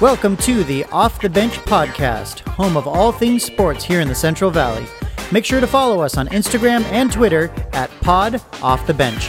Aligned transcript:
Welcome 0.00 0.36
to 0.38 0.62
the 0.62 0.84
Off 0.92 1.20
the 1.20 1.28
Bench 1.28 1.54
podcast, 1.54 2.46
home 2.50 2.76
of 2.76 2.86
all 2.86 3.10
things 3.10 3.42
sports 3.42 3.82
here 3.82 4.00
in 4.00 4.06
the 4.06 4.14
Central 4.14 4.48
Valley. 4.48 4.86
Make 5.32 5.44
sure 5.44 5.60
to 5.60 5.66
follow 5.66 6.02
us 6.02 6.16
on 6.16 6.28
Instagram 6.28 6.84
and 6.92 7.10
Twitter 7.10 7.50
at 7.72 7.90
Pod 8.00 8.40
Off 8.62 8.86
the 8.86 8.94
Bench. 8.94 9.28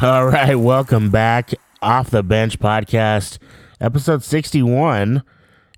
All 0.00 0.26
right, 0.26 0.54
welcome 0.54 1.10
back. 1.10 1.52
Off 1.82 2.08
the 2.08 2.22
Bench 2.22 2.58
podcast, 2.58 3.36
episode 3.78 4.22
61. 4.22 5.22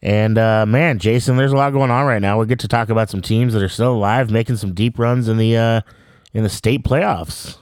And 0.03 0.37
uh, 0.37 0.67
man, 0.67 0.99
Jason, 0.99 1.37
there's 1.37 1.53
a 1.53 1.57
lot 1.57 1.73
going 1.73 1.91
on 1.91 2.07
right 2.07 2.21
now. 2.21 2.41
We 2.41 2.47
get 2.47 2.59
to 2.61 2.69
talk 2.69 2.89
about 2.89 3.09
some 3.09 3.23
teams 3.23 3.53
that 3.53 3.63
are 3.63 3.69
still 3.69 3.93
alive, 3.93 4.31
making 4.31 4.57
some 4.57 4.75
deep 4.75 4.99
runs 4.99 5.29
in 5.29 5.37
the 5.37 5.57
uh, 5.57 5.81
in 6.35 6.43
the 6.43 6.49
state 6.49 6.83
playoffs. 6.83 7.59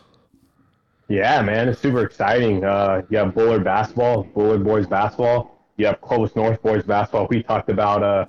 Yeah, 1.08 1.42
man, 1.42 1.68
it's 1.68 1.80
super 1.80 2.02
exciting. 2.02 2.64
Uh, 2.64 3.02
you 3.10 3.18
have 3.18 3.34
Bullard 3.34 3.64
basketball, 3.64 4.22
Bullard 4.22 4.64
boys 4.64 4.86
basketball. 4.86 5.66
You 5.76 5.86
have 5.86 6.00
Clovis 6.00 6.34
North 6.36 6.62
boys 6.62 6.84
basketball. 6.84 7.26
We 7.28 7.42
talked 7.42 7.68
about 7.68 8.02
uh, 8.02 8.26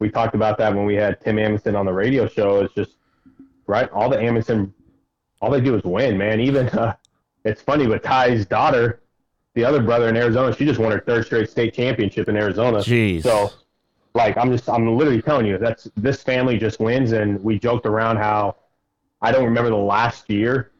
we 0.00 0.10
talked 0.10 0.34
about 0.34 0.58
that 0.58 0.74
when 0.74 0.84
we 0.84 0.94
had 0.94 1.20
Tim 1.20 1.38
Amundsen 1.38 1.76
on 1.76 1.86
the 1.86 1.92
radio 1.92 2.26
show. 2.26 2.60
It's 2.60 2.74
just 2.74 2.96
right. 3.66 3.88
All 3.90 4.10
the 4.10 4.18
Amundsen, 4.18 4.74
all 5.40 5.50
they 5.50 5.60
do 5.60 5.76
is 5.76 5.84
win, 5.84 6.18
man. 6.18 6.40
Even 6.40 6.68
uh, 6.70 6.94
it's 7.44 7.62
funny, 7.62 7.86
but 7.86 8.02
Ty's 8.02 8.44
daughter, 8.44 9.00
the 9.54 9.64
other 9.64 9.82
brother 9.82 10.08
in 10.08 10.16
Arizona, 10.16 10.54
she 10.54 10.64
just 10.64 10.78
won 10.78 10.92
her 10.92 11.00
third 11.00 11.26
straight 11.26 11.50
state 11.50 11.74
championship 11.74 12.28
in 12.28 12.36
Arizona. 12.36 12.78
Jeez. 12.78 13.22
So, 13.22 13.50
like, 14.14 14.36
I'm 14.36 14.50
just, 14.50 14.68
I'm 14.68 14.96
literally 14.96 15.22
telling 15.22 15.46
you, 15.46 15.58
that's 15.58 15.88
this 15.96 16.22
family 16.22 16.58
just 16.58 16.80
wins. 16.80 17.12
And 17.12 17.42
we 17.42 17.58
joked 17.58 17.86
around 17.86 18.16
how 18.16 18.56
I 19.22 19.32
don't 19.32 19.44
remember 19.44 19.70
the 19.70 19.76
last 19.76 20.28
year, 20.30 20.70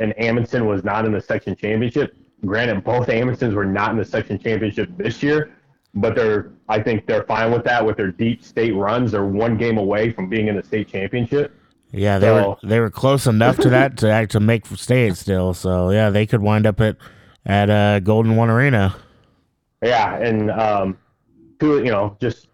and 0.00 0.14
Amundsen 0.18 0.66
was 0.66 0.84
not 0.84 1.04
in 1.04 1.12
the 1.12 1.20
section 1.20 1.54
championship. 1.56 2.16
Granted, 2.44 2.82
both 2.84 3.06
Amundsens 3.08 3.54
were 3.54 3.64
not 3.64 3.90
in 3.92 3.98
the 3.98 4.04
section 4.04 4.38
championship 4.38 4.90
this 4.96 5.22
year, 5.22 5.52
but 5.94 6.14
they're, 6.16 6.50
I 6.68 6.80
think 6.82 7.06
they're 7.06 7.22
fine 7.24 7.52
with 7.52 7.62
that 7.64 7.84
with 7.84 7.96
their 7.96 8.10
deep 8.10 8.42
state 8.42 8.72
runs. 8.74 9.12
They're 9.12 9.24
one 9.26 9.56
game 9.56 9.78
away 9.78 10.10
from 10.10 10.28
being 10.28 10.48
in 10.48 10.56
the 10.56 10.62
state 10.62 10.88
championship. 10.88 11.54
Yeah, 11.92 12.18
they 12.18 12.26
So- 12.28 12.58
were 12.62 12.68
they 12.68 12.80
were 12.80 12.90
close 12.90 13.26
enough 13.26 13.58
to 13.58 13.68
that 13.68 13.98
to 13.98 14.10
act 14.10 14.32
to 14.32 14.40
make 14.40 14.66
state 14.66 15.16
still. 15.16 15.52
So 15.54 15.90
yeah, 15.90 16.08
they 16.10 16.24
could 16.26 16.40
wind 16.40 16.66
up 16.66 16.80
at 16.80 16.96
at 17.46 17.70
uh, 17.70 18.00
Golden 18.00 18.36
One 18.36 18.50
Arena. 18.50 18.94
Yeah, 19.82 20.16
and 20.16 20.50
um, 20.50 20.98
two, 21.58 21.78
you 21.78 21.90
know, 21.90 22.16
just 22.20 22.48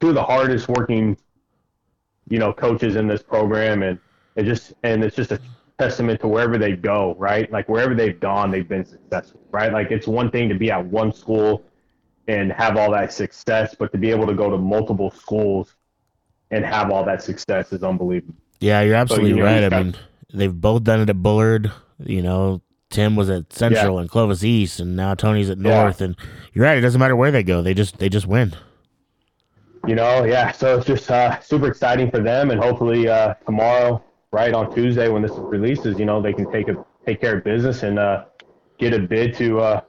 two 0.00 0.08
of 0.08 0.14
the 0.14 0.22
hardest 0.22 0.68
working, 0.68 1.16
you 2.28 2.38
know, 2.38 2.52
coaches 2.52 2.96
in 2.96 3.06
this 3.06 3.22
program, 3.22 3.82
and 3.82 3.98
it 4.36 4.44
just 4.44 4.74
and 4.82 5.04
it's 5.04 5.16
just 5.16 5.32
a 5.32 5.40
testament 5.78 6.20
to 6.20 6.28
wherever 6.28 6.58
they 6.58 6.74
go, 6.74 7.14
right? 7.18 7.50
Like 7.52 7.68
wherever 7.68 7.94
they've 7.94 8.18
gone, 8.18 8.50
they've 8.50 8.68
been 8.68 8.84
successful, 8.84 9.40
right? 9.50 9.72
Like 9.72 9.90
it's 9.90 10.06
one 10.06 10.30
thing 10.30 10.48
to 10.48 10.54
be 10.54 10.70
at 10.70 10.84
one 10.84 11.12
school 11.12 11.64
and 12.26 12.52
have 12.52 12.76
all 12.76 12.90
that 12.90 13.12
success, 13.12 13.74
but 13.78 13.92
to 13.92 13.98
be 13.98 14.10
able 14.10 14.26
to 14.26 14.34
go 14.34 14.50
to 14.50 14.58
multiple 14.58 15.10
schools 15.10 15.74
and 16.50 16.64
have 16.64 16.90
all 16.90 17.04
that 17.04 17.22
success 17.22 17.72
is 17.72 17.82
unbelievable. 17.82 18.34
Yeah, 18.60 18.80
you're 18.80 18.96
absolutely 18.96 19.30
you 19.30 19.36
know, 19.36 19.44
right. 19.44 19.72
I 19.72 19.82
mean, 19.82 19.94
they've 20.32 20.54
both 20.54 20.84
done 20.84 21.00
it 21.00 21.10
at 21.10 21.22
Bullard. 21.22 21.70
You 22.00 22.22
know, 22.22 22.60
Tim 22.90 23.16
was 23.16 23.28
at 23.28 23.52
Central 23.52 23.98
and 23.98 24.08
Clovis 24.08 24.42
East, 24.42 24.80
and 24.80 24.96
now 24.96 25.14
Tony's 25.14 25.50
at 25.50 25.58
Yeah. 25.58 25.82
North. 25.82 26.00
And 26.00 26.16
you're 26.52 26.64
right; 26.64 26.78
it 26.78 26.80
doesn't 26.82 26.98
matter 26.98 27.16
where 27.16 27.30
they 27.30 27.42
go; 27.42 27.62
they 27.62 27.74
just 27.74 27.98
they 27.98 28.08
just 28.08 28.26
win. 28.26 28.54
you 29.86 29.94
know, 29.94 30.24
yeah. 30.24 30.52
So 30.52 30.76
it's 30.78 30.86
just 30.86 31.10
uh, 31.10 31.38
super 31.40 31.68
exciting 31.68 32.10
for 32.10 32.20
them, 32.20 32.50
and 32.50 32.60
hopefully 32.62 33.08
uh, 33.08 33.34
tomorrow, 33.46 34.02
right 34.32 34.52
on 34.54 34.74
Tuesday 34.74 35.08
when 35.08 35.22
this 35.22 35.32
releases, 35.34 35.98
you 35.98 36.04
know, 36.04 36.20
they 36.20 36.32
can 36.32 36.50
take 36.50 36.68
a 36.68 36.84
take 37.06 37.20
care 37.20 37.36
of 37.38 37.44
business 37.44 37.82
and 37.82 37.98
uh, 37.98 38.24
get 38.78 38.92
a 38.94 38.98
bid 38.98 39.34
to 39.36 39.60
uh, 39.60 39.80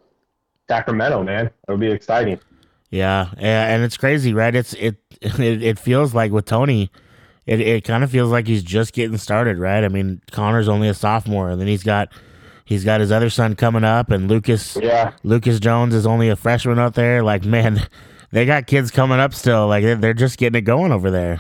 Sacramento. 0.67 1.23
Man, 1.23 1.49
it'll 1.67 1.77
be 1.79 1.91
exciting. 1.91 2.39
Yeah, 2.91 3.29
yeah, 3.39 3.67
and 3.73 3.83
it's 3.83 3.97
crazy, 3.97 4.33
right? 4.33 4.53
It's 4.53 4.73
it 4.73 4.97
it, 5.21 5.63
it 5.63 5.79
feels 5.79 6.13
like 6.13 6.31
with 6.31 6.45
Tony, 6.45 6.91
it 7.45 7.59
it 7.61 7.83
kind 7.83 8.03
of 8.03 8.11
feels 8.11 8.29
like 8.31 8.47
he's 8.47 8.63
just 8.63 8.93
getting 8.93 9.17
started, 9.17 9.57
right? 9.57 9.83
I 9.83 9.88
mean, 9.88 10.21
Connor's 10.31 10.67
only 10.67 10.88
a 10.89 10.93
sophomore, 10.93 11.49
and 11.49 11.59
then 11.61 11.67
he's 11.67 11.83
got 11.83 12.09
he's 12.69 12.85
got 12.85 13.02
his 13.02 13.12
other 13.12 13.31
son 13.31 13.56
coming 13.56 13.84
up, 13.84 14.12
and 14.12 14.30
Lucas 14.30 14.78
Yeah, 14.80 15.13
Lucas 15.24 15.59
Jones 15.59 15.94
is 15.96 16.06
only 16.06 16.30
a 16.30 16.35
freshman 16.35 16.78
out 16.78 16.94
there. 16.94 17.24
Like, 17.24 17.44
man, 17.44 17.88
they 18.31 18.46
got 18.46 18.68
kids 18.68 18.91
coming 18.91 19.19
up 19.19 19.34
still. 19.34 19.68
Like, 19.68 19.84
they're, 19.84 19.96
they're 19.96 20.13
just 20.13 20.38
getting 20.38 20.59
it 20.59 20.62
going 20.62 20.91
over 20.91 21.09
there. 21.09 21.40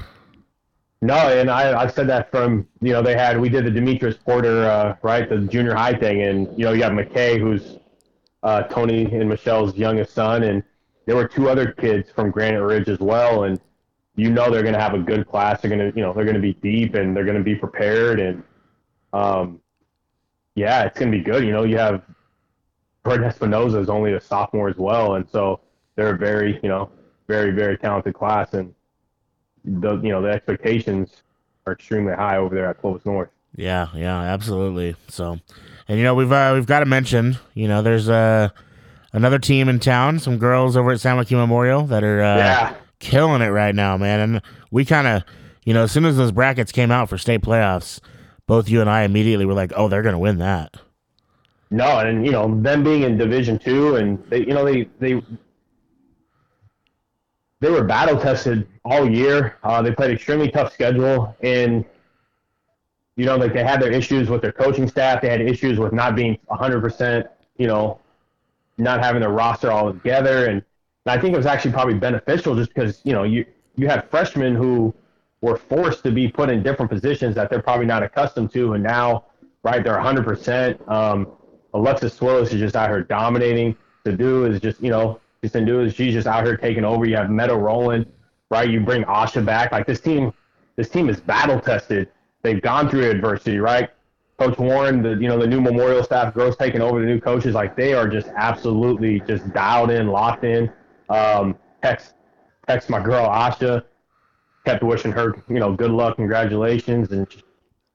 no, 1.01 1.15
and 1.15 1.49
I 1.49 1.79
I've 1.79 1.93
said 1.93 2.07
that 2.07 2.31
from 2.31 2.67
you 2.81 2.91
know 2.91 3.01
they 3.01 3.15
had 3.15 3.39
we 3.39 3.47
did 3.47 3.63
the 3.63 3.71
Demetrius 3.71 4.17
Porter 4.17 4.65
uh, 4.65 4.95
right 5.03 5.29
the 5.29 5.37
junior 5.37 5.75
high 5.75 5.93
thing, 5.93 6.23
and 6.23 6.47
you 6.57 6.65
know 6.65 6.73
you 6.73 6.83
have 6.83 6.93
McKay 6.93 7.39
who's 7.39 7.77
uh, 8.43 8.63
Tony 8.63 9.05
and 9.05 9.29
Michelle's 9.29 9.77
youngest 9.77 10.13
son, 10.13 10.43
and 10.43 10.63
there 11.05 11.15
were 11.15 11.27
two 11.27 11.47
other 11.47 11.71
kids 11.71 12.09
from 12.11 12.31
Granite 12.31 12.63
Ridge 12.63 12.89
as 12.89 12.99
well, 12.99 13.43
and 13.43 13.61
you 14.15 14.31
know 14.31 14.51
they're 14.51 14.63
going 14.63 14.73
to 14.73 14.81
have 14.81 14.95
a 14.95 14.99
good 14.99 15.27
class. 15.27 15.61
They're 15.61 15.69
going 15.69 15.91
to 15.91 15.95
you 15.95 16.03
know 16.03 16.11
they're 16.11 16.25
going 16.25 16.35
to 16.35 16.41
be 16.41 16.53
deep 16.53 16.95
and 16.95 17.15
they're 17.15 17.23
going 17.23 17.37
to 17.37 17.43
be 17.43 17.55
prepared, 17.55 18.19
and 18.19 18.43
um, 19.13 19.61
yeah, 20.59 20.83
it's 20.83 20.97
going 20.99 21.11
to 21.11 21.17
be 21.17 21.23
good. 21.23 21.43
You 21.43 21.51
know, 21.51 21.63
you 21.63 21.77
have 21.77 22.01
Jordan 23.05 23.29
Espinoza 23.29 23.81
is 23.81 23.89
only 23.89 24.13
a 24.13 24.21
sophomore 24.21 24.69
as 24.69 24.77
well, 24.77 25.15
and 25.15 25.27
so 25.29 25.61
they're 25.95 26.13
a 26.15 26.17
very 26.17 26.59
you 26.61 26.69
know 26.69 26.89
very 27.27 27.51
very 27.51 27.77
talented 27.77 28.13
class, 28.13 28.53
and 28.53 28.73
the 29.65 29.95
you 30.01 30.09
know 30.09 30.21
the 30.21 30.29
expectations 30.29 31.23
are 31.65 31.73
extremely 31.73 32.13
high 32.13 32.37
over 32.37 32.53
there 32.55 32.67
at 32.69 32.79
Clovis 32.79 33.05
North. 33.05 33.29
Yeah, 33.55 33.87
yeah, 33.95 34.19
absolutely. 34.21 34.95
So, 35.07 35.39
and 35.87 35.97
you 35.97 36.03
know, 36.03 36.13
we've 36.15 36.31
uh, 36.31 36.51
we've 36.53 36.65
got 36.67 36.79
to 36.79 36.85
mention, 36.85 37.37
you 37.55 37.67
know, 37.67 37.81
there's 37.81 38.07
uh, 38.09 38.49
another 39.13 39.39
team 39.39 39.67
in 39.69 39.79
town, 39.79 40.19
some 40.19 40.37
girls 40.37 40.77
over 40.77 40.91
at 40.91 40.99
San 40.99 41.17
Joaquin 41.17 41.37
Memorial 41.39 41.83
that 41.87 42.03
are 42.03 42.21
uh, 42.21 42.37
Yeah. 42.37 42.73
killing 42.99 43.41
it 43.41 43.47
right 43.49 43.73
now, 43.73 43.97
man. 43.97 44.19
And 44.19 44.41
we 44.71 44.85
kind 44.85 45.07
of, 45.07 45.23
you 45.65 45.73
know, 45.73 45.83
as 45.83 45.91
soon 45.91 46.05
as 46.05 46.15
those 46.15 46.31
brackets 46.31 46.71
came 46.71 46.91
out 46.91 47.09
for 47.09 47.17
state 47.17 47.41
playoffs, 47.41 47.99
both 48.49 48.67
you 48.67 48.81
and 48.81 48.89
I 48.89 49.03
immediately 49.03 49.45
were 49.45 49.53
like, 49.53 49.71
oh, 49.75 49.87
they're 49.87 50.01
gonna 50.01 50.19
win 50.19 50.39
that. 50.39 50.75
No, 51.69 51.99
and 51.99 52.25
you 52.25 52.31
know 52.31 52.59
them 52.61 52.83
being 52.83 53.03
in 53.03 53.15
Division 53.15 53.59
Two, 53.59 53.95
and 53.97 54.21
they, 54.29 54.39
you 54.39 54.55
know 54.55 54.65
they 54.65 54.89
they 54.99 55.21
they 57.59 57.69
were 57.69 57.83
battle 57.83 58.19
tested 58.19 58.67
all 58.83 59.07
year. 59.07 59.57
Uh, 59.63 59.83
they 59.83 59.91
played 59.91 60.09
extremely 60.09 60.49
tough 60.49 60.73
schedule, 60.73 61.35
and 61.41 61.85
you 63.15 63.25
know 63.25 63.37
like 63.37 63.53
they 63.53 63.63
had 63.63 63.79
their 63.79 63.91
issues 63.91 64.29
with 64.29 64.41
their 64.41 64.51
coaching 64.51 64.87
staff. 64.87 65.21
They 65.21 65.29
had 65.29 65.41
issues 65.41 65.77
with 65.77 65.93
not 65.93 66.15
being 66.15 66.39
100, 66.47 66.81
percent 66.81 67.27
you 67.57 67.67
know, 67.67 67.99
not 68.79 69.03
having 69.03 69.21
their 69.21 69.29
roster 69.29 69.69
all 69.69 69.93
together, 69.93 70.45
and, 70.47 70.63
and 71.05 71.19
I 71.19 71.21
think 71.21 71.35
it 71.35 71.37
was 71.37 71.45
actually 71.45 71.73
probably 71.73 71.95
beneficial 71.95 72.55
just 72.55 72.73
because 72.73 72.99
you 73.03 73.13
know 73.13 73.21
you 73.21 73.45
you 73.75 73.87
had 73.87 74.09
freshmen 74.09 74.55
who 74.55 74.91
were 75.41 75.57
forced 75.57 76.03
to 76.03 76.11
be 76.11 76.27
put 76.27 76.49
in 76.49 76.63
different 76.63 76.91
positions 76.91 77.35
that 77.35 77.49
they're 77.49 77.61
probably 77.61 77.85
not 77.85 78.03
accustomed 78.03 78.51
to, 78.53 78.73
and 78.73 78.83
now 78.83 79.25
right 79.63 79.83
they're 79.83 79.93
100 79.93 80.23
percent. 80.23 80.81
Um, 80.89 81.27
Alexis 81.73 82.17
Swillis 82.17 82.53
is 82.53 82.59
just 82.59 82.75
out 82.75 82.89
here 82.89 83.03
dominating. 83.03 83.75
Do 84.05 84.45
is 84.45 84.59
just, 84.59 84.81
you 84.81 84.89
know, 84.89 85.19
do 85.43 85.81
is 85.81 85.93
she's 85.93 86.13
just 86.13 86.25
out 86.25 86.43
here 86.43 86.57
taking 86.57 86.83
over. 86.83 87.05
You 87.05 87.15
have 87.17 87.29
Meta 87.29 87.55
Roland, 87.55 88.07
right? 88.49 88.67
You 88.67 88.79
bring 88.79 89.03
Asha 89.03 89.45
back. 89.45 89.71
Like 89.71 89.85
this 89.85 90.01
team, 90.01 90.33
this 90.77 90.89
team 90.89 91.09
is 91.09 91.19
battle 91.19 91.59
tested. 91.59 92.09
They've 92.41 92.61
gone 92.61 92.89
through 92.89 93.09
adversity, 93.09 93.59
right? 93.59 93.89
Coach 94.39 94.57
Warren, 94.57 95.03
the 95.03 95.09
you 95.09 95.27
know 95.27 95.37
the 95.37 95.45
new 95.45 95.61
Memorial 95.61 96.03
staff, 96.03 96.33
girls 96.33 96.55
taking 96.55 96.81
over 96.81 97.01
the 97.01 97.05
new 97.05 97.19
coaches, 97.19 97.53
like 97.53 97.75
they 97.75 97.93
are 97.93 98.07
just 98.07 98.29
absolutely 98.35 99.19
just 99.21 99.51
dialed 99.53 99.91
in, 99.91 100.07
locked 100.07 100.45
in. 100.45 100.71
Um, 101.09 101.57
text 101.83 102.13
text 102.67 102.89
my 102.89 103.03
girl 103.03 103.27
Asha, 103.27 103.83
kept 104.69 104.83
wishing 104.83 105.11
her 105.11 105.35
you 105.49 105.59
know 105.59 105.73
good 105.73 105.91
luck, 105.91 106.15
congratulations, 106.17 107.11
and 107.11 107.27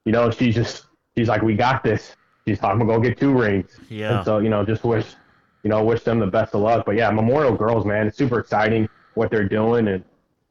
you 0.05 0.13
know 0.13 0.31
she's 0.31 0.55
just 0.55 0.87
she's 1.17 1.29
like 1.29 1.43
we 1.43 1.55
got 1.55 1.83
this. 1.85 2.17
She's 2.47 2.59
talking 2.59 2.83
about 2.83 2.97
go 2.97 3.01
get 3.01 3.19
two 3.19 3.33
rings. 3.33 3.71
Yeah. 3.89 4.19
And 4.19 4.25
so, 4.27 4.39
you 4.39 4.51
know, 4.51 4.67
just 4.67 4.85
wish, 4.85 5.07
you 5.63 5.71
know, 5.71 5.83
wish 5.83 6.03
them 6.03 6.19
the 6.19 6.27
best 6.27 6.55
of 6.55 6.61
luck. 6.61 6.85
But 6.85 6.95
yeah, 6.97 7.11
Memorial 7.11 7.57
Girls, 7.57 7.87
man, 7.87 8.07
it's 8.07 8.19
super 8.19 8.39
exciting 8.39 8.87
what 9.15 9.31
they're 9.31 9.49
doing. 9.49 9.89
And, 9.89 10.05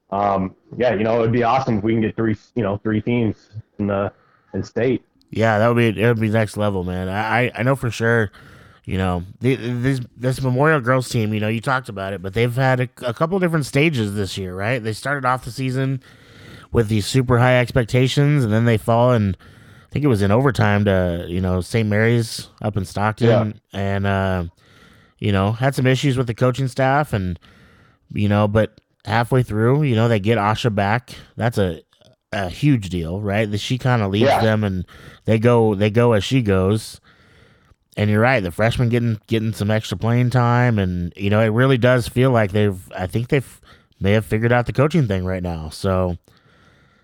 um, 0.10 0.56
yeah, 0.76 0.96
you 0.96 1.04
know, 1.04 1.20
it'd 1.20 1.32
be 1.32 1.44
awesome 1.44 1.78
if 1.78 1.84
we 1.84 1.92
can 1.94 2.02
get 2.02 2.16
three, 2.16 2.36
you 2.56 2.64
know, 2.64 2.78
three 2.78 3.00
teams 3.00 3.50
in 3.78 3.86
the, 3.86 4.12
in 4.56 4.64
state. 4.64 5.06
Yeah, 5.30 5.60
that 5.60 5.68
would 5.68 5.78
be 5.78 6.02
it 6.02 6.08
would 6.08 6.20
be 6.20 6.30
next 6.32 6.58
level, 6.58 6.84
man. 6.84 7.10
I- 7.10 7.52
I 7.54 7.62
know 7.62 7.76
for 7.76 7.92
sure. 7.92 8.32
You 8.86 8.98
know, 8.98 9.24
this 9.40 10.02
this 10.18 10.42
Memorial 10.42 10.82
Girls 10.82 11.08
team. 11.10 11.34
You 11.34 11.40
know, 11.40 11.48
you 11.48 11.62
talked 11.62 11.88
about 11.90 12.12
it, 12.14 12.22
but 12.22 12.34
they've 12.34 12.54
had 12.54 12.80
a, 12.82 12.90
a 13.02 13.14
couple 13.14 13.40
different 13.40 13.66
stages 13.66 14.14
this 14.16 14.38
year, 14.38 14.54
right? 14.54 14.84
They 14.84 14.92
started 14.94 15.26
off 15.26 15.46
the 15.46 15.52
season 15.52 16.02
with 16.74 16.90
these 16.90 17.06
super 17.06 17.40
high 17.40 17.60
expectations, 17.60 18.44
and 18.44 18.52
then 18.52 18.66
they 18.66 18.78
fall 18.78 19.12
and 19.12 19.38
I 19.40 19.94
think 19.94 20.04
it 20.04 20.10
was 20.10 20.22
in 20.22 20.32
overtime 20.32 20.84
to 20.86 21.26
you 21.30 21.40
know 21.40 21.62
St. 21.62 21.88
Mary's 21.88 22.50
up 22.62 22.76
in 22.76 22.84
Stockton, 22.84 23.28
Yeah. 23.74 23.80
and 23.80 24.06
uh, 24.06 24.46
you 25.20 25.32
know 25.32 25.54
had 25.54 25.76
some 25.76 25.88
issues 25.88 26.18
with 26.18 26.28
the 26.28 26.34
coaching 26.34 26.68
staff, 26.68 27.14
and 27.14 27.40
you 28.12 28.28
know, 28.28 28.48
but 28.50 28.82
halfway 29.06 29.44
through, 29.44 29.84
you 29.84 29.96
know, 29.96 30.08
they 30.10 30.20
get 30.20 30.38
Asha 30.38 30.74
back. 30.76 31.14
That's 31.38 31.58
a 31.58 31.82
a 32.34 32.50
huge 32.50 32.90
deal, 32.90 33.22
right? 33.22 33.50
That 33.50 33.60
she 33.60 33.78
kind 33.78 34.02
of 34.02 34.12
leads 34.12 34.26
Yeah. 34.26 34.42
them, 34.42 34.64
and 34.66 34.86
they 35.24 35.40
go 35.40 35.74
they 35.74 35.90
go 35.90 36.12
as 36.14 36.24
she 36.26 36.42
goes. 36.42 37.00
And 37.96 38.10
you're 38.10 38.22
right, 38.22 38.42
the 38.42 38.52
freshmen 38.52 38.90
getting 38.90 39.20
getting 39.28 39.54
some 39.54 39.70
extra 39.70 39.98
playing 39.98 40.32
time, 40.32 40.80
and 40.80 41.14
you 41.16 41.30
know, 41.30 41.42
it 41.42 41.50
really 41.50 41.78
does 41.78 42.08
feel 42.08 42.32
like 42.32 42.52
they've. 42.52 42.92
I 42.92 43.08
think 43.08 43.28
they've 43.30 43.62
may 44.00 44.12
have 44.12 44.26
figured 44.26 44.52
out 44.52 44.66
the 44.66 44.74
coaching 44.74 45.08
thing 45.08 45.26
right 45.26 45.42
now. 45.44 45.70
So 45.70 46.18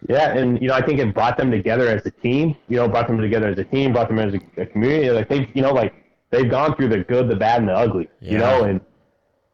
Yeah, 0.08 0.36
and 0.38 0.62
you 0.62 0.68
know, 0.68 0.74
I 0.74 0.82
think 0.82 1.00
it 1.00 1.14
brought 1.14 1.38
them 1.38 1.52
together 1.52 1.88
as 1.88 2.06
a 2.06 2.12
team. 2.12 2.56
You 2.68 2.78
know, 2.78 2.88
brought 2.88 3.08
them 3.08 3.20
together 3.20 3.48
as 3.50 3.58
a 3.58 3.64
team, 3.64 3.94
brought 3.94 4.10
them 4.10 4.20
as 4.20 4.34
a, 4.34 4.62
a 4.62 4.66
community. 4.66 5.10
Like 5.10 5.30
they, 5.30 5.50
you 5.54 5.62
know, 5.62 5.74
like 5.74 5.94
they've 6.30 6.50
gone 6.50 6.76
through 6.76 6.90
the 6.90 7.00
good, 7.00 7.30
the 7.30 7.36
bad, 7.36 7.60
and 7.60 7.70
the 7.70 7.74
ugly. 7.74 8.10
Yeah. 8.20 8.32
You 8.32 8.38
know, 8.38 8.64
and 8.64 8.82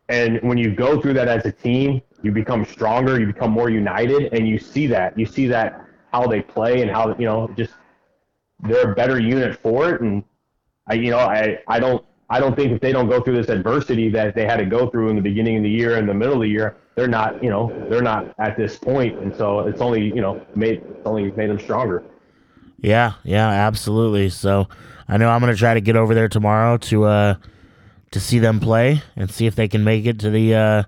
and 0.09 0.39
when 0.41 0.57
you 0.57 0.75
go 0.75 1.01
through 1.01 1.13
that 1.13 1.27
as 1.27 1.45
a 1.45 1.51
team, 1.51 2.01
you 2.21 2.31
become 2.31 2.65
stronger, 2.65 3.19
you 3.19 3.27
become 3.27 3.51
more 3.51 3.69
united, 3.69 4.33
and 4.33 4.47
you 4.47 4.59
see 4.59 4.87
that. 4.87 5.17
You 5.17 5.25
see 5.25 5.47
that 5.47 5.81
how 6.11 6.27
they 6.27 6.41
play 6.41 6.81
and 6.81 6.89
how 6.89 7.15
you 7.17 7.25
know 7.25 7.49
just 7.57 7.73
they're 8.63 8.91
a 8.91 8.95
better 8.95 9.19
unit 9.19 9.59
for 9.61 9.93
it. 9.93 10.01
And 10.01 10.23
I, 10.87 10.93
you 10.95 11.11
know, 11.11 11.19
I 11.19 11.59
I 11.67 11.79
don't 11.79 12.05
I 12.29 12.39
don't 12.39 12.55
think 12.55 12.71
if 12.71 12.81
they 12.81 12.91
don't 12.91 13.07
go 13.07 13.21
through 13.21 13.35
this 13.35 13.49
adversity 13.49 14.09
that 14.09 14.35
they 14.35 14.45
had 14.45 14.57
to 14.57 14.65
go 14.65 14.89
through 14.89 15.09
in 15.09 15.15
the 15.15 15.21
beginning 15.21 15.57
of 15.57 15.63
the 15.63 15.69
year 15.69 15.97
and 15.97 16.09
the 16.09 16.13
middle 16.13 16.35
of 16.35 16.41
the 16.41 16.47
year, 16.47 16.75
they're 16.95 17.07
not, 17.07 17.43
you 17.43 17.49
know, 17.49 17.71
they're 17.89 18.01
not 18.01 18.33
at 18.39 18.57
this 18.57 18.77
point, 18.77 19.17
and 19.19 19.35
so 19.35 19.59
it's 19.59 19.81
only, 19.81 20.03
you 20.03 20.21
know, 20.21 20.43
made 20.55 20.81
it's 20.81 21.05
only 21.05 21.31
made 21.31 21.49
them 21.49 21.59
stronger. 21.59 22.03
Yeah, 22.79 23.13
yeah, 23.23 23.47
absolutely. 23.47 24.29
So 24.29 24.67
I 25.07 25.17
know 25.17 25.29
I'm 25.29 25.39
gonna 25.39 25.55
try 25.55 25.73
to 25.73 25.81
get 25.81 25.95
over 25.95 26.13
there 26.13 26.29
tomorrow 26.29 26.77
to 26.77 27.03
uh 27.05 27.35
to 28.11 28.19
see 28.19 28.39
them 28.39 28.59
play 28.59 29.01
and 29.15 29.29
see 29.29 29.45
if 29.45 29.55
they 29.55 29.67
can 29.67 29.83
make 29.83 30.05
it 30.05 30.19
to 30.19 30.29
the 30.29 30.55
uh 30.55 30.83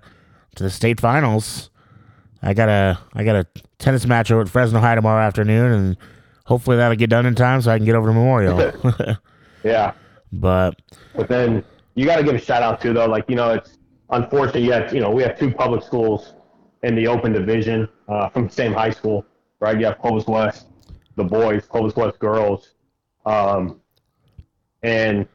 to 0.56 0.62
the 0.62 0.70
state 0.70 1.00
finals. 1.00 1.70
I 2.42 2.54
got 2.54 2.68
a 2.68 2.98
I 3.14 3.24
got 3.24 3.36
a 3.36 3.46
tennis 3.78 4.06
match 4.06 4.30
over 4.30 4.42
at 4.42 4.48
Fresno 4.48 4.80
High 4.80 4.94
tomorrow 4.94 5.24
afternoon 5.24 5.72
and 5.72 5.96
hopefully 6.46 6.76
that'll 6.76 6.96
get 6.96 7.10
done 7.10 7.26
in 7.26 7.34
time 7.34 7.60
so 7.62 7.70
I 7.70 7.78
can 7.78 7.84
get 7.84 7.94
over 7.94 8.08
to 8.08 8.14
Memorial. 8.14 8.72
Yeah, 9.62 9.92
but 10.32 10.80
but 11.14 11.28
then 11.28 11.64
you 11.94 12.06
got 12.06 12.16
to 12.16 12.22
give 12.24 12.34
a 12.34 12.38
shout 12.38 12.62
out 12.62 12.80
too, 12.80 12.92
though. 12.92 13.06
Like 13.06 13.24
you 13.28 13.36
know, 13.36 13.54
it's 13.54 13.78
unfortunate. 14.10 14.62
You 14.62 14.72
have, 14.72 14.94
you 14.94 15.00
know, 15.00 15.10
we 15.10 15.22
have 15.22 15.38
two 15.38 15.52
public 15.52 15.82
schools 15.82 16.34
in 16.82 16.94
the 16.94 17.06
open 17.06 17.32
division 17.32 17.88
uh, 18.08 18.28
from 18.28 18.46
the 18.46 18.52
same 18.52 18.72
high 18.72 18.90
school, 18.90 19.24
right? 19.60 19.78
You 19.78 19.86
have 19.86 19.98
Clovis 19.98 20.26
West, 20.26 20.66
the 21.16 21.24
boys, 21.24 21.66
Clovis 21.66 21.96
West 21.96 22.18
girls, 22.18 22.74
um, 23.26 23.80
and 24.82 25.26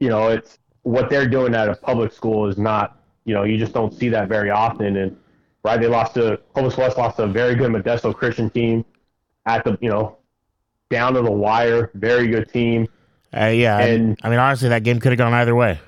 you 0.00 0.08
know, 0.08 0.28
it's 0.28 0.58
what 0.82 1.08
they're 1.08 1.28
doing 1.28 1.54
at 1.54 1.68
a 1.68 1.76
public 1.76 2.12
school 2.12 2.48
is 2.48 2.58
not, 2.58 3.00
you 3.24 3.34
know, 3.34 3.44
you 3.44 3.56
just 3.56 3.72
don't 3.72 3.94
see 3.94 4.08
that 4.08 4.28
very 4.28 4.50
often. 4.50 4.96
And 4.96 5.16
right, 5.64 5.80
they 5.80 5.86
lost 5.86 6.14
to 6.14 6.40
Clovis 6.54 6.76
West 6.76 6.98
lost 6.98 7.20
a 7.20 7.26
very 7.28 7.54
good 7.54 7.70
Modesto 7.70 8.12
Christian 8.12 8.50
team 8.50 8.84
at 9.46 9.64
the, 9.64 9.78
you 9.80 9.88
know, 9.88 10.18
down 10.90 11.14
to 11.14 11.22
the 11.22 11.30
wire, 11.30 11.90
very 11.94 12.26
good 12.28 12.52
team. 12.52 12.88
Uh, 13.36 13.46
yeah, 13.46 13.76
I- 13.76 13.82
And- 13.82 14.18
I 14.22 14.30
mean 14.30 14.38
honestly 14.38 14.68
that 14.68 14.82
game 14.84 15.00
could 15.00 15.12
have 15.12 15.18
gone 15.18 15.32
either 15.34 15.54
way. 15.54 15.78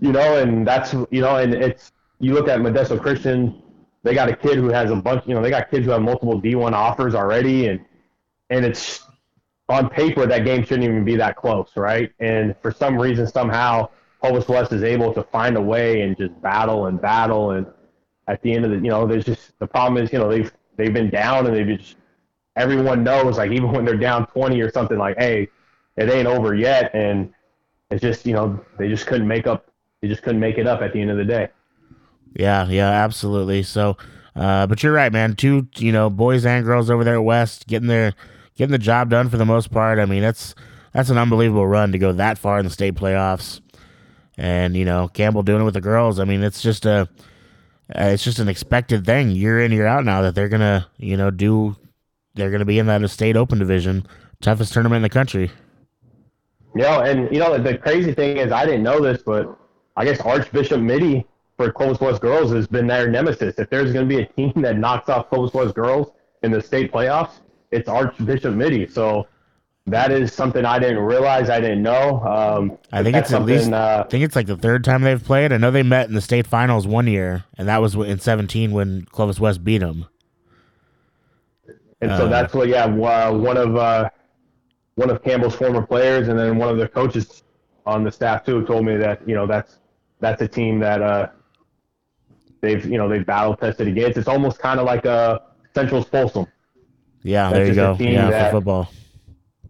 you 0.00 0.12
know, 0.12 0.36
and 0.38 0.66
that's 0.66 0.92
you 1.10 1.20
know, 1.20 1.36
and 1.36 1.54
it's 1.54 1.92
you 2.20 2.34
look 2.34 2.48
at 2.48 2.60
Modesto 2.60 3.00
Christian, 3.00 3.62
they 4.02 4.14
got 4.14 4.28
a 4.28 4.36
kid 4.36 4.56
who 4.56 4.68
has 4.68 4.90
a 4.90 4.96
bunch, 4.96 5.26
you 5.26 5.34
know, 5.34 5.42
they 5.42 5.50
got 5.50 5.70
kids 5.70 5.86
who 5.86 5.92
have 5.92 6.02
multiple 6.02 6.40
D1 6.40 6.72
offers 6.72 7.14
already, 7.14 7.68
and 7.68 7.80
and 8.50 8.64
it's 8.64 9.02
on 9.68 9.88
paper 9.88 10.26
that 10.26 10.44
game 10.44 10.62
shouldn't 10.62 10.84
even 10.84 11.04
be 11.04 11.16
that 11.16 11.36
close, 11.36 11.70
right? 11.76 12.12
And 12.20 12.54
for 12.60 12.70
some 12.70 13.00
reason, 13.00 13.26
somehow, 13.26 13.88
Clovis 14.20 14.46
West 14.46 14.72
is 14.72 14.82
able 14.82 15.12
to 15.14 15.22
find 15.22 15.56
a 15.56 15.60
way 15.62 16.02
and 16.02 16.16
just 16.18 16.38
battle 16.42 16.86
and 16.86 17.00
battle, 17.00 17.52
and 17.52 17.66
at 18.28 18.42
the 18.42 18.52
end 18.52 18.64
of 18.66 18.70
the, 18.72 18.76
you 18.76 18.90
know, 18.90 19.06
there's 19.06 19.24
just 19.24 19.58
the 19.58 19.66
problem 19.66 20.02
is, 20.02 20.12
you 20.12 20.18
know, 20.18 20.28
they've 20.30 20.52
they've 20.76 20.92
been 20.92 21.08
down 21.10 21.46
and 21.46 21.56
they've 21.56 21.78
just 21.78 21.96
everyone 22.56 23.02
knows, 23.04 23.38
like 23.38 23.50
even 23.52 23.72
when 23.72 23.84
they're 23.84 23.96
down 23.96 24.26
20 24.26 24.60
or 24.60 24.70
something, 24.70 24.98
like, 24.98 25.16
hey, 25.18 25.48
it 25.96 26.10
ain't 26.10 26.26
over 26.26 26.54
yet, 26.54 26.90
and 26.94 27.32
it's 27.90 28.02
just 28.02 28.26
you 28.26 28.32
know 28.32 28.60
they 28.78 28.88
just 28.88 29.06
couldn't 29.06 29.28
make 29.28 29.46
up 29.46 29.70
they 30.02 30.08
just 30.08 30.22
couldn't 30.22 30.40
make 30.40 30.58
it 30.58 30.66
up 30.66 30.82
at 30.82 30.92
the 30.92 31.00
end 31.00 31.10
of 31.10 31.16
the 31.16 31.24
day. 31.24 31.48
Yeah, 32.34 32.66
yeah, 32.68 32.90
absolutely. 32.90 33.62
So, 33.62 33.96
uh, 34.36 34.66
but 34.66 34.82
you're 34.82 34.92
right, 34.92 35.12
man. 35.12 35.34
Two, 35.36 35.68
you 35.76 35.92
know, 35.92 36.10
boys 36.10 36.44
and 36.44 36.64
girls 36.64 36.90
over 36.90 37.04
there 37.04 37.22
West 37.22 37.66
getting 37.66 37.88
their 37.88 38.12
getting 38.56 38.72
the 38.72 38.78
job 38.78 39.10
done 39.10 39.28
for 39.28 39.36
the 39.36 39.44
most 39.44 39.70
part. 39.70 39.98
I 39.98 40.04
mean, 40.04 40.22
that's 40.22 40.54
that's 40.92 41.10
an 41.10 41.18
unbelievable 41.18 41.66
run 41.66 41.92
to 41.92 41.98
go 41.98 42.12
that 42.12 42.38
far 42.38 42.58
in 42.58 42.64
the 42.64 42.70
state 42.70 42.94
playoffs, 42.94 43.60
and 44.36 44.76
you 44.76 44.84
know, 44.84 45.08
Campbell 45.08 45.42
doing 45.42 45.62
it 45.62 45.64
with 45.64 45.74
the 45.74 45.80
girls. 45.80 46.18
I 46.18 46.24
mean, 46.24 46.42
it's 46.42 46.60
just 46.60 46.84
a 46.86 47.08
uh, 47.94 48.04
it's 48.04 48.24
just 48.24 48.38
an 48.38 48.48
expected 48.48 49.06
thing 49.06 49.30
year 49.30 49.60
in 49.60 49.72
year 49.72 49.86
out 49.86 50.04
now 50.04 50.22
that 50.22 50.34
they're 50.34 50.48
gonna 50.48 50.86
you 50.98 51.16
know 51.16 51.30
do 51.30 51.76
they're 52.34 52.50
gonna 52.50 52.64
be 52.64 52.78
in 52.78 52.86
that 52.86 53.08
state 53.10 53.36
open 53.36 53.58
division, 53.58 54.06
toughest 54.40 54.72
tournament 54.72 54.98
in 54.98 55.02
the 55.02 55.08
country. 55.08 55.50
Know, 56.74 57.00
and 57.02 57.32
you 57.32 57.38
know 57.38 57.56
the 57.56 57.78
crazy 57.78 58.12
thing 58.12 58.36
is 58.38 58.50
I 58.52 58.64
didn't 58.64 58.82
know 58.82 59.00
this, 59.00 59.22
but 59.22 59.56
I 59.96 60.04
guess 60.04 60.20
Archbishop 60.20 60.80
Mitty 60.80 61.24
for 61.56 61.70
Clovis 61.72 62.00
West 62.00 62.20
girls 62.20 62.50
has 62.52 62.66
been 62.66 62.86
their 62.88 63.08
nemesis. 63.08 63.58
If 63.58 63.70
there's 63.70 63.92
going 63.92 64.08
to 64.08 64.14
be 64.16 64.22
a 64.22 64.26
team 64.26 64.52
that 64.62 64.76
knocks 64.76 65.08
off 65.08 65.28
Clovis 65.28 65.54
West 65.54 65.74
girls 65.74 66.10
in 66.42 66.50
the 66.50 66.60
state 66.60 66.92
playoffs, 66.92 67.40
it's 67.70 67.88
Archbishop 67.88 68.54
Mitty. 68.54 68.88
So 68.88 69.28
that 69.86 70.10
is 70.10 70.32
something 70.32 70.64
I 70.64 70.80
didn't 70.80 70.98
realize. 70.98 71.48
I 71.48 71.60
didn't 71.60 71.82
know. 71.82 72.20
Um, 72.24 72.78
I 72.90 73.04
think 73.04 73.16
it's 73.16 73.32
at 73.32 73.44
least 73.44 73.70
uh, 73.70 74.02
I 74.04 74.10
think 74.10 74.24
it's 74.24 74.34
like 74.34 74.46
the 74.46 74.56
third 74.56 74.82
time 74.82 75.02
they've 75.02 75.22
played. 75.22 75.52
I 75.52 75.58
know 75.58 75.70
they 75.70 75.84
met 75.84 76.08
in 76.08 76.14
the 76.14 76.20
state 76.20 76.46
finals 76.46 76.88
one 76.88 77.06
year, 77.06 77.44
and 77.56 77.68
that 77.68 77.80
was 77.80 77.94
in 77.94 78.18
17 78.18 78.72
when 78.72 79.04
Clovis 79.12 79.38
West 79.38 79.62
beat 79.62 79.78
them. 79.78 80.06
And 82.00 82.10
so 82.16 82.26
Uh, 82.26 82.28
that's 82.28 82.52
what, 82.52 82.68
yeah, 82.68 82.86
one 82.86 83.56
of 83.56 83.76
uh, 83.76 84.10
one 84.96 85.10
of 85.10 85.22
Campbell's 85.22 85.54
former 85.56 85.84
players, 85.86 86.28
and 86.28 86.38
then 86.38 86.56
one 86.56 86.68
of 86.68 86.76
the 86.78 86.88
coaches 86.88 87.42
on 87.86 88.04
the 88.04 88.12
staff 88.12 88.44
too, 88.44 88.64
told 88.64 88.84
me 88.84 88.96
that 88.96 89.26
you 89.28 89.34
know 89.34 89.46
that's 89.46 89.78
that's 90.20 90.40
a 90.42 90.48
team 90.48 90.78
that 90.80 91.02
uh, 91.02 91.28
they've 92.60 92.84
you 92.86 92.98
know 92.98 93.08
they've 93.08 93.26
battle 93.26 93.56
tested 93.56 93.88
against. 93.88 94.18
It's 94.18 94.28
almost 94.28 94.58
kind 94.58 94.80
of 94.80 94.86
like 94.86 95.04
a 95.04 95.42
Central's 95.74 96.06
Folsom. 96.08 96.46
Yeah, 97.22 97.50
That's 97.50 97.54
there 97.54 97.66
you 97.68 97.74
go. 97.74 97.96
Yeah, 97.98 98.30
that- 98.30 98.50
for 98.50 98.58
football. 98.58 98.88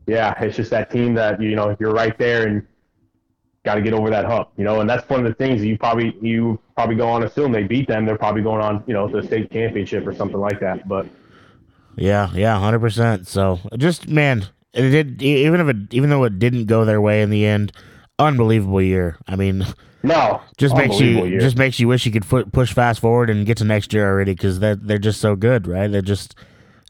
Yeah, 0.07 0.39
it's 0.43 0.57
just 0.57 0.71
that 0.71 0.91
team 0.91 1.15
that 1.15 1.41
you 1.41 1.57
know 1.57 1.75
you're 1.81 1.95
right 1.95 2.17
there 2.19 2.47
and 2.47 2.67
got 3.65 3.77
to 3.77 3.81
get 3.81 3.95
over 3.95 4.11
that 4.11 4.27
hump. 4.27 4.51
You 4.59 4.65
know, 4.65 4.81
and 4.81 4.91
that's 4.91 5.09
one 5.09 5.21
of 5.21 5.27
the 5.27 5.35
things 5.35 5.63
that 5.63 5.67
you 5.67 5.79
probably 5.79 6.15
you 6.21 6.61
probably 6.75 6.97
go 6.97 7.09
on 7.09 7.23
to 7.23 7.27
assume 7.29 7.53
they 7.53 7.63
beat 7.63 7.89
them. 7.89 8.05
They're 8.05 8.19
probably 8.19 8.43
going 8.43 8.63
on 8.63 8.85
you 8.87 8.93
know 8.93 9.09
the 9.09 9.23
state 9.23 9.51
championship 9.51 10.07
or 10.07 10.15
something 10.15 10.39
like 10.39 10.61
that. 10.61 10.87
But 10.87 11.07
Yeah, 11.97 12.31
yeah, 12.35 12.59
hundred 12.59 12.81
percent. 12.81 13.27
So 13.29 13.61
just 13.79 14.07
man, 14.07 14.45
it 14.75 14.91
did 14.91 15.23
even 15.23 15.61
if 15.61 15.69
it 15.69 15.95
even 15.95 16.11
though 16.11 16.25
it 16.25 16.39
didn't 16.39 16.67
go 16.67 16.85
their 16.85 17.01
way 17.01 17.23
in 17.23 17.31
the 17.31 17.47
end, 17.47 17.73
unbelievable 18.19 18.83
year. 18.83 19.17
I 19.27 19.37
mean, 19.37 19.65
no, 20.03 20.43
just 20.57 20.77
makes 20.77 20.99
you 21.01 21.25
year. 21.27 21.41
just 21.41 21.57
makes 21.57 21.79
you 21.81 21.89
wish 21.89 22.05
you 22.07 22.13
could 22.13 22.25
foot, 22.25 22.53
push 22.53 22.73
fast 22.73 23.01
forward 23.01 23.31
and 23.31 23.47
get 23.47 23.59
to 23.59 23.65
next 23.65 23.93
year 23.93 24.09
already 24.09 24.33
because 24.33 24.59
they're 24.61 24.77
they're 24.77 24.99
just 24.99 25.21
so 25.21 25.37
good, 25.37 25.67
right? 25.67 25.91
They're 25.91 26.03
just 26.03 26.35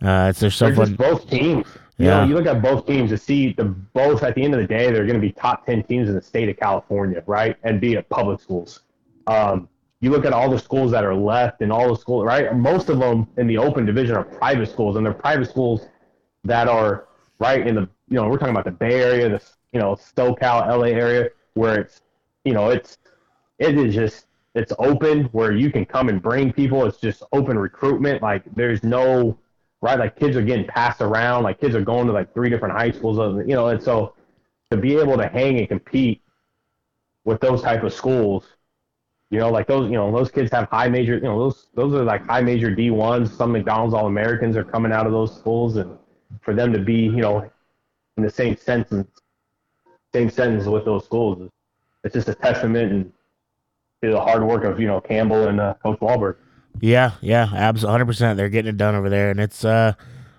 uh, 0.02 0.28
it's 0.30 0.40
they're 0.40 0.50
so 0.50 0.66
They're 0.66 0.76
just 0.76 0.96
fun. 0.96 1.10
both 1.10 1.28
teams. 1.30 1.66
You 1.96 2.06
Yeah. 2.06 2.20
know, 2.22 2.26
you 2.28 2.34
look 2.34 2.46
at 2.46 2.60
both 2.60 2.86
teams 2.86 3.10
to 3.10 3.18
see 3.18 3.52
the 3.52 3.64
both 3.64 4.22
at 4.24 4.34
the 4.34 4.42
end 4.42 4.54
of 4.54 4.60
the 4.60 4.66
day, 4.66 4.90
they're 4.90 5.06
going 5.06 5.14
to 5.14 5.20
be 5.20 5.30
top 5.32 5.64
ten 5.66 5.82
teams 5.84 6.08
in 6.08 6.14
the 6.16 6.22
state 6.22 6.48
of 6.48 6.56
California, 6.56 7.22
right? 7.26 7.56
And 7.62 7.80
be 7.80 7.96
at 7.96 8.08
public 8.08 8.40
schools. 8.40 8.80
Um, 9.28 9.68
you 10.00 10.10
look 10.10 10.26
at 10.26 10.32
all 10.32 10.50
the 10.50 10.58
schools 10.58 10.90
that 10.90 11.04
are 11.04 11.14
left 11.14 11.62
and 11.62 11.72
all 11.72 11.88
the 11.88 11.98
schools, 11.98 12.24
right? 12.26 12.54
Most 12.54 12.88
of 12.90 12.98
them 12.98 13.26
in 13.38 13.46
the 13.46 13.56
open 13.56 13.86
division 13.86 14.16
are 14.16 14.24
private 14.24 14.68
schools, 14.68 14.96
and 14.96 15.06
they're 15.06 15.14
private 15.14 15.48
schools 15.48 15.86
that 16.42 16.66
are 16.68 17.06
right 17.38 17.66
in 17.66 17.74
the 17.74 17.88
you 18.08 18.16
know 18.16 18.28
we're 18.28 18.38
talking 18.38 18.54
about 18.54 18.64
the 18.64 18.70
Bay 18.70 19.02
Area, 19.02 19.28
the 19.28 19.42
you 19.72 19.80
know 19.80 19.94
SoCal, 19.94 20.66
LA 20.66 20.88
area, 20.88 21.30
where 21.54 21.80
it's 21.80 22.00
you 22.44 22.52
know 22.52 22.70
it's 22.70 22.98
it 23.58 23.76
is 23.78 23.94
just 23.94 24.26
it's 24.54 24.72
open 24.78 25.24
where 25.26 25.52
you 25.52 25.70
can 25.70 25.84
come 25.84 26.08
and 26.08 26.22
bring 26.22 26.52
people. 26.52 26.84
It's 26.86 26.98
just 26.98 27.22
open 27.32 27.58
recruitment. 27.58 28.22
Like 28.22 28.42
there's 28.54 28.82
no 28.82 29.38
right? 29.84 29.98
Like 29.98 30.16
kids 30.16 30.34
are 30.34 30.42
getting 30.42 30.66
passed 30.66 31.02
around. 31.02 31.42
Like 31.42 31.60
kids 31.60 31.74
are 31.74 31.82
going 31.82 32.06
to 32.06 32.12
like 32.12 32.32
three 32.32 32.48
different 32.48 32.74
high 32.74 32.90
schools, 32.90 33.18
uh, 33.18 33.36
you 33.44 33.54
know. 33.54 33.68
And 33.68 33.82
so 33.82 34.14
to 34.70 34.78
be 34.78 34.96
able 34.96 35.18
to 35.18 35.28
hang 35.28 35.58
and 35.58 35.68
compete 35.68 36.22
with 37.24 37.40
those 37.40 37.60
type 37.62 37.82
of 37.82 37.92
schools, 37.92 38.46
you 39.30 39.38
know, 39.38 39.50
like 39.50 39.66
those, 39.66 39.90
you 39.90 39.96
know, 39.96 40.10
those 40.10 40.30
kids 40.30 40.50
have 40.52 40.68
high 40.70 40.88
major, 40.88 41.16
you 41.16 41.22
know, 41.22 41.38
those 41.38 41.66
those 41.74 41.92
are 41.94 42.02
like 42.02 42.24
high 42.26 42.40
major 42.40 42.74
D 42.74 42.90
ones. 42.90 43.36
Some 43.36 43.52
McDonald's 43.52 43.92
All 43.92 44.06
Americans 44.06 44.56
are 44.56 44.64
coming 44.64 44.90
out 44.90 45.06
of 45.06 45.12
those 45.12 45.36
schools, 45.36 45.76
and 45.76 45.98
for 46.42 46.54
them 46.54 46.72
to 46.72 46.78
be, 46.78 46.94
you 46.94 47.16
know, 47.22 47.50
in 48.16 48.22
the 48.22 48.30
same 48.30 48.56
sentence, 48.56 49.08
same 50.12 50.30
sentence 50.30 50.66
with 50.66 50.84
those 50.84 51.04
schools, 51.04 51.50
it's 52.04 52.14
just 52.14 52.28
a 52.28 52.34
testament 52.34 52.92
and 52.92 53.12
to 54.02 54.10
the 54.10 54.20
hard 54.20 54.44
work 54.44 54.64
of 54.64 54.78
you 54.78 54.86
know 54.86 55.00
Campbell 55.00 55.48
and 55.48 55.60
uh, 55.60 55.74
Coach 55.82 55.98
Walberg. 56.00 56.36
Yeah, 56.80 57.12
yeah, 57.20 57.48
absolutely, 57.54 57.92
hundred 57.92 58.06
percent. 58.06 58.36
They're 58.36 58.48
getting 58.48 58.68
it 58.70 58.76
done 58.76 58.94
over 58.94 59.08
there, 59.08 59.30
and 59.30 59.40
it's 59.40 59.64
uh, 59.64 59.94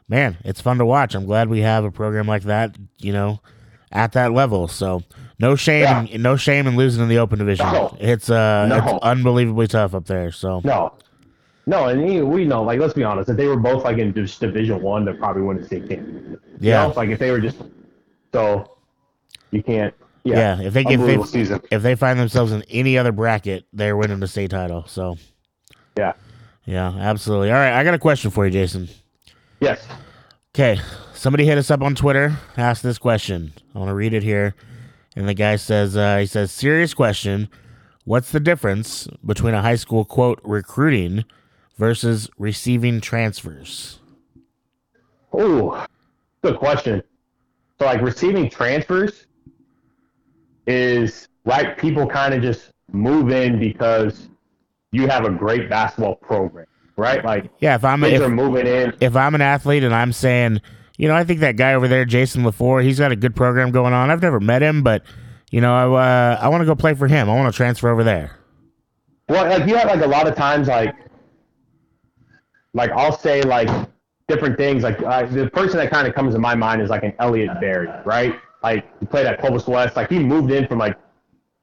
man, 0.07 0.37
it's 0.43 0.61
fun 0.61 0.77
to 0.77 0.85
watch. 0.85 1.15
I'm 1.15 1.25
glad 1.25 1.49
we 1.49 1.61
have 1.61 1.83
a 1.83 1.91
program 1.91 2.27
like 2.27 2.43
that, 2.43 2.75
you 2.99 3.11
know, 3.13 3.39
at 3.91 4.11
that 4.13 4.31
level. 4.33 4.67
So 4.67 5.03
no 5.39 5.55
shame, 5.55 6.07
Yeah. 6.07 6.17
no 6.17 6.35
shame 6.35 6.67
in 6.67 6.75
losing 6.77 7.01
in 7.03 7.09
the 7.09 7.17
open 7.19 7.39
division. 7.39 7.65
No. 7.65 7.97
It's 7.99 8.29
uh, 8.29 8.67
No. 8.67 8.77
it's 8.77 9.03
unbelievably 9.03 9.67
tough 9.67 9.95
up 9.95 10.05
there. 10.05 10.31
So 10.31 10.61
No, 10.63 10.93
No, 11.67 11.87
and 11.87 12.29
we 12.29 12.45
know, 12.45 12.61
like, 12.63 12.79
let's 12.79 12.93
be 12.93 13.03
honest, 13.03 13.29
if 13.29 13.37
they 13.37 13.47
were 13.47 13.55
both 13.57 13.83
like 13.83 13.97
in 13.97 14.13
just 14.13 14.39
Division 14.39 14.81
One, 14.81 15.03
they 15.05 15.13
probably 15.13 15.41
wouldn't 15.41 15.65
stay 15.65 15.79
champion. 15.79 16.39
Yeah. 16.59 16.83
You 16.83 16.89
know? 16.89 16.93
like 16.95 17.09
if 17.09 17.19
they 17.19 17.31
were 17.31 17.39
just 17.41 17.57
so 18.33 18.77
you 19.51 19.63
can't. 19.63 19.93
Yeah, 20.23 20.57
Yeah, 20.59 20.67
if 20.67 20.73
they 20.73 20.81
if 20.87 20.99
they, 21.01 21.21
season. 21.23 21.61
if 21.71 21.83
they 21.83 21.95
find 21.95 22.19
themselves 22.19 22.51
in 22.51 22.63
any 22.63 22.97
other 22.97 23.11
bracket, 23.11 23.65
they're 23.73 23.95
winning 23.95 24.19
the 24.19 24.27
state 24.27 24.49
title. 24.51 24.85
So 24.87 25.17
Yeah. 25.97 26.13
yeah, 26.65 26.93
absolutely. 26.97 27.49
All 27.51 27.57
right, 27.57 27.73
I 27.73 27.83
got 27.83 27.93
a 27.93 27.99
question 27.99 28.31
for 28.31 28.45
you, 28.45 28.51
Jason. 28.51 28.89
Yes. 29.59 29.87
Okay, 30.53 30.79
somebody 31.13 31.45
hit 31.45 31.57
us 31.57 31.69
up 31.69 31.81
on 31.81 31.93
Twitter, 31.95 32.37
asked 32.57 32.81
this 32.83 32.97
question. 32.97 33.53
I 33.73 33.79
want 33.79 33.89
to 33.89 33.93
read 33.93 34.13
it 34.13 34.23
here, 34.23 34.55
and 35.15 35.27
the 35.27 35.33
guy 35.33 35.57
says, 35.57 35.95
uh, 35.95 36.17
he 36.17 36.25
says, 36.25 36.51
serious 36.51 36.93
question. 36.93 37.49
What's 38.03 38.31
the 38.31 38.39
difference 38.39 39.07
between 39.25 39.53
a 39.53 39.61
high 39.61 39.75
school 39.75 40.05
quote 40.05 40.39
recruiting 40.43 41.25
versus 41.77 42.29
receiving 42.37 43.01
transfers? 43.01 43.99
Oh, 45.33 45.85
good 46.41 46.57
question. 46.57 47.03
So, 47.79 47.85
like 47.85 48.01
receiving 48.01 48.49
transfers 48.49 49.27
is 50.67 51.27
like 51.45 51.77
People 51.77 52.07
kind 52.07 52.33
of 52.33 52.41
just 52.41 52.71
move 52.91 53.31
in 53.31 53.59
because 53.59 54.29
you 54.91 55.07
have 55.07 55.25
a 55.25 55.29
great 55.29 55.69
basketball 55.69 56.15
program, 56.15 56.65
right? 56.95 57.23
Like 57.23 57.49
Yeah, 57.59 57.75
if 57.75 57.83
I'm 57.83 58.03
if, 58.03 58.29
moving 58.29 58.65
in. 58.65 58.93
if 59.01 59.15
I'm 59.15 59.35
an 59.35 59.41
athlete 59.41 59.83
and 59.83 59.93
I'm 59.93 60.13
saying, 60.13 60.61
you 60.97 61.07
know, 61.09 61.15
I 61.15 61.25
think 61.25 61.41
that 61.41 61.57
guy 61.57 61.73
over 61.73 61.87
there, 61.89 62.05
Jason 62.05 62.43
LaFour, 62.43 62.81
he's 62.81 62.97
got 62.99 63.11
a 63.11 63.15
good 63.15 63.35
program 63.35 63.71
going 63.71 63.93
on. 63.93 64.09
I've 64.09 64.21
never 64.21 64.39
met 64.39 64.61
him, 64.63 64.81
but 64.81 65.03
you 65.51 65.59
know, 65.61 65.95
I 65.97 66.33
uh, 66.33 66.39
I 66.41 66.47
want 66.47 66.61
to 66.61 66.65
go 66.65 66.75
play 66.75 66.93
for 66.93 67.07
him. 67.07 67.29
I 67.29 67.35
want 67.35 67.53
to 67.53 67.55
transfer 67.55 67.89
over 67.89 68.03
there. 68.03 68.39
Well, 69.27 69.45
like 69.49 69.67
you 69.67 69.75
have 69.75 69.87
like 69.87 70.01
a 70.01 70.07
lot 70.07 70.27
of 70.27 70.35
times, 70.35 70.67
like, 70.67 70.95
like 72.75 72.91
I'll 72.91 73.17
say 73.17 73.41
like 73.41 73.69
different 74.27 74.57
things. 74.57 74.83
Like 74.83 75.01
uh, 75.01 75.25
the 75.25 75.49
person 75.49 75.77
that 75.77 75.89
kind 75.89 76.07
of 76.07 76.13
comes 76.13 76.33
to 76.35 76.39
my 76.39 76.53
mind 76.53 76.81
is 76.81 76.89
like 76.89 77.03
an 77.03 77.13
Elliot 77.19 77.59
Berry, 77.59 77.89
right? 78.05 78.35
Like 78.61 78.85
he 78.99 79.05
played 79.05 79.25
at 79.25 79.39
Clovis 79.39 79.65
West. 79.65 79.95
Like 79.95 80.09
he 80.09 80.19
moved 80.19 80.51
in 80.51 80.67
from 80.67 80.77
like 80.77 80.97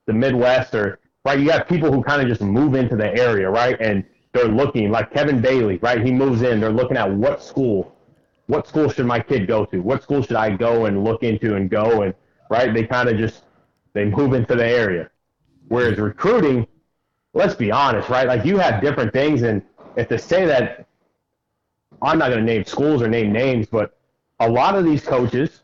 the 0.07 0.13
Midwest, 0.13 0.75
or 0.75 0.99
right? 1.25 1.39
You 1.39 1.47
got 1.47 1.69
people 1.69 1.93
who 1.93 2.03
kind 2.03 2.21
of 2.23 2.29
just 2.29 2.41
move 2.41 2.75
into 2.75 2.97
the 2.97 3.15
area, 3.17 3.49
right? 3.49 3.77
And 3.81 4.05
they're 4.33 4.49
looking 4.49 4.91
like 4.91 5.13
Kevin 5.13 5.41
Bailey, 5.41 5.79
right? 5.79 6.03
He 6.03 6.11
moves 6.11 6.43
in. 6.43 6.61
They're 6.61 6.71
looking 6.71 6.97
at 6.97 7.09
what 7.11 7.43
school, 7.43 7.95
what 8.47 8.67
school 8.67 8.89
should 8.89 9.07
my 9.07 9.21
kid 9.21 9.47
go 9.47 9.67
to? 9.67 9.81
What 9.81 10.03
school 10.03 10.23
should 10.23 10.37
I 10.37 10.51
go 10.51 10.87
and 10.87 11.05
look 11.05 11.23
into 11.23 11.55
and 11.57 11.69
go 11.69 12.03
and 12.03 12.15
right? 12.49 12.73
They 12.73 12.85
kind 12.85 13.09
of 13.09 13.19
just 13.19 13.45
they 13.93 14.07
move 14.07 14.33
into 14.33 14.55
the 14.55 14.67
area. 14.67 15.11
Whereas 15.69 15.99
recruiting, 15.99 16.67
let's 17.35 17.55
be 17.55 17.71
honest, 17.71 18.09
right? 18.09 18.27
Like 18.27 18.45
you 18.45 18.59
have 18.59 18.81
different 18.81 19.13
things, 19.13 19.43
and 19.43 19.63
if 19.97 20.09
to 20.09 20.19
say 20.19 20.47
that, 20.47 20.87
I'm 22.03 22.19
not 22.19 22.31
going 22.31 22.45
to 22.45 22.53
name 22.53 22.65
schools 22.65 23.01
or 23.01 23.09
name 23.09 23.33
names, 23.33 23.67
but 23.67 23.97
a 24.41 24.49
lot 24.49 24.75
of 24.75 24.85
these 24.85 25.03
coaches, 25.03 25.63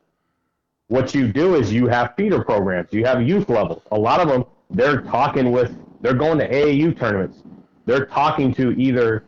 what 0.86 1.14
you 1.14 1.30
do 1.32 1.56
is 1.56 1.72
you 1.72 1.88
have 1.88 2.14
feeder 2.16 2.42
programs, 2.42 2.92
you 2.92 3.04
have 3.04 3.22
youth 3.22 3.48
levels. 3.48 3.82
A 3.90 3.98
lot 3.98 4.20
of 4.20 4.28
them, 4.28 4.44
they're 4.70 5.02
talking 5.02 5.50
with, 5.50 5.76
they're 6.00 6.14
going 6.14 6.38
to 6.38 6.48
AAU 6.48 6.98
tournaments. 6.98 7.42
They're 7.84 8.06
talking 8.06 8.54
to 8.54 8.70
either 8.72 9.24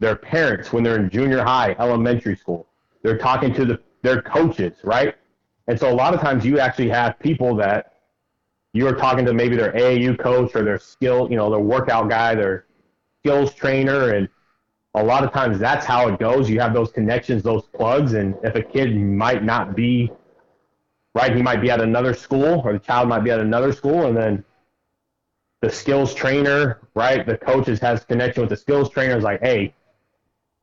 their 0.00 0.16
parents 0.16 0.72
when 0.72 0.82
they're 0.82 0.96
in 0.96 1.08
junior 1.08 1.42
high, 1.42 1.76
elementary 1.78 2.36
school. 2.36 2.66
They're 3.02 3.18
talking 3.18 3.54
to 3.54 3.64
the 3.64 3.80
their 4.02 4.22
coaches, 4.22 4.78
right? 4.82 5.14
And 5.66 5.78
so 5.78 5.92
a 5.92 5.94
lot 5.94 6.14
of 6.14 6.20
times 6.20 6.44
you 6.44 6.58
actually 6.58 6.88
have 6.88 7.18
people 7.18 7.54
that 7.56 7.94
you 8.72 8.86
are 8.86 8.94
talking 8.94 9.24
to 9.26 9.34
maybe 9.34 9.56
their 9.56 9.72
AAU 9.72 10.18
coach 10.18 10.54
or 10.54 10.64
their 10.64 10.78
skill, 10.78 11.28
you 11.30 11.36
know, 11.36 11.50
their 11.50 11.60
workout 11.60 12.08
guy, 12.08 12.34
their 12.34 12.66
skills 13.20 13.52
trainer, 13.52 14.14
and 14.14 14.28
a 14.94 15.02
lot 15.02 15.22
of 15.22 15.32
times 15.32 15.58
that's 15.58 15.86
how 15.86 16.08
it 16.08 16.18
goes. 16.18 16.50
You 16.50 16.60
have 16.60 16.74
those 16.74 16.90
connections, 16.90 17.42
those 17.42 17.64
plugs, 17.66 18.14
and 18.14 18.34
if 18.42 18.54
a 18.54 18.62
kid 18.62 18.96
might 18.96 19.44
not 19.44 19.76
be 19.76 20.10
right, 21.14 21.34
he 21.34 21.42
might 21.42 21.60
be 21.60 21.70
at 21.70 21.80
another 21.80 22.14
school, 22.14 22.62
or 22.64 22.72
the 22.72 22.78
child 22.78 23.08
might 23.08 23.20
be 23.20 23.30
at 23.30 23.40
another 23.40 23.72
school, 23.72 24.06
and 24.06 24.16
then 24.16 24.44
the 25.62 25.70
skills 25.70 26.14
trainer, 26.14 26.80
right, 26.94 27.26
the 27.26 27.36
coaches 27.36 27.78
has 27.80 28.04
connection 28.04 28.40
with 28.40 28.50
the 28.50 28.56
skills 28.56 28.90
trainer. 28.90 29.16
Is 29.16 29.24
like, 29.24 29.40
hey, 29.40 29.74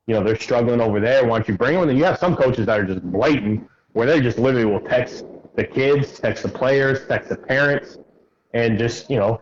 you 0.06 0.14
know, 0.14 0.22
they're 0.22 0.38
struggling 0.38 0.80
over 0.80 1.00
there. 1.00 1.24
Why 1.24 1.38
don't 1.38 1.48
you 1.48 1.56
bring 1.56 1.74
them? 1.74 1.82
And 1.82 1.90
then 1.90 1.96
you 1.96 2.04
have 2.04 2.18
some 2.18 2.36
coaches 2.36 2.66
that 2.66 2.80
are 2.80 2.84
just 2.84 3.02
blatant, 3.02 3.68
where 3.92 4.06
they 4.06 4.20
just 4.20 4.38
literally 4.38 4.66
will 4.66 4.80
text 4.80 5.24
the 5.54 5.64
kids, 5.64 6.18
text 6.18 6.42
the 6.42 6.48
players, 6.48 7.06
text 7.06 7.30
the 7.30 7.36
parents, 7.36 7.98
and 8.52 8.78
just 8.78 9.08
you 9.08 9.18
know, 9.18 9.40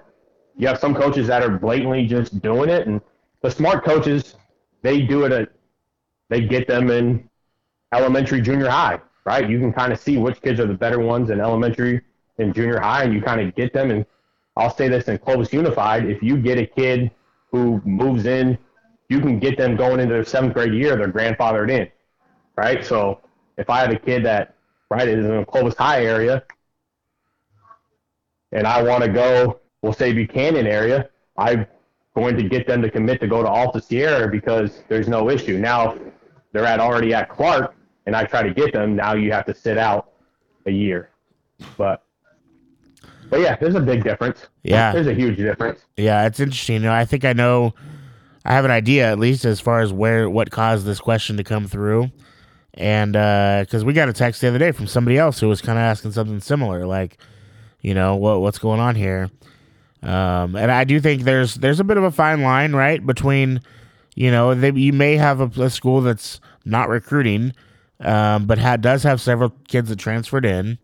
you 0.57 0.69
have 0.69 0.79
some 0.79 0.95
coaches 0.95 1.27
that 1.27 1.43
are 1.43 1.59
blatantly 1.59 2.07
just 2.07 2.41
doing 2.41 2.69
it, 2.69 2.87
and 2.87 3.01
the 3.43 3.51
smart 3.51 3.85
coaches 3.85 4.37
they 4.83 5.03
do 5.03 5.25
it 5.25 5.33
at 5.33 5.51
they 6.29 6.41
get 6.41 6.67
them 6.67 6.91
in 6.91 7.29
elementary, 7.93 8.41
junior 8.41 8.69
high, 8.69 8.99
right? 9.25 9.49
You 9.49 9.59
can 9.61 9.73
kind 9.73 9.93
of 9.93 10.01
see 10.01 10.17
which 10.17 10.41
kids 10.43 10.59
are 10.59 10.67
the 10.67 10.75
better 10.75 10.99
ones 10.99 11.31
in 11.31 11.41
elementary 11.41 12.01
and 12.39 12.55
junior 12.55 12.81
high, 12.81 13.05
and 13.05 13.15
you 13.15 13.23
kind 13.23 13.41
of 13.41 13.55
get 13.55 13.73
them. 13.73 13.91
And 13.91 14.05
I'll 14.57 14.75
say 14.75 14.89
this 14.89 15.09
in 15.09 15.19
Clovis 15.19 15.53
Unified: 15.53 16.07
if 16.07 16.23
you 16.23 16.37
get 16.37 16.59
a 16.59 16.67
kid 16.67 17.11
who 17.53 17.81
moves 17.85 18.27
in, 18.27 18.59
you 19.09 19.21
can 19.21 19.39
get 19.39 19.57
them 19.57 19.77
going 19.77 20.01
into 20.01 20.15
their 20.15 20.25
seventh 20.25 20.55
grade 20.55 20.75
year. 20.75 20.97
They're 20.97 21.13
grandfathered 21.13 21.71
in, 21.71 21.89
right? 22.57 22.85
So 22.85 23.21
if 23.57 23.71
I 23.71 23.81
have 23.81 23.91
a 23.91 23.99
kid 23.99 24.25
that 24.25 24.55
right 24.91 25.09
is 25.09 25.25
in 25.25 25.37
the 25.37 25.45
Clovis 25.45 25.77
High 25.77 26.05
area, 26.05 26.43
and 28.53 28.67
I 28.67 28.83
want 28.83 29.05
to 29.05 29.11
go, 29.11 29.61
we'll 29.83 29.93
say 29.93 30.13
Buchanan 30.13 30.67
area, 30.67 31.09
I'm 31.37 31.67
going 32.17 32.37
to 32.37 32.43
get 32.43 32.67
them 32.67 32.81
to 32.81 32.91
commit 32.91 33.21
to 33.21 33.29
go 33.29 33.43
to 33.43 33.49
Alta 33.49 33.81
Sierra 33.81 34.29
because 34.29 34.83
there's 34.89 35.07
no 35.07 35.29
issue. 35.29 35.59
Now, 35.59 35.99
they're 36.53 36.65
at 36.65 36.81
already 36.81 37.13
at 37.13 37.29
Clark, 37.29 37.75
and 38.07 38.17
I 38.17 38.25
try 38.25 38.43
to 38.43 38.53
get 38.55 38.73
them. 38.73 38.97
Now 38.97 39.15
you 39.15 39.31
have 39.33 39.45
to 39.47 39.55
sit 39.55 39.77
out 39.77 40.13
a 40.65 40.71
year, 40.71 41.11
but 41.77 42.03
but 43.29 43.41
yeah, 43.41 43.57
there's 43.57 43.75
a 43.75 43.81
big 43.81 44.03
difference. 44.03 44.47
Yeah. 44.63 44.93
there's 44.93 45.09
a 45.09 45.15
huge 45.15 45.37
difference. 45.37 45.81
Yeah, 45.97 46.27
it's 46.27 46.41
interesting. 46.41 46.77
You 46.77 46.89
know, 46.89 46.93
I 46.93 47.05
think 47.05 47.25
I 47.25 47.35
know. 47.35 47.75
I 48.45 48.55
have 48.55 48.65
an 48.65 48.71
idea 48.71 49.11
at 49.11 49.19
least 49.19 49.45
as 49.45 49.61
far 49.61 49.81
as 49.81 49.93
where 49.93 50.31
what 50.31 50.51
caused 50.51 50.87
this 50.87 51.01
question 51.01 51.37
to 51.37 51.45
come 51.45 51.67
through, 51.67 52.11
and 52.75 53.15
uh, 53.15 53.59
because 53.61 53.85
we 53.85 53.93
got 53.93 54.09
a 54.09 54.13
text 54.15 54.41
the 54.41 54.49
other 54.49 54.59
day 54.59 54.73
from 54.73 54.87
somebody 54.87 55.19
else 55.19 55.41
who 55.41 55.49
was 55.49 55.61
kind 55.61 55.79
of 55.79 55.83
asking 55.83 56.13
something 56.13 56.41
similar, 56.41 56.87
like, 56.87 57.19
you 57.83 57.93
know, 57.93 58.17
what 58.17 58.41
what's 58.41 58.59
going 58.59 58.81
on 58.81 58.95
here. 58.95 59.31
Um, 60.03 60.55
and 60.57 60.71
I 60.71 60.85
do 60.85 61.01
think 61.01 61.23
there's 61.23 61.55
there's 61.57 61.81
a 61.81 61.85
bit 61.85 61.97
of 61.97 62.05
a 62.05 62.11
fine 62.11 62.43
line, 62.43 62.75
right, 62.75 63.05
between, 63.05 63.61
you 64.15 64.31
know, 64.31 64.55
they, 64.55 64.71
you 64.73 64.93
may 64.93 65.17
have 65.17 65.41
a, 65.41 65.63
a 65.63 65.71
school 65.71 66.01
that's 66.01 66.41
not 66.65 66.89
recruiting, 66.89 67.53
um, 68.01 68.47
but 68.47 68.59
ha- 68.59 68.77
does 68.77 69.03
have 69.03 69.21
several 69.21 69.51
kids 69.69 69.89
that 69.89 69.99
transferred 69.99 70.45
in. 70.45 70.79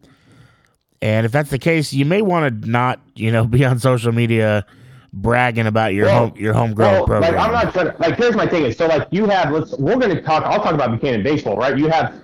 And 1.01 1.27
if 1.27 1.33
that's 1.33 1.51
the 1.51 1.59
case, 1.59 1.93
you 1.93 2.05
may 2.05 2.23
want 2.23 2.63
to 2.63 2.71
not, 2.71 3.01
you 3.15 3.31
know, 3.31 3.45
be 3.47 3.65
on 3.65 3.79
social 3.79 4.13
media 4.13 4.65
bragging 5.13 5.67
about 5.67 5.93
your 5.93 6.07
Well, 6.07 6.29
home 6.29 6.37
your 6.39 6.55
homegrown 6.55 6.93
Well, 6.93 7.07
program. 7.07 7.35
like 7.35 7.45
I'm 7.47 7.53
not 7.53 7.73
trying 7.75 7.91
to, 7.93 7.97
like 7.99 8.17
here's 8.17 8.35
my 8.35 8.47
thing 8.47 8.65
is 8.65 8.79
so 8.79 8.87
like 8.87 9.07
you 9.11 9.27
have 9.27 9.53
let's 9.53 9.77
we're 9.79 9.99
gonna 9.99 10.23
talk 10.23 10.43
I'll 10.45 10.63
talk 10.63 10.73
about 10.73 10.91
Buchanan 10.91 11.23
baseball, 11.23 11.57
right? 11.59 11.77
You 11.77 11.89
have 11.89 12.15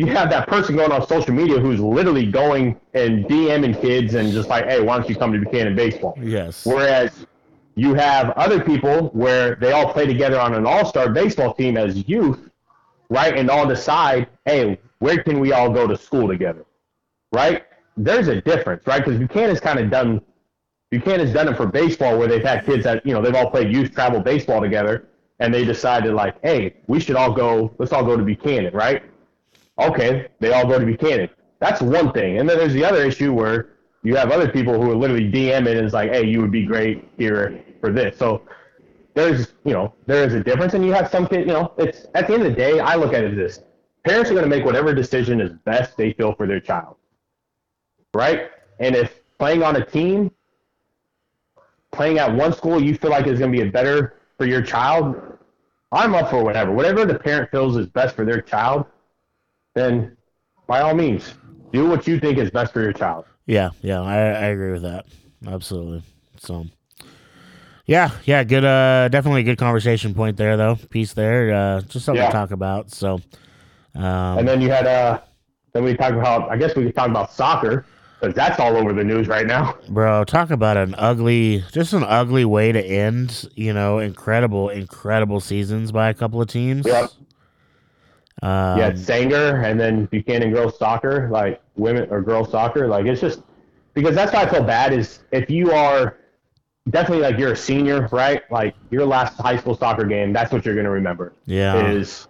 you 0.00 0.06
have 0.06 0.30
that 0.30 0.48
person 0.48 0.76
going 0.76 0.90
on 0.90 1.06
social 1.06 1.34
media 1.34 1.60
who's 1.60 1.78
literally 1.78 2.24
going 2.24 2.80
and 2.94 3.26
DMing 3.26 3.78
kids 3.82 4.14
and 4.14 4.32
just 4.32 4.48
like, 4.48 4.64
hey, 4.64 4.80
why 4.80 4.96
don't 4.96 5.06
you 5.10 5.14
come 5.14 5.30
to 5.30 5.38
Buchanan 5.38 5.76
baseball? 5.76 6.14
yes. 6.18 6.64
Whereas 6.64 7.26
you 7.74 7.92
have 7.92 8.30
other 8.30 8.64
people 8.64 9.08
where 9.08 9.56
they 9.56 9.72
all 9.72 9.92
play 9.92 10.06
together 10.06 10.40
on 10.40 10.54
an 10.54 10.66
all-star 10.66 11.10
baseball 11.10 11.52
team 11.52 11.76
as 11.76 12.08
youth, 12.08 12.48
right? 13.10 13.36
And 13.36 13.50
all 13.50 13.66
decide, 13.66 14.28
hey, 14.46 14.80
where 15.00 15.22
can 15.22 15.38
we 15.38 15.52
all 15.52 15.68
go 15.70 15.86
to 15.86 15.98
school 15.98 16.28
together, 16.28 16.64
right? 17.30 17.64
There's 17.98 18.28
a 18.28 18.40
difference, 18.40 18.86
right? 18.86 19.04
Because 19.04 19.20
Buchanan's 19.20 19.60
kind 19.60 19.78
of 19.78 19.90
done, 19.90 20.22
Buchanan's 20.90 21.34
done 21.34 21.48
it 21.48 21.58
for 21.58 21.66
baseball 21.66 22.18
where 22.18 22.26
they've 22.26 22.42
had 22.42 22.64
kids 22.64 22.84
that 22.84 23.04
you 23.04 23.12
know 23.12 23.20
they've 23.20 23.34
all 23.34 23.50
played 23.50 23.70
youth 23.70 23.92
travel 23.92 24.20
baseball 24.20 24.62
together, 24.62 25.08
and 25.40 25.52
they 25.52 25.64
decided 25.66 26.14
like, 26.14 26.36
hey, 26.42 26.76
we 26.86 27.00
should 27.00 27.16
all 27.16 27.32
go, 27.32 27.74
let's 27.78 27.92
all 27.92 28.04
go 28.04 28.16
to 28.16 28.22
Buchanan, 28.22 28.72
right? 28.72 29.02
Okay, 29.78 30.28
they 30.40 30.52
all 30.52 30.66
go 30.66 30.78
to 30.78 30.84
Buchanan. 30.84 31.28
That's 31.58 31.80
one 31.80 32.12
thing, 32.12 32.38
and 32.38 32.48
then 32.48 32.58
there's 32.58 32.72
the 32.72 32.84
other 32.84 33.02
issue 33.04 33.32
where 33.32 33.70
you 34.02 34.16
have 34.16 34.30
other 34.30 34.50
people 34.50 34.80
who 34.80 34.90
are 34.90 34.96
literally 34.96 35.30
DMing 35.30 35.76
and 35.76 35.84
it's 35.84 35.92
like, 35.92 36.10
hey, 36.10 36.24
you 36.24 36.40
would 36.40 36.50
be 36.50 36.64
great 36.64 37.06
here 37.18 37.62
for 37.80 37.92
this. 37.92 38.16
So 38.16 38.42
there's, 39.12 39.52
you 39.64 39.74
know, 39.74 39.94
there 40.06 40.24
is 40.26 40.32
a 40.32 40.42
difference, 40.42 40.72
and 40.74 40.84
you 40.84 40.92
have 40.92 41.10
some 41.10 41.26
kids, 41.26 41.46
you 41.46 41.52
know, 41.52 41.72
it's 41.76 42.06
at 42.14 42.26
the 42.26 42.34
end 42.34 42.46
of 42.46 42.50
the 42.50 42.56
day, 42.56 42.80
I 42.80 42.94
look 42.94 43.12
at 43.12 43.24
it 43.24 43.32
as 43.32 43.36
this: 43.36 43.60
parents 44.04 44.30
are 44.30 44.34
going 44.34 44.48
to 44.48 44.50
make 44.50 44.64
whatever 44.64 44.94
decision 44.94 45.40
is 45.40 45.52
best 45.64 45.96
they 45.96 46.12
feel 46.14 46.34
for 46.34 46.46
their 46.46 46.60
child, 46.60 46.96
right? 48.14 48.50
And 48.78 48.96
if 48.96 49.20
playing 49.38 49.62
on 49.62 49.76
a 49.76 49.84
team, 49.84 50.30
playing 51.92 52.18
at 52.18 52.34
one 52.34 52.52
school, 52.52 52.82
you 52.82 52.94
feel 52.94 53.10
like 53.10 53.26
is 53.26 53.38
going 53.38 53.52
to 53.52 53.58
be 53.58 53.68
a 53.68 53.70
better 53.70 54.20
for 54.38 54.46
your 54.46 54.62
child, 54.62 55.16
I'm 55.92 56.14
up 56.14 56.30
for 56.30 56.42
whatever. 56.42 56.72
Whatever 56.72 57.04
the 57.04 57.18
parent 57.18 57.50
feels 57.50 57.76
is 57.76 57.86
best 57.88 58.16
for 58.16 58.24
their 58.24 58.40
child, 58.40 58.86
then 59.74 60.16
by 60.66 60.80
all 60.80 60.94
means, 60.94 61.34
do 61.72 61.88
what 61.88 62.06
you 62.06 62.18
think 62.20 62.38
is 62.38 62.50
best 62.50 62.72
for 62.72 62.80
your 62.82 62.92
child. 62.92 63.24
Yeah, 63.46 63.70
yeah, 63.82 64.00
I, 64.00 64.16
I 64.16 64.44
agree 64.46 64.72
with 64.72 64.82
that. 64.82 65.06
Absolutely. 65.46 66.02
So, 66.38 66.66
Yeah, 67.86 68.10
yeah, 68.24 68.44
good. 68.44 68.64
Uh, 68.64 69.08
definitely 69.08 69.40
a 69.40 69.44
good 69.44 69.58
conversation 69.58 70.14
point 70.14 70.36
there, 70.36 70.56
though. 70.56 70.76
Piece 70.90 71.12
there, 71.14 71.52
uh, 71.54 71.80
just 71.82 72.04
something 72.04 72.22
Yeah. 72.22 72.28
to 72.30 72.32
talk 72.32 72.50
about. 72.52 72.90
So, 72.90 73.20
um 73.96 74.38
And 74.38 74.46
then 74.46 74.60
you 74.60 74.70
had 74.70 74.86
uh, 74.86 75.20
then 75.72 75.82
we 75.84 75.96
talked 75.96 76.14
about. 76.16 76.48
I 76.50 76.56
guess 76.56 76.76
we 76.76 76.84
could 76.84 76.94
talk 76.94 77.08
about 77.08 77.32
soccer 77.32 77.84
because 78.20 78.34
that's 78.34 78.60
all 78.60 78.76
over 78.76 78.92
the 78.92 79.02
news 79.02 79.26
right 79.26 79.46
now. 79.46 79.74
bro, 79.88 80.22
talk 80.24 80.50
about 80.50 80.76
an 80.76 80.94
ugly, 80.98 81.64
just 81.72 81.92
an 81.92 82.04
ugly 82.04 82.44
way 82.44 82.70
to 82.70 82.80
end. 82.84 83.48
You 83.56 83.72
know, 83.72 83.98
incredible, 83.98 84.68
incredible 84.68 85.40
seasons 85.40 85.90
by 85.90 86.08
a 86.10 86.14
couple 86.14 86.40
of 86.40 86.46
teams. 86.48 86.86
Yep. 86.86 87.10
Um, 88.42 88.78
had 88.80 88.98
Sanger 88.98 89.62
and 89.62 89.78
then 89.78 90.06
Buchanan 90.06 90.52
girls 90.52 90.78
soccer, 90.78 91.28
like 91.30 91.60
women 91.76 92.08
or 92.10 92.22
girls 92.22 92.50
soccer. 92.50 92.86
Like 92.88 93.06
it's 93.06 93.20
just 93.20 93.42
because 93.94 94.14
that's 94.14 94.32
why 94.32 94.42
I 94.42 94.48
feel 94.48 94.62
bad 94.62 94.92
is 94.92 95.20
if 95.30 95.50
you 95.50 95.72
are 95.72 96.16
definitely 96.88 97.22
like 97.22 97.38
you're 97.38 97.52
a 97.52 97.56
senior, 97.56 98.08
right? 98.12 98.50
Like 98.50 98.74
your 98.90 99.04
last 99.04 99.38
high 99.38 99.56
school 99.56 99.76
soccer 99.76 100.04
game, 100.04 100.32
that's 100.32 100.52
what 100.52 100.64
you're 100.64 100.76
gonna 100.76 100.90
remember 100.90 101.34
yeah, 101.44 101.90
is 101.90 102.28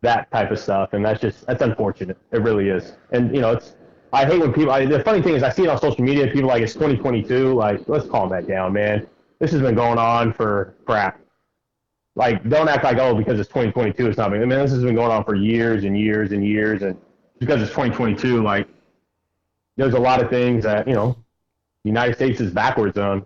that 0.00 0.30
type 0.30 0.50
of 0.50 0.58
stuff, 0.58 0.92
and 0.92 1.04
that's 1.04 1.20
just 1.20 1.46
that's 1.46 1.62
unfortunate. 1.62 2.18
It 2.32 2.42
really 2.42 2.68
is, 2.68 2.92
and 3.10 3.34
you 3.34 3.40
know 3.40 3.52
it's. 3.52 3.76
I 4.14 4.26
hate 4.26 4.40
when 4.40 4.52
people. 4.52 4.72
I, 4.72 4.84
the 4.84 5.02
funny 5.02 5.22
thing 5.22 5.34
is, 5.34 5.42
I 5.42 5.50
see 5.50 5.62
it 5.62 5.68
on 5.68 5.80
social 5.80 6.04
media. 6.04 6.26
People 6.26 6.48
like 6.48 6.62
it's 6.62 6.74
2022. 6.74 7.54
Like, 7.54 7.80
let's 7.88 8.06
calm 8.08 8.28
that 8.30 8.46
down, 8.46 8.74
man. 8.74 9.06
This 9.38 9.52
has 9.52 9.62
been 9.62 9.74
going 9.74 9.98
on 9.98 10.34
for 10.34 10.74
crap. 10.84 11.18
Like, 12.14 12.46
don't 12.48 12.68
act 12.68 12.84
like 12.84 12.98
oh 12.98 13.14
because 13.14 13.40
it's 13.40 13.48
2022 13.48 14.08
or 14.08 14.12
something. 14.12 14.42
I 14.42 14.44
mean, 14.44 14.58
this 14.58 14.70
has 14.70 14.82
been 14.82 14.94
going 14.94 15.10
on 15.10 15.24
for 15.24 15.34
years 15.34 15.84
and 15.84 15.98
years 15.98 16.32
and 16.32 16.46
years, 16.46 16.82
and 16.82 16.96
because 17.38 17.62
it's 17.62 17.70
2022, 17.70 18.42
like, 18.42 18.68
there's 19.76 19.94
a 19.94 19.98
lot 19.98 20.22
of 20.22 20.28
things 20.28 20.64
that 20.64 20.86
you 20.86 20.94
know, 20.94 21.16
the 21.84 21.88
United 21.88 22.14
States 22.14 22.40
is 22.40 22.52
backwards 22.52 22.98
on, 22.98 23.24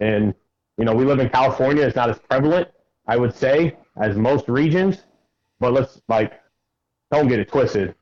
and 0.00 0.34
you 0.76 0.84
know, 0.84 0.94
we 0.94 1.04
live 1.04 1.18
in 1.18 1.30
California. 1.30 1.82
It's 1.86 1.96
not 1.96 2.10
as 2.10 2.18
prevalent, 2.18 2.68
I 3.06 3.16
would 3.16 3.34
say, 3.34 3.76
as 3.96 4.16
most 4.16 4.48
regions. 4.48 5.04
But 5.60 5.72
let's 5.72 6.02
like, 6.08 6.34
don't 7.10 7.28
get 7.28 7.38
it 7.38 7.48
twisted. 7.48 7.94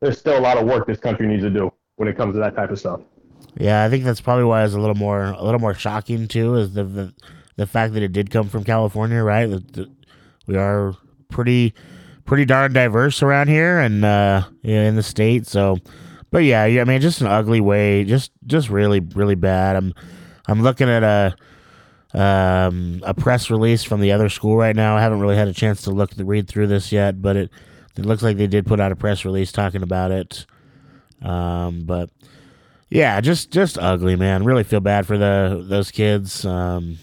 There's 0.00 0.18
still 0.18 0.38
a 0.38 0.40
lot 0.40 0.58
of 0.58 0.66
work 0.66 0.86
this 0.86 0.98
country 0.98 1.26
needs 1.26 1.42
to 1.44 1.50
do 1.50 1.72
when 1.96 2.08
it 2.08 2.16
comes 2.16 2.34
to 2.34 2.40
that 2.40 2.56
type 2.56 2.70
of 2.70 2.78
stuff. 2.78 3.00
yeah. 3.56 3.84
I 3.84 3.88
think 3.88 4.04
that's 4.04 4.20
probably 4.20 4.44
why 4.44 4.64
it's 4.64 4.74
a 4.74 4.78
little 4.80 4.96
more, 4.96 5.26
a 5.26 5.42
little 5.42 5.60
more 5.60 5.72
shocking 5.72 6.26
too, 6.28 6.56
is 6.56 6.74
the 6.74 6.84
the, 6.84 7.14
the 7.60 7.66
fact 7.66 7.92
that 7.94 8.02
it 8.02 8.12
did 8.12 8.30
come 8.30 8.48
from 8.48 8.64
California, 8.64 9.22
right? 9.22 9.46
That, 9.46 9.72
that 9.74 9.90
we 10.48 10.56
are 10.56 10.96
pretty, 11.28 11.74
pretty 12.24 12.46
darn 12.46 12.72
diverse 12.72 13.22
around 13.22 13.48
here, 13.48 13.78
and 13.78 14.04
uh, 14.04 14.48
in 14.64 14.96
the 14.96 15.02
state. 15.04 15.46
So, 15.46 15.76
but 16.30 16.44
yeah, 16.44 16.64
yeah. 16.64 16.80
I 16.80 16.84
mean, 16.84 17.00
just 17.00 17.20
an 17.20 17.26
ugly 17.26 17.60
way, 17.60 18.04
just, 18.04 18.32
just 18.46 18.70
really, 18.70 19.00
really 19.00 19.36
bad. 19.36 19.76
I'm, 19.76 19.92
I'm 20.48 20.62
looking 20.62 20.88
at 20.88 21.02
a. 21.02 21.36
um, 22.12 23.00
a 23.04 23.14
press 23.14 23.50
release 23.50 23.84
from 23.84 24.00
the 24.00 24.12
other 24.12 24.28
school 24.28 24.56
right 24.56 24.74
now. 24.74 24.96
I 24.96 25.00
haven't 25.00 25.20
really 25.20 25.36
had 25.36 25.48
a 25.48 25.52
chance 25.52 25.82
to 25.82 25.90
look 25.90 26.10
read 26.16 26.48
through 26.48 26.66
this 26.66 26.90
yet, 26.90 27.22
but 27.22 27.36
it 27.36 27.50
it 27.96 28.04
looks 28.04 28.22
like 28.22 28.36
they 28.36 28.46
did 28.46 28.66
put 28.66 28.80
out 28.80 28.92
a 28.92 28.96
press 28.96 29.24
release 29.24 29.52
talking 29.52 29.82
about 29.82 30.10
it. 30.10 30.46
Um, 31.22 31.84
but 31.84 32.10
yeah, 32.88 33.20
just 33.20 33.52
just 33.52 33.78
ugly, 33.78 34.16
man. 34.16 34.44
Really 34.44 34.64
feel 34.64 34.80
bad 34.80 35.06
for 35.06 35.18
the 35.18 35.64
those 35.68 35.92
kids 35.92 36.44
um, 36.44 36.98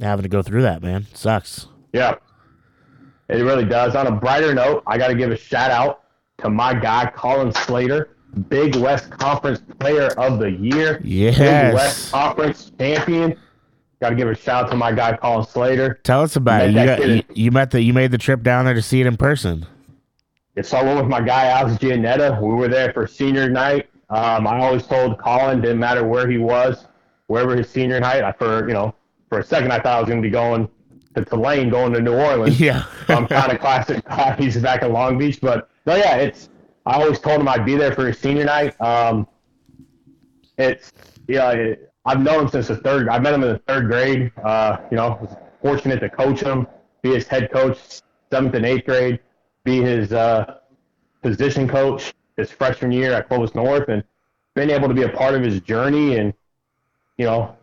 having 0.00 0.22
to 0.22 0.28
go 0.28 0.42
through 0.42 0.62
that, 0.62 0.82
man. 0.82 1.06
Sucks. 1.14 1.66
Yeah, 1.92 2.16
it 3.28 3.42
really 3.42 3.64
does. 3.64 3.94
On 3.94 4.06
a 4.06 4.10
brighter 4.12 4.54
note, 4.54 4.82
I 4.86 4.98
got 4.98 5.08
to 5.08 5.14
give 5.14 5.30
a 5.30 5.36
shout 5.36 5.70
out 5.70 6.02
to 6.38 6.50
my 6.50 6.74
guy 6.74 7.10
Colin 7.14 7.52
Slater, 7.52 8.10
Big 8.48 8.76
West 8.76 9.10
Conference 9.10 9.62
Player 9.78 10.08
of 10.18 10.38
the 10.38 10.50
Year, 10.50 11.00
Big 11.00 11.74
West 11.74 12.12
Conference 12.12 12.70
champion. 12.78 13.38
Got 14.00 14.10
to 14.10 14.16
give 14.16 14.28
a 14.28 14.34
shout 14.34 14.64
out 14.64 14.70
to 14.70 14.76
my 14.76 14.92
guy 14.92 15.16
Colin 15.16 15.46
Slater. 15.46 15.94
Tell 16.02 16.22
us 16.22 16.36
about 16.36 16.68
it. 16.68 16.74
You, 16.74 16.84
got, 16.84 17.08
you, 17.08 17.22
you 17.32 17.50
met 17.50 17.70
the 17.70 17.80
you 17.80 17.94
made 17.94 18.10
the 18.10 18.18
trip 18.18 18.42
down 18.42 18.66
there 18.66 18.74
to 18.74 18.82
see 18.82 19.00
it 19.00 19.06
in 19.06 19.16
person. 19.16 19.66
It's 20.54 20.72
I 20.72 20.82
went 20.82 20.98
with 20.98 21.08
my 21.08 21.20
guy 21.20 21.46
Alex 21.46 21.78
Gianetta. 21.78 22.38
We 22.40 22.54
were 22.54 22.68
there 22.68 22.92
for 22.92 23.06
senior 23.06 23.48
night. 23.48 23.88
Um, 24.10 24.46
I 24.46 24.58
always 24.60 24.86
told 24.86 25.18
Colin 25.18 25.60
didn't 25.60 25.78
matter 25.78 26.04
where 26.04 26.28
he 26.28 26.38
was, 26.38 26.86
wherever 27.26 27.56
his 27.56 27.68
senior 27.68 27.98
night. 27.98 28.22
I 28.22 28.32
for 28.32 28.68
you 28.68 28.74
know 28.74 28.94
for 29.28 29.38
a 29.38 29.44
second 29.44 29.72
I 29.72 29.76
thought 29.78 29.96
I 29.96 30.00
was 30.00 30.08
going 30.08 30.22
to 30.22 30.26
be 30.26 30.32
going 30.32 30.68
to 31.14 31.24
Tulane, 31.24 31.70
going 31.70 31.92
to 31.94 32.00
New 32.00 32.14
Orleans. 32.14 32.60
Yeah. 32.60 32.84
I'm 33.08 33.26
kind 33.26 33.52
of 33.52 33.58
classic. 33.60 34.04
He's 34.38 34.56
back 34.58 34.82
in 34.82 34.92
Long 34.92 35.18
Beach, 35.18 35.40
but 35.40 35.70
no, 35.86 35.96
yeah, 35.96 36.16
it's. 36.16 36.48
I 36.84 37.00
always 37.02 37.18
told 37.18 37.40
him 37.40 37.48
I'd 37.48 37.64
be 37.64 37.74
there 37.74 37.92
for 37.92 38.06
his 38.06 38.18
senior 38.18 38.44
night. 38.44 38.80
Um, 38.80 39.26
it's 40.56 40.92
yeah, 41.26 41.50
it, 41.50 41.92
I've 42.04 42.20
known 42.20 42.44
him 42.44 42.48
since 42.48 42.68
the 42.68 42.76
third. 42.76 43.08
I 43.08 43.18
met 43.18 43.34
him 43.34 43.42
in 43.42 43.48
the 43.48 43.58
third 43.66 43.88
grade. 43.88 44.30
Uh, 44.42 44.76
you 44.90 44.96
know, 44.96 45.18
was 45.20 45.34
fortunate 45.60 45.98
to 46.00 46.08
coach 46.08 46.40
him, 46.40 46.66
be 47.02 47.14
his 47.14 47.26
head 47.26 47.50
coach 47.50 48.02
seventh 48.30 48.54
and 48.54 48.64
eighth 48.64 48.86
grade, 48.86 49.18
be 49.64 49.82
his 49.82 50.12
uh, 50.12 50.58
position 51.22 51.66
coach 51.66 52.12
his 52.36 52.50
freshman 52.50 52.92
year 52.92 53.12
at 53.12 53.28
Clovis 53.28 53.54
North, 53.54 53.88
and 53.88 54.04
been 54.54 54.70
able 54.70 54.88
to 54.88 54.94
be 54.94 55.02
a 55.02 55.08
part 55.08 55.34
of 55.34 55.42
his 55.42 55.60
journey 55.60 56.16
and 56.16 56.32
you 57.18 57.24
know 57.24 57.56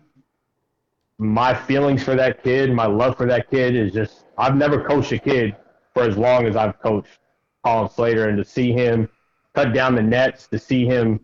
my 1.17 1.53
feelings 1.53 2.03
for 2.03 2.15
that 2.15 2.43
kid, 2.43 2.71
my 2.71 2.85
love 2.85 3.17
for 3.17 3.25
that 3.27 3.49
kid 3.49 3.75
is 3.75 3.93
just 3.93 4.25
I've 4.37 4.55
never 4.55 4.83
coached 4.83 5.11
a 5.11 5.19
kid 5.19 5.55
for 5.93 6.03
as 6.03 6.17
long 6.17 6.45
as 6.45 6.55
I've 6.55 6.79
coached 6.79 7.19
Colin 7.63 7.89
Slater 7.89 8.29
and 8.29 8.37
to 8.37 8.45
see 8.45 8.71
him 8.71 9.07
cut 9.53 9.73
down 9.73 9.95
the 9.95 10.01
nets, 10.01 10.47
to 10.47 10.59
see 10.59 10.85
him 10.85 11.19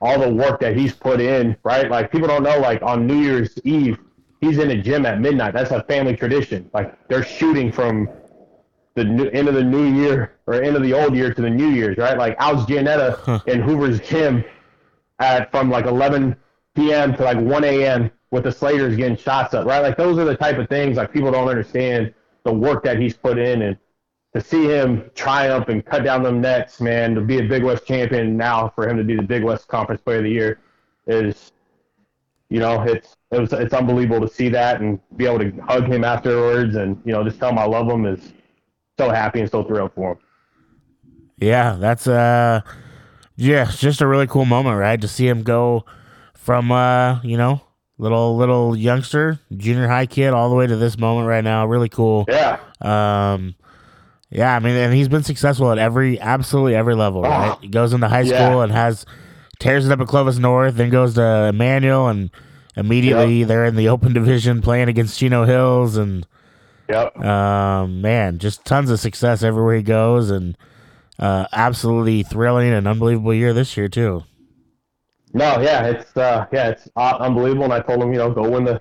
all 0.00 0.18
the 0.18 0.28
work 0.28 0.60
that 0.60 0.76
he's 0.76 0.92
put 0.92 1.20
in, 1.20 1.56
right? 1.62 1.90
Like 1.90 2.10
people 2.10 2.28
don't 2.28 2.42
know 2.42 2.58
like 2.58 2.82
on 2.82 3.06
New 3.06 3.20
Year's 3.20 3.56
Eve, 3.64 3.98
he's 4.40 4.58
in 4.58 4.68
the 4.68 4.76
gym 4.76 5.06
at 5.06 5.20
midnight. 5.20 5.54
That's 5.54 5.70
a 5.70 5.82
family 5.84 6.16
tradition. 6.16 6.68
Like 6.74 7.08
they're 7.08 7.24
shooting 7.24 7.72
from 7.72 8.08
the 8.94 9.04
new, 9.04 9.28
end 9.30 9.48
of 9.48 9.54
the 9.54 9.64
new 9.64 9.84
year 9.84 10.36
or 10.46 10.54
end 10.54 10.76
of 10.76 10.82
the 10.82 10.92
old 10.92 11.16
year 11.16 11.32
to 11.32 11.40
the 11.40 11.50
new 11.50 11.68
year's, 11.68 11.96
right? 11.96 12.18
Like 12.18 12.36
Al's 12.38 12.66
Gianetta 12.66 13.42
in 13.46 13.60
Hoover's 13.60 14.00
gym 14.00 14.44
at 15.18 15.50
from 15.50 15.70
like 15.70 15.86
11 15.86 16.36
p.m. 16.74 17.16
to 17.16 17.22
like 17.22 17.38
1 17.38 17.64
a.m. 17.64 18.10
with 18.34 18.42
the 18.42 18.50
Slaters 18.50 18.96
getting 18.96 19.16
shots 19.16 19.54
up, 19.54 19.64
right? 19.64 19.78
Like 19.78 19.96
those 19.96 20.18
are 20.18 20.24
the 20.24 20.36
type 20.36 20.58
of 20.58 20.68
things 20.68 20.96
like 20.96 21.12
people 21.12 21.30
don't 21.30 21.46
understand 21.46 22.12
the 22.42 22.52
work 22.52 22.82
that 22.82 22.98
he's 22.98 23.16
put 23.16 23.38
in 23.38 23.62
and 23.62 23.78
to 24.34 24.40
see 24.40 24.64
him 24.64 25.08
triumph 25.14 25.68
and 25.68 25.86
cut 25.86 26.02
down 26.02 26.24
them 26.24 26.40
nets, 26.40 26.80
man, 26.80 27.14
to 27.14 27.20
be 27.20 27.38
a 27.38 27.44
Big 27.44 27.62
West 27.62 27.86
champion 27.86 28.36
now 28.36 28.72
for 28.74 28.88
him 28.88 28.96
to 28.96 29.04
be 29.04 29.14
the 29.14 29.22
Big 29.22 29.44
West 29.44 29.68
Conference 29.68 30.02
Player 30.02 30.18
of 30.18 30.24
the 30.24 30.30
Year 30.30 30.58
is, 31.06 31.52
you 32.50 32.58
know, 32.58 32.82
it's 32.82 33.16
it 33.30 33.38
was 33.38 33.52
it's 33.52 33.72
unbelievable 33.72 34.26
to 34.26 34.34
see 34.34 34.48
that 34.48 34.80
and 34.80 34.98
be 35.16 35.26
able 35.26 35.38
to 35.38 35.52
hug 35.68 35.86
him 35.86 36.02
afterwards 36.02 36.74
and 36.74 37.00
you 37.04 37.12
know 37.12 37.22
just 37.22 37.38
tell 37.38 37.50
him 37.50 37.58
I 37.58 37.66
love 37.66 37.88
him 37.88 38.04
is 38.04 38.32
so 38.98 39.10
happy 39.10 39.42
and 39.42 39.50
so 39.50 39.62
thrilled 39.62 39.92
for 39.94 40.12
him. 40.12 40.18
Yeah, 41.38 41.76
that's 41.78 42.08
uh 42.08 42.62
yeah, 43.36 43.70
just 43.70 44.00
a 44.00 44.08
really 44.08 44.26
cool 44.26 44.44
moment, 44.44 44.76
right? 44.76 45.00
To 45.00 45.06
see 45.06 45.28
him 45.28 45.44
go 45.44 45.84
from 46.34 46.72
uh, 46.72 47.20
you 47.22 47.36
know, 47.36 47.60
little 47.98 48.36
little 48.36 48.76
youngster, 48.76 49.38
junior 49.56 49.88
high 49.88 50.06
kid 50.06 50.32
all 50.32 50.50
the 50.50 50.56
way 50.56 50.66
to 50.66 50.76
this 50.76 50.98
moment 50.98 51.28
right 51.28 51.44
now. 51.44 51.66
Really 51.66 51.88
cool. 51.88 52.24
Yeah, 52.28 52.58
Um 52.80 53.54
yeah, 54.30 54.56
I 54.56 54.58
mean 54.58 54.74
and 54.74 54.92
he's 54.92 55.08
been 55.08 55.22
successful 55.22 55.70
at 55.70 55.78
every 55.78 56.20
absolutely 56.20 56.74
every 56.74 56.94
level, 56.94 57.22
right? 57.22 57.56
He 57.60 57.68
goes 57.68 57.92
into 57.92 58.08
high 58.08 58.20
Ah. 58.22 58.24
Yeah. 58.24 58.48
school 58.48 58.60
and 58.62 58.72
has 58.72 59.06
tears 59.60 59.86
it 59.86 59.92
up 59.92 60.00
at 60.00 60.08
Clovis 60.08 60.38
North, 60.38 60.74
then 60.74 60.90
goes 60.90 61.14
to 61.14 61.46
Emmanuel 61.46 62.08
and 62.08 62.30
immediately 62.76 63.44
they're 63.44 63.64
in 63.64 63.76
the 63.76 63.88
open 63.88 64.12
division 64.12 64.60
playing 64.60 64.88
against 64.88 65.18
Chino 65.18 65.44
Hills 65.44 65.96
and 65.96 66.26
yep. 66.88 67.16
um, 67.24 68.00
man, 68.02 68.38
just 68.38 68.64
tons 68.64 68.90
of 68.90 68.98
success 68.98 69.44
everywhere 69.44 69.76
he 69.76 69.82
goes, 69.82 70.30
and 70.30 70.58
uh, 71.20 71.46
absolutely 71.52 72.24
thrilling 72.24 72.72
and 72.72 72.88
unbelievable 72.88 73.32
year 73.32 73.52
this 73.52 73.76
year 73.76 73.88
too. 73.88 74.24
No, 75.34 75.60
yeah, 75.60 75.86
it's 75.86 76.16
uh, 76.16 76.46
yeah, 76.52 76.70
it's 76.70 76.88
uh, 76.96 77.16
unbelievable. 77.18 77.64
And 77.64 77.72
I 77.72 77.80
told 77.80 78.02
him, 78.02 78.12
you 78.12 78.18
know, 78.18 78.30
go 78.30 78.48
win 78.48 78.64
the 78.64 78.80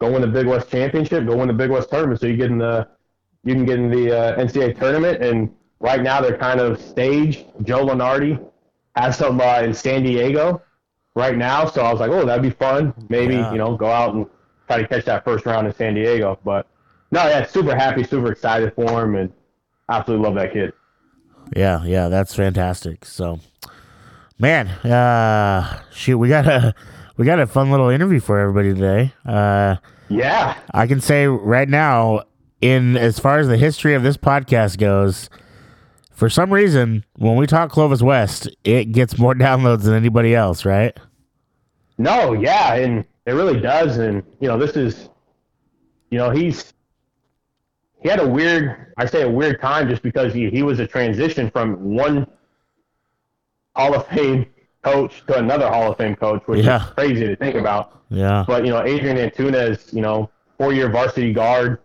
go 0.00 0.10
win 0.12 0.20
the 0.20 0.26
Big 0.26 0.46
West 0.46 0.68
championship, 0.68 1.26
go 1.26 1.36
win 1.36 1.48
the 1.48 1.54
Big 1.54 1.70
West 1.70 1.90
tournament, 1.90 2.20
so 2.20 2.26
you 2.26 2.36
get 2.36 2.50
in 2.50 2.58
the 2.58 2.88
you 3.44 3.54
can 3.54 3.64
get 3.64 3.78
in 3.78 3.88
the 3.90 4.16
uh, 4.16 4.36
NCAA 4.38 4.78
tournament. 4.78 5.22
And 5.22 5.54
right 5.80 6.02
now 6.02 6.20
they're 6.20 6.36
kind 6.36 6.60
of 6.60 6.80
staged. 6.80 7.44
Joe 7.62 7.86
Lunardi 7.86 8.44
has 8.96 9.16
some 9.16 9.40
uh, 9.40 9.60
in 9.60 9.72
San 9.72 10.02
Diego 10.02 10.60
right 11.14 11.36
now, 11.36 11.66
so 11.66 11.82
I 11.82 11.90
was 11.92 12.00
like, 12.00 12.10
oh, 12.10 12.24
that'd 12.26 12.42
be 12.42 12.50
fun. 12.50 12.92
Maybe 13.08 13.34
Yeah. 13.34 13.52
you 13.52 13.58
know, 13.58 13.76
go 13.76 13.86
out 13.86 14.14
and 14.14 14.26
try 14.66 14.82
to 14.82 14.88
catch 14.88 15.04
that 15.04 15.24
first 15.24 15.46
round 15.46 15.66
in 15.66 15.74
San 15.74 15.94
Diego. 15.94 16.38
But 16.44 16.66
no, 17.12 17.26
yeah, 17.28 17.46
super 17.46 17.76
happy, 17.76 18.02
super 18.02 18.32
excited 18.32 18.74
for 18.74 19.04
him, 19.04 19.14
and 19.14 19.32
absolutely 19.88 20.24
love 20.26 20.34
that 20.36 20.52
kid. 20.52 20.72
Yeah, 21.54 21.84
yeah, 21.84 22.08
that's 22.08 22.34
fantastic. 22.34 23.04
So, 23.04 23.40
man, 24.38 24.68
uh, 24.68 25.82
shoot, 25.92 26.18
we 26.18 26.28
got 26.28 26.46
a 26.46 26.74
we 27.16 27.24
got 27.24 27.38
a 27.38 27.46
fun 27.46 27.70
little 27.70 27.88
interview 27.88 28.20
for 28.20 28.38
everybody 28.38 28.74
today. 28.74 29.12
Uh, 29.24 29.76
Yeah, 30.08 30.58
I 30.72 30.86
can 30.86 31.00
say 31.00 31.26
right 31.26 31.68
now, 31.68 32.22
in 32.60 32.96
as 32.96 33.18
far 33.18 33.38
as 33.38 33.48
the 33.48 33.56
history 33.56 33.94
of 33.94 34.02
this 34.02 34.16
podcast 34.16 34.78
goes, 34.78 35.28
for 36.10 36.28
some 36.28 36.52
reason, 36.52 37.04
when 37.16 37.36
we 37.36 37.46
talk 37.46 37.70
Clovis 37.70 38.02
West, 38.02 38.48
it 38.64 38.92
gets 38.92 39.18
more 39.18 39.34
downloads 39.46 39.82
than 39.82 39.94
anybody 39.94 40.34
else, 40.34 40.64
right? 40.64 40.96
No, 41.98 42.32
yeah, 42.32 42.74
and 42.74 43.04
It 43.26 43.32
really 43.32 43.60
does, 43.60 43.98
and 43.98 44.22
you 44.40 44.48
know, 44.48 44.58
this 44.58 44.76
is, 44.76 45.08
you 46.10 46.18
know, 46.18 46.30
he's 46.30 46.72
he 48.02 48.08
had 48.08 48.18
a 48.18 48.26
weird, 48.26 48.92
I 48.96 49.06
say 49.06 49.22
a 49.22 49.30
weird 49.30 49.60
time, 49.60 49.88
just 49.88 50.02
because 50.02 50.34
he 50.34 50.50
he 50.50 50.62
was 50.62 50.80
a 50.80 50.86
transition 50.86 51.50
from 51.50 51.76
one 51.94 52.26
Hall 53.74 53.94
of 53.94 54.06
Fame 54.08 54.46
coach 54.82 55.24
to 55.26 55.38
another 55.38 55.68
Hall 55.68 55.92
of 55.92 55.98
Fame 55.98 56.16
coach, 56.16 56.42
which 56.46 56.64
Yeah. 56.64 56.84
is 56.84 56.90
crazy 56.90 57.26
to 57.26 57.36
think 57.36 57.54
about. 57.56 58.00
Yeah. 58.08 58.44
But 58.46 58.64
you 58.64 58.70
know, 58.72 58.82
Adrian 58.84 59.16
Antunez, 59.16 59.92
you 59.92 60.02
know, 60.02 60.30
four-year 60.58 60.88
varsity 60.90 61.32
guard, 61.32 61.78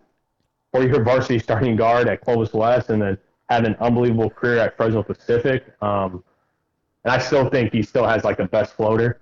four-year 0.74 1.04
varsity 1.04 1.40
starting 1.40 1.76
guard 1.76 2.08
at 2.10 2.22
Clovis 2.22 2.54
West, 2.54 2.90
and 2.90 3.02
then 3.02 3.18
had 3.50 3.66
an 3.66 3.76
unbelievable 3.80 4.30
career 4.30 4.58
at 4.60 4.76
Fresno 4.76 5.04
Pacific. 5.04 5.64
Um, 5.82 6.24
and 7.06 7.14
I 7.14 7.18
still 7.20 7.50
think 7.50 7.72
he 7.72 7.82
still 7.82 8.06
has 8.06 8.24
like 8.26 8.38
the 8.38 8.46
best 8.46 8.74
floater. 8.74 9.22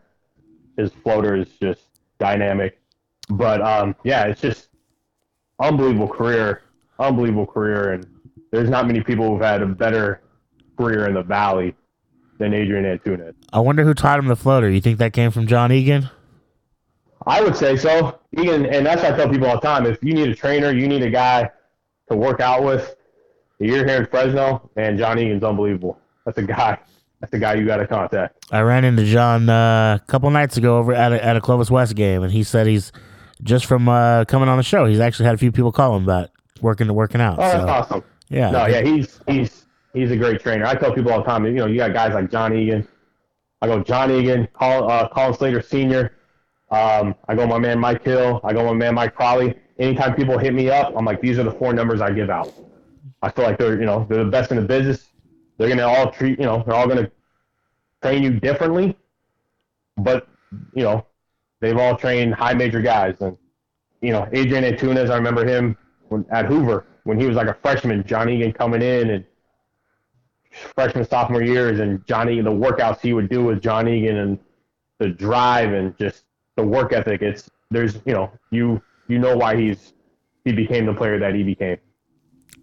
His 0.77 0.91
floater 1.03 1.35
is 1.35 1.47
just 1.61 1.81
dynamic. 2.19 2.79
But 3.29 3.61
um, 3.61 3.95
yeah, 4.03 4.23
it's 4.25 4.41
just 4.41 4.69
unbelievable 5.59 6.07
career, 6.07 6.61
unbelievable 6.99 7.45
career, 7.45 7.91
and 7.93 8.07
there's 8.51 8.69
not 8.69 8.87
many 8.87 9.01
people 9.01 9.29
who've 9.29 9.41
had 9.41 9.61
a 9.61 9.65
better 9.67 10.21
career 10.77 11.07
in 11.07 11.13
the 11.13 11.23
Valley 11.23 11.75
than 12.37 12.53
Adrian 12.53 12.83
Antunez. 12.85 13.33
I 13.53 13.59
wonder 13.59 13.83
who 13.83 13.93
taught 13.93 14.19
him 14.19 14.27
the 14.27 14.35
floater. 14.35 14.69
You 14.69 14.81
think 14.81 14.97
that 14.99 15.13
came 15.13 15.31
from 15.31 15.47
John 15.47 15.71
Egan? 15.71 16.09
I 17.25 17.41
would 17.41 17.55
say 17.55 17.75
so. 17.75 18.19
Egan, 18.37 18.65
and 18.65 18.85
that's 18.85 19.01
what 19.01 19.13
I 19.13 19.17
tell 19.17 19.29
people 19.29 19.47
all 19.47 19.55
the 19.55 19.61
time. 19.61 19.85
If 19.85 20.03
you 20.03 20.13
need 20.13 20.29
a 20.29 20.35
trainer, 20.35 20.71
you 20.71 20.87
need 20.87 21.01
a 21.01 21.09
guy 21.09 21.49
to 22.09 22.15
work 22.17 22.39
out 22.39 22.63
with. 22.63 22.95
You're 23.59 23.87
here 23.87 23.97
in 24.01 24.05
Fresno, 24.07 24.69
and 24.75 24.97
John 24.97 25.17
Egan's 25.17 25.43
unbelievable. 25.43 25.97
That's 26.25 26.37
a 26.37 26.43
guy. 26.43 26.77
That's 27.21 27.33
a 27.33 27.39
guy 27.39 27.55
you 27.55 27.65
got 27.65 27.77
to 27.77 27.87
contact. 27.87 28.45
I 28.51 28.59
ran 28.61 28.83
into 28.83 29.05
John 29.05 29.49
uh, 29.49 29.97
a 30.01 30.05
couple 30.05 30.29
nights 30.29 30.57
ago 30.57 30.77
over 30.77 30.93
at 30.93 31.13
a, 31.13 31.23
at 31.23 31.37
a 31.37 31.41
Clovis 31.41 31.71
West 31.71 31.95
game, 31.95 32.21
and 32.21 32.31
he 32.31 32.43
said 32.43 32.67
he's 32.67 32.91
just 33.41 33.65
from 33.65 33.87
uh, 33.87 34.25
coming 34.25 34.49
on 34.49 34.57
the 34.57 34.63
show. 34.63 34.85
He's 34.85 34.99
actually 34.99 35.25
had 35.25 35.35
a 35.35 35.37
few 35.37 35.51
people 35.51 35.71
call 35.71 35.95
him 35.95 36.03
about 36.03 36.29
working 36.61 36.87
to 36.87 36.93
working 36.93 37.21
out. 37.21 37.39
Oh, 37.39 37.41
that's 37.41 37.63
awesome. 37.63 38.03
yeah, 38.29 38.51
No, 38.51 38.65
yeah, 38.67 38.81
he's 38.81 39.19
he's 39.27 39.64
he's 39.95 40.11
a 40.11 40.17
great 40.17 40.41
trainer. 40.41 40.65
I 40.65 40.75
tell 40.75 40.93
people 40.93 41.11
all 41.11 41.19
the 41.19 41.25
time. 41.25 41.45
You 41.45 41.53
know, 41.53 41.65
you 41.65 41.77
got 41.77 41.93
guys 41.93 42.13
like 42.13 42.29
John 42.29 42.55
Egan. 42.55 42.87
I 43.61 43.67
go 43.67 43.81
John 43.81 44.11
Egan, 44.11 44.47
Colin, 44.53 44.91
uh, 44.91 45.07
Colin 45.07 45.33
Slater 45.33 45.61
Senior. 45.61 46.17
Um, 46.69 47.15
I 47.27 47.35
go 47.35 47.47
my 47.47 47.57
man 47.57 47.79
Mike 47.79 48.03
Hill. 48.03 48.41
I 48.43 48.53
go 48.53 48.65
my 48.65 48.73
man 48.73 48.95
Mike 48.95 49.15
Crowley. 49.15 49.55
Anytime 49.79 50.15
people 50.15 50.37
hit 50.37 50.53
me 50.53 50.69
up, 50.69 50.93
I'm 50.95 51.05
like, 51.05 51.21
these 51.21 51.39
are 51.39 51.43
the 51.43 51.51
four 51.51 51.73
numbers 51.73 52.01
I 52.01 52.11
give 52.11 52.29
out. 52.29 52.53
I 53.21 53.31
feel 53.31 53.45
like 53.45 53.57
they're 53.57 53.79
you 53.79 53.85
know 53.85 54.05
they're 54.09 54.23
the 54.23 54.29
best 54.29 54.51
in 54.51 54.57
the 54.57 54.63
business. 54.63 55.07
They're 55.57 55.69
gonna 55.69 55.87
all 55.87 56.11
treat 56.11 56.37
you 56.39 56.45
know 56.45 56.63
they're 56.65 56.75
all 56.75 56.87
gonna 56.87 57.09
train 58.01 58.23
you 58.23 58.39
differently, 58.39 58.97
but 59.97 60.27
you 60.73 60.83
know 60.83 61.05
they've 61.61 61.77
all 61.77 61.97
trained 61.97 62.35
high 62.35 62.53
major 62.53 62.81
guys 62.81 63.15
and 63.21 63.37
you 64.01 64.11
know 64.11 64.27
Adrian 64.33 64.63
Antunez. 64.63 65.09
I 65.09 65.15
remember 65.15 65.45
him 65.45 65.77
when, 66.09 66.25
at 66.29 66.45
Hoover 66.45 66.85
when 67.03 67.19
he 67.19 67.25
was 67.25 67.35
like 67.35 67.47
a 67.47 67.57
freshman. 67.61 68.05
John 68.05 68.29
Egan 68.29 68.53
coming 68.53 68.81
in 68.81 69.09
and 69.11 69.25
freshman 70.75 71.05
sophomore 71.07 71.43
years 71.43 71.79
and 71.79 72.05
Johnny 72.05 72.41
the 72.41 72.51
workouts 72.51 73.01
he 73.01 73.13
would 73.13 73.29
do 73.29 73.43
with 73.43 73.61
John 73.61 73.87
Egan 73.87 74.17
and 74.17 74.39
the 74.99 75.09
drive 75.09 75.73
and 75.73 75.97
just 75.97 76.23
the 76.55 76.63
work 76.63 76.93
ethic. 76.93 77.21
It's 77.21 77.49
there's 77.71 77.95
you 78.05 78.13
know 78.13 78.31
you 78.51 78.81
you 79.07 79.19
know 79.19 79.35
why 79.35 79.55
he's 79.55 79.93
he 80.45 80.51
became 80.53 80.85
the 80.85 80.93
player 80.93 81.19
that 81.19 81.33
he 81.35 81.43
became. 81.43 81.77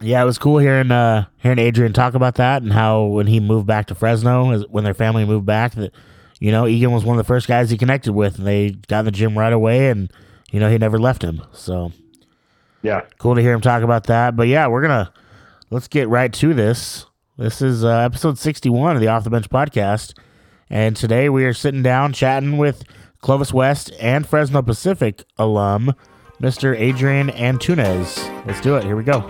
yeah. 0.01 0.23
It 0.23 0.25
was 0.25 0.39
cool 0.39 0.59
hearing 0.59 0.91
uh, 0.91 1.27
hearing 1.39 1.59
Adrian 1.59 1.93
talk 1.93 2.15
about 2.15 2.37
that 2.37 2.63
and 2.63 2.73
how 2.73 3.05
when 3.05 3.27
he 3.27 3.41
moved 3.41 3.67
back 3.67 3.87
to 3.87 3.95
Fresno, 3.95 4.59
when 4.69 4.85
their 4.85 4.95
family 4.95 5.25
moved 5.25 5.47
back, 5.47 5.73
that 5.75 5.93
you 6.41 6.51
know 6.51 6.67
Egan 6.67 6.93
was 6.93 7.05
one 7.05 7.19
of 7.19 7.25
the 7.25 7.29
first 7.29 7.47
guys 7.47 7.71
he 7.71 7.77
connected 7.79 8.13
with, 8.13 8.39
and 8.39 8.47
they 8.47 8.71
got 8.71 9.01
in 9.01 9.05
the 9.07 9.11
gym 9.11 9.37
right 9.39 9.53
away, 9.53 9.91
and 9.91 10.11
you 10.51 10.61
know 10.61 10.71
he 10.71 10.79
never 10.79 10.99
left 10.99 11.23
him. 11.23 11.43
So 11.53 11.93
Yeah. 12.83 13.03
cool 13.19 13.35
to 13.35 13.43
hear 13.43 13.53
him 13.53 13.61
talk 13.61 13.83
about 13.83 14.05
that. 14.05 14.37
But 14.37 14.49
yeah, 14.49 14.67
we're 14.69 14.83
gonna 14.83 15.13
let's 15.71 15.89
get 15.89 16.09
right 16.09 16.33
to 16.35 16.55
this. 16.55 17.07
This 17.39 17.63
is 17.63 17.83
uh, 17.83 17.89
episode 17.89 18.39
sixty-one 18.39 18.95
of 18.95 19.01
the 19.01 19.09
Off 19.09 19.25
the 19.25 19.31
Bench 19.31 19.49
podcast, 19.49 20.13
and 20.69 20.95
today 20.95 21.31
we 21.31 21.45
are 21.47 21.55
sitting 21.55 21.83
down 21.83 22.13
chatting 22.13 22.59
with 22.59 22.85
Clovis 23.21 23.55
West 23.55 23.91
and 23.99 24.27
Fresno 24.27 24.61
Pacific 24.61 25.25
alum, 25.39 25.95
Mr. 26.43 26.79
Adrian 26.79 27.29
Antunez. 27.29 28.47
Let's 28.47 28.61
do 28.61 28.77
it. 28.77 28.85
Here 28.85 28.97
we 28.97 29.03
go. 29.05 29.27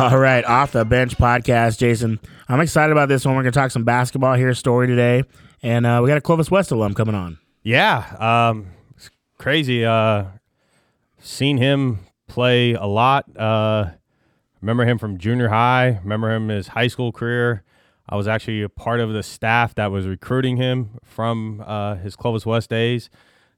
All 0.00 0.16
right, 0.16 0.42
off 0.46 0.72
the 0.72 0.86
bench 0.86 1.18
podcast, 1.18 1.76
Jason. 1.76 2.20
I'm 2.48 2.60
excited 2.60 2.90
about 2.90 3.10
this 3.10 3.26
one. 3.26 3.36
We're 3.36 3.42
gonna 3.42 3.52
talk 3.52 3.70
some 3.70 3.84
basketball 3.84 4.32
here, 4.32 4.54
story 4.54 4.86
today, 4.86 5.24
and 5.62 5.84
uh, 5.84 6.00
we 6.02 6.08
got 6.08 6.16
a 6.16 6.22
Clovis 6.22 6.50
West 6.50 6.70
alum 6.70 6.94
coming 6.94 7.14
on. 7.14 7.38
Yeah, 7.62 7.98
um, 8.18 8.68
it's 8.96 9.10
crazy. 9.36 9.84
Uh, 9.84 10.24
seen 11.18 11.58
him 11.58 11.98
play 12.28 12.72
a 12.72 12.86
lot. 12.86 13.26
Uh, 13.36 13.90
remember 14.62 14.86
him 14.86 14.96
from 14.96 15.18
junior 15.18 15.48
high. 15.48 16.00
Remember 16.02 16.34
him 16.34 16.48
in 16.48 16.56
his 16.56 16.68
high 16.68 16.88
school 16.88 17.12
career. 17.12 17.62
I 18.08 18.16
was 18.16 18.26
actually 18.26 18.62
a 18.62 18.70
part 18.70 19.00
of 19.00 19.12
the 19.12 19.22
staff 19.22 19.74
that 19.74 19.90
was 19.90 20.06
recruiting 20.06 20.56
him 20.56 20.98
from 21.04 21.62
uh, 21.66 21.96
his 21.96 22.16
Clovis 22.16 22.46
West 22.46 22.70
days. 22.70 23.10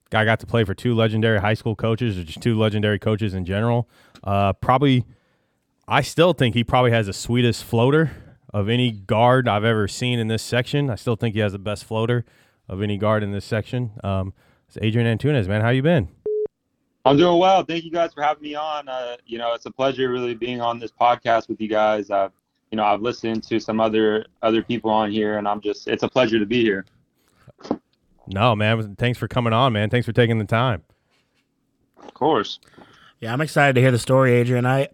Guy 0.09 0.25
got 0.25 0.41
to 0.41 0.45
play 0.45 0.65
for 0.65 0.73
two 0.73 0.93
legendary 0.93 1.39
high 1.39 1.53
school 1.53 1.77
coaches, 1.77 2.17
or 2.17 2.23
just 2.25 2.41
two 2.41 2.59
legendary 2.59 2.99
coaches 2.99 3.33
in 3.33 3.45
general. 3.45 3.87
Uh, 4.25 4.51
probably, 4.51 5.05
I 5.87 6.01
still 6.01 6.33
think 6.33 6.55
he 6.55 6.63
probably 6.63 6.91
has 6.91 7.07
the 7.07 7.13
sweetest 7.13 7.63
floater 7.63 8.11
of 8.53 8.69
any 8.69 8.91
guard 8.91 9.47
I've 9.47 9.65
ever 9.65 9.87
seen 9.87 10.17
in 10.17 10.27
this 10.29 10.41
section. 10.41 10.89
I 10.89 10.95
still 10.95 11.15
think 11.15 11.35
he 11.35 11.41
has 11.41 11.51
the 11.51 11.59
best 11.59 11.83
floater 11.83 12.23
of 12.69 12.81
any 12.81 12.97
guard 12.97 13.23
in 13.23 13.31
this 13.31 13.43
section. 13.43 13.91
Um, 14.03 14.33
it's 14.67 14.77
Adrian 14.81 15.17
Antunez, 15.17 15.47
man. 15.47 15.61
How 15.61 15.69
you 15.69 15.81
been? 15.81 16.07
I'm 17.05 17.17
doing 17.17 17.37
well. 17.37 17.63
Thank 17.63 17.83
you 17.83 17.91
guys 17.91 18.13
for 18.13 18.21
having 18.21 18.43
me 18.43 18.55
on. 18.55 18.87
Uh, 18.87 19.17
you 19.25 19.37
know, 19.37 19.53
it's 19.53 19.65
a 19.65 19.71
pleasure 19.71 20.09
really 20.09 20.35
being 20.35 20.61
on 20.61 20.79
this 20.79 20.91
podcast 20.91 21.49
with 21.49 21.59
you 21.59 21.67
guys. 21.67 22.09
I've, 22.09 22.31
you 22.71 22.77
know, 22.77 22.85
I've 22.85 23.01
listened 23.01 23.43
to 23.43 23.59
some 23.59 23.81
other 23.81 24.25
other 24.41 24.63
people 24.63 24.89
on 24.89 25.11
here, 25.11 25.37
and 25.37 25.47
I'm 25.47 25.59
just, 25.59 25.87
it's 25.89 26.03
a 26.03 26.07
pleasure 26.07 26.39
to 26.39 26.45
be 26.45 26.61
here. 26.61 26.85
No, 28.27 28.55
man. 28.55 28.95
Thanks 28.95 29.19
for 29.19 29.27
coming 29.27 29.51
on, 29.51 29.73
man. 29.73 29.89
Thanks 29.89 30.05
for 30.05 30.13
taking 30.13 30.39
the 30.39 30.45
time. 30.45 30.83
Of 31.97 32.13
course. 32.13 32.59
Yeah, 33.19 33.33
I'm 33.33 33.41
excited 33.41 33.73
to 33.75 33.81
hear 33.81 33.91
the 33.91 33.99
story, 33.99 34.33
Adrian. 34.33 34.65
I 34.65 34.87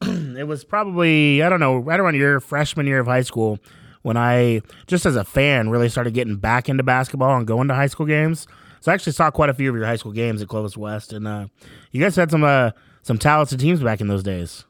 it 0.36 0.46
was 0.46 0.64
probably 0.64 1.42
I 1.42 1.48
don't 1.48 1.60
know 1.60 1.76
right 1.76 2.00
around 2.00 2.16
your 2.16 2.40
freshman 2.40 2.86
year 2.86 3.00
of 3.00 3.06
high 3.06 3.22
school 3.22 3.58
when 4.02 4.16
I 4.16 4.62
just 4.86 5.06
as 5.06 5.16
a 5.16 5.24
fan 5.24 5.68
really 5.68 5.88
started 5.88 6.14
getting 6.14 6.36
back 6.36 6.68
into 6.68 6.82
basketball 6.82 7.36
and 7.36 7.46
going 7.46 7.68
to 7.68 7.74
high 7.74 7.86
school 7.86 8.06
games. 8.06 8.46
So 8.80 8.90
I 8.90 8.94
actually 8.94 9.12
saw 9.12 9.30
quite 9.30 9.50
a 9.50 9.54
few 9.54 9.68
of 9.68 9.76
your 9.76 9.84
high 9.84 9.96
school 9.96 10.12
games 10.12 10.40
at 10.40 10.48
Clovis 10.48 10.76
West, 10.76 11.12
and 11.12 11.28
uh, 11.28 11.46
you 11.92 12.02
guys 12.02 12.16
had 12.16 12.30
some 12.30 12.44
uh, 12.44 12.70
some 13.02 13.18
talented 13.18 13.60
teams 13.60 13.82
back 13.82 14.00
in 14.00 14.08
those 14.08 14.22
days. 14.22 14.64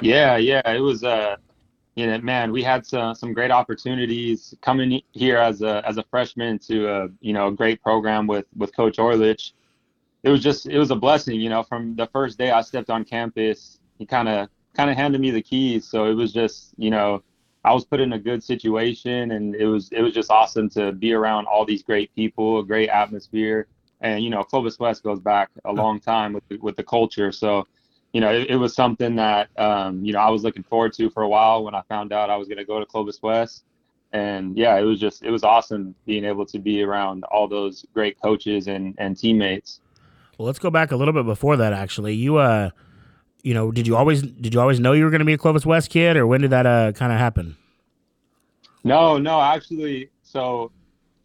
Yeah, 0.00 0.36
yeah. 0.36 0.68
It 0.70 0.80
was, 0.80 1.04
uh, 1.04 1.36
you 1.96 2.06
know, 2.06 2.18
man, 2.18 2.52
we 2.52 2.62
had 2.62 2.86
some 2.86 3.14
some 3.14 3.32
great 3.32 3.50
opportunities 3.50 4.54
coming 4.62 5.02
here 5.12 5.38
as 5.38 5.62
a 5.62 5.82
as 5.86 5.98
a 5.98 6.04
freshman 6.04 6.58
to 6.60 6.88
a 6.88 7.08
you 7.20 7.32
know 7.32 7.48
a 7.48 7.52
great 7.52 7.82
program 7.82 8.28
with 8.28 8.46
with 8.56 8.74
Coach 8.76 8.98
Orlich. 8.98 9.52
It 10.22 10.30
was 10.30 10.42
just 10.42 10.66
it 10.66 10.78
was 10.78 10.92
a 10.92 10.96
blessing, 10.96 11.40
you 11.40 11.50
know. 11.50 11.64
From 11.64 11.96
the 11.96 12.06
first 12.06 12.38
day 12.38 12.52
I 12.52 12.60
stepped 12.60 12.90
on 12.90 13.04
campus, 13.04 13.80
he 13.98 14.06
kind 14.06 14.28
of 14.28 14.48
kind 14.74 14.90
of 14.90 14.96
handed 14.96 15.20
me 15.20 15.30
the 15.30 15.42
keys. 15.42 15.86
So 15.86 16.06
it 16.06 16.14
was 16.14 16.32
just 16.32 16.74
you 16.76 16.90
know 16.90 17.22
I 17.64 17.72
was 17.72 17.84
put 17.84 18.00
in 18.00 18.12
a 18.12 18.18
good 18.18 18.42
situation, 18.42 19.32
and 19.32 19.54
it 19.54 19.66
was 19.66 19.88
it 19.92 20.02
was 20.02 20.12
just 20.12 20.30
awesome 20.30 20.68
to 20.70 20.92
be 20.92 21.12
around 21.12 21.46
all 21.46 21.64
these 21.64 21.82
great 21.82 22.14
people, 22.14 22.60
a 22.60 22.64
great 22.64 22.88
atmosphere, 22.90 23.66
and 24.00 24.22
you 24.22 24.30
know 24.30 24.42
Clovis 24.42 24.78
West 24.78 25.02
goes 25.02 25.20
back 25.20 25.50
a 25.64 25.72
long 25.72 26.00
time 26.00 26.32
with 26.32 26.46
the, 26.48 26.56
with 26.58 26.76
the 26.76 26.84
culture. 26.84 27.32
So 27.32 27.66
you 28.14 28.20
know, 28.20 28.32
it, 28.32 28.48
it 28.50 28.56
was 28.56 28.74
something 28.74 29.16
that 29.16 29.48
um, 29.58 30.04
you 30.04 30.12
know 30.12 30.20
I 30.20 30.30
was 30.30 30.44
looking 30.44 30.62
forward 30.62 30.92
to 30.94 31.10
for 31.10 31.24
a 31.24 31.28
while 31.28 31.64
when 31.64 31.74
I 31.74 31.82
found 31.88 32.12
out 32.12 32.30
I 32.30 32.36
was 32.36 32.46
going 32.48 32.58
to 32.58 32.64
go 32.64 32.78
to 32.78 32.86
Clovis 32.86 33.20
West, 33.22 33.64
and 34.12 34.56
yeah, 34.56 34.78
it 34.78 34.82
was 34.82 35.00
just 35.00 35.22
it 35.22 35.30
was 35.30 35.42
awesome 35.42 35.94
being 36.06 36.24
able 36.24 36.46
to 36.46 36.58
be 36.58 36.82
around 36.82 37.24
all 37.24 37.48
those 37.48 37.84
great 37.92 38.20
coaches 38.22 38.68
and 38.68 38.94
and 38.98 39.18
teammates. 39.18 39.80
Well, 40.38 40.46
let's 40.46 40.60
go 40.60 40.70
back 40.70 40.92
a 40.92 40.96
little 40.96 41.12
bit 41.12 41.26
before 41.26 41.56
that. 41.56 41.72
Actually, 41.72 42.14
you 42.14 42.36
uh, 42.36 42.70
you 43.44 43.54
know, 43.54 43.70
did 43.70 43.86
you 43.86 43.94
always 43.94 44.22
did 44.22 44.54
you 44.54 44.60
always 44.60 44.80
know 44.80 44.92
you 44.92 45.04
were 45.04 45.10
going 45.10 45.20
to 45.20 45.26
be 45.26 45.34
a 45.34 45.38
Clovis 45.38 45.64
West 45.64 45.90
kid, 45.90 46.16
or 46.16 46.26
when 46.26 46.40
did 46.40 46.50
that 46.50 46.66
uh 46.66 46.92
kind 46.92 47.12
of 47.12 47.18
happen? 47.18 47.56
No, 48.82 49.18
no, 49.18 49.40
actually, 49.40 50.10
so 50.22 50.72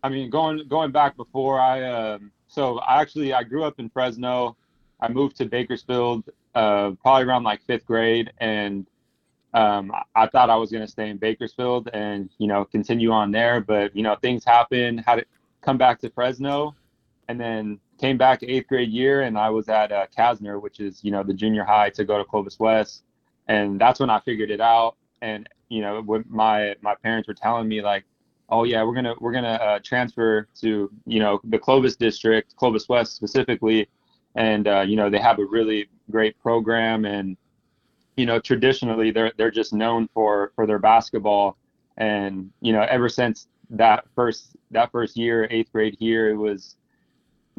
I 0.04 0.10
mean, 0.10 0.30
going 0.30 0.68
going 0.68 0.92
back 0.92 1.16
before 1.16 1.60
I 1.60 1.84
um, 1.84 2.32
so 2.48 2.80
I 2.80 3.02
actually 3.02 3.34
I 3.34 3.44
grew 3.44 3.64
up 3.64 3.80
in 3.80 3.90
Fresno. 3.90 4.56
I 5.02 5.08
moved 5.08 5.38
to 5.38 5.46
Bakersfield 5.46 6.26
uh, 6.56 6.92
probably 7.02 7.26
around 7.26 7.44
like 7.44 7.62
fifth 7.64 7.86
grade, 7.86 8.32
and 8.40 8.86
um, 9.54 9.92
I, 10.14 10.28
thought 10.28 10.50
I 10.50 10.56
was 10.58 10.72
going 10.72 10.84
to 10.86 10.92
stay 10.92 11.10
in 11.10 11.18
Bakersfield 11.18 11.90
and 11.94 12.30
you 12.38 12.48
know 12.48 12.66
continue 12.66 13.12
on 13.12 13.32
there. 13.32 13.62
But 13.62 13.96
you 13.96 14.04
know 14.04 14.16
things 14.16 14.44
happened. 14.44 15.04
Had 15.06 15.16
to 15.16 15.26
come 15.62 15.78
back 15.78 16.00
to 16.02 16.10
Fresno, 16.10 16.76
and 17.30 17.40
then 17.40 17.80
came 18.00 18.18
back 18.18 18.42
eighth 18.42 18.68
grade 18.68 18.90
year, 18.90 19.22
and 19.22 19.38
I 19.38 19.50
was 19.50 19.70
at 19.70 19.92
uh, 19.92 20.06
Kastner, 20.18 20.62
which 20.62 20.80
is 20.80 21.04
you 21.04 21.12
know 21.12 21.24
the 21.24 21.34
junior 21.34 21.64
high 21.64 21.90
to 21.92 22.06
go 22.06 22.18
to 22.18 22.24
Clovis 22.24 22.60
West, 22.60 23.04
and 23.48 23.80
that's 23.80 24.00
when 24.00 24.10
I 24.10 24.20
figured 24.22 24.50
it 24.50 24.62
out. 24.62 24.96
And 25.22 25.48
you 25.70 25.82
know, 25.82 26.02
when 26.02 26.24
my 26.28 26.76
my 26.82 26.96
parents 26.96 27.28
were 27.28 27.34
telling 27.34 27.68
me 27.68 27.82
like, 27.82 28.06
oh 28.50 28.64
yeah, 28.64 28.84
we're 28.84 28.96
gonna 28.96 29.16
we're 29.20 29.34
gonna 29.34 29.60
uh, 29.62 29.80
transfer 29.84 30.48
to 30.62 30.90
you 31.06 31.20
know 31.20 31.40
the 31.44 31.60
Clovis 31.60 31.96
district, 31.96 32.56
Clovis 32.56 32.88
West 32.90 33.16
specifically, 33.16 33.88
and 34.36 34.68
uh, 34.68 34.82
you 34.82 34.96
know 34.96 35.10
they 35.10 35.20
have 35.20 35.40
a 35.40 35.46
really 35.46 35.88
great 36.10 36.40
program, 36.40 37.06
and 37.06 37.38
you 38.16 38.26
know 38.26 38.40
traditionally 38.40 39.12
they're 39.12 39.34
they're 39.38 39.52
just 39.52 39.74
known 39.74 40.08
for 40.14 40.52
for 40.56 40.66
their 40.66 40.80
basketball, 40.80 41.58
and 41.98 42.50
you 42.62 42.72
know 42.72 42.86
ever 42.90 43.10
since 43.10 43.48
that 43.72 44.06
first 44.16 44.56
that 44.72 44.92
first 44.92 45.18
year, 45.18 45.48
eighth 45.52 45.72
grade 45.72 45.96
here, 46.00 46.30
it 46.30 46.36
was 46.36 46.76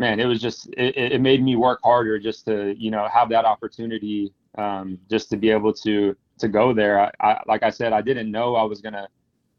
man, 0.00 0.18
it 0.18 0.24
was 0.24 0.40
just 0.40 0.66
it, 0.76 0.96
it 0.96 1.20
made 1.20 1.44
me 1.44 1.54
work 1.54 1.78
harder 1.84 2.18
just 2.18 2.46
to 2.46 2.74
you 2.76 2.90
know 2.90 3.06
have 3.12 3.28
that 3.28 3.44
opportunity, 3.44 4.32
um, 4.58 4.98
just 5.08 5.28
to 5.30 5.36
be 5.36 5.50
able 5.50 5.72
to 5.74 6.16
to 6.38 6.48
go 6.48 6.72
there. 6.72 7.00
I, 7.00 7.10
I, 7.20 7.42
like 7.46 7.62
I 7.62 7.70
said, 7.70 7.92
I 7.92 8.00
didn't 8.00 8.30
know 8.30 8.56
I 8.56 8.64
was 8.64 8.80
gonna 8.80 9.06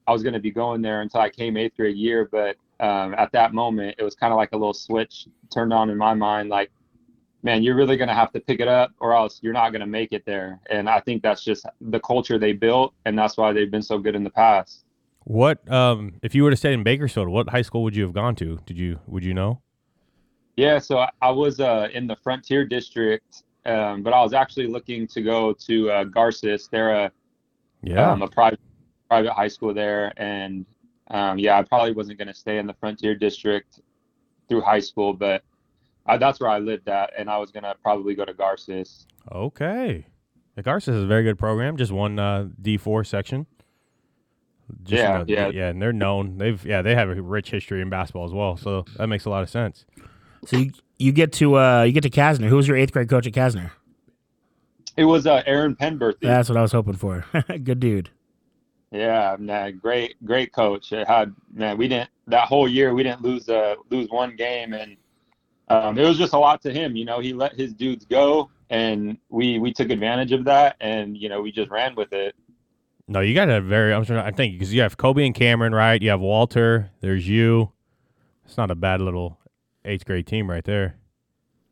I 0.08 0.12
was 0.12 0.23
gonna 0.23 0.39
be 0.39 0.51
going 0.51 0.82
there 0.82 1.01
until 1.01 1.21
I 1.21 1.30
came 1.30 1.56
eighth 1.56 1.77
grade 1.77 1.95
year, 1.95 2.27
but 2.30 2.58
um, 2.86 3.13
at 3.13 3.32
that 3.34 3.54
moment, 3.54 3.95
it 3.99 4.04
was 4.04 4.15
kind 4.15 4.34
of 4.34 4.38
like 4.38 4.49
a 4.51 4.58
little 4.58 4.73
switch 4.73 5.27
turned 5.54 5.71
on 5.71 5.89
in 5.89 5.97
my 5.97 6.13
mind, 6.13 6.49
like. 6.49 6.71
Man, 7.43 7.63
you're 7.63 7.75
really 7.75 7.97
gonna 7.97 8.13
have 8.13 8.32
to 8.34 8.39
pick 8.39 8.60
it 8.60 8.67
up, 8.67 8.91
or 8.99 9.15
else 9.15 9.39
you're 9.41 9.51
not 9.51 9.71
gonna 9.71 9.88
make 9.88 10.13
it 10.13 10.23
there. 10.27 10.60
And 10.69 10.88
I 10.88 10.99
think 10.99 11.23
that's 11.23 11.43
just 11.43 11.65
the 11.82 11.99
culture 11.99 12.38
they 12.38 12.54
built, 12.54 12.93
and 13.06 13.17
that's 13.17 13.36
why 13.36 13.51
they've 13.51 13.71
been 13.71 13.82
so 13.82 13.97
good 13.97 14.15
in 14.15 14.23
the 14.23 14.30
past. 14.30 14.86
What 15.23 15.58
um 15.67 16.19
if 16.21 16.36
you 16.36 16.43
were 16.43 16.51
to 16.51 16.56
stay 16.56 16.71
in 16.71 16.84
Bakersfield, 16.84 17.30
what 17.30 17.49
high 17.49 17.63
school 17.63 17.82
would 17.82 17.95
you 17.95 18.04
have 18.04 18.13
gone 18.13 18.36
to? 18.36 18.60
Did 18.67 18.77
you 18.77 18.99
would 19.08 19.23
you 19.23 19.34
know? 19.34 19.63
Yeah, 20.58 20.80
so 20.80 21.00
I, 21.00 21.10
I 21.22 21.30
was 21.32 21.60
uh, 21.60 21.88
in 21.94 22.08
the 22.08 22.16
Frontier 22.16 22.66
District, 22.66 23.44
um, 23.66 24.04
but 24.04 24.14
I 24.14 24.22
was 24.22 24.34
actually 24.34 24.68
looking 24.68 25.08
to 25.08 25.22
go 25.22 25.54
to 25.54 25.90
uh, 25.92 26.04
Garces. 26.06 26.68
They're 26.72 26.92
a 27.06 27.12
Yeah. 27.84 28.12
um, 28.12 28.22
a 28.22 28.28
private 28.28 28.60
private 29.10 29.34
high 29.34 29.48
school 29.48 29.74
there, 29.74 30.14
and 30.18 30.66
um, 31.10 31.38
yeah, 31.40 31.58
I 31.60 31.64
probably 31.64 31.94
wasn't 31.94 32.18
going 32.18 32.28
to 32.30 32.34
stay 32.34 32.58
in 32.58 32.68
the 32.68 32.74
Frontier 32.76 33.16
District 33.16 33.80
through 34.48 34.62
high 34.62 34.80
school, 34.80 35.14
but 35.14 35.44
I, 36.06 36.18
that's 36.18 36.40
where 36.40 36.50
I 36.50 36.60
lived 36.60 36.88
at, 36.90 37.12
and 37.18 37.30
I 37.30 37.38
was 37.38 37.52
going 37.52 37.64
to 37.64 37.76
probably 37.84 38.16
go 38.16 38.26
to 38.26 38.34
Garces. 38.34 39.06
okay. 39.32 40.06
The 40.56 40.62
Garces 40.64 40.96
is 40.98 41.04
a 41.06 41.08
very 41.08 41.24
good 41.24 41.40
program. 41.40 41.78
Just 41.78 41.94
one 41.94 42.20
uh, 42.20 42.50
D 42.62 42.76
four 42.78 43.06
section. 43.06 43.48
Just, 44.84 45.02
Yeah, 45.02 45.24
yeah. 45.28 45.50
yeah, 45.50 45.70
and 45.70 45.82
they're 45.82 45.94
known. 45.94 46.38
They've 46.38 46.64
yeah, 46.66 46.82
they 46.82 46.94
have 46.94 47.10
a 47.10 47.22
rich 47.22 47.52
history 47.52 47.82
in 47.82 47.90
basketball 47.90 48.26
as 48.26 48.34
well. 48.34 48.58
So 48.58 48.86
that 48.98 49.08
makes 49.08 49.24
a 49.26 49.30
lot 49.30 49.44
of 49.44 49.50
sense. 49.50 49.86
So 50.45 50.58
you, 50.58 50.71
you 50.97 51.12
get 51.12 51.34
to 51.34 51.58
uh 51.58 51.84
you 51.84 51.91
get 51.91 52.04
to 52.04 52.10
Kastner. 52.10 52.47
Who 52.47 52.56
was 52.56 52.67
your 52.67 52.77
eighth 52.77 52.93
grade 52.93 53.10
coach 53.10 53.27
at 53.27 53.34
Kastner? 53.34 53.71
It 54.97 55.06
was 55.06 55.25
uh, 55.25 55.41
Aaron 55.45 55.75
Penberthy. 55.75 56.21
That's 56.21 56.49
what 56.49 56.58
I 56.58 56.62
was 56.62 56.71
hoping 56.71 56.95
for. 56.95 57.25
Good 57.63 57.80
dude. 57.80 58.10
Yeah, 58.91 59.38
man, 59.39 59.80
great, 59.82 60.15
great 60.25 60.51
coach. 60.51 60.91
It 60.91 61.08
had 61.08 61.34
man, 61.54 61.77
we 61.77 61.88
didn't 61.88 62.10
that 62.27 62.47
whole 62.47 62.67
year 62.67 62.93
we 62.93 63.04
didn't 63.04 63.21
lose 63.21 63.47
uh 63.47 63.75
lose 63.89 64.10
one 64.10 64.36
game, 64.36 64.73
and 64.73 64.97
um, 65.69 65.97
it 65.97 66.06
was 66.06 66.17
just 66.17 66.34
a 66.34 66.38
lot 66.38 66.62
to 66.63 66.73
him. 66.73 66.97
You 66.97 67.06
know, 67.06 67.19
he 67.19 67.32
let 67.32 67.54
his 67.54 67.73
dudes 67.73 68.04
go, 68.04 68.49
and 68.69 69.17
we 69.30 69.60
we 69.60 69.71
took 69.71 69.91
advantage 69.91 70.34
of 70.34 70.43
that, 70.43 70.75
and 70.82 71.17
you 71.17 71.30
know 71.30 71.41
we 71.41 71.54
just 71.54 71.71
ran 71.71 71.95
with 71.95 72.12
it. 72.12 72.36
No, 73.08 73.21
you 73.21 73.34
got 73.34 73.49
a 73.49 73.62
very. 73.62 73.93
I'm 73.93 74.04
trying. 74.04 74.19
I 74.19 74.32
think 74.32 74.56
because 74.56 74.73
you 74.73 74.82
have 74.82 74.97
Kobe 74.97 75.25
and 75.25 75.34
Cameron, 75.34 75.73
right? 75.73 76.01
You 76.01 76.10
have 76.10 76.19
Walter. 76.19 76.91
There's 76.99 77.27
you. 77.27 77.71
It's 78.45 78.58
not 78.58 78.71
a 78.71 78.75
bad 78.75 78.99
little 78.99 79.38
eighth 79.86 80.06
grade 80.06 80.28
team 80.28 80.50
right 80.50 80.63
there. 80.63 80.96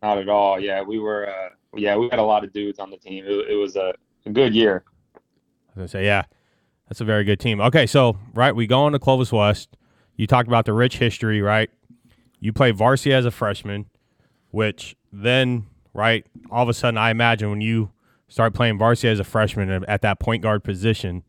Not 0.02 0.18
at 0.18 0.30
all. 0.30 0.60
Yeah, 0.60 0.82
we 0.82 1.00
were. 1.00 1.30
Uh, 1.30 1.50
yeah, 1.76 1.96
we 1.96 2.10
had 2.10 2.20
a 2.20 2.24
lot 2.24 2.44
of 2.44 2.52
dudes 2.52 2.80
on 2.80 2.90
the 2.90 2.98
team. 2.98 3.26
It, 3.26 3.52
it 3.52 3.56
was 3.56 3.76
a, 3.76 3.94
a 4.26 4.30
good 4.30 4.56
year. 4.56 4.84
I 5.16 5.20
was 5.68 5.76
gonna 5.76 5.88
say, 5.88 6.06
yeah, 6.06 6.24
that's 6.88 7.02
a 7.02 7.06
very 7.06 7.24
good 7.24 7.40
team. 7.40 7.62
Okay, 7.62 7.86
so 7.86 8.18
right, 8.34 8.56
we 8.56 8.66
go 8.66 8.88
into 8.88 9.00
Clovis 9.00 9.32
West. 9.32 9.78
You 10.16 10.28
talked 10.28 10.48
about 10.48 10.66
the 10.66 10.74
rich 10.74 10.98
history, 10.98 11.42
right? 11.42 11.70
You 12.40 12.54
play 12.54 12.72
varsity 12.72 13.14
as 13.14 13.26
a 13.26 13.32
freshman, 13.32 13.86
which 14.52 14.96
then, 15.12 15.68
right, 15.94 16.26
all 16.50 16.64
of 16.64 16.70
a 16.70 16.74
sudden, 16.74 16.98
I 16.98 17.12
imagine 17.12 17.50
when 17.50 17.62
you 17.62 17.92
start 18.28 18.54
playing 18.54 18.78
varsity 18.78 19.10
as 19.10 19.20
a 19.20 19.24
freshman 19.24 19.84
at 19.88 20.02
that 20.02 20.20
point 20.20 20.42
guard 20.44 20.64
position, 20.64 21.24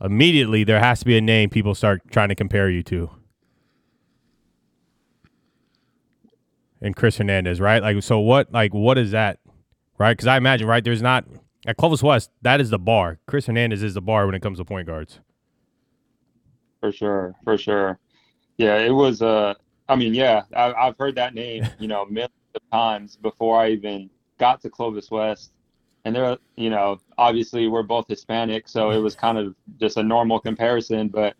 immediately 0.00 0.64
there 0.64 0.80
has 0.80 1.00
to 1.00 1.04
be 1.04 1.16
a 1.16 1.20
name 1.20 1.50
people 1.50 1.74
start 1.74 2.02
trying 2.10 2.28
to 2.28 2.34
compare 2.34 2.68
you 2.68 2.82
to. 2.84 3.10
And 6.80 6.94
Chris 6.94 7.16
Hernandez, 7.16 7.60
right? 7.60 7.82
Like, 7.82 8.02
so 8.02 8.18
what? 8.18 8.52
Like, 8.52 8.74
what 8.74 8.98
is 8.98 9.12
that, 9.12 9.38
right? 9.98 10.12
Because 10.12 10.26
I 10.26 10.36
imagine, 10.36 10.66
right? 10.66 10.84
There's 10.84 11.02
not 11.02 11.24
at 11.66 11.76
Clovis 11.76 12.02
West. 12.02 12.30
That 12.42 12.60
is 12.60 12.70
the 12.70 12.78
bar. 12.78 13.18
Chris 13.26 13.46
Hernandez 13.46 13.82
is 13.82 13.94
the 13.94 14.02
bar 14.02 14.26
when 14.26 14.34
it 14.34 14.42
comes 14.42 14.58
to 14.58 14.64
point 14.64 14.86
guards. 14.86 15.20
For 16.80 16.92
sure, 16.92 17.34
for 17.44 17.56
sure. 17.56 17.98
Yeah, 18.58 18.76
it 18.78 18.90
was. 18.90 19.22
Uh, 19.22 19.54
I 19.88 19.96
mean, 19.96 20.14
yeah, 20.14 20.42
I, 20.54 20.72
I've 20.72 20.98
heard 20.98 21.14
that 21.16 21.34
name, 21.34 21.66
you 21.78 21.88
know, 21.88 22.04
millions 22.06 22.32
of 22.54 22.62
times 22.70 23.16
before 23.16 23.60
I 23.60 23.70
even 23.70 24.10
got 24.38 24.60
to 24.62 24.70
Clovis 24.70 25.10
West. 25.10 25.52
And 26.04 26.14
they're, 26.14 26.36
you 26.56 26.70
know, 26.70 27.00
obviously 27.18 27.66
we're 27.66 27.82
both 27.82 28.06
Hispanic, 28.06 28.68
so 28.68 28.90
it 28.90 28.98
was 28.98 29.16
kind 29.16 29.38
of 29.38 29.56
just 29.80 29.96
a 29.96 30.02
normal 30.02 30.38
comparison. 30.38 31.08
But, 31.08 31.34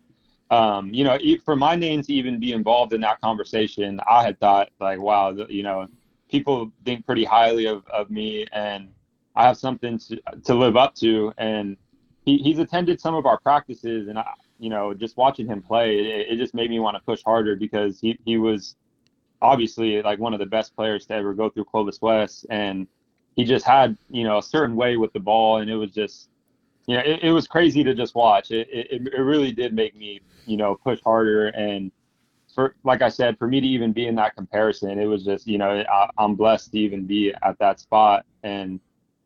um, 0.49 0.93
you 0.93 1.03
know, 1.03 1.17
for 1.43 1.55
my 1.55 1.75
name 1.75 2.01
to 2.03 2.13
even 2.13 2.39
be 2.39 2.53
involved 2.53 2.93
in 2.93 3.01
that 3.01 3.19
conversation, 3.21 3.99
I 4.09 4.23
had 4.23 4.39
thought 4.39 4.69
like, 4.79 4.99
wow, 4.99 5.31
you 5.49 5.63
know, 5.63 5.87
people 6.29 6.71
think 6.85 7.05
pretty 7.05 7.25
highly 7.25 7.65
of, 7.65 7.85
of 7.87 8.09
me, 8.09 8.45
and 8.51 8.89
I 9.35 9.43
have 9.43 9.57
something 9.57 9.99
to, 9.99 10.21
to 10.45 10.55
live 10.55 10.77
up 10.77 10.95
to. 10.95 11.33
And 11.37 11.77
he, 12.25 12.37
he's 12.37 12.59
attended 12.59 13.01
some 13.01 13.15
of 13.15 13.25
our 13.25 13.39
practices, 13.39 14.07
and 14.07 14.17
I, 14.17 14.25
you 14.59 14.69
know, 14.69 14.93
just 14.93 15.17
watching 15.17 15.47
him 15.47 15.61
play, 15.61 15.99
it, 15.99 16.27
it 16.31 16.37
just 16.37 16.53
made 16.53 16.69
me 16.69 16.79
want 16.79 16.95
to 16.95 17.03
push 17.03 17.21
harder 17.23 17.55
because 17.55 17.99
he, 17.99 18.17
he 18.25 18.37
was 18.37 18.75
obviously 19.41 20.01
like 20.01 20.19
one 20.19 20.33
of 20.33 20.39
the 20.39 20.45
best 20.45 20.75
players 20.75 21.05
to 21.07 21.13
ever 21.13 21.33
go 21.33 21.49
through 21.49 21.65
Clovis 21.65 22.01
West. 22.01 22.45
And 22.49 22.87
he 23.35 23.43
just 23.43 23.65
had, 23.65 23.97
you 24.09 24.23
know, 24.23 24.39
a 24.39 24.43
certain 24.43 24.75
way 24.75 24.97
with 24.97 25.13
the 25.13 25.19
ball. 25.19 25.57
And 25.57 25.69
it 25.69 25.75
was 25.75 25.91
just, 25.91 26.29
you 26.87 26.95
know, 26.95 27.03
it, 27.05 27.19
it 27.21 27.31
was 27.31 27.47
crazy 27.47 27.83
to 27.83 27.93
just 27.93 28.15
watch. 28.15 28.51
It, 28.51 28.67
it, 28.71 29.07
it 29.13 29.19
really 29.19 29.51
did 29.51 29.73
make 29.73 29.95
me, 29.95 30.21
you 30.45 30.57
know, 30.57 30.75
push 30.75 30.99
harder. 31.03 31.49
And 31.49 31.91
for, 32.55 32.75
like 32.85 33.01
I 33.01 33.09
said, 33.09 33.37
for 33.37 33.47
me 33.47 33.59
to 33.59 33.67
even 33.67 33.91
be 33.91 34.07
in 34.07 34.15
that 34.15 34.35
comparison, 34.35 34.97
it 34.97 35.05
was 35.05 35.23
just, 35.25 35.45
you 35.47 35.57
know, 35.57 35.83
I, 35.91 36.09
I'm 36.17 36.35
blessed 36.35 36.71
to 36.71 36.79
even 36.79 37.05
be 37.05 37.33
at 37.43 37.59
that 37.59 37.81
spot. 37.81 38.25
And, 38.43 38.79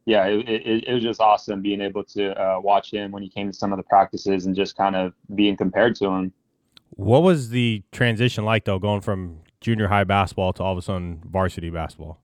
yeah, 0.06 0.26
it, 0.26 0.50
it, 0.50 0.88
it 0.88 0.94
was 0.94 1.04
just 1.04 1.22
awesome 1.22 1.62
being 1.62 1.82
able 1.82 2.04
to 2.06 2.34
uh, 2.34 2.60
watch 2.60 2.92
him 2.92 3.12
when 3.12 3.22
he 3.22 3.30
came 3.30 3.52
to 3.52 3.56
some 3.56 3.72
of 3.72 3.78
the 3.78 3.84
practices 3.84 4.48
and 4.48 4.56
just 4.56 4.76
kind 4.76 4.96
of 4.96 5.14
being 5.36 5.56
compared 5.56 5.96
to 5.98 6.08
him. 6.08 6.34
What 6.90 7.22
was 7.22 7.50
the 7.50 7.84
transition 7.92 8.44
like 8.44 8.66
though, 8.66 8.80
going 8.80 9.02
from 9.02 9.42
junior 9.62 9.88
high 9.88 10.04
basketball 10.04 10.52
to 10.54 10.64
all 10.64 10.72
of 10.72 10.80
a 10.80 10.82
sudden 10.82 11.22
varsity 11.24 11.70
basketball? 11.70 12.24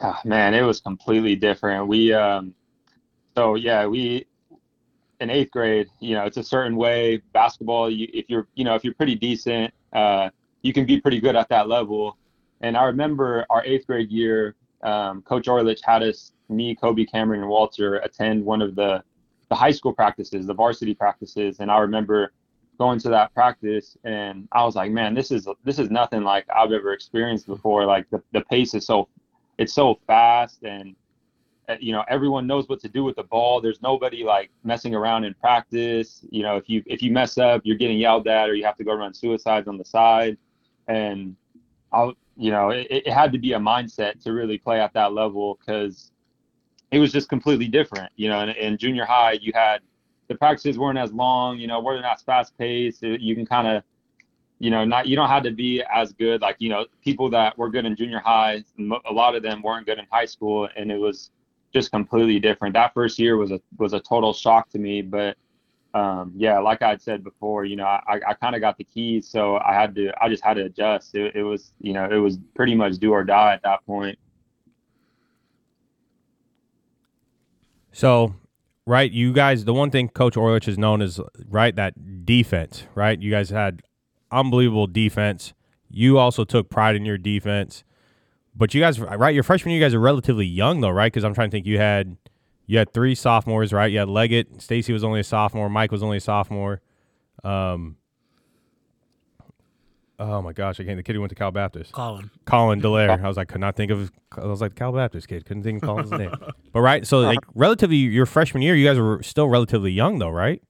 Ah, 0.00 0.20
man, 0.24 0.54
it 0.54 0.62
was 0.62 0.80
completely 0.80 1.34
different. 1.34 1.88
We, 1.88 2.12
um, 2.12 2.54
so 3.34 3.54
yeah, 3.54 3.86
we 3.86 4.26
in 5.20 5.30
eighth 5.30 5.52
grade, 5.52 5.88
you 6.00 6.14
know, 6.14 6.24
it's 6.24 6.36
a 6.36 6.42
certain 6.42 6.76
way. 6.76 7.22
Basketball, 7.32 7.88
you, 7.88 8.08
if 8.12 8.26
you're, 8.28 8.48
you 8.54 8.64
know, 8.64 8.74
if 8.74 8.82
you're 8.82 8.94
pretty 8.94 9.14
decent, 9.14 9.72
uh, 9.92 10.30
you 10.62 10.72
can 10.72 10.84
be 10.84 11.00
pretty 11.00 11.20
good 11.20 11.36
at 11.36 11.48
that 11.48 11.68
level. 11.68 12.18
And 12.60 12.76
I 12.76 12.84
remember 12.84 13.46
our 13.48 13.64
eighth 13.64 13.86
grade 13.86 14.10
year, 14.10 14.56
um, 14.82 15.22
Coach 15.22 15.46
Orlich 15.46 15.80
had 15.84 16.02
us, 16.02 16.32
me, 16.48 16.74
Kobe, 16.74 17.04
Cameron, 17.04 17.40
and 17.40 17.48
Walter 17.48 17.96
attend 17.98 18.44
one 18.44 18.60
of 18.60 18.74
the 18.74 19.02
the 19.48 19.54
high 19.54 19.70
school 19.70 19.92
practices, 19.92 20.46
the 20.46 20.54
varsity 20.54 20.94
practices, 20.94 21.60
and 21.60 21.70
I 21.70 21.78
remember 21.78 22.32
going 22.78 22.98
to 22.98 23.10
that 23.10 23.32
practice 23.34 23.96
and 24.02 24.48
I 24.50 24.64
was 24.64 24.74
like, 24.74 24.90
man, 24.90 25.14
this 25.14 25.30
is 25.30 25.46
this 25.62 25.78
is 25.78 25.90
nothing 25.90 26.24
like 26.24 26.46
I've 26.54 26.72
ever 26.72 26.92
experienced 26.92 27.46
before. 27.46 27.84
Like 27.84 28.08
the, 28.10 28.22
the 28.32 28.40
pace 28.42 28.74
is 28.74 28.86
so 28.86 29.08
it's 29.58 29.72
so 29.72 29.98
fast 30.06 30.62
and 30.64 30.96
Uh, 31.72 31.76
you 31.80 31.92
know 31.92 32.04
everyone 32.08 32.46
knows 32.46 32.68
what 32.68 32.80
to 32.80 32.88
do 32.88 33.04
with 33.04 33.16
the 33.16 33.22
ball. 33.22 33.60
There's 33.60 33.82
nobody 33.82 34.24
like 34.24 34.50
messing 34.64 34.94
around 34.94 35.24
in 35.24 35.34
practice. 35.34 36.24
You 36.30 36.42
know, 36.42 36.56
if 36.56 36.68
you 36.68 36.82
if 36.86 37.02
you 37.02 37.10
mess 37.10 37.38
up, 37.38 37.62
you're 37.64 37.76
getting 37.76 37.98
yelled 37.98 38.28
at 38.28 38.48
or 38.48 38.54
you 38.54 38.64
have 38.64 38.76
to 38.76 38.84
go 38.84 38.94
run 38.94 39.14
suicides 39.14 39.68
on 39.68 39.78
the 39.78 39.84
side. 39.84 40.36
And 40.88 41.36
I 41.92 42.12
you 42.36 42.50
know, 42.50 42.70
it, 42.70 42.86
it 42.90 43.08
had 43.08 43.32
to 43.32 43.38
be 43.38 43.52
a 43.52 43.58
mindset 43.58 44.22
to 44.24 44.32
really 44.32 44.58
play 44.58 44.80
at 44.80 44.92
that 44.94 45.12
level 45.12 45.58
because 45.60 46.12
it 46.90 46.98
was 46.98 47.12
just 47.12 47.28
completely 47.28 47.68
different. 47.68 48.10
You 48.16 48.28
know, 48.28 48.40
in, 48.40 48.50
in 48.50 48.78
junior 48.78 49.04
high, 49.04 49.32
you 49.32 49.52
had 49.54 49.80
the 50.28 50.34
practices 50.34 50.78
weren't 50.78 50.98
as 50.98 51.12
long. 51.12 51.58
You 51.58 51.66
know, 51.66 51.80
weren't 51.80 52.04
as 52.04 52.22
fast 52.22 52.56
paced. 52.58 53.02
You 53.02 53.34
can 53.34 53.46
kind 53.46 53.68
of, 53.68 53.82
you 54.58 54.70
know, 54.70 54.84
not 54.84 55.06
you 55.06 55.16
don't 55.16 55.28
have 55.28 55.42
to 55.44 55.50
be 55.50 55.82
as 55.92 56.12
good. 56.12 56.40
Like 56.40 56.56
you 56.58 56.68
know, 56.68 56.86
people 57.02 57.30
that 57.30 57.56
were 57.56 57.70
good 57.70 57.84
in 57.84 57.96
junior 57.96 58.20
high, 58.20 58.64
a 58.78 59.12
lot 59.12 59.34
of 59.34 59.42
them 59.42 59.62
weren't 59.62 59.86
good 59.86 59.98
in 59.98 60.06
high 60.10 60.26
school, 60.26 60.68
and 60.76 60.90
it 60.90 60.98
was 60.98 61.30
just 61.72 61.90
completely 61.90 62.38
different. 62.38 62.74
That 62.74 62.94
first 62.94 63.18
year 63.18 63.36
was 63.36 63.50
a 63.50 63.60
was 63.78 63.92
a 63.92 64.00
total 64.00 64.32
shock 64.32 64.68
to 64.70 64.78
me, 64.78 65.02
but 65.02 65.36
um, 65.94 66.32
yeah, 66.36 66.58
like 66.58 66.82
I 66.82 66.90
had 66.90 67.02
said 67.02 67.22
before, 67.22 67.64
you 67.64 67.76
know, 67.76 67.84
I, 67.84 68.20
I 68.26 68.34
kind 68.34 68.54
of 68.54 68.60
got 68.60 68.78
the 68.78 68.84
keys, 68.84 69.28
so 69.28 69.58
I 69.58 69.74
had 69.74 69.94
to, 69.96 70.10
I 70.20 70.28
just 70.28 70.42
had 70.42 70.54
to 70.54 70.64
adjust. 70.64 71.14
It, 71.14 71.36
it 71.36 71.42
was, 71.42 71.72
you 71.80 71.92
know, 71.92 72.08
it 72.10 72.16
was 72.16 72.38
pretty 72.54 72.74
much 72.74 72.96
do 72.96 73.12
or 73.12 73.24
die 73.24 73.52
at 73.52 73.62
that 73.62 73.84
point. 73.84 74.18
So, 77.92 78.34
right, 78.86 79.10
you 79.10 79.34
guys, 79.34 79.66
the 79.66 79.74
one 79.74 79.90
thing 79.90 80.08
Coach 80.08 80.34
Orlich 80.34 80.66
is 80.66 80.78
known 80.78 81.02
as, 81.02 81.20
right, 81.46 81.76
that 81.76 82.24
defense, 82.24 82.86
right? 82.94 83.20
You 83.20 83.30
guys 83.30 83.50
had 83.50 83.82
unbelievable 84.30 84.86
defense. 84.86 85.52
You 85.90 86.16
also 86.16 86.44
took 86.44 86.70
pride 86.70 86.96
in 86.96 87.04
your 87.04 87.18
defense. 87.18 87.84
But 88.54 88.74
you 88.74 88.80
guys, 88.80 89.00
right, 89.00 89.34
your 89.34 89.42
freshman 89.42 89.72
year, 89.72 89.80
you 89.80 89.84
guys 89.84 89.94
are 89.94 90.00
relatively 90.00 90.46
young, 90.46 90.80
though, 90.80 90.90
right? 90.90 91.10
Because 91.10 91.24
I'm 91.24 91.34
trying 91.34 91.48
to 91.48 91.52
think 91.52 91.66
you 91.66 91.78
had 91.78 92.16
you 92.66 92.78
had 92.78 92.92
three 92.92 93.14
sophomores, 93.14 93.72
right? 93.72 93.90
You 93.90 94.00
had 94.00 94.08
Leggett, 94.08 94.60
Stacy 94.60 94.92
was 94.92 95.04
only 95.04 95.20
a 95.20 95.24
sophomore, 95.24 95.68
Mike 95.68 95.90
was 95.90 96.02
only 96.02 96.18
a 96.18 96.20
sophomore. 96.20 96.80
Um, 97.44 97.96
oh 100.18 100.42
my 100.42 100.52
gosh, 100.52 100.78
I 100.80 100.84
can't. 100.84 100.96
The 100.96 101.02
kid 101.02 101.14
who 101.14 101.20
went 101.20 101.30
to 101.30 101.34
Cal 101.34 101.50
Baptist, 101.50 101.92
Colin. 101.92 102.30
Colin 102.44 102.80
Delaire. 102.80 103.22
I 103.22 103.28
was 103.28 103.36
like, 103.36 103.48
could 103.48 103.60
not 103.60 103.76
think 103.76 103.90
of. 103.90 104.12
I 104.36 104.46
was 104.46 104.60
like 104.60 104.74
Cal 104.74 104.92
Baptist 104.92 105.28
kid, 105.28 105.44
couldn't 105.44 105.62
think 105.62 105.82
of 105.82 105.88
Colin's 105.88 106.10
name. 106.10 106.32
But 106.72 106.80
right, 106.80 107.06
so 107.06 107.20
like 107.20 107.40
relatively, 107.54 107.96
your 107.96 108.24
freshman 108.24 108.62
year, 108.62 108.74
you 108.74 108.86
guys 108.86 108.98
were 108.98 109.22
still 109.22 109.48
relatively 109.48 109.92
young, 109.92 110.18
though, 110.18 110.30
right? 110.30 110.62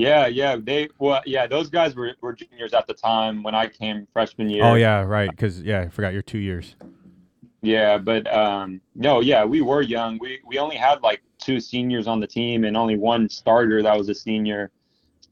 Yeah, 0.00 0.28
yeah, 0.28 0.56
they 0.56 0.88
well, 0.98 1.20
yeah, 1.26 1.46
those 1.46 1.68
guys 1.68 1.94
were, 1.94 2.12
were 2.22 2.32
juniors 2.32 2.72
at 2.72 2.86
the 2.86 2.94
time 2.94 3.42
when 3.42 3.54
I 3.54 3.66
came 3.66 4.08
freshman 4.14 4.48
year. 4.48 4.64
Oh 4.64 4.74
yeah, 4.74 5.02
right. 5.02 5.30
Because 5.30 5.60
yeah, 5.60 5.80
I 5.80 5.88
forgot 5.88 6.14
you're 6.14 6.22
two 6.22 6.38
years. 6.38 6.74
Yeah, 7.60 7.98
but 7.98 8.32
um, 8.32 8.80
no, 8.94 9.20
yeah, 9.20 9.44
we 9.44 9.60
were 9.60 9.82
young. 9.82 10.18
We 10.18 10.40
we 10.46 10.58
only 10.58 10.76
had 10.76 11.02
like 11.02 11.20
two 11.36 11.60
seniors 11.60 12.06
on 12.06 12.18
the 12.18 12.26
team 12.26 12.64
and 12.64 12.78
only 12.78 12.96
one 12.96 13.28
starter 13.28 13.82
that 13.82 13.96
was 13.96 14.08
a 14.08 14.14
senior. 14.14 14.70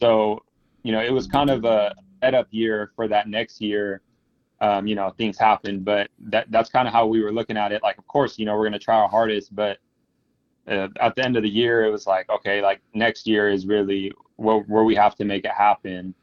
So, 0.00 0.42
you 0.82 0.92
know, 0.92 1.00
it 1.00 1.12
was 1.12 1.26
kind 1.26 1.48
of 1.48 1.64
a 1.64 1.94
setup 2.22 2.48
year 2.50 2.92
for 2.94 3.08
that 3.08 3.26
next 3.26 3.62
year. 3.62 4.02
Um, 4.60 4.86
you 4.86 4.94
know, 4.94 5.10
things 5.16 5.38
happened, 5.38 5.86
but 5.86 6.10
that 6.18 6.50
that's 6.50 6.68
kind 6.68 6.86
of 6.86 6.92
how 6.92 7.06
we 7.06 7.22
were 7.22 7.32
looking 7.32 7.56
at 7.56 7.72
it. 7.72 7.82
Like, 7.82 7.96
of 7.96 8.06
course, 8.06 8.38
you 8.38 8.44
know, 8.44 8.54
we're 8.54 8.64
gonna 8.64 8.78
try 8.78 8.96
our 8.96 9.08
hardest, 9.08 9.56
but 9.56 9.78
uh, 10.66 10.88
at 11.00 11.16
the 11.16 11.24
end 11.24 11.38
of 11.38 11.42
the 11.42 11.48
year, 11.48 11.86
it 11.86 11.90
was 11.90 12.06
like, 12.06 12.28
okay, 12.28 12.60
like 12.60 12.82
next 12.92 13.26
year 13.26 13.48
is 13.48 13.64
really 13.64 14.12
where, 14.38 14.58
where 14.60 14.84
we 14.84 14.94
have 14.94 15.14
to 15.16 15.24
make 15.24 15.44
it 15.44 15.50
happen. 15.50 16.14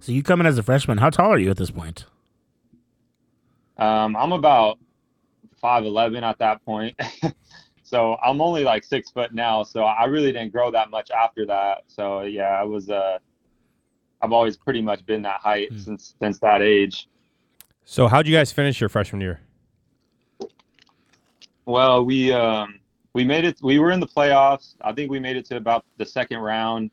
So 0.00 0.10
you 0.12 0.22
come 0.22 0.40
in 0.40 0.46
as 0.46 0.58
a 0.58 0.62
freshman. 0.62 0.98
How 0.98 1.10
tall 1.10 1.32
are 1.32 1.38
you 1.38 1.50
at 1.50 1.56
this 1.56 1.70
point? 1.70 2.06
Um, 3.78 4.16
I'm 4.16 4.32
about 4.32 4.78
five 5.60 5.84
eleven 5.84 6.24
at 6.24 6.38
that 6.38 6.64
point, 6.64 6.98
so 7.82 8.16
I'm 8.22 8.40
only 8.40 8.64
like 8.64 8.84
six 8.84 9.10
foot 9.10 9.32
now. 9.34 9.62
So 9.62 9.82
I 9.84 10.04
really 10.04 10.32
didn't 10.32 10.52
grow 10.52 10.70
that 10.70 10.90
much 10.90 11.10
after 11.10 11.46
that. 11.46 11.84
So 11.88 12.22
yeah, 12.22 12.50
I 12.60 12.62
was 12.64 12.90
uh, 12.90 13.18
I've 14.20 14.32
always 14.32 14.56
pretty 14.56 14.82
much 14.82 15.04
been 15.06 15.22
that 15.22 15.40
height 15.40 15.70
Hmm. 15.70 15.78
since 15.78 16.14
since 16.20 16.38
that 16.40 16.62
age. 16.62 17.08
So 17.84 18.08
how'd 18.08 18.26
you 18.26 18.34
guys 18.34 18.52
finish 18.52 18.80
your 18.80 18.88
freshman 18.88 19.20
year? 19.20 19.40
Well, 21.64 22.04
we 22.04 22.32
um, 22.32 22.78
we 23.14 23.24
made 23.24 23.44
it. 23.44 23.58
We 23.62 23.78
were 23.78 23.90
in 23.90 24.00
the 24.00 24.06
playoffs. 24.06 24.74
I 24.80 24.92
think 24.92 25.10
we 25.10 25.20
made 25.20 25.36
it 25.36 25.44
to 25.46 25.56
about 25.56 25.84
the 25.98 26.06
second 26.06 26.38
round, 26.38 26.90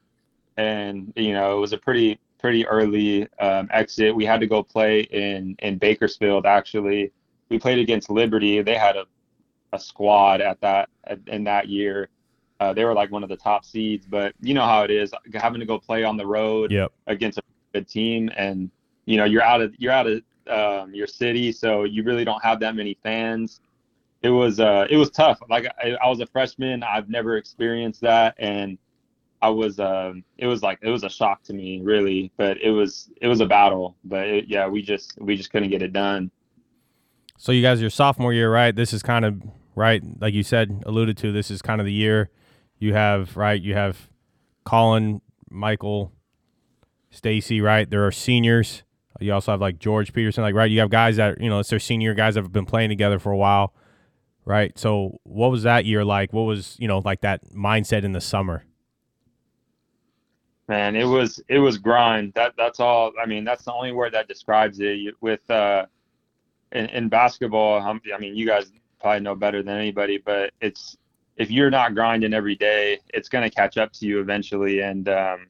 and 0.57 1.13
you 1.15 1.33
know 1.33 1.57
it 1.57 1.59
was 1.59 1.73
a 1.73 1.77
pretty 1.77 2.19
pretty 2.39 2.65
early 2.67 3.27
um, 3.39 3.67
exit. 3.71 4.15
We 4.15 4.25
had 4.25 4.39
to 4.41 4.47
go 4.47 4.63
play 4.63 5.01
in 5.01 5.55
in 5.59 5.77
Bakersfield. 5.77 6.45
Actually, 6.45 7.11
we 7.49 7.59
played 7.59 7.79
against 7.79 8.09
Liberty. 8.09 8.61
They 8.61 8.75
had 8.75 8.95
a 8.97 9.05
a 9.71 9.79
squad 9.79 10.41
at 10.41 10.59
that 10.61 10.89
at, 11.05 11.19
in 11.27 11.43
that 11.45 11.67
year. 11.69 12.09
Uh, 12.59 12.73
they 12.73 12.83
were 12.83 12.93
like 12.93 13.09
one 13.11 13.23
of 13.23 13.29
the 13.29 13.37
top 13.37 13.63
seeds, 13.63 14.05
but 14.05 14.33
you 14.41 14.53
know 14.53 14.65
how 14.65 14.83
it 14.83 14.91
is 14.91 15.11
having 15.33 15.59
to 15.61 15.65
go 15.65 15.79
play 15.79 16.03
on 16.03 16.17
the 16.17 16.25
road 16.25 16.71
Yep. 16.71 16.91
against 17.07 17.37
a 17.37 17.43
good 17.73 17.87
team, 17.87 18.29
and 18.35 18.69
you 19.05 19.15
know 19.15 19.23
you're 19.25 19.43
out 19.43 19.61
of 19.61 19.73
you're 19.77 19.93
out 19.93 20.07
of 20.07 20.21
um, 20.49 20.93
your 20.93 21.07
city, 21.07 21.51
so 21.53 21.83
you 21.85 22.03
really 22.03 22.25
don't 22.25 22.43
have 22.43 22.59
that 22.59 22.75
many 22.75 22.97
fans 23.03 23.61
it 24.21 24.29
was 24.29 24.59
uh 24.59 24.85
it 24.89 24.97
was 24.97 25.09
tough 25.09 25.39
like 25.49 25.65
I, 25.83 25.95
I 26.03 26.09
was 26.09 26.19
a 26.19 26.25
freshman 26.25 26.83
i've 26.83 27.09
never 27.09 27.37
experienced 27.37 28.01
that 28.01 28.35
and 28.37 28.77
i 29.41 29.49
was 29.49 29.79
um 29.79 30.23
it 30.37 30.47
was 30.47 30.61
like 30.61 30.79
it 30.81 30.89
was 30.89 31.03
a 31.03 31.09
shock 31.09 31.43
to 31.43 31.53
me 31.53 31.79
really 31.81 32.31
but 32.37 32.57
it 32.61 32.71
was 32.71 33.09
it 33.21 33.27
was 33.27 33.39
a 33.39 33.45
battle 33.45 33.95
but 34.03 34.27
it, 34.27 34.47
yeah 34.47 34.67
we 34.67 34.81
just 34.81 35.17
we 35.21 35.35
just 35.37 35.51
couldn't 35.51 35.69
get 35.69 35.81
it 35.81 35.93
done 35.93 36.29
So 37.37 37.53
you 37.53 37.61
guys, 37.61 37.79
your 37.79 37.89
sophomore 37.89 38.33
year, 38.33 38.51
right? 38.51 38.75
This 38.75 38.91
is 38.91 39.01
kind 39.01 39.23
of 39.23 39.41
right, 39.75 40.03
like 40.19 40.33
you 40.33 40.43
said, 40.43 40.83
alluded 40.85 41.15
to. 41.19 41.31
This 41.31 41.49
is 41.49 41.61
kind 41.61 41.79
of 41.79 41.85
the 41.85 41.93
year 41.93 42.29
you 42.79 42.93
have 42.93 43.37
right. 43.37 43.61
You 43.61 43.75
have 43.75 44.09
Colin, 44.65 45.21
Michael, 45.49 46.11
Stacy, 47.11 47.61
right? 47.61 47.89
There 47.89 48.05
are 48.05 48.11
seniors. 48.11 48.83
You 49.21 49.33
also 49.33 49.51
have 49.51 49.61
like 49.61 49.79
George 49.79 50.11
Peterson, 50.11 50.43
like 50.43 50.53
right. 50.55 50.69
You 50.69 50.81
have 50.81 50.89
guys 50.89 51.15
that 51.15 51.39
you 51.39 51.49
know 51.49 51.59
it's 51.59 51.69
their 51.69 51.79
senior 51.79 52.13
guys 52.13 52.35
that 52.35 52.43
have 52.43 52.51
been 52.51 52.65
playing 52.65 52.89
together 52.89 53.19
for 53.19 53.31
a 53.31 53.37
while, 53.37 53.73
right? 54.49 54.77
So 54.77 55.19
what 55.23 55.51
was 55.51 55.63
that 55.63 55.85
year 55.85 56.03
like? 56.03 56.33
What 56.33 56.41
was 56.41 56.75
you 56.79 56.87
know 56.87 56.99
like 57.05 57.21
that 57.21 57.53
mindset 57.53 58.03
in 58.03 58.11
the 58.11 58.21
summer? 58.21 58.65
man 60.69 60.95
it 60.95 61.03
was 61.03 61.41
it 61.49 61.57
was 61.57 61.79
grind 61.79 62.31
that 62.35 62.53
that's 62.55 62.79
all 62.79 63.11
i 63.21 63.25
mean 63.25 63.43
that's 63.43 63.65
the 63.65 63.73
only 63.73 63.91
word 63.91 64.13
that 64.13 64.27
describes 64.27 64.79
it 64.79 65.15
with 65.19 65.49
uh 65.49 65.83
in, 66.73 66.85
in 66.87 67.09
basketball 67.09 67.81
i 67.81 68.17
mean 68.19 68.35
you 68.35 68.45
guys 68.45 68.71
probably 69.01 69.19
know 69.19 69.33
better 69.33 69.63
than 69.63 69.75
anybody 69.75 70.19
but 70.23 70.53
it's 70.61 70.95
if 71.37 71.49
you're 71.49 71.71
not 71.71 71.95
grinding 71.95 72.35
every 72.35 72.55
day 72.55 72.99
it's 73.15 73.27
going 73.27 73.43
to 73.43 73.49
catch 73.49 73.77
up 73.77 73.91
to 73.91 74.05
you 74.05 74.21
eventually 74.21 74.81
and 74.81 75.09
um 75.09 75.47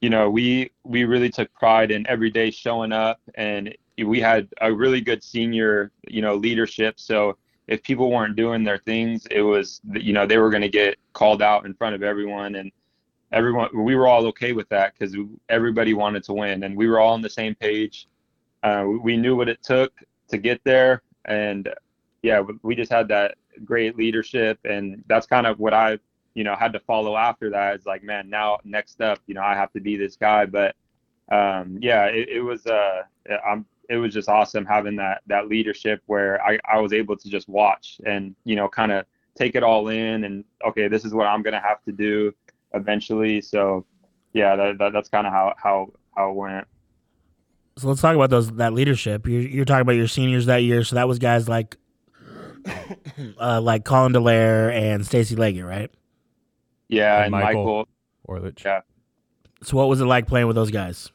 you 0.00 0.08
know 0.08 0.30
we 0.30 0.70
we 0.84 1.04
really 1.04 1.28
took 1.28 1.52
pride 1.52 1.90
in 1.90 2.06
every 2.08 2.30
day 2.30 2.50
showing 2.50 2.92
up 2.92 3.20
and 3.34 3.76
we 4.04 4.20
had 4.20 4.48
a 4.62 4.72
really 4.72 5.02
good 5.02 5.22
senior 5.22 5.92
you 6.08 6.22
know 6.22 6.34
leadership 6.34 6.98
so 6.98 7.36
if 7.68 7.82
people 7.82 8.10
weren't 8.10 8.36
doing 8.36 8.62
their 8.64 8.78
things 8.78 9.26
it 9.30 9.42
was 9.42 9.80
you 9.94 10.12
know 10.12 10.26
they 10.26 10.38
were 10.38 10.50
going 10.50 10.62
to 10.62 10.68
get 10.68 10.96
called 11.12 11.42
out 11.42 11.66
in 11.66 11.74
front 11.74 11.94
of 11.94 12.02
everyone 12.02 12.54
and 12.56 12.70
everyone 13.32 13.68
we 13.74 13.94
were 13.94 14.06
all 14.06 14.26
okay 14.26 14.52
with 14.52 14.68
that 14.68 14.92
because 14.94 15.16
everybody 15.48 15.94
wanted 15.94 16.22
to 16.22 16.32
win 16.32 16.62
and 16.62 16.76
we 16.76 16.86
were 16.86 17.00
all 17.00 17.12
on 17.14 17.22
the 17.22 17.28
same 17.30 17.54
page. 17.56 18.08
Uh, 18.62 18.84
we- 19.02 19.16
knew 19.16 19.36
what 19.36 19.48
it 19.48 19.62
took 19.62 19.92
to 20.28 20.38
get 20.38 20.60
there 20.64 21.02
and 21.26 21.68
yeah 22.22 22.40
we- 22.40 22.58
we 22.62 22.74
just 22.74 22.90
had 22.90 23.08
that 23.08 23.34
great 23.64 23.96
leadership 23.96 24.58
and 24.64 25.02
that's 25.08 25.26
kind 25.26 25.46
of 25.46 25.58
what 25.58 25.72
i 25.74 25.98
you 26.34 26.44
know 26.44 26.54
had 26.54 26.72
to 26.72 26.80
follow 26.80 27.16
after 27.16 27.48
that 27.50 27.74
it's 27.74 27.86
like 27.86 28.02
man 28.02 28.28
now 28.28 28.58
next 28.64 29.00
up 29.00 29.18
you 29.26 29.34
know 29.34 29.42
i 29.42 29.54
have 29.54 29.72
to 29.72 29.80
be 29.80 29.96
this 29.96 30.16
guy 30.16 30.44
but 30.44 30.74
um, 31.32 31.78
yeah 31.80 32.04
it, 32.06 32.28
it 32.28 32.40
was 32.40 32.66
uh 32.66 33.02
i'm 33.46 33.64
it 33.88 33.96
was 33.96 34.12
just 34.12 34.28
awesome 34.28 34.64
having 34.64 34.96
that 34.96 35.22
that 35.26 35.48
leadership 35.48 36.02
where 36.06 36.42
i 36.42 36.58
i 36.70 36.78
was 36.78 36.92
able 36.92 37.16
to 37.16 37.28
just 37.28 37.48
watch 37.48 38.00
and 38.04 38.34
you 38.44 38.56
know 38.56 38.68
kind 38.68 38.92
of 38.92 39.04
take 39.36 39.54
it 39.54 39.62
all 39.62 39.88
in 39.88 40.24
and 40.24 40.44
okay 40.66 40.88
this 40.88 41.04
is 41.04 41.12
what 41.14 41.26
i'm 41.26 41.42
gonna 41.42 41.60
have 41.60 41.82
to 41.84 41.92
do 41.92 42.32
eventually. 42.76 43.40
So 43.40 43.84
yeah, 44.32 44.54
that, 44.56 44.78
that 44.78 44.92
that's 44.92 45.08
kind 45.08 45.26
of 45.26 45.32
how 45.32 45.54
how 45.56 45.92
how 46.16 46.30
it 46.30 46.34
went. 46.34 46.66
So 47.78 47.88
let's 47.88 48.00
talk 48.00 48.14
about 48.14 48.30
those 48.30 48.50
that 48.52 48.72
leadership. 48.72 49.26
You're, 49.26 49.42
you're 49.42 49.64
talking 49.64 49.82
about 49.82 49.92
your 49.92 50.08
seniors 50.08 50.46
that 50.46 50.58
year. 50.58 50.84
So 50.84 50.96
that 50.96 51.08
was 51.08 51.18
guys 51.18 51.48
like, 51.48 51.76
uh, 53.40 53.60
like 53.60 53.84
Colin 53.84 54.12
Delaire 54.12 54.72
and 54.72 55.04
Stacy 55.04 55.36
Leggett, 55.36 55.64
right? 55.64 55.90
Yeah, 56.88 57.16
And 57.16 57.24
and, 57.24 57.32
Michael. 57.32 57.64
Michael. 57.64 57.88
Orlich. 58.28 58.64
Yeah. 58.64 58.80
So 59.62 59.76
what 59.76 59.88
was 59.88 60.00
it 60.00 60.06
like 60.06 60.26
playing 60.26 60.46
with 60.46 60.56
those 60.56 60.70
guys? 60.70 61.10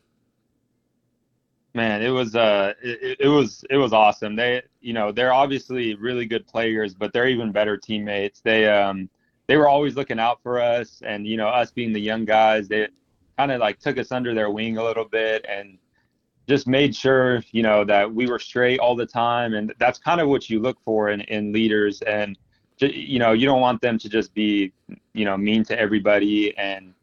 Man, 1.73 2.01
it 2.01 2.09
was 2.09 2.35
uh 2.35 2.73
it, 2.81 3.17
it 3.21 3.27
was 3.27 3.63
it 3.69 3.77
was 3.77 3.93
awesome. 3.93 4.35
They 4.35 4.61
you 4.81 4.93
know, 4.93 5.11
they're 5.11 5.33
obviously 5.33 5.95
really 5.95 6.25
good 6.25 6.45
players, 6.45 6.93
but 6.93 7.13
they're 7.13 7.27
even 7.27 7.51
better 7.51 7.77
teammates. 7.77 8.41
They 8.41 8.67
um 8.67 9.09
they 9.47 9.55
were 9.57 9.69
always 9.69 9.95
looking 9.95 10.19
out 10.19 10.41
for 10.43 10.59
us 10.59 11.01
and 11.05 11.25
you 11.25 11.37
know, 11.37 11.47
us 11.47 11.71
being 11.71 11.93
the 11.93 12.01
young 12.01 12.25
guys, 12.25 12.67
they 12.67 12.89
kind 13.37 13.51
of 13.51 13.59
like 13.61 13.79
took 13.79 13.97
us 13.97 14.11
under 14.11 14.33
their 14.33 14.49
wing 14.49 14.77
a 14.77 14.83
little 14.83 15.05
bit 15.05 15.45
and 15.47 15.77
just 16.47 16.67
made 16.67 16.93
sure, 16.93 17.41
you 17.51 17.63
know, 17.63 17.85
that 17.85 18.13
we 18.13 18.27
were 18.27 18.39
straight 18.39 18.79
all 18.79 18.95
the 18.95 19.05
time 19.05 19.53
and 19.53 19.73
that's 19.79 19.97
kind 19.97 20.19
of 20.19 20.27
what 20.27 20.49
you 20.49 20.59
look 20.59 20.77
for 20.83 21.09
in 21.09 21.21
in 21.21 21.53
leaders 21.53 22.01
and 22.01 22.37
you 22.79 23.19
know, 23.19 23.31
you 23.31 23.45
don't 23.45 23.61
want 23.61 23.79
them 23.79 23.97
to 23.99 24.09
just 24.09 24.33
be, 24.33 24.73
you 25.13 25.23
know, 25.23 25.37
mean 25.37 25.63
to 25.63 25.79
everybody 25.79 26.57
and 26.57 26.93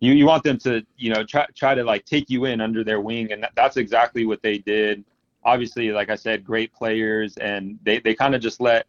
you 0.00 0.12
you 0.12 0.26
want 0.26 0.42
them 0.42 0.58
to 0.58 0.84
you 0.96 1.12
know 1.12 1.24
try 1.24 1.46
try 1.54 1.74
to 1.74 1.82
like 1.82 2.04
take 2.04 2.30
you 2.30 2.44
in 2.44 2.60
under 2.60 2.84
their 2.84 3.00
wing 3.00 3.32
and 3.32 3.42
that, 3.42 3.52
that's 3.54 3.76
exactly 3.76 4.26
what 4.26 4.42
they 4.42 4.58
did. 4.58 5.04
Obviously 5.44 5.90
like 5.92 6.10
i 6.10 6.14
said 6.14 6.44
great 6.44 6.72
players 6.72 7.36
and 7.38 7.78
they 7.82 7.98
they 8.00 8.14
kind 8.14 8.34
of 8.34 8.40
just 8.40 8.60
let 8.60 8.86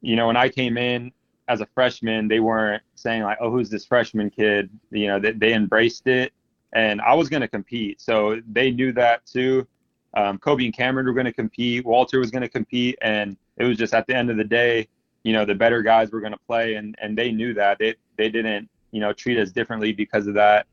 you 0.00 0.16
know 0.16 0.26
when 0.26 0.36
i 0.36 0.48
came 0.48 0.76
in 0.78 1.12
as 1.48 1.60
a 1.60 1.66
freshman 1.66 2.28
they 2.28 2.40
weren't 2.40 2.82
saying 2.94 3.22
like 3.22 3.38
oh 3.40 3.50
who's 3.50 3.70
this 3.70 3.84
freshman 3.84 4.30
kid? 4.30 4.70
You 4.90 5.08
know 5.08 5.18
they, 5.18 5.32
they 5.32 5.54
embraced 5.54 6.06
it 6.06 6.32
and 6.72 7.00
i 7.00 7.14
was 7.14 7.28
going 7.28 7.42
to 7.42 7.48
compete. 7.48 8.00
So 8.00 8.40
they 8.50 8.70
knew 8.70 8.92
that 8.92 9.26
too. 9.26 9.66
Um, 10.14 10.38
kobe 10.38 10.64
and 10.64 10.74
cameron 10.74 11.06
were 11.06 11.12
going 11.12 11.26
to 11.26 11.32
compete. 11.32 11.84
Walter 11.84 12.18
was 12.18 12.30
going 12.30 12.42
to 12.42 12.48
compete 12.48 12.96
and 13.02 13.36
it 13.58 13.64
was 13.64 13.76
just 13.76 13.92
at 13.94 14.06
the 14.06 14.16
end 14.16 14.30
of 14.30 14.36
the 14.36 14.44
day 14.44 14.88
you 15.24 15.32
know 15.32 15.44
the 15.44 15.54
better 15.54 15.82
guys 15.82 16.12
were 16.12 16.20
going 16.20 16.32
to 16.32 16.38
play 16.46 16.76
and 16.76 16.94
and 17.02 17.18
they 17.18 17.32
knew 17.32 17.52
that. 17.54 17.78
They 17.78 17.96
they 18.16 18.28
didn't 18.30 18.70
you 18.90 19.00
know, 19.00 19.12
treat 19.12 19.38
us 19.38 19.50
differently 19.50 19.92
because 19.92 20.26
of 20.26 20.34
that. 20.34 20.66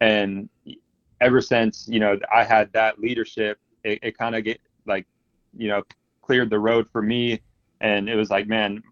And 0.00 0.48
ever 1.20 1.40
since, 1.40 1.86
you 1.88 2.00
know, 2.00 2.18
I 2.34 2.44
had 2.44 2.72
that 2.72 2.98
leadership, 2.98 3.58
it, 3.84 3.98
it 4.02 4.18
kind 4.18 4.34
of 4.34 4.44
get 4.44 4.60
like, 4.86 5.06
you 5.56 5.68
know, 5.68 5.82
cleared 6.22 6.50
the 6.50 6.58
road 6.58 6.88
for 6.90 7.02
me. 7.02 7.40
And 7.80 8.08
it 8.08 8.16
was 8.16 8.30
like, 8.30 8.46
man, 8.46 8.82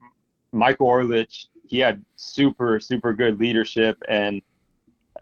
Michael 0.52 0.86
Orlich, 0.88 1.46
he 1.66 1.78
had 1.78 2.04
super, 2.16 2.80
super 2.80 3.12
good 3.12 3.38
leadership. 3.38 4.00
And 4.08 4.42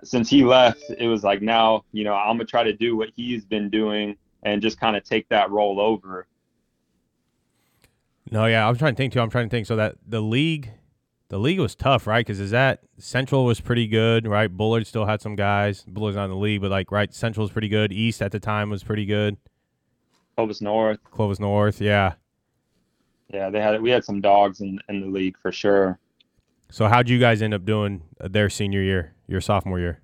since 0.05 0.29
he 0.31 0.45
left, 0.45 0.83
it 0.99 1.07
was 1.07 1.25
like, 1.25 1.43
now, 1.43 1.85
you 1.93 2.05
know, 2.05 2.15
I'm 2.15 2.39
to 2.39 2.45
try 2.45 2.63
to 2.63 2.73
do 2.73 2.97
what 2.97 3.11
he's 3.15 3.45
been 3.45 3.69
doing 3.71 4.17
and 4.43 4.63
just 4.63 4.79
kind 4.79 4.97
of 4.97 5.05
take 5.05 5.29
that 5.29 5.51
role 5.51 5.81
over. 5.81 6.27
No, 8.31 8.47
yeah, 8.47 8.67
I 8.67 8.69
was 8.69 8.79
trying 8.79 8.95
to 8.95 8.97
think 8.97 9.13
too. 9.13 9.21
I'm 9.21 9.31
trying 9.31 9.47
to 9.47 9.51
think. 9.51 9.67
So 9.67 9.77
that 9.77 9.97
the 10.07 10.21
league, 10.21 10.71
the 11.29 11.39
league 11.39 11.61
was 11.61 11.75
tough, 11.75 12.07
right? 12.07 12.25
Because 12.25 12.41
is 12.41 12.53
that 12.53 12.81
Central 12.99 13.45
was 13.45 13.61
pretty 13.61 13.87
good, 13.87 14.27
right? 14.27 14.49
Bullard 14.49 14.87
still 14.87 15.05
had 15.05 15.21
some 15.21 15.37
guys. 15.37 15.85
Bullard's 15.87 16.17
not 16.17 16.25
in 16.25 16.31
the 16.31 16.37
league, 16.37 16.61
but 16.61 16.71
like 16.71 16.91
right, 16.91 17.13
Central 17.13 17.45
was 17.45 17.53
pretty 17.53 17.69
good. 17.69 17.93
East 17.93 18.23
at 18.23 18.33
the 18.33 18.41
time 18.41 18.71
was 18.71 18.83
pretty 18.83 19.05
good. 19.05 19.37
Clovis 20.37 20.61
North. 20.61 20.99
Clovis 21.11 21.39
North, 21.39 21.81
yeah. 21.81 22.15
Yeah, 23.33 23.51
they 23.51 23.61
had 23.61 23.81
we 23.83 23.91
had 23.91 24.05
some 24.05 24.21
dogs 24.21 24.61
in 24.61 24.79
in 24.89 25.01
the 25.01 25.07
league 25.07 25.37
for 25.39 25.53
sure. 25.53 25.99
So 26.71 26.89
how'd 26.89 27.09
you 27.09 27.19
guys 27.19 27.43
end 27.43 27.55
up 27.55 27.65
doing 27.65 28.03
their 28.21 28.49
senior 28.49 28.83
year, 28.83 29.15
your 29.27 29.41
sophomore 29.41 29.81
year? 29.81 30.01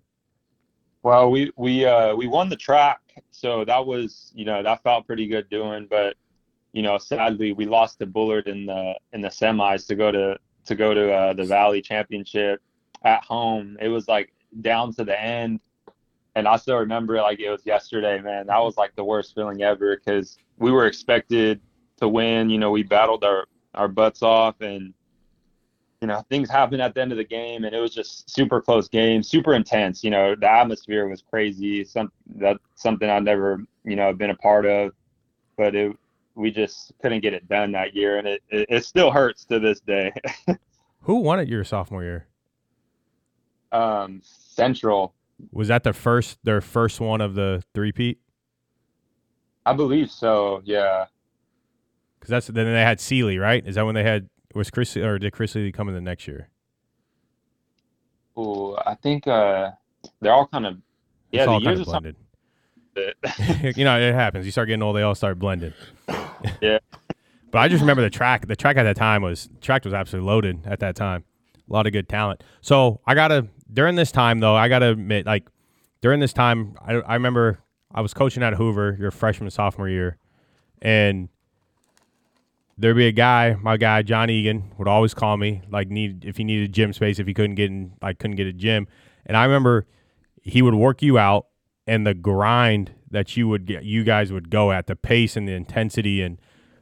Well, 1.03 1.31
we 1.31 1.53
we 1.57 1.87
uh, 1.87 2.15
we 2.15 2.27
won 2.27 2.49
the 2.49 2.57
TRAC, 2.57 2.97
so 3.31 3.65
that 3.65 3.87
was 3.87 4.31
you 4.35 4.45
know 4.45 4.63
that 4.63 4.83
felt 4.83 5.07
pretty 5.07 5.27
good 5.27 5.49
doing. 5.49 5.87
But 5.89 6.17
you 6.73 6.83
know, 6.83 6.99
sadly, 6.99 7.53
we 7.53 7.65
lost 7.65 7.99
to 8.01 8.07
Bullard 8.07 8.47
in 8.47 8.67
the 8.67 8.95
in 9.13 9.23
the 9.23 9.29
semis 9.29 9.87
to 9.87 9.95
go 9.95 10.11
to 10.11 10.39
to 10.67 10.75
go 10.75 10.95
to 10.95 11.13
uh, 11.13 11.33
the 11.33 11.45
Valley 11.45 11.83
Championship 11.83 12.61
at 13.05 13.23
home. 13.25 13.77
It 13.81 13.89
was 13.89 14.09
like 14.09 14.33
down 14.61 14.95
to 14.95 15.05
the 15.05 15.21
end, 15.21 15.61
and 16.35 16.49
I 16.49 16.57
still 16.57 16.79
remember 16.79 17.17
it 17.17 17.23
like 17.23 17.41
it 17.41 17.51
was 17.51 17.65
yesterday. 17.65 18.21
Man, 18.21 18.47
that 18.47 18.59
was 18.59 18.77
like 18.77 18.95
the 18.97 19.05
worst 19.05 19.35
feeling 19.35 19.63
ever 19.63 19.97
because 19.97 20.39
we 20.59 20.73
were 20.73 20.87
expected 20.87 21.61
to 21.99 22.09
win. 22.09 22.51
You 22.51 22.59
know, 22.59 22.71
we 22.71 22.83
battled 22.83 23.25
our 23.25 23.47
our 23.75 23.89
butts 23.89 24.23
off, 24.23 24.61
and 24.61 24.95
you 26.01 26.09
know 26.09 26.25
things 26.29 26.51
happened 26.51 26.83
at 26.83 26.95
the 26.95 27.03
end 27.03 27.13
of 27.13 27.19
the 27.19 27.25
game, 27.25 27.65
and 27.65 27.75
it 27.75 27.81
was 27.81 27.95
just 27.95 28.31
super 28.31 28.61
close 28.61 28.89
game, 28.89 29.23
super 29.23 29.55
intense. 29.55 30.03
You 30.03 30.11
know, 30.11 30.35
the 30.35 30.51
atmosphere 30.51 31.09
was 31.09 31.23
crazy. 31.23 31.85
Some 31.85 32.11
that 32.37 32.59
something 32.75 33.09
I've 33.09 33.23
never 33.23 33.63
you 33.85 33.97
know 33.97 34.13
been 34.13 34.31
a 34.31 34.37
part 34.37 34.67
of, 34.67 34.93
but 35.57 35.75
it 35.75 35.97
we 36.35 36.51
just 36.51 36.93
couldn't 37.01 37.21
get 37.21 37.33
it 37.35 37.49
done 37.49 37.73
that 37.73 37.95
year, 37.95 38.19
and 38.19 38.27
it 38.27 38.43
it, 38.49 38.67
it 38.69 38.85
still 38.85 39.11
hurts 39.11 39.45
to 39.47 39.59
this 39.59 39.81
day. 39.81 40.13
Who 41.03 41.17
won 41.17 41.39
it 41.39 41.49
your 41.49 41.65
sophomore 41.65 42.03
year? 42.03 42.27
um, 43.75 44.21
Central, 44.23 45.15
Was 45.53 45.69
that 45.69 45.83
the 45.83 45.93
first 45.93 46.39
their 46.45 46.61
first 46.61 47.01
one 47.01 47.21
of 47.21 47.35
the 47.35 47.63
three 47.75 47.93
peat? 47.93 48.19
I 49.67 49.73
believe 49.73 50.11
so. 50.11 50.63
Yeah. 50.65 51.07
Because 52.19 52.31
that's 52.31 52.47
then 52.47 52.67
they 52.67 52.81
had 52.81 53.01
Sealy, 53.01 53.39
right? 53.39 53.67
Is 53.67 53.75
that 53.75 53.85
when 53.85 53.95
they 53.95 54.05
had 54.05 54.29
was 54.55 54.71
Chris 54.71 54.97
or 54.97 55.19
did 55.19 55.33
Chris 55.33 55.53
Sealy 55.53 55.73
come 55.73 55.89
in 55.89 55.95
the 55.95 56.01
next 56.01 56.29
year? 56.29 56.49
Ooh, 58.39 58.77
I 58.87 58.95
think 58.95 59.27
uh, 59.27 59.73
they're 60.21 60.33
all 60.33 60.47
kind 60.47 60.67
of 60.67 60.77
yeah. 61.31 61.43
it's 61.43 61.47
The 61.47 61.51
all 61.51 61.61
kind 61.61 61.77
years 61.77 61.89
of 61.89 61.95
are 61.95 62.13
something. 62.95 63.73
you 63.77 63.85
know, 63.85 63.99
it 63.99 64.15
happens. 64.15 64.47
You 64.47 64.53
start 64.53 64.69
getting 64.69 64.83
old, 64.83 64.97
they 64.97 65.03
all 65.03 65.15
start 65.15 65.39
blending. 65.39 65.73
Yeah. 66.61 66.79
But 67.51 67.61
I 67.61 67.69
just 67.69 67.81
remember 67.81 68.03
the 68.03 68.11
TRAC. 68.11 68.49
The 68.49 68.57
TRAC 68.57 68.77
at 68.77 68.83
that 68.83 68.97
time 68.97 69.23
was 69.23 69.49
track 69.63 69.85
was 69.85 69.95
absolutely 69.95 70.27
loaded 70.27 70.67
at 70.67 70.81
that 70.81 70.95
time. 70.95 71.25
A 71.57 71.73
lot 71.73 71.87
of 71.87 71.93
good 71.95 72.07
talent. 72.07 72.43
So 72.61 73.01
I 73.07 73.15
gotta 73.15 73.49
during 73.73 73.95
this 73.95 74.13
time 74.13 74.41
though, 74.41 74.55
I 74.55 74.69
gotta 74.69 74.91
admit, 74.91 75.25
like 75.25 75.49
during 76.03 76.21
this 76.21 76.35
time, 76.35 76.75
I, 76.85 76.97
I 76.97 77.15
remember 77.15 77.61
I 77.95 78.03
was 78.03 78.13
coaching 78.13 78.43
at 78.43 78.55
Hoover 78.55 78.97
your 79.01 79.11
freshman 79.11 79.51
sophomore 79.51 79.89
year, 79.89 80.19
and 80.83 81.31
there'd 82.77 82.97
be 82.97 83.07
a 83.07 83.13
guy, 83.13 83.57
my 83.63 83.79
guy 83.79 84.03
John 84.03 84.29
Egan, 84.29 84.73
would 84.77 84.89
always 84.89 85.15
call 85.15 85.39
me 85.39 85.63
like 85.71 85.89
need 85.89 86.27
if 86.27 86.37
he 86.37 86.45
needed 86.45 86.75
gym 86.75 86.93
space 86.93 87.19
if 87.19 87.27
he 87.27 87.33
couldn't 87.33 87.55
get 87.55 87.71
in 87.71 87.93
like 88.03 88.19
couldn't 88.19 88.37
get 88.37 88.49
a 88.49 88.53
gym, 88.53 88.87
and 89.25 89.35
I 89.37 89.45
remember 89.45 89.87
he 90.43 90.61
would 90.61 90.75
work 90.75 91.01
you 91.01 91.17
out 91.19 91.47
and 91.87 92.07
the 92.07 92.15
grind 92.15 92.93
that 93.11 93.37
you 93.37 93.49
would 93.49 93.67
get, 93.67 93.85
you 93.85 94.05
guys 94.05 94.33
would 94.33 94.51
go 94.51 94.73
at 94.73 94.87
the 94.87 94.97
pace 94.97 95.37
and 95.37 95.47
the 95.47 95.53
intensity 95.53 96.23
and 96.23 96.39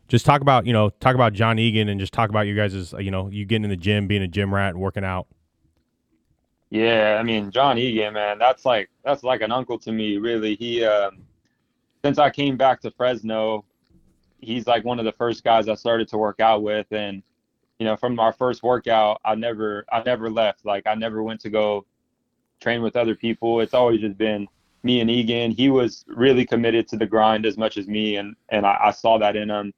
just 0.09 0.26
talk 0.26 0.40
about 0.40 0.66
you 0.66 0.72
know 0.72 0.90
talk 0.90 1.14
about 1.14 1.32
John 1.32 1.59
Egan 1.59 1.88
and 1.88 1.98
just 1.98 2.12
talk 2.12 2.28
about 2.28 2.42
you 2.42 2.55
guys 2.55 2.74
as 2.74 2.92
you 2.98 3.11
know 3.11 3.28
you 3.28 3.44
getting 3.44 3.64
in 3.64 3.70
the 3.70 3.76
gym, 3.76 4.07
being 4.07 4.22
a 4.22 4.28
gym 4.28 4.55
rat, 4.55 4.76
working 4.76 5.05
out. 5.05 5.26
Yeah, 6.70 7.16
I 7.18 7.22
mean 7.22 7.50
John 7.50 7.78
Egan, 7.78 8.14
man, 8.14 8.38
that's 8.38 8.64
like 8.64 8.90
that's 9.05 9.22
like 9.22 9.40
an 9.42 9.53
uncle 9.53 9.78
to 9.80 9.92
me. 9.92 10.18
Really, 10.18 10.55
he 10.55 10.84
um, 10.84 11.18
since 12.05 12.18
I 12.18 12.30
came 12.30 12.57
back 12.57 12.80
to 12.82 12.90
Fresno, 12.90 13.64
he's 14.40 14.66
like 14.66 14.84
one 14.84 14.98
of 14.98 15.05
the 15.05 15.12
first 15.12 15.44
guys 15.44 15.68
I 15.68 15.74
started 15.74 16.09
to 16.09 16.18
work 16.18 16.40
out 16.40 16.62
with, 16.62 16.86
and 16.92 17.22
you 17.78 17.86
know, 17.86 17.96
from 17.96 18.18
our 18.20 18.32
first 18.32 18.62
workout, 18.62 19.20
I 19.24 19.34
never 19.34 19.84
I 19.90 20.03
never 20.05 20.30
left. 20.30 20.64
Like 20.64 20.86
I 20.86 20.94
never 20.94 21.22
went 21.22 21.40
to 21.40 21.50
go 21.50 21.86
train 22.61 22.82
with 22.82 22.96
other 22.96 23.14
people. 23.14 23.61
It's 23.61 23.74
always 23.74 24.00
just 24.00 24.16
been 24.16 24.46
me 24.83 25.01
and 25.01 25.11
Egan. 25.11 25.51
He 25.51 25.70
was 25.70 26.05
really 26.09 26.45
committed 26.45 26.89
to 26.89 26.97
the 26.97 27.07
grind 27.07 27.47
as 27.47 27.57
much 27.57 27.78
as 27.78 27.87
me, 27.87 28.16
and 28.16 28.35
and 28.51 28.66
I, 28.66 28.78
I 28.85 28.91
saw 28.91 29.18
that 29.18 29.37
in 29.37 29.51
him, 29.51 29.72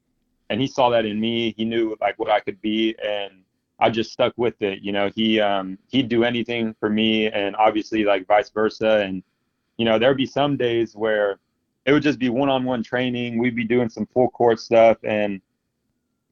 and 0.51 0.61
he 0.61 0.67
saw 0.67 0.91
that 0.91 1.05
in 1.05 1.21
me. 1.21 1.55
He 1.57 1.65
knew 1.65 1.97
like 2.01 2.19
what 2.19 2.31
I 2.31 2.41
could 2.41 2.61
be, 2.61 2.95
and 3.03 3.43
I 3.79 3.91
just 3.91 4.13
stuck 4.13 4.33
with 4.37 4.61
it. 4.63 4.81
You 4.81 4.93
know, 4.93 5.11
he 5.15 5.41
um 5.41 5.79
he'd 5.89 6.09
do 6.09 6.25
anything 6.25 6.75
for 6.81 6.89
me, 6.89 7.29
and 7.29 7.57
obviously 7.57 8.05
like 8.05 8.27
vice 8.27 8.51
versa. 8.51 9.01
And 9.05 9.23
you 9.77 9.85
know, 9.85 9.99
there'd 9.99 10.17
be 10.17 10.27
some 10.27 10.57
days 10.57 10.95
where 10.95 11.39
it 11.85 11.93
would 11.93 12.03
just 12.03 12.19
be 12.19 12.31
one-on-one 12.31 12.83
training. 12.83 13.39
We'd 13.39 13.57
be 13.57 13.65
doing 13.65 13.89
some 13.91 14.07
full 14.07 14.31
court 14.31 14.59
stuff, 14.61 14.97
and 15.05 15.41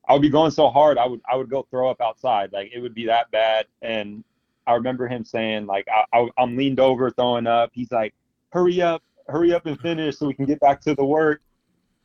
I 0.09 0.15
would 0.15 0.23
be 0.23 0.31
going 0.31 0.51
so 0.51 0.69
hard, 0.69 0.99
I 0.99 1.07
would 1.07 1.21
I 1.31 1.37
would 1.37 1.51
go 1.51 1.67
throw 1.71 1.91
up 1.91 2.01
outside. 2.01 2.53
Like 2.53 2.71
it 2.75 2.81
would 2.81 2.95
be 2.95 3.07
that 3.07 3.31
bad. 3.31 3.67
And 3.83 4.25
I 4.67 4.75
remember 4.75 5.09
him 5.09 5.25
saying 5.25 5.67
like 5.67 5.87
I, 5.89 6.05
I 6.17 6.29
I'm 6.39 6.57
leaned 6.57 6.81
over 6.81 7.11
throwing 7.11 7.47
up. 7.47 7.71
He's 7.73 7.91
like, 7.91 8.15
hurry 8.53 8.83
up, 8.83 9.03
hurry 9.29 9.53
up 9.53 9.67
and 9.67 9.81
finish 9.81 10.19
so 10.19 10.27
we 10.27 10.35
can 10.35 10.45
get 10.45 10.61
back 10.61 10.81
to 10.83 10.95
the 10.95 11.05
work. 11.05 11.41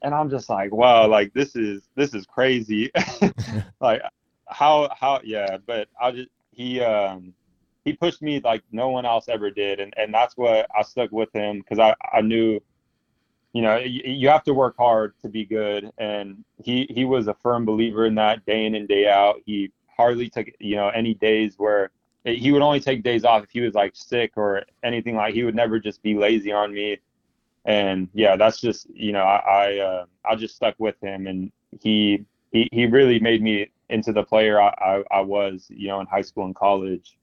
And 0.02 0.14
I'm 0.14 0.30
just 0.30 0.50
like, 0.50 0.72
wow, 0.72 1.08
like 1.08 1.34
this 1.34 1.56
is 1.56 1.84
this 1.96 2.14
is 2.14 2.26
crazy. 2.26 2.92
like 3.82 4.02
how 4.48 4.90
how 4.98 5.20
yeah, 5.24 5.58
but 5.66 5.88
I 6.02 6.12
just 6.12 6.30
he 6.52 6.82
um 6.82 7.34
he 7.84 7.94
pushed 7.94 8.22
me 8.22 8.40
like 8.40 8.64
no 8.72 8.90
one 8.90 9.06
else 9.06 9.28
ever 9.28 9.50
did, 9.52 9.80
and 9.80 9.94
and 9.98 10.14
that's 10.14 10.38
what 10.38 10.68
I 10.78 10.84
stuck 10.84 11.12
with 11.12 11.34
him 11.34 11.60
because 11.60 11.80
I 11.80 11.96
I 12.14 12.22
knew, 12.22 12.60
you 13.54 13.62
know, 13.62 13.78
you, 13.78 14.02
you 14.06 14.30
have 14.30 14.44
to 14.44 14.54
work 14.54 14.76
hard 14.78 15.14
to 15.22 15.30
be 15.30 15.46
good, 15.46 15.92
and 15.98 16.44
he 16.64 16.88
he 16.90 17.06
was 17.06 17.28
a 17.28 17.34
firm 17.36 17.66
believer 17.66 18.06
in 18.06 18.16
that 18.16 18.46
day 18.46 18.66
in 18.66 18.76
and 18.76 18.88
day 18.88 19.08
out. 19.08 19.38
He 19.46 19.72
hardly 19.96 20.30
took 20.30 20.48
you 20.60 20.76
know 20.76 20.90
any 20.90 21.16
days 21.16 21.56
where 21.58 21.92
he 22.36 22.52
would 22.52 22.62
only 22.62 22.80
take 22.80 23.04
days 23.04 23.24
off 23.24 23.44
if 23.44 23.50
he 23.50 23.62
was 23.62 23.74
like 23.74 23.96
sick 23.96 24.34
or 24.36 24.64
anything 24.84 25.16
like 25.16 25.34
he 25.34 25.44
would 25.44 25.56
never 25.56 25.80
just 25.80 26.02
be 26.02 26.16
lazy 26.16 26.52
on 26.52 26.74
me. 26.74 26.98
And 27.66 28.08
yeah 28.14 28.36
that's 28.38 28.62
just 28.62 28.88
you 28.94 29.12
know 29.12 29.24
i 29.24 29.38
i, 29.38 29.78
uh, 29.80 30.06
I 30.24 30.36
just 30.36 30.56
stuck 30.56 30.76
with 30.78 30.96
him 31.02 31.28
and 31.28 31.52
he 31.82 32.26
he 32.52 32.70
he 32.72 32.86
really 32.86 33.20
made 33.20 33.42
me 33.42 33.70
into 33.90 34.14
the 34.14 34.24
player 34.24 34.62
I, 34.62 34.74
I, 34.78 35.04
I 35.12 35.22
was 35.22 35.66
you 35.70 35.88
know 35.88 36.00
in 36.00 36.08
high 36.08 36.22
school 36.22 36.46
and 36.46 36.56
college. 36.56 37.18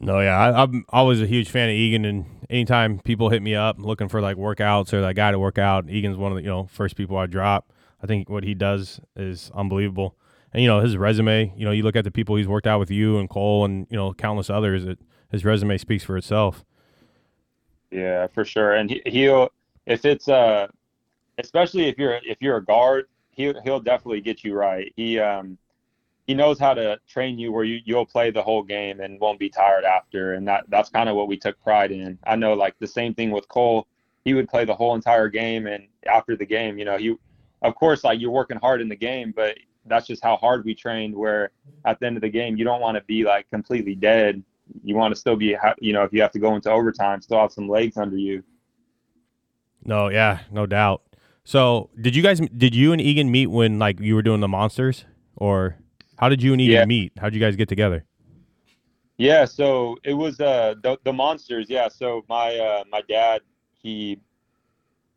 No, 0.00 0.20
yeah, 0.20 0.38
I, 0.38 0.62
I'm 0.62 0.84
always 0.90 1.20
a 1.20 1.26
huge 1.26 1.50
fan 1.50 1.68
of 1.68 1.74
Egan, 1.74 2.04
and 2.04 2.24
anytime 2.48 3.00
people 3.00 3.30
hit 3.30 3.42
me 3.42 3.56
up 3.56 3.78
looking 3.80 4.08
for 4.08 4.20
like 4.20 4.36
workouts 4.36 4.92
or 4.92 5.00
that 5.00 5.16
guy 5.16 5.32
to 5.32 5.40
work 5.40 5.58
out, 5.58 5.90
Egan's 5.90 6.16
one 6.16 6.30
of 6.30 6.36
the 6.36 6.42
you 6.42 6.48
know 6.48 6.66
first 6.66 6.96
people 6.96 7.16
I 7.16 7.26
drop. 7.26 7.72
I 8.02 8.06
think 8.06 8.30
what 8.30 8.44
he 8.44 8.54
does 8.54 9.00
is 9.16 9.50
unbelievable, 9.54 10.16
and 10.52 10.62
you 10.62 10.68
know 10.68 10.80
his 10.80 10.96
resume. 10.96 11.52
You 11.56 11.64
know, 11.64 11.70
you 11.72 11.82
look 11.82 11.96
at 11.96 12.04
the 12.04 12.10
people 12.10 12.36
he's 12.36 12.48
worked 12.48 12.66
out 12.66 12.78
with 12.78 12.90
you 12.90 13.18
and 13.18 13.28
Cole, 13.28 13.64
and 13.64 13.86
you 13.90 13.96
know 13.96 14.12
countless 14.14 14.50
others. 14.50 14.84
It, 14.84 14.98
his 15.30 15.44
resume 15.44 15.76
speaks 15.78 16.04
for 16.04 16.16
itself. 16.16 16.64
yeah 17.90 18.26
for 18.28 18.44
sure 18.44 18.74
and 18.74 18.90
he, 18.90 19.02
he'll 19.06 19.50
if 19.86 20.04
it's 20.04 20.28
uh 20.28 20.66
especially 21.38 21.86
if 21.88 21.98
you're 21.98 22.20
if 22.24 22.38
you're 22.40 22.56
a 22.56 22.64
guard 22.64 23.06
he'll 23.30 23.60
he'll 23.62 23.80
definitely 23.80 24.20
get 24.20 24.44
you 24.44 24.54
right 24.54 24.92
he 24.96 25.18
um 25.18 25.56
he 26.26 26.34
knows 26.34 26.58
how 26.58 26.74
to 26.74 26.98
train 27.08 27.38
you 27.38 27.50
where 27.52 27.64
you 27.64 27.80
you'll 27.84 28.04
play 28.04 28.30
the 28.30 28.42
whole 28.42 28.62
game 28.62 29.00
and 29.00 29.18
won't 29.20 29.38
be 29.38 29.48
tired 29.48 29.84
after 29.84 30.34
and 30.34 30.46
that 30.46 30.64
that's 30.68 30.90
kind 30.90 31.08
of 31.08 31.16
what 31.16 31.28
we 31.28 31.36
took 31.36 31.58
pride 31.62 31.90
in 31.90 32.18
i 32.26 32.36
know 32.36 32.52
like 32.54 32.74
the 32.78 32.86
same 32.86 33.14
thing 33.14 33.30
with 33.30 33.48
cole 33.48 33.86
he 34.24 34.34
would 34.34 34.48
play 34.48 34.64
the 34.64 34.74
whole 34.74 34.94
entire 34.94 35.28
game 35.28 35.66
and 35.66 35.86
after 36.06 36.36
the 36.36 36.44
game 36.44 36.78
you 36.78 36.84
know 36.84 36.96
you 36.96 37.18
of 37.62 37.74
course 37.74 38.04
like 38.04 38.20
you're 38.20 38.30
working 38.30 38.58
hard 38.58 38.80
in 38.82 38.88
the 38.88 38.96
game 38.96 39.32
but 39.34 39.56
that's 39.88 40.06
just 40.06 40.22
how 40.22 40.36
hard 40.36 40.64
we 40.64 40.74
trained 40.74 41.14
where 41.14 41.50
at 41.84 41.98
the 42.00 42.06
end 42.06 42.16
of 42.16 42.22
the 42.22 42.28
game 42.28 42.56
you 42.56 42.64
don't 42.64 42.80
want 42.80 42.96
to 42.96 43.02
be 43.04 43.24
like 43.24 43.48
completely 43.50 43.94
dead 43.94 44.42
you 44.84 44.94
want 44.94 45.12
to 45.14 45.18
still 45.18 45.36
be 45.36 45.56
you 45.80 45.92
know 45.92 46.02
if 46.02 46.12
you 46.12 46.20
have 46.20 46.30
to 46.32 46.38
go 46.38 46.54
into 46.54 46.70
overtime 46.70 47.20
still 47.20 47.38
have 47.40 47.52
some 47.52 47.68
legs 47.68 47.96
under 47.96 48.16
you 48.16 48.42
No, 49.84 50.08
yeah, 50.08 50.40
no 50.50 50.66
doubt. 50.66 51.02
So, 51.44 51.88
did 52.00 52.14
you 52.14 52.22
guys, 52.22 52.40
did 52.40 52.74
you 52.74 52.92
and 52.92 53.00
Egan 53.00 53.30
meet 53.30 53.46
when 53.46 53.78
like 53.78 54.00
you 54.00 54.14
were 54.14 54.22
doing 54.22 54.40
the 54.40 54.48
monsters, 54.48 55.06
or 55.36 55.76
how 56.18 56.28
did 56.28 56.42
you 56.42 56.52
and 56.52 56.60
Egan 56.60 56.72
Yeah. 56.80 56.84
meet? 56.86 57.12
How 57.18 57.30
did 57.30 57.34
you 57.34 57.40
guys 57.40 57.56
get 57.56 57.68
together? 57.68 58.04
Yeah, 59.16 59.46
so 59.46 59.96
it 60.04 60.14
was 60.14 60.40
uh 60.40 60.74
the 60.82 60.98
the 61.04 61.12
monsters. 61.12 61.66
Yeah, 61.68 61.88
so 61.88 62.24
my 62.28 62.56
uh 62.56 62.84
my 62.90 63.02
dad 63.08 63.42
he 63.72 64.20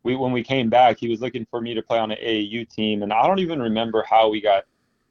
we 0.02 0.16
when 0.16 0.32
we 0.32 0.42
came 0.42 0.68
back 0.68 0.98
he 0.98 1.08
was 1.08 1.20
looking 1.20 1.46
for 1.50 1.60
me 1.60 1.74
to 1.74 1.82
play 1.82 1.98
on 1.98 2.10
an 2.10 2.18
AAU 2.22 2.68
team, 2.68 3.02
and 3.02 3.12
I 3.12 3.26
don't 3.26 3.38
even 3.38 3.60
remember 3.60 4.04
how 4.08 4.28
we 4.28 4.40
got 4.40 4.64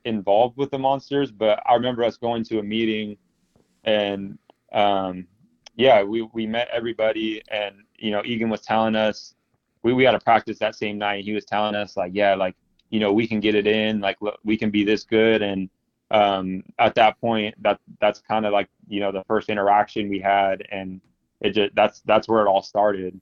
involved 0.05 0.57
with 0.57 0.71
the 0.71 0.79
monsters, 0.79 1.31
but 1.31 1.61
I 1.67 1.75
remember 1.75 2.03
us 2.03 2.17
going 2.17 2.43
to 2.45 2.59
a 2.59 2.63
meeting, 2.63 3.17
and 3.83 4.37
um 4.73 5.27
yeah 5.75 6.03
we 6.03 6.21
we 6.33 6.45
met 6.45 6.69
everybody, 6.71 7.41
and 7.49 7.75
you 7.97 8.11
know 8.11 8.21
Egan 8.25 8.49
was 8.49 8.61
telling 8.61 8.95
us 8.95 9.35
we 9.83 9.93
we 9.93 10.03
had 10.03 10.11
to 10.11 10.19
practice 10.19 10.59
that 10.59 10.75
same 10.75 10.97
night. 10.97 11.23
He 11.23 11.33
was 11.33 11.45
telling 11.45 11.75
us 11.75 11.97
like 11.97 12.11
yeah 12.13 12.35
like 12.35 12.55
you 12.89 12.99
know 12.99 13.13
we 13.13 13.27
can 13.27 13.39
get 13.39 13.55
it 13.55 13.67
in 13.67 13.99
like 13.99 14.17
look, 14.21 14.39
we 14.43 14.57
can 14.57 14.69
be 14.71 14.83
this 14.83 15.03
good 15.03 15.41
and 15.41 15.69
um, 16.11 16.63
at 16.77 16.95
that 16.95 17.19
point, 17.19 17.55
that 17.63 17.79
that's 17.99 18.19
kind 18.19 18.45
of 18.45 18.51
like 18.51 18.69
you 18.87 18.99
know 18.99 19.11
the 19.11 19.23
first 19.23 19.49
interaction 19.49 20.09
we 20.09 20.19
had, 20.19 20.63
and 20.69 20.99
it 21.39 21.51
just 21.51 21.73
that's 21.73 22.01
that's 22.01 22.27
where 22.27 22.45
it 22.45 22.49
all 22.49 22.61
started. 22.61 23.19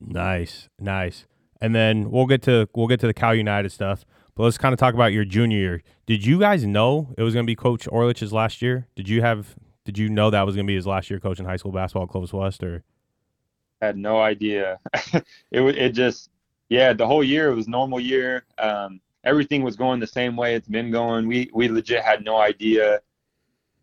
Nice, 0.00 0.68
nice. 0.78 1.26
And 1.60 1.74
then 1.74 2.10
we'll 2.10 2.26
get 2.26 2.42
to 2.42 2.68
we'll 2.74 2.88
get 2.88 3.00
to 3.00 3.06
the 3.06 3.14
Cal 3.14 3.34
United 3.34 3.70
stuff, 3.70 4.04
but 4.34 4.44
let's 4.44 4.58
kind 4.58 4.72
of 4.72 4.78
talk 4.78 4.94
about 4.94 5.12
your 5.12 5.24
junior 5.24 5.58
year. 5.58 5.82
Did 6.06 6.24
you 6.24 6.40
guys 6.40 6.64
know 6.64 7.12
it 7.18 7.22
was 7.22 7.34
going 7.34 7.44
to 7.44 7.50
be 7.50 7.56
Coach 7.56 7.86
Orlich's 7.90 8.32
last 8.32 8.62
year? 8.62 8.88
Did 8.96 9.08
you 9.08 9.20
have 9.20 9.54
did 9.84 9.98
you 9.98 10.08
know 10.08 10.30
that 10.30 10.46
was 10.46 10.54
going 10.54 10.66
to 10.66 10.70
be 10.70 10.76
his 10.76 10.86
last 10.86 11.10
year 11.10 11.20
coaching 11.20 11.44
high 11.44 11.56
school 11.56 11.72
basketball 11.72 12.04
at 12.04 12.08
Clovis 12.08 12.32
West, 12.32 12.62
or? 12.62 12.82
I 13.82 13.86
had 13.86 13.96
no 13.96 14.20
idea. 14.20 14.78
it 15.12 15.60
it 15.60 15.90
just 15.90 16.30
yeah, 16.68 16.92
the 16.92 17.06
whole 17.06 17.24
year 17.24 17.50
it 17.50 17.54
was 17.54 17.68
normal 17.68 18.00
year. 18.00 18.44
Um, 18.58 19.00
everything 19.24 19.62
was 19.62 19.76
going 19.76 20.00
the 20.00 20.06
same 20.06 20.36
way 20.36 20.54
it's 20.54 20.68
been 20.68 20.90
going. 20.90 21.26
We 21.26 21.50
we 21.52 21.68
legit 21.68 22.02
had 22.02 22.24
no 22.24 22.38
idea, 22.38 23.00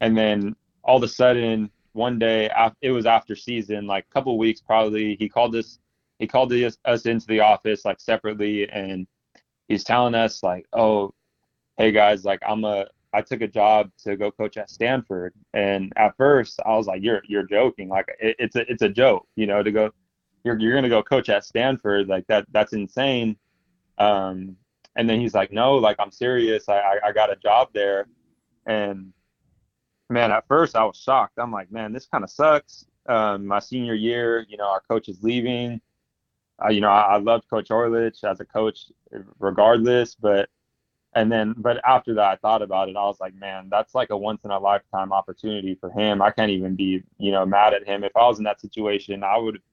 and 0.01 0.17
then 0.17 0.55
all 0.83 0.97
of 0.97 1.03
a 1.03 1.07
sudden 1.07 1.69
one 1.93 2.19
day 2.19 2.49
it 2.81 2.91
was 2.91 3.05
after 3.05 3.35
season, 3.35 3.87
like 3.87 4.05
a 4.09 4.13
couple 4.13 4.37
weeks 4.37 4.61
probably, 4.61 5.15
he 5.15 5.27
called 5.27 5.55
us 5.55 5.79
he 6.19 6.27
called 6.27 6.51
us, 6.53 7.05
into 7.05 7.27
the 7.27 7.41
office 7.41 7.85
like 7.85 7.99
separately, 7.99 8.69
and 8.69 9.07
he's 9.67 9.83
telling 9.83 10.15
us 10.15 10.43
like, 10.43 10.65
oh, 10.73 11.13
hey 11.77 11.91
guys, 11.91 12.25
like 12.25 12.41
I'm 12.47 12.63
a 12.65 12.87
I 13.13 13.21
took 13.21 13.41
a 13.41 13.47
job 13.47 13.91
to 14.03 14.17
go 14.17 14.31
coach 14.31 14.57
at 14.57 14.69
Stanford, 14.69 15.33
and 15.53 15.93
at 15.95 16.15
first 16.17 16.59
I 16.65 16.75
was 16.75 16.87
like, 16.87 17.03
you're 17.03 17.21
you're 17.27 17.47
joking, 17.47 17.89
like 17.89 18.07
it, 18.19 18.35
it's 18.39 18.55
a 18.55 18.69
it's 18.71 18.81
a 18.83 18.89
joke, 18.89 19.27
you 19.35 19.47
know, 19.47 19.63
to 19.63 19.71
go. 19.71 19.91
You're, 20.43 20.57
you're 20.59 20.73
gonna 20.75 20.87
go 20.87 21.03
coach 21.03 21.27
at 21.29 21.43
Stanford 21.43 22.07
like 22.07 22.25
that 22.27 22.45
that's 22.51 22.71
insane 22.71 23.37
um, 23.97 24.55
and 24.95 25.09
then 25.09 25.19
he's 25.19 25.33
like, 25.33 25.51
no, 25.51 25.75
like 25.75 25.97
I'm 25.99 26.11
serious. 26.11 26.69
I, 26.69 26.79
I, 26.79 26.99
I 27.07 27.11
got 27.11 27.31
a 27.31 27.35
job 27.35 27.69
there. 27.73 28.07
And 28.65 29.13
man, 30.09 30.31
at 30.31 30.47
first 30.47 30.75
I 30.75 30.83
was 30.85 30.97
shocked. 30.97 31.37
I'm 31.37 31.51
like, 31.51 31.71
man, 31.71 31.93
this 31.93 32.07
kind 32.07 32.23
of 32.23 32.29
sucks. 32.29 32.85
Um, 33.07 33.45
my 33.45 33.59
senior 33.59 33.93
year, 33.93 34.45
you 34.49 34.57
know, 34.57 34.67
our 34.67 34.81
coach 34.81 35.07
is 35.07 35.23
leaving. 35.23 35.81
Uh, 36.63 36.69
you 36.69 36.81
know, 36.81 36.89
I, 36.89 37.15
I 37.15 37.17
loved 37.17 37.49
Coach 37.49 37.69
Orlich 37.69 38.23
as 38.23 38.39
a 38.39 38.45
coach, 38.45 38.85
regardless. 39.39 40.15
But 40.15 40.49
and 41.13 41.31
then, 41.31 41.55
but 41.57 41.81
after 41.87 42.13
that, 42.15 42.25
I 42.25 42.35
thought 42.37 42.61
about 42.61 42.89
it. 42.89 42.95
I 42.95 43.03
was 43.03 43.19
like, 43.19 43.35
man, 43.35 43.69
that's 43.71 43.95
like 43.95 44.09
a 44.09 44.17
once 44.17 44.43
in 44.43 44.51
a 44.51 44.59
lifetime 44.59 45.11
opportunity 45.11 45.75
for 45.79 45.89
him. 45.89 46.21
I 46.21 46.31
can't 46.31 46.51
even 46.51 46.75
be, 46.75 47.03
you 47.17 47.31
know, 47.31 47.45
mad 47.45 47.73
at 47.73 47.87
him. 47.87 48.03
If 48.03 48.15
I 48.15 48.27
was 48.27 48.37
in 48.37 48.43
that 48.45 48.61
situation, 48.61 49.23
I 49.23 49.37
would 49.37 49.55
have 49.55 49.63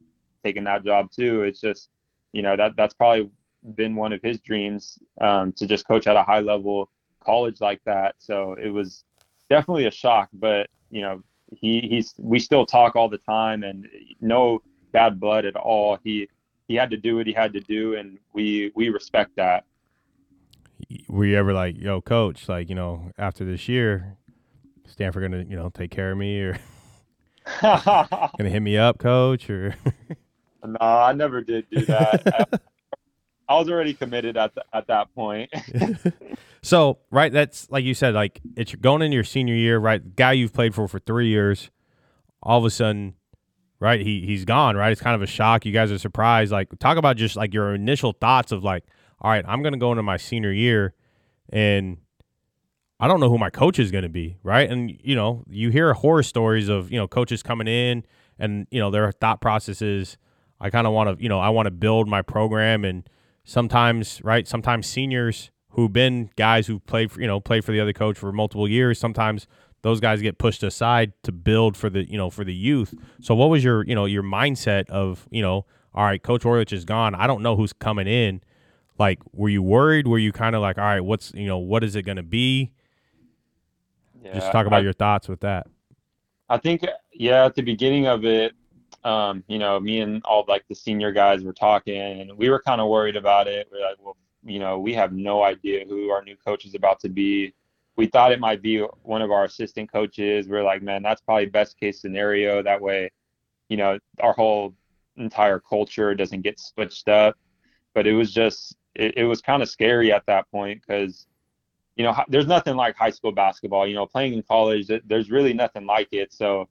taken 0.42 0.64
that 0.64 0.84
job 0.84 1.10
too. 1.10 1.42
It's 1.42 1.60
just, 1.60 1.90
you 2.32 2.42
know, 2.42 2.56
that 2.56 2.76
that's 2.76 2.94
probably 2.94 3.30
been 3.74 3.96
one 3.96 4.12
of 4.12 4.22
his 4.22 4.40
dreams 4.40 4.98
um, 5.20 5.52
to 5.52 5.66
just 5.66 5.86
coach 5.86 6.06
at 6.06 6.16
a 6.16 6.22
high 6.22 6.40
level 6.40 6.90
college 7.24 7.60
like 7.60 7.80
that. 7.84 8.14
So 8.18 8.54
it 8.54 8.68
was 8.68 9.04
definitely 9.48 9.86
a 9.86 9.90
shock, 9.90 10.28
but 10.32 10.68
you 10.90 11.02
know, 11.02 11.22
he 11.50 11.80
he's 11.80 12.14
we 12.18 12.38
still 12.38 12.66
talk 12.66 12.96
all 12.96 13.08
the 13.08 13.18
time 13.18 13.62
and 13.62 13.88
no 14.20 14.62
bad 14.92 15.18
blood 15.20 15.44
at 15.44 15.56
all. 15.56 15.98
He 16.04 16.28
he 16.68 16.74
had 16.74 16.90
to 16.90 16.96
do 16.96 17.16
what 17.16 17.26
he 17.26 17.32
had 17.32 17.52
to 17.52 17.60
do, 17.60 17.94
and 17.94 18.18
we 18.32 18.72
we 18.74 18.88
respect 18.88 19.36
that. 19.36 19.64
Were 21.08 21.24
you 21.24 21.36
ever 21.36 21.52
like, 21.52 21.78
yo, 21.78 22.00
coach, 22.00 22.48
like 22.48 22.68
you 22.68 22.74
know, 22.74 23.10
after 23.18 23.44
this 23.44 23.68
year, 23.68 24.16
Stanford 24.86 25.22
gonna 25.22 25.44
you 25.44 25.56
know 25.56 25.70
take 25.70 25.90
care 25.90 26.12
of 26.12 26.18
me 26.18 26.40
or 26.40 26.58
gonna 27.62 28.50
hit 28.50 28.60
me 28.60 28.78
up, 28.78 28.98
coach, 28.98 29.48
or? 29.50 29.76
no, 30.64 30.76
I 30.80 31.12
never 31.12 31.42
did 31.42 31.66
do 31.70 31.84
that. 31.86 32.62
I 33.48 33.58
was 33.58 33.68
already 33.68 33.92
committed 33.92 34.38
at 34.38 34.54
the, 34.54 34.64
at 34.72 34.86
that 34.86 35.14
point. 35.14 35.50
so 36.62 36.98
right, 37.10 37.30
that's 37.30 37.70
like 37.70 37.84
you 37.84 37.92
said, 37.92 38.14
like 38.14 38.40
it's 38.56 38.74
going 38.74 39.02
into 39.02 39.14
your 39.14 39.24
senior 39.24 39.54
year, 39.54 39.78
right? 39.78 40.16
Guy 40.16 40.32
you've 40.32 40.54
played 40.54 40.74
for 40.74 40.88
for 40.88 40.98
three 40.98 41.28
years, 41.28 41.70
all 42.42 42.58
of 42.58 42.64
a 42.64 42.70
sudden, 42.70 43.14
right? 43.84 44.00
He 44.00 44.24
he's 44.24 44.46
gone, 44.46 44.76
right? 44.76 44.90
It's 44.90 45.00
kind 45.02 45.14
of 45.14 45.20
a 45.20 45.26
shock. 45.26 45.66
You 45.66 45.72
guys 45.72 45.92
are 45.92 45.98
surprised. 45.98 46.50
Like 46.50 46.70
talk 46.78 46.96
about 46.96 47.18
just 47.18 47.36
like 47.36 47.52
your 47.52 47.74
initial 47.74 48.12
thoughts 48.12 48.50
of 48.50 48.64
like, 48.64 48.84
all 49.20 49.30
right, 49.30 49.44
I'm 49.46 49.62
gonna 49.62 49.76
go 49.76 49.92
into 49.92 50.02
my 50.02 50.16
senior 50.16 50.50
year, 50.50 50.94
and 51.50 51.98
I 52.98 53.06
don't 53.06 53.20
know 53.20 53.28
who 53.28 53.36
my 53.36 53.50
coach 53.50 53.78
is 53.78 53.90
gonna 53.90 54.08
be, 54.08 54.38
right? 54.42 54.70
And 54.70 54.98
you 55.04 55.14
know, 55.14 55.44
you 55.50 55.68
hear 55.68 55.92
horror 55.92 56.22
stories 56.22 56.70
of 56.70 56.90
you 56.90 56.98
know 56.98 57.06
coaches 57.06 57.42
coming 57.42 57.68
in 57.68 58.04
and 58.38 58.66
you 58.70 58.80
know 58.80 58.90
their 58.90 59.12
thought 59.12 59.42
processes. 59.42 60.16
I 60.58 60.70
kind 60.70 60.86
of 60.86 60.94
want 60.94 61.18
to, 61.18 61.22
you 61.22 61.28
know, 61.28 61.38
I 61.38 61.50
want 61.50 61.66
to 61.66 61.70
build 61.70 62.08
my 62.08 62.22
program 62.22 62.86
and 62.86 63.06
sometimes 63.44 64.22
right 64.24 64.48
sometimes 64.48 64.86
seniors 64.86 65.50
who've 65.72 65.92
been 65.92 66.30
guys 66.36 66.66
who 66.66 66.80
played 66.80 67.12
for 67.12 67.20
you 67.20 67.26
know 67.26 67.38
played 67.38 67.62
for 67.62 67.72
the 67.72 67.80
other 67.80 67.92
coach 67.92 68.16
for 68.16 68.32
multiple 68.32 68.66
years 68.66 68.98
sometimes 68.98 69.46
those 69.84 70.00
guys 70.00 70.22
get 70.22 70.38
pushed 70.38 70.62
aside 70.62 71.12
to 71.24 71.30
build 71.30 71.76
for 71.76 71.90
the 71.90 72.10
you 72.10 72.16
know 72.16 72.30
for 72.30 72.42
the 72.42 72.54
youth. 72.54 72.94
So 73.20 73.34
what 73.34 73.50
was 73.50 73.62
your 73.62 73.84
you 73.84 73.94
know 73.94 74.06
your 74.06 74.22
mindset 74.22 74.88
of 74.88 75.28
you 75.30 75.42
know 75.42 75.66
all 75.94 76.04
right 76.04 76.22
coach 76.22 76.42
orlich 76.42 76.72
is 76.72 76.86
gone. 76.86 77.14
I 77.14 77.26
don't 77.26 77.42
know 77.42 77.54
who's 77.54 77.74
coming 77.74 78.06
in. 78.06 78.40
Like 78.98 79.20
were 79.34 79.50
you 79.50 79.62
worried? 79.62 80.08
Were 80.08 80.18
you 80.18 80.32
kind 80.32 80.56
of 80.56 80.62
like 80.62 80.78
all 80.78 80.84
right 80.84 81.00
what's 81.00 81.32
you 81.34 81.46
know 81.46 81.58
what 81.58 81.84
is 81.84 81.96
it 81.96 82.02
going 82.02 82.16
to 82.16 82.22
be 82.22 82.72
yeah, 84.22 84.32
just 84.32 84.50
talk 84.52 84.66
about 84.66 84.80
I, 84.80 84.84
your 84.84 84.94
thoughts 84.94 85.28
with 85.28 85.40
that. 85.40 85.66
I 86.48 86.56
think 86.56 86.86
yeah 87.12 87.44
at 87.44 87.54
the 87.54 87.62
beginning 87.62 88.06
of 88.06 88.24
it 88.24 88.54
um, 89.04 89.44
you 89.48 89.58
know, 89.58 89.78
me 89.78 90.00
and 90.00 90.22
all 90.24 90.46
like 90.48 90.64
the 90.66 90.74
senior 90.74 91.12
guys 91.12 91.44
were 91.44 91.52
talking, 91.52 92.22
and 92.22 92.32
we 92.38 92.48
were 92.48 92.62
kind 92.62 92.80
of 92.80 92.88
worried 92.88 93.16
about 93.16 93.48
it. 93.48 93.68
We're 93.70 93.86
like, 93.86 93.96
well, 94.02 94.16
you 94.42 94.58
know, 94.58 94.78
we 94.78 94.94
have 94.94 95.12
no 95.12 95.42
idea 95.42 95.84
who 95.86 96.08
our 96.08 96.24
new 96.24 96.36
coach 96.36 96.64
is 96.64 96.74
about 96.74 97.00
to 97.00 97.10
be. 97.10 97.52
We 97.96 98.06
thought 98.06 98.32
it 98.32 98.40
might 98.40 98.62
be 98.62 98.78
one 99.02 99.22
of 99.22 99.30
our 99.30 99.44
assistant 99.44 99.90
coaches. 99.90 100.48
We 100.48 100.56
are 100.56 100.62
like, 100.64 100.82
man, 100.82 101.02
that's 101.02 101.20
probably 101.20 101.46
best 101.46 101.78
case 101.78 102.00
scenario. 102.00 102.62
That 102.62 102.80
way, 102.80 103.10
you 103.68 103.76
know, 103.76 103.98
our 104.20 104.32
whole 104.32 104.74
entire 105.16 105.60
culture 105.60 106.14
doesn't 106.14 106.42
get 106.42 106.58
switched 106.58 107.08
up. 107.08 107.36
But 107.94 108.06
it 108.06 108.14
was 108.14 108.32
just, 108.32 108.76
it, 108.94 109.18
it 109.18 109.24
was 109.24 109.40
kind 109.40 109.62
of 109.62 109.68
scary 109.68 110.12
at 110.12 110.26
that 110.26 110.50
point 110.50 110.82
because, 110.84 111.26
you 111.96 112.02
know, 112.04 112.14
there's 112.28 112.48
nothing 112.48 112.74
like 112.74 112.96
high 112.96 113.10
school 113.10 113.30
basketball. 113.30 113.86
You 113.86 113.94
know, 113.94 114.06
playing 114.06 114.34
in 114.34 114.42
college, 114.42 114.90
there's 115.06 115.30
really 115.30 115.52
nothing 115.52 115.86
like 115.86 116.08
it. 116.10 116.32
So 116.32 116.68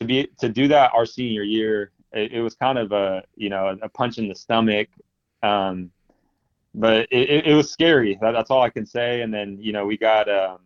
to 0.00 0.06
be 0.06 0.28
to 0.40 0.48
do 0.48 0.68
that 0.68 0.92
our 0.92 1.06
senior 1.06 1.42
year, 1.42 1.92
it, 2.12 2.32
it 2.32 2.42
was 2.42 2.54
kind 2.54 2.78
of 2.78 2.92
a 2.92 3.24
you 3.36 3.48
know 3.48 3.76
a 3.80 3.88
punch 3.88 4.18
in 4.18 4.28
the 4.28 4.34
stomach. 4.34 4.88
Um, 5.42 5.90
but 6.74 7.06
it, 7.10 7.46
it, 7.46 7.54
was 7.54 7.70
scary. 7.70 8.18
That, 8.20 8.32
that's 8.32 8.50
all 8.50 8.62
I 8.62 8.70
can 8.70 8.84
say. 8.84 9.22
And 9.22 9.32
then 9.32 9.58
you 9.60 9.72
know 9.72 9.86
we 9.86 9.96
got 9.96 10.28
um, 10.28 10.58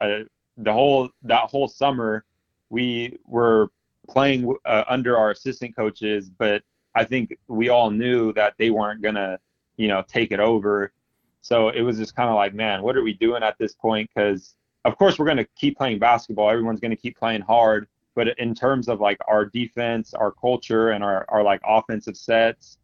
a, 0.00 0.24
the 0.56 0.72
whole 0.72 1.10
that 1.22 1.50
whole 1.50 1.68
summer 1.68 2.24
we 2.70 3.18
were 3.26 3.70
playing 4.08 4.54
uh, 4.64 4.84
under 4.88 5.16
our 5.16 5.30
assistant 5.30 5.74
coaches, 5.74 6.30
but 6.30 6.62
I 6.94 7.04
think 7.04 7.36
we 7.48 7.68
all 7.68 7.90
knew 7.90 8.32
that 8.34 8.54
they 8.58 8.70
weren't 8.70 9.02
gonna 9.02 9.38
you 9.76 9.88
know 9.88 10.04
take 10.06 10.32
it 10.32 10.40
over. 10.40 10.92
So 11.40 11.68
it 11.68 11.82
was 11.82 11.98
just 11.98 12.14
kind 12.14 12.28
of 12.28 12.34
like, 12.34 12.54
man, 12.54 12.82
what 12.82 12.96
are 12.96 13.02
we 13.02 13.14
doing 13.14 13.42
at 13.42 13.56
this 13.58 13.74
point? 13.74 14.10
Because 14.14 14.54
of 14.84 14.96
course 14.96 15.18
we're 15.18 15.26
gonna 15.26 15.46
keep 15.56 15.76
playing 15.76 15.98
basketball. 15.98 16.50
Everyone's 16.50 16.80
gonna 16.80 16.96
keep 16.96 17.18
playing 17.18 17.42
hard, 17.42 17.88
but 18.14 18.38
in 18.38 18.54
terms 18.54 18.88
of 18.88 19.00
like 19.00 19.18
our 19.28 19.44
defense, 19.44 20.14
our 20.14 20.32
culture, 20.32 20.90
and 20.90 21.02
our, 21.02 21.24
our 21.28 21.42
like 21.42 21.60
offensive 21.64 22.16
sets, 22.16 22.78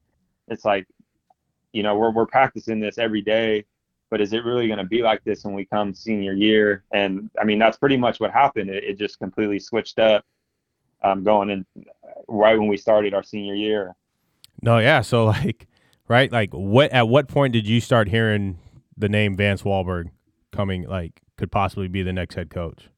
it's 0.48 0.64
like, 0.64 0.86
you 1.74 1.82
know, 1.82 1.96
we're, 1.96 2.10
we're 2.10 2.26
practicing 2.26 2.80
this 2.80 2.98
every 2.98 3.20
day, 3.20 3.64
but 4.10 4.20
is 4.20 4.32
it 4.32 4.44
really 4.44 4.66
going 4.66 4.78
to 4.78 4.84
be 4.84 5.02
like 5.02 5.22
this 5.24 5.44
when 5.44 5.54
we 5.54 5.64
come 5.64 5.94
senior 5.94 6.32
year? 6.32 6.84
And 6.92 7.30
I 7.40 7.44
mean, 7.44 7.58
that's 7.58 7.76
pretty 7.76 7.96
much 7.96 8.20
what 8.20 8.30
happened. 8.30 8.70
It, 8.70 8.84
it 8.84 8.98
just 8.98 9.18
completely 9.18 9.58
switched 9.58 9.98
up 9.98 10.24
um, 11.02 11.22
going 11.22 11.50
in 11.50 11.66
right 12.28 12.58
when 12.58 12.68
we 12.68 12.76
started 12.76 13.12
our 13.12 13.22
senior 13.22 13.54
year. 13.54 13.94
No, 14.62 14.78
yeah. 14.78 15.02
So 15.02 15.24
like, 15.26 15.66
right, 16.08 16.32
like 16.32 16.50
what 16.52 16.92
at 16.92 17.08
what 17.08 17.28
point 17.28 17.52
did 17.52 17.66
you 17.66 17.80
start 17.80 18.08
hearing 18.08 18.58
the 18.96 19.08
name 19.08 19.36
Vance 19.36 19.62
Walberg 19.62 20.10
coming? 20.52 20.86
Like, 20.88 21.20
could 21.36 21.52
possibly 21.52 21.88
be 21.88 22.02
the 22.02 22.12
next 22.12 22.36
head 22.36 22.48
coach? 22.48 22.88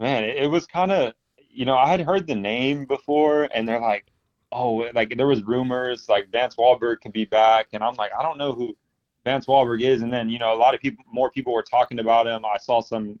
man, 0.00 0.24
it, 0.24 0.36
it 0.36 0.46
was 0.48 0.66
kind 0.66 0.90
of, 0.90 1.12
you 1.36 1.64
know, 1.64 1.76
I 1.76 1.88
had 1.88 2.00
heard 2.00 2.26
the 2.26 2.34
name 2.34 2.86
before, 2.86 3.48
and 3.54 3.68
they're 3.68 3.80
like, 3.80 4.06
oh, 4.52 4.88
like 4.94 5.16
there 5.16 5.26
was 5.26 5.42
rumors 5.42 6.08
like 6.08 6.30
Vance 6.30 6.56
Walberg 6.56 7.00
could 7.00 7.12
be 7.12 7.24
back, 7.24 7.68
and 7.72 7.82
I'm 7.82 7.94
like, 7.94 8.10
I 8.18 8.22
don't 8.22 8.38
know 8.38 8.52
who 8.52 8.76
Vance 9.24 9.46
Walberg 9.46 9.82
is. 9.82 10.02
And 10.02 10.12
then 10.12 10.28
you 10.28 10.38
know, 10.38 10.54
a 10.54 10.56
lot 10.56 10.74
of 10.74 10.80
people, 10.80 11.04
more 11.10 11.30
people 11.30 11.52
were 11.52 11.62
talking 11.62 11.98
about 11.98 12.26
him. 12.26 12.44
I 12.44 12.58
saw 12.58 12.80
some 12.80 13.18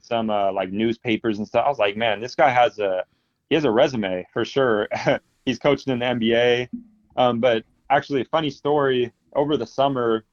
some 0.00 0.30
uh, 0.30 0.52
like 0.52 0.70
newspapers 0.70 1.38
and 1.38 1.46
stuff. 1.46 1.64
I 1.66 1.68
was 1.68 1.78
like, 1.78 1.96
man, 1.96 2.20
this 2.20 2.34
guy 2.34 2.50
has 2.50 2.78
a 2.78 3.04
he 3.48 3.54
has 3.54 3.64
a 3.64 3.70
resume 3.70 4.26
for 4.32 4.44
sure. 4.44 4.88
He's 5.46 5.58
coached 5.58 5.88
in 5.88 5.98
the 5.98 6.04
NBA. 6.04 6.68
Um, 7.16 7.40
but 7.40 7.64
actually, 7.90 8.20
a 8.20 8.24
funny 8.26 8.50
story 8.50 9.12
over 9.34 9.56
the 9.56 9.66
summer, 9.66 10.24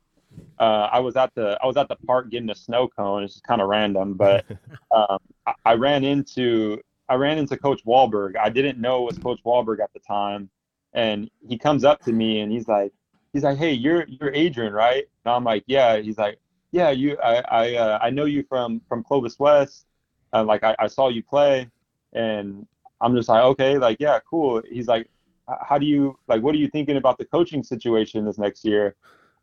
uh, 0.60 0.89
I 0.91 1.00
was 1.00 1.16
at 1.16 1.34
the 1.36 1.58
I 1.62 1.66
was 1.66 1.78
at 1.78 1.88
the 1.88 1.95
park 1.95 2.30
getting 2.30 2.50
a 2.50 2.56
snow 2.56 2.88
cone. 2.88 3.24
It's 3.24 3.41
kind 3.41 3.62
of 3.62 3.68
random, 3.68 4.14
but 4.14 4.45
um, 4.91 5.18
I, 5.45 5.54
I, 5.66 5.74
ran 5.74 6.04
into 6.04 6.80
I 7.10 7.16
ran 7.16 7.38
into 7.38 7.58
Coach 7.58 7.84
Walberg. 7.86 8.36
I 8.38 8.49
didn't 8.49 8.80
know 8.80 9.03
it 9.03 9.14
was 9.14 9.18
Coach 9.18 9.39
Walberg 9.45 9.80
at 9.80 9.93
the 9.93 9.99
time, 9.99 10.49
and 10.93 11.30
he 11.47 11.58
comes 11.58 11.84
up 11.84 12.01
to 12.03 12.12
me 12.12 12.41
and 12.41 12.51
he's 12.51 12.68
like, 12.68 12.91
he's 13.34 13.43
like, 13.43 13.58
hey, 13.58 13.74
you're 13.74 14.05
you're 14.08 14.34
Adrian, 14.34 14.74
right? 14.74 15.05
And 15.26 15.34
I'm 15.34 15.43
like, 15.43 15.64
yeah. 15.68 15.97
He's 15.97 16.18
like, 16.18 16.39
yeah, 16.72 16.89
you 16.89 17.18
I 17.24 17.36
I 17.49 17.76
uh, 17.76 17.99
I 18.01 18.10
know 18.10 18.26
you 18.26 18.43
from 18.47 18.82
from 18.88 19.03
Clovis 19.03 19.39
West. 19.39 19.86
Uh, 20.34 20.43
like 20.43 20.64
I, 20.64 20.76
I 20.80 20.88
saw 20.88 21.08
you 21.08 21.24
play, 21.24 21.70
and 22.14 22.68
I'm 22.99 23.16
just 23.16 23.30
like, 23.30 23.43
okay, 23.43 23.78
like 23.78 23.97
yeah, 23.99 24.20
cool. 24.30 24.62
He's 24.70 24.88
like, 24.88 25.08
how 25.62 25.78
do 25.78 25.86
you 25.86 26.18
like? 26.28 26.41
What 26.41 26.55
are 26.55 26.58
you 26.58 26.68
thinking 26.68 26.97
about 26.97 27.18
the 27.18 27.26
coaching 27.26 27.64
situation 27.64 28.26
this 28.26 28.38
next 28.38 28.66
year? 28.66 28.95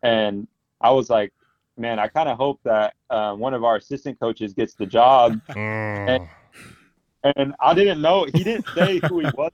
And 0.03 0.47
I 0.81 0.91
was 0.91 1.09
like, 1.09 1.33
man, 1.77 1.99
I 1.99 2.07
kind 2.07 2.29
of 2.29 2.37
hope 2.37 2.59
that 2.63 2.93
uh, 3.09 3.33
one 3.33 3.53
of 3.53 3.63
our 3.63 3.77
assistant 3.77 4.19
coaches 4.19 4.53
gets 4.53 4.75
the 4.75 4.85
job. 4.85 5.39
and, 5.55 6.27
and 7.35 7.53
I 7.59 7.73
didn't 7.73 8.01
know 8.01 8.25
he 8.25 8.43
didn't 8.43 8.67
say 8.75 8.99
who 9.07 9.19
he 9.19 9.27
was 9.33 9.51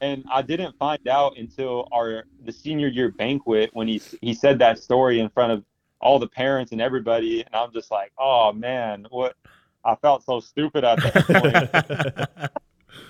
and 0.00 0.24
I 0.32 0.42
didn't 0.42 0.76
find 0.78 1.06
out 1.08 1.36
until 1.36 1.88
our 1.92 2.24
the 2.44 2.52
senior 2.52 2.88
year 2.88 3.10
banquet 3.10 3.70
when 3.72 3.88
he 3.88 4.00
he 4.20 4.34
said 4.34 4.58
that 4.60 4.78
story 4.78 5.20
in 5.20 5.28
front 5.28 5.52
of 5.52 5.64
all 6.00 6.18
the 6.18 6.28
parents 6.28 6.72
and 6.72 6.80
everybody, 6.80 7.42
and 7.42 7.54
I'm 7.54 7.72
just 7.72 7.90
like, 7.90 8.12
oh 8.18 8.52
man, 8.52 9.06
what? 9.10 9.36
I 9.84 9.94
felt 9.96 10.24
so 10.24 10.40
stupid 10.40 10.84
at 10.84 10.98
that 11.02 12.28
point. 12.38 12.50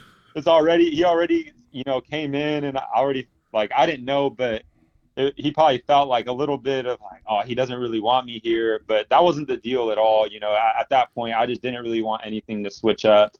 it's 0.35 0.47
already 0.47 0.91
he 0.91 1.05
already 1.05 1.53
you 1.73 1.83
know 1.87 2.01
came 2.01 2.35
in 2.35 2.65
and 2.65 2.77
I 2.77 2.85
already 2.95 3.29
like 3.53 3.71
I 3.77 3.87
didn't 3.87 4.05
know, 4.05 4.31
but 4.31 4.63
it, 5.17 5.35
he 5.37 5.51
probably 5.51 5.79
felt 5.87 6.09
like 6.09 6.27
a 6.27 6.33
little 6.33 6.59
bit 6.59 6.87
of 6.87 7.01
like, 7.01 7.23
oh, 7.29 7.41
he 7.41 7.55
doesn't 7.55 7.79
really 7.79 8.01
want 8.01 8.27
me 8.27 8.41
here, 8.43 8.83
but 8.87 9.09
that 9.11 9.23
wasn't 9.23 9.49
the 9.49 9.57
deal 9.57 9.91
at 9.91 9.99
all. 9.99 10.27
You 10.27 10.41
know, 10.41 10.55
at, 10.55 10.81
at 10.81 10.89
that 10.91 11.15
point, 11.15 11.35
I 11.35 11.47
just 11.47 11.63
didn't 11.63 11.83
really 11.83 12.03
want 12.03 12.23
anything 12.25 12.65
to 12.65 12.71
switch 12.71 13.05
up. 13.05 13.37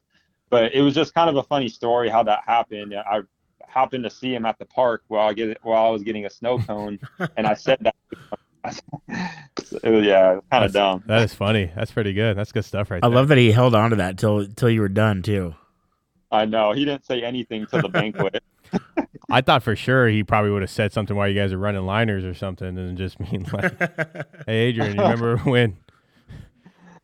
But 0.49 0.73
it 0.73 0.81
was 0.81 0.93
just 0.93 1.13
kind 1.13 1.29
of 1.29 1.37
a 1.37 1.43
funny 1.43 1.69
story 1.69 2.09
how 2.09 2.23
that 2.23 2.41
happened. 2.45 2.93
I 2.93 3.21
happened 3.67 4.03
to 4.03 4.09
see 4.09 4.35
him 4.35 4.45
at 4.45 4.59
the 4.59 4.65
park 4.65 5.03
while 5.07 5.29
I 5.29 5.33
get 5.33 5.57
while 5.63 5.85
I 5.85 5.89
was 5.89 6.03
getting 6.03 6.25
a 6.25 6.29
snow 6.29 6.59
cone, 6.59 6.99
and 7.37 7.47
I 7.47 7.53
said 7.53 7.79
that. 7.81 7.95
it 9.83 9.89
was, 9.89 10.05
yeah, 10.05 10.39
kind 10.51 10.65
of 10.65 10.73
dumb. 10.73 11.03
That 11.07 11.23
is 11.23 11.33
funny. 11.33 11.71
That's 11.75 11.91
pretty 11.91 12.13
good. 12.13 12.37
That's 12.37 12.51
good 12.51 12.65
stuff, 12.65 12.91
right 12.91 13.03
I 13.03 13.07
there. 13.07 13.15
I 13.15 13.19
love 13.19 13.29
that 13.29 13.39
he 13.39 13.51
held 13.51 13.73
on 13.73 13.89
to 13.89 13.95
that 13.95 14.17
till 14.19 14.45
till 14.45 14.69
you 14.69 14.81
were 14.81 14.89
done 14.89 15.23
too. 15.23 15.55
I 16.31 16.45
know 16.45 16.71
he 16.71 16.85
didn't 16.85 17.05
say 17.05 17.23
anything 17.23 17.65
to 17.67 17.81
the 17.81 17.89
banquet. 17.89 18.43
I 19.29 19.41
thought 19.41 19.63
for 19.63 19.75
sure 19.75 20.07
he 20.07 20.23
probably 20.23 20.51
would 20.51 20.61
have 20.61 20.69
said 20.71 20.91
something 20.91 21.15
while 21.15 21.27
you 21.27 21.39
guys 21.39 21.53
are 21.53 21.57
running 21.57 21.85
liners 21.85 22.25
or 22.25 22.33
something, 22.33 22.77
and 22.77 22.97
just 22.97 23.19
mean 23.19 23.45
like, 23.53 23.77
"Hey, 24.45 24.57
Adrian, 24.67 24.95
you 24.95 25.01
remember 25.01 25.37
when 25.43 25.77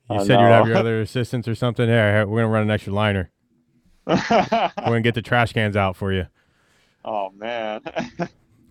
you 0.10 0.20
said 0.20 0.40
you'd 0.40 0.48
have 0.48 0.68
your 0.68 0.78
other 0.78 1.02
assistants 1.02 1.48
or 1.48 1.56
something? 1.56 1.88
Here, 1.88 2.26
we're 2.28 2.42
gonna 2.42 2.52
run 2.52 2.64
an 2.64 2.72
extra 2.72 2.94
liner. 2.94 3.32
we're 4.06 4.72
gonna 4.86 5.02
get 5.02 5.16
the 5.16 5.22
trash 5.22 5.54
cans 5.54 5.76
out 5.76 5.96
for 5.96 6.12
you." 6.14 6.28
Oh 7.10 7.30
man. 7.30 7.84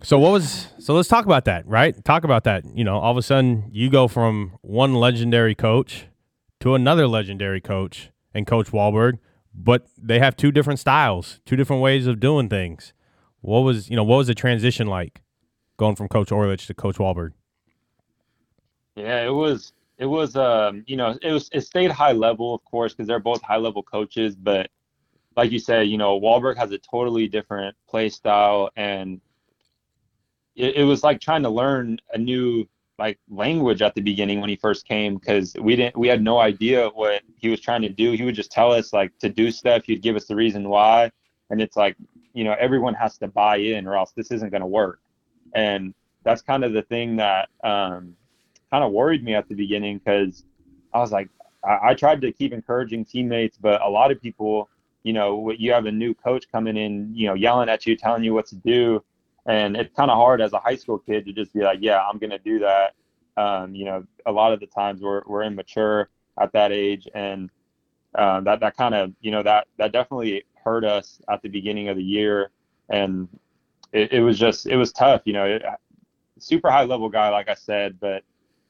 so 0.03 0.19
what 0.19 0.31
was 0.31 0.67
so 0.77 0.93
let's 0.93 1.07
talk 1.07 1.25
about 1.25 1.45
that, 1.45 1.65
right? 1.65 1.95
Talk 2.05 2.23
about 2.23 2.43
that. 2.43 2.63
You 2.75 2.83
know, 2.83 2.99
all 2.99 3.09
of 3.09 3.17
a 3.17 3.23
sudden 3.23 3.67
you 3.71 3.89
go 3.89 4.07
from 4.07 4.59
one 4.61 4.93
legendary 4.93 5.55
coach 5.55 6.05
to 6.59 6.75
another 6.75 7.07
legendary 7.07 7.61
coach 7.61 8.11
and 8.35 8.45
Coach 8.45 8.67
Walberg, 8.67 9.17
but 9.57 9.87
they 9.97 10.19
have 10.19 10.37
two 10.37 10.51
different 10.51 10.79
styles, 10.79 11.41
two 11.45 11.55
different 11.55 11.81
ways 11.81 12.05
of 12.05 12.19
doing 12.19 12.47
things. 12.47 12.93
What 13.41 13.61
was 13.61 13.89
you 13.89 13.95
know, 13.95 14.03
what 14.03 14.17
was 14.17 14.27
the 14.27 14.35
transition 14.35 14.87
like 14.87 15.21
going 15.77 15.95
from 15.95 16.07
Coach 16.07 16.29
Orlich 16.29 16.67
to 16.67 16.73
Coach 16.73 16.97
Walberg? 16.97 17.33
Yeah, 18.95 19.25
it 19.25 19.33
was 19.33 19.73
it 19.97 20.05
was 20.05 20.35
um, 20.35 20.83
you 20.87 20.95
know, 20.95 21.17
it 21.21 21.31
was 21.31 21.49
it 21.51 21.61
stayed 21.61 21.91
high 21.91 22.11
level, 22.11 22.53
of 22.53 22.63
course, 22.65 22.93
because 22.93 23.07
they're 23.07 23.19
both 23.19 23.41
high 23.41 23.57
level 23.57 23.81
coaches, 23.81 24.35
but 24.35 24.69
like 25.35 25.51
you 25.51 25.59
said, 25.59 25.87
you 25.87 25.97
know, 25.97 26.19
Walberg 26.19 26.57
has 26.57 26.71
a 26.71 26.79
totally 26.79 27.27
different 27.27 27.75
play 27.87 28.09
style, 28.09 28.69
and 28.75 29.21
it, 30.55 30.77
it 30.77 30.83
was 30.83 31.03
like 31.03 31.19
trying 31.19 31.43
to 31.43 31.49
learn 31.49 31.99
a 32.13 32.17
new 32.17 32.67
like 32.99 33.19
language 33.29 33.81
at 33.81 33.93
the 33.95 34.01
beginning 34.01 34.41
when 34.41 34.49
he 34.49 34.55
first 34.55 34.87
came 34.87 35.17
because 35.17 35.55
we 35.61 35.75
didn't 35.75 35.97
we 35.97 36.07
had 36.07 36.21
no 36.21 36.39
idea 36.39 36.89
what 36.89 37.21
he 37.37 37.49
was 37.49 37.59
trying 37.59 37.81
to 37.83 37.89
do. 37.89 38.13
He 38.13 38.23
would 38.23 38.35
just 38.35 38.51
tell 38.51 38.71
us 38.71 38.93
like 38.93 39.17
to 39.19 39.29
do 39.29 39.51
stuff. 39.51 39.83
He'd 39.85 40.01
give 40.01 40.15
us 40.15 40.25
the 40.25 40.35
reason 40.35 40.67
why, 40.69 41.11
and 41.49 41.61
it's 41.61 41.77
like 41.77 41.95
you 42.33 42.43
know 42.43 42.55
everyone 42.59 42.93
has 42.95 43.17
to 43.19 43.27
buy 43.27 43.57
in 43.57 43.87
or 43.87 43.95
else 43.95 44.11
this 44.15 44.31
isn't 44.31 44.49
going 44.49 44.61
to 44.61 44.67
work. 44.67 44.99
And 45.53 45.93
that's 46.23 46.41
kind 46.41 46.63
of 46.63 46.73
the 46.73 46.81
thing 46.81 47.15
that 47.17 47.49
um, 47.63 48.15
kind 48.71 48.83
of 48.83 48.91
worried 48.91 49.23
me 49.23 49.33
at 49.35 49.47
the 49.47 49.55
beginning 49.55 49.99
because 49.99 50.43
I 50.93 50.99
was 50.99 51.11
like 51.11 51.29
I, 51.63 51.89
I 51.89 51.93
tried 51.93 52.21
to 52.21 52.31
keep 52.31 52.53
encouraging 52.53 53.05
teammates, 53.05 53.57
but 53.57 53.81
a 53.81 53.89
lot 53.89 54.11
of 54.11 54.21
people 54.21 54.69
you 55.07 55.13
know, 55.13 55.35
what 55.35 55.57
you 55.57 55.71
have 55.71 55.85
a 55.85 55.91
new 55.91 56.13
coach 56.13 56.51
coming 56.51 56.75
in, 56.75 57.09
you 57.15 57.27
know, 57.27 57.33
yelling 57.33 57.69
at 57.69 57.85
you, 57.85 57.95
telling 57.95 58.25
you 58.25 58.33
what 58.33 58.45
to 58.45 58.55
do. 58.55 59.01
And 59.47 59.77
it's 59.77 59.95
kind 59.95 60.11
of 60.11 60.17
hard 60.17 60.41
as 60.41 60.53
a 60.53 60.59
high 60.59 60.75
school 60.75 60.99
kid 60.99 61.25
to 61.25 61.33
just 61.33 61.53
be 61.53 61.61
like, 61.61 61.79
yeah, 61.81 62.01
I'm 62.01 62.17
going 62.19 62.31
to 62.31 62.39
do 62.39 62.59
that. 62.59 62.95
Um, 63.37 63.73
you 63.73 63.85
know, 63.85 64.05
a 64.25 64.31
lot 64.31 64.51
of 64.51 64.59
the 64.59 64.67
times 64.67 65.01
we're, 65.01 65.21
we're 65.25 65.43
immature 65.43 66.09
at 66.39 66.51
that 66.51 66.71
age. 66.71 67.07
And 67.15 67.49
uh, 68.15 68.41
that, 68.41 68.59
that 68.59 68.75
kind 68.75 68.93
of, 68.93 69.13
you 69.21 69.31
know, 69.31 69.43
that, 69.43 69.67
that 69.77 69.93
definitely 69.93 70.43
hurt 70.63 70.83
us 70.83 71.21
at 71.29 71.41
the 71.41 71.49
beginning 71.49 71.87
of 71.87 71.95
the 71.95 72.03
year. 72.03 72.51
And 72.89 73.29
it, 73.93 74.11
it 74.11 74.21
was 74.21 74.37
just, 74.37 74.65
it 74.67 74.75
was 74.75 74.91
tough, 74.91 75.21
you 75.25 75.33
know, 75.33 75.45
it, 75.45 75.63
super 76.39 76.69
high 76.69 76.83
level 76.83 77.09
guy, 77.09 77.29
like 77.29 77.47
I 77.47 77.53
said, 77.53 77.99
but 77.99 78.23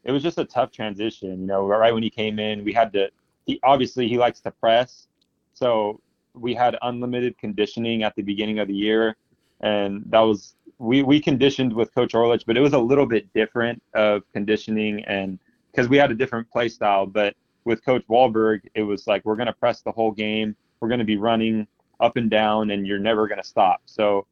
it 0.04 0.12
was 0.12 0.22
just 0.22 0.38
a 0.38 0.46
tough 0.46 0.72
transition. 0.72 1.42
You 1.42 1.48
know, 1.48 1.66
right 1.66 1.94
when 1.94 2.04
he 2.04 2.10
came 2.10 2.40
in, 2.40 2.64
we 2.64 2.72
had 2.72 2.94
to, 2.94 3.10
he 3.46 3.60
obviously 3.64 4.08
he 4.08 4.18
likes 4.18 4.42
to 4.42 4.52
press. 4.52 5.08
So 5.54 6.02
we 6.34 6.54
had 6.54 6.78
unlimited 6.84 7.38
conditioning 7.38 8.04
at 8.04 8.16
the 8.16 8.22
beginning 8.22 8.60
of 8.60 8.68
the 8.68 8.76
year, 8.76 9.16
and 9.62 10.04
that 10.08 10.20
was 10.20 10.56
we 10.80 11.04
we 11.04 11.20
conditioned 11.20 11.74
with 11.74 11.94
Coach 11.94 12.14
Orlich, 12.14 12.46
but 12.46 12.58
it 12.58 12.62
was 12.62 12.74
a 12.74 12.80
little 12.80 13.06
bit 13.06 13.32
different 13.34 13.82
of 13.94 14.24
conditioning, 14.34 15.04
and 15.06 15.40
because 15.72 15.90
we 15.90 15.98
had 15.98 16.12
a 16.12 16.16
different 16.16 16.50
play 16.52 16.70
style. 16.70 17.06
But 17.06 17.36
with 17.66 17.84
Coach 17.84 18.04
Walberg, 18.10 18.62
it 18.76 18.84
was 18.84 19.08
like 19.08 19.26
we're 19.26 19.36
going 19.36 19.48
to 19.48 19.54
press 19.54 19.82
the 19.82 19.92
whole 19.92 20.12
game. 20.12 20.56
We're 20.80 20.90
going 20.90 21.00
to 21.00 21.06
be 21.06 21.18
running 21.18 21.68
up 22.00 22.18
and 22.18 22.30
down, 22.30 22.72
and 22.72 22.86
you're 22.86 23.00
never 23.00 23.28
going 23.28 23.42
to 23.42 23.48
stop. 23.48 23.82
So 23.86 24.28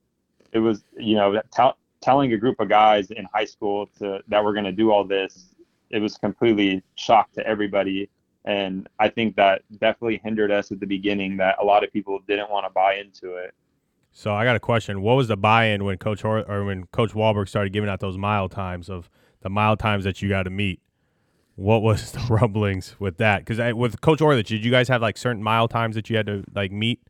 it 0.52 0.60
was 0.60 0.84
you 0.98 1.16
know 1.16 1.42
t- 1.56 1.78
telling 2.02 2.34
a 2.34 2.38
group 2.38 2.60
of 2.60 2.70
guys 2.70 3.12
in 3.12 3.28
high 3.34 3.46
school 3.46 3.88
to 4.00 4.22
that 4.28 4.44
we're 4.44 4.54
going 4.54 4.66
to 4.66 4.72
do 4.72 4.92
all 4.92 5.04
this. 5.04 5.56
It 5.90 6.00
was 6.00 6.18
completely 6.18 6.84
shock 6.96 7.32
to 7.34 7.46
everybody 7.46 8.10
and 8.46 8.88
I 9.00 9.10
think 9.10 9.36
that 9.36 9.64
definitely 9.80 10.22
hindered 10.24 10.52
us 10.52 10.72
at 10.72 10.80
the 10.80 10.86
beginning. 10.86 11.38
That 11.38 11.58
a 11.60 11.66
lot 11.66 11.84
of 11.84 11.92
people 11.92 12.20
didn't 12.28 12.50
want 12.50 12.66
to 12.66 12.70
buy 12.70 12.96
into 12.96 13.36
it. 13.36 13.54
So 14.18 14.34
I 14.34 14.46
got 14.46 14.56
a 14.56 14.62
question. 14.62 15.02
What 15.02 15.18
was 15.18 15.28
the 15.28 15.36
buy-in 15.36 15.84
when 15.84 15.98
Coach 15.98 16.22
Hor- 16.22 16.50
or 16.50 16.64
when 16.64 16.86
Coach 16.86 17.12
Walberg 17.12 17.50
started 17.50 17.74
giving 17.74 17.90
out 17.90 18.00
those 18.00 18.18
mile 18.18 18.48
times 18.48 18.90
of 18.90 19.10
the 19.42 19.50
mile 19.50 19.76
times 19.76 20.06
that 20.06 20.22
you 20.22 20.30
got 20.30 20.44
to 20.44 20.50
meet? 20.50 20.80
What 21.56 21.82
was 21.82 22.12
the 22.14 22.22
rumblings 22.30 22.96
with 22.98 23.18
that? 23.18 23.46
Because 23.46 23.74
with 23.76 24.00
Coach 24.00 24.20
Orlich, 24.20 24.48
did 24.48 24.64
you 24.64 24.72
guys 24.72 24.88
have 24.88 25.02
like 25.02 25.18
certain 25.18 25.44
mile 25.44 25.68
times 25.68 25.96
that 25.96 26.10
you 26.10 26.16
had 26.16 26.28
to 26.28 26.46
like 26.56 26.72
meet? 26.72 27.02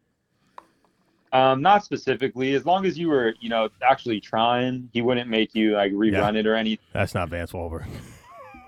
Um, 1.32 1.62
not 1.62 1.86
specifically. 1.86 2.56
As 2.56 2.66
long 2.66 2.88
as 2.88 2.98
you 2.98 3.10
were, 3.10 3.36
you 3.40 3.50
know, 3.50 3.70
actually 3.88 4.20
trying, 4.20 4.90
he 4.92 5.04
wouldn't 5.04 5.30
make 5.30 5.54
you 5.54 5.76
like 5.76 5.92
rerun 5.92 6.34
yeah. 6.34 6.40
it 6.40 6.48
or 6.48 6.56
anything. 6.56 6.86
That's 6.92 7.14
not 7.14 7.30
Vance 7.30 7.52
Walberg. 7.52 7.86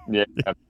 Yeah, 0.10 0.24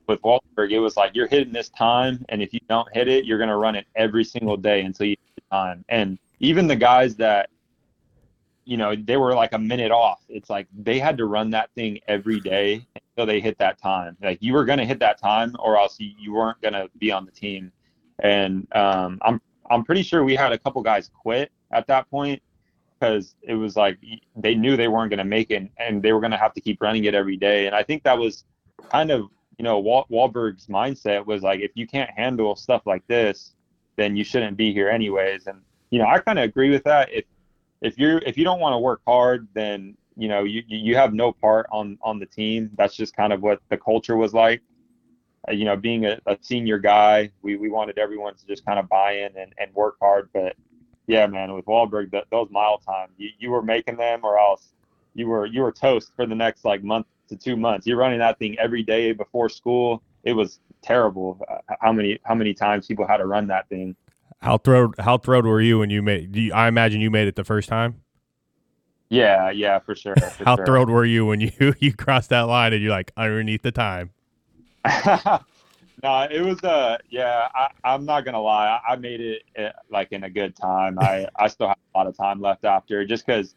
with 0.08 0.20
Walberg, 0.24 0.72
it 0.72 0.80
was 0.80 0.98
like 0.98 1.12
you're 1.14 1.28
hitting 1.28 1.54
this 1.54 1.70
time, 1.70 2.26
and 2.30 2.42
if 2.42 2.56
you 2.56 2.60
don't 2.68 2.92
hit 2.92 3.08
it, 3.08 3.24
you're 3.24 3.38
gonna 3.38 3.56
run 3.56 3.76
it 3.76 3.86
every 3.96 4.24
single 4.24 4.58
day 4.58 4.82
until 4.82 5.06
you 5.06 5.12
hit 5.12 5.36
the 5.36 5.56
time. 5.56 5.86
And 5.90 6.18
even 6.40 6.66
the 6.66 6.76
guys 6.76 7.16
that, 7.18 7.52
you 8.68 8.76
know, 8.76 8.96
they 8.96 9.16
were 9.16 9.34
like 9.34 9.54
a 9.54 9.58
minute 9.58 9.92
off. 9.92 10.20
It's 10.28 10.50
like 10.50 10.68
they 10.78 11.00
had 11.00 11.18
to 11.20 11.26
run 11.26 11.50
that 11.52 11.72
thing 11.74 12.00
every 12.10 12.42
day 12.42 12.86
until 12.96 13.26
they 13.26 13.40
hit 13.40 13.58
that 13.60 13.78
time. 13.82 14.18
Like 14.22 14.40
you 14.42 14.52
were 14.54 14.66
gonna 14.66 14.86
hit 14.86 15.00
that 15.00 15.18
time, 15.18 15.56
or 15.60 15.78
else 15.78 15.96
you, 16.00 16.34
weren't 16.34 16.62
gonna 16.62 16.88
be 16.98 17.10
on 17.10 17.26
the 17.26 17.32
team. 17.32 17.72
And 18.20 18.68
um, 18.76 19.20
I'm 19.22 19.40
I'm 19.72 19.86
pretty 19.86 20.04
sure 20.04 20.26
we 20.26 20.36
had 20.36 20.52
a 20.52 20.58
couple 20.58 20.82
guys 20.82 21.10
quit 21.14 21.50
at 21.72 21.88
that 21.88 22.10
point 22.10 22.42
because 23.00 23.36
it 23.42 23.54
was 23.54 23.78
like 23.78 24.00
they 24.36 24.54
knew 24.54 24.76
they 24.76 24.90
weren't 24.90 25.12
going 25.12 25.20
to 25.20 25.24
make 25.24 25.50
it 25.50 25.70
and 25.78 26.04
they 26.04 26.12
were 26.12 26.20
going 26.20 26.32
to 26.32 26.38
have 26.38 26.54
to 26.56 26.62
keep 26.62 26.82
running 26.82 27.06
it 27.06 27.16
every 27.16 27.38
day. 27.38 27.68
And 27.68 27.76
I 27.76 27.84
think 27.84 28.04
that 28.04 28.18
was 28.18 28.44
kind 28.92 29.12
of 29.12 29.30
you 29.58 29.64
know 29.64 29.80
Wal- 29.80 30.08
Walberg's 30.12 30.68
mindset 30.68 31.26
was 31.26 31.42
like 31.42 31.62
if 31.62 31.72
you 31.76 31.88
can't 31.88 32.10
handle 32.10 32.58
stuff 32.58 32.82
like 32.86 33.08
this, 33.08 33.54
then 33.96 34.18
you 34.18 34.26
shouldn't 34.26 34.58
be 34.58 34.74
here 34.74 34.90
anyways. 34.90 35.48
And 35.48 35.62
you 35.90 36.00
know 36.00 36.08
I 36.08 36.20
kind 36.20 36.38
of 36.38 36.44
agree 36.44 36.70
with 36.70 36.84
that. 36.84 37.14
If 37.14 37.24
if 37.82 37.98
you're 37.98 38.20
if 38.20 38.38
you 38.38 38.44
don't 38.44 38.60
want 38.60 38.74
to 38.74 38.80
work 38.80 39.02
hard, 39.08 39.48
then 39.54 39.96
you 40.18 40.28
know 40.28 40.44
you 40.44 40.64
you 40.68 40.96
have 40.96 41.14
no 41.14 41.32
part 41.32 41.68
on 41.72 41.98
on 42.02 42.20
the 42.20 42.26
team. 42.26 42.72
That's 42.78 42.96
just 42.96 43.16
kind 43.16 43.34
of 43.34 43.42
what 43.42 43.62
the 43.70 43.78
culture 43.78 44.18
was 44.18 44.34
like. 44.34 44.62
uh, 45.48 45.52
you 45.54 45.66
know, 45.66 45.76
being 45.76 46.06
a, 46.06 46.20
a, 46.26 46.38
senior 46.42 46.78
guy, 46.78 47.32
we, 47.42 47.56
we 47.56 47.70
wanted 47.70 47.98
everyone 47.98 48.36
to 48.36 48.48
just 48.48 48.66
kind 48.66 48.80
of 48.80 48.90
buy 48.90 49.14
in 49.14 49.38
and, 49.38 49.54
and 49.58 49.74
work 49.74 49.98
hard. 50.02 50.30
But 50.34 50.56
yeah, 51.08 51.26
man, 51.28 51.54
with 51.54 51.66
Walberg, 51.66 52.12
those 52.32 52.50
mile 52.52 52.80
times, 52.80 53.14
you, 53.18 53.30
you 53.40 53.52
were 53.52 53.62
making 53.62 53.98
them 53.98 54.22
or 54.24 54.40
else 54.40 54.74
you 55.16 55.28
were 55.28 55.46
you 55.46 55.62
were 55.62 55.72
toast 55.72 56.12
for 56.16 56.26
the 56.26 56.36
next 56.36 56.66
like 56.66 56.84
month 56.84 57.08
to 57.30 57.36
two 57.36 57.58
months. 57.58 57.88
You're 57.88 57.98
running 57.98 58.20
that 58.20 58.40
thing 58.40 58.58
every 58.60 58.84
day 58.84 59.12
before 59.14 59.50
school. 59.50 60.04
It 60.24 60.34
was 60.34 60.60
terrible. 60.82 61.40
Uh, 61.50 61.76
how 61.82 61.94
many 61.94 62.20
how 62.24 62.36
many 62.36 62.54
times 62.54 62.88
people 62.88 63.08
had 63.08 63.18
to 63.18 63.26
run 63.26 63.48
that 63.48 63.70
thing. 63.70 63.96
How 64.42 64.58
thrilled 64.58 64.96
how 65.00 65.18
thrilled 65.18 65.46
were 65.46 65.62
you 65.62 65.80
when 65.80 65.90
you 65.90 66.02
made? 66.02 66.36
You, 66.36 66.54
I 66.54 66.68
imagine 66.68 67.02
you 67.02 67.10
made 67.10 67.28
it 67.28 67.36
the 67.36 67.44
first 67.44 67.70
time. 67.70 68.02
Yeah, 69.10 69.50
yeah, 69.50 69.80
for 69.80 69.96
sure. 69.96 70.16
For 70.16 70.44
how 70.46 70.56
sure. 70.56 70.66
thrilled 70.66 70.90
were 70.90 71.06
you 71.06 71.26
when 71.26 71.42
you 71.42 71.52
you 71.80 71.94
crossed 71.94 72.30
that 72.30 72.42
line 72.42 72.74
and 72.74 72.82
you're 72.82 72.92
like 72.92 73.12
underneath 73.18 73.64
the 73.64 73.72
time? 73.72 74.12
no, 76.04 76.28
it 76.30 76.42
was 76.42 76.64
uh 76.64 76.98
yeah, 77.10 77.48
I, 77.54 77.70
I'm 77.84 78.06
not 78.06 78.26
gonna 78.26 78.42
lie. 78.42 78.80
I, 78.88 78.94
I 78.94 78.96
made 78.96 79.22
it 79.22 79.44
uh, 79.58 79.70
like 79.90 80.12
in 80.12 80.24
a 80.24 80.30
good 80.30 80.56
time. 80.56 81.00
I, 81.00 81.28
I 81.36 81.48
still 81.48 81.68
have 81.68 81.78
a 81.96 81.98
lot 81.98 82.08
of 82.08 82.16
time 82.16 82.40
left 82.40 82.64
after 82.64 83.06
just 83.06 83.26
because 83.26 83.56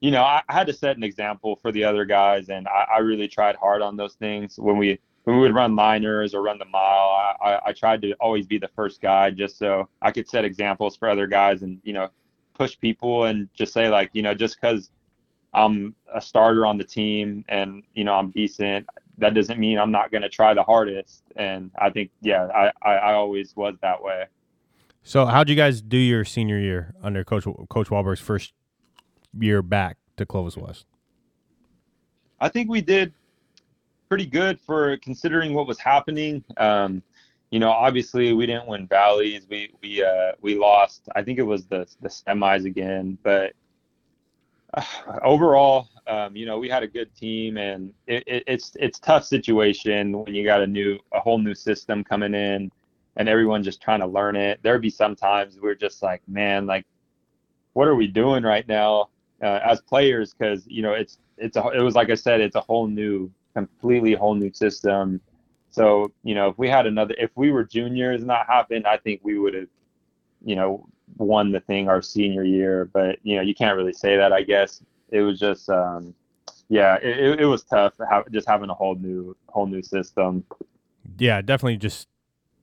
you 0.00 0.10
know, 0.10 0.22
I, 0.22 0.42
I, 0.48 0.52
had 0.52 0.66
to 0.66 0.72
set 0.72 0.96
an 0.96 1.04
example 1.04 1.54
for 1.54 1.70
the 1.70 1.84
other 1.84 2.04
guys 2.04 2.48
and 2.48 2.66
I, 2.66 2.86
I, 2.96 2.98
really 2.98 3.28
tried 3.28 3.54
hard 3.54 3.82
on 3.82 3.96
those 3.96 4.14
things. 4.14 4.58
When 4.58 4.76
we 4.76 4.98
when 5.24 5.36
we 5.36 5.42
would 5.42 5.54
run 5.54 5.76
liners 5.76 6.34
or 6.34 6.42
run 6.42 6.58
the 6.58 6.64
mile, 6.64 7.36
I, 7.40 7.60
I 7.66 7.72
tried 7.72 8.02
to 8.02 8.12
always 8.14 8.46
be 8.46 8.58
the 8.58 8.68
first 8.68 9.00
guy 9.00 9.30
just 9.30 9.58
so 9.58 9.88
I 10.00 10.10
could 10.10 10.28
set 10.28 10.44
examples 10.44 10.96
for 10.96 11.08
other 11.08 11.26
guys 11.26 11.62
and, 11.62 11.80
you 11.84 11.92
know, 11.92 12.08
push 12.54 12.78
people 12.78 13.24
and 13.24 13.48
just 13.54 13.72
say 13.72 13.88
like, 13.88 14.10
you 14.12 14.22
know, 14.22 14.34
just 14.34 14.60
because 14.60 14.90
I'm 15.54 15.94
a 16.12 16.20
starter 16.20 16.66
on 16.66 16.76
the 16.76 16.84
team 16.84 17.44
and, 17.48 17.84
you 17.94 18.04
know, 18.04 18.14
I'm 18.14 18.30
decent, 18.30 18.86
that 19.18 19.34
doesn't 19.34 19.60
mean 19.60 19.78
I'm 19.78 19.92
not 19.92 20.10
going 20.10 20.22
to 20.22 20.28
try 20.28 20.54
the 20.54 20.62
hardest. 20.62 21.22
And 21.36 21.70
I 21.78 21.90
think, 21.90 22.10
yeah, 22.20 22.46
I, 22.46 22.72
I, 22.82 22.92
I, 22.94 23.12
always 23.12 23.54
was 23.54 23.76
that 23.82 24.02
way. 24.02 24.24
So, 25.04 25.26
how'd 25.26 25.48
you 25.48 25.56
guys 25.56 25.82
do 25.82 25.96
your 25.96 26.24
senior 26.24 26.58
year 26.58 26.94
under 27.02 27.24
Coach 27.24 27.44
Coach 27.68 27.88
Walberg's 27.88 28.20
first 28.20 28.52
year 29.38 29.62
back 29.62 29.98
to 30.16 30.26
Clovis 30.26 30.56
West? 30.56 30.86
I 32.40 32.48
think 32.48 32.70
we 32.70 32.80
did 32.80 33.12
pretty 34.12 34.26
good 34.26 34.60
for 34.60 34.98
considering 34.98 35.54
what 35.54 35.66
was 35.66 35.78
happening. 35.78 36.44
Um, 36.58 37.02
you 37.50 37.58
know, 37.58 37.70
obviously 37.70 38.34
we 38.34 38.44
didn't 38.44 38.66
win 38.66 38.86
valleys. 38.86 39.46
We 39.48 39.72
we 39.80 40.04
uh, 40.04 40.32
we 40.42 40.54
lost. 40.54 41.08
I 41.16 41.22
think 41.22 41.38
it 41.38 41.44
was 41.44 41.64
the 41.64 41.88
the 42.02 42.10
semis 42.10 42.66
again, 42.66 43.16
but 43.22 43.54
uh, 44.74 44.84
overall, 45.24 45.88
um, 46.06 46.36
you 46.36 46.44
know, 46.44 46.58
we 46.58 46.68
had 46.68 46.82
a 46.82 46.86
good 46.86 47.08
team, 47.16 47.56
and 47.56 47.94
it, 48.06 48.22
it, 48.26 48.44
it's 48.46 48.76
it's 48.78 48.98
tough 48.98 49.24
situation 49.24 50.12
when 50.18 50.34
you 50.34 50.44
got 50.44 50.60
a 50.60 50.66
new 50.66 50.98
a 51.14 51.18
whole 51.18 51.38
new 51.38 51.54
system 51.54 52.04
coming 52.04 52.34
in, 52.34 52.70
and 53.16 53.30
everyone 53.30 53.62
just 53.62 53.80
trying 53.80 54.00
to 54.00 54.06
learn 54.06 54.36
it. 54.36 54.60
There'd 54.62 54.82
be 54.82 54.90
sometimes 54.90 55.58
we're 55.58 55.74
just 55.74 56.02
like, 56.02 56.20
man, 56.28 56.66
like, 56.66 56.84
what 57.72 57.88
are 57.88 57.94
we 57.94 58.08
doing 58.08 58.42
right 58.42 58.68
now 58.68 59.08
uh, 59.42 59.60
as 59.64 59.80
players? 59.80 60.34
Because 60.34 60.66
you 60.66 60.82
know, 60.82 60.92
it's 60.92 61.16
it's 61.38 61.56
a, 61.56 61.66
it 61.68 61.80
was 61.80 61.94
like 61.94 62.10
I 62.10 62.14
said, 62.14 62.42
it's 62.42 62.56
a 62.56 62.60
whole 62.60 62.86
new, 62.86 63.30
completely 63.54 64.14
whole 64.14 64.34
new 64.34 64.52
system. 64.52 65.20
So 65.70 66.12
you 66.22 66.34
know, 66.34 66.48
if 66.48 66.58
we 66.58 66.68
had 66.68 66.86
another, 66.86 67.14
if 67.18 67.30
we 67.34 67.50
were 67.50 67.64
juniors 67.64 68.20
and 68.20 68.30
that 68.30 68.46
happened, 68.46 68.86
I 68.86 68.98
think 68.98 69.20
we 69.22 69.38
would 69.38 69.54
have, 69.54 69.68
you 70.44 70.56
know, 70.56 70.86
won 71.16 71.52
the 71.52 71.60
thing 71.60 71.88
our 71.88 72.02
senior 72.02 72.44
year. 72.44 72.90
But 72.92 73.18
you 73.22 73.36
know, 73.36 73.42
you 73.42 73.54
can't 73.54 73.76
really 73.76 73.92
say 73.92 74.16
that. 74.16 74.32
I 74.32 74.42
guess 74.42 74.82
it 75.10 75.20
was 75.20 75.38
just, 75.38 75.68
um, 75.70 76.14
yeah, 76.68 76.96
it, 77.02 77.40
it 77.40 77.46
was 77.46 77.64
tough 77.64 77.94
just 78.30 78.48
having 78.48 78.70
a 78.70 78.74
whole 78.74 78.96
new 78.96 79.36
whole 79.48 79.66
new 79.66 79.82
system. 79.82 80.44
Yeah, 81.18 81.40
definitely 81.40 81.78
just 81.78 82.08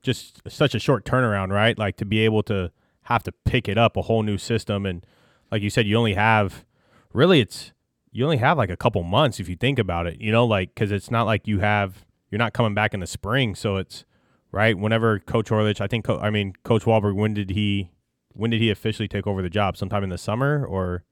just 0.02 0.42
such 0.48 0.76
a 0.76 0.80
short 0.80 1.06
turnaround, 1.06 1.52
right? 1.52 1.78
Like 1.78 1.98
to 1.98 2.06
be 2.06 2.20
able 2.20 2.44
to 2.44 2.72
have 3.04 3.24
to 3.24 3.32
pick 3.32 3.68
it 3.68 3.78
up 3.78 3.98
a 3.98 4.04
whole 4.04 4.22
new 4.22 4.38
system 4.38 4.86
and 4.86 5.04
like 5.52 5.64
you 5.64 5.70
said 5.70 5.88
you 5.88 5.96
only 5.96 6.14
have 6.14 6.64
really 7.12 7.40
it's 7.40 7.72
you 8.12 8.24
only 8.24 8.38
have 8.38 8.58
like 8.58 8.70
a 8.70 8.78
couple 8.78 9.04
months 9.04 9.40
if 9.40 9.50
you 9.50 9.56
think 9.56 9.80
about 9.80 10.08
it, 10.08 10.20
you 10.20 10.32
know, 10.32 10.46
like 10.46 10.76
cuz 10.76 10.92
it's 10.92 11.12
not 11.12 11.26
like 11.26 11.48
you 11.48 11.60
have 11.60 12.06
you're 12.32 12.40
not 12.40 12.54
coming 12.54 12.74
back 12.74 12.94
in 12.94 13.00
the 13.00 13.08
spring, 13.08 13.56
so 13.56 13.78
it's 13.78 14.06
right 14.52 14.78
whenever 14.78 15.20
coach 15.20 15.50
Orlich, 15.50 15.82
I 15.82 15.88
think 15.88 16.10
I 16.10 16.30
mean 16.30 16.54
coach 16.64 16.84
Walberg 16.84 17.16
when 17.16 17.34
did 17.34 17.52
he 17.52 17.92
when 18.34 18.52
did 18.52 18.62
he 18.62 18.70
officially 18.70 19.08
take 19.08 19.28
over 19.28 19.42
the 19.42 19.50
job? 19.50 19.78
Sometime 19.78 20.04
in 20.04 20.10
the 20.10 20.18
summer 20.18 20.66
or 20.66 21.04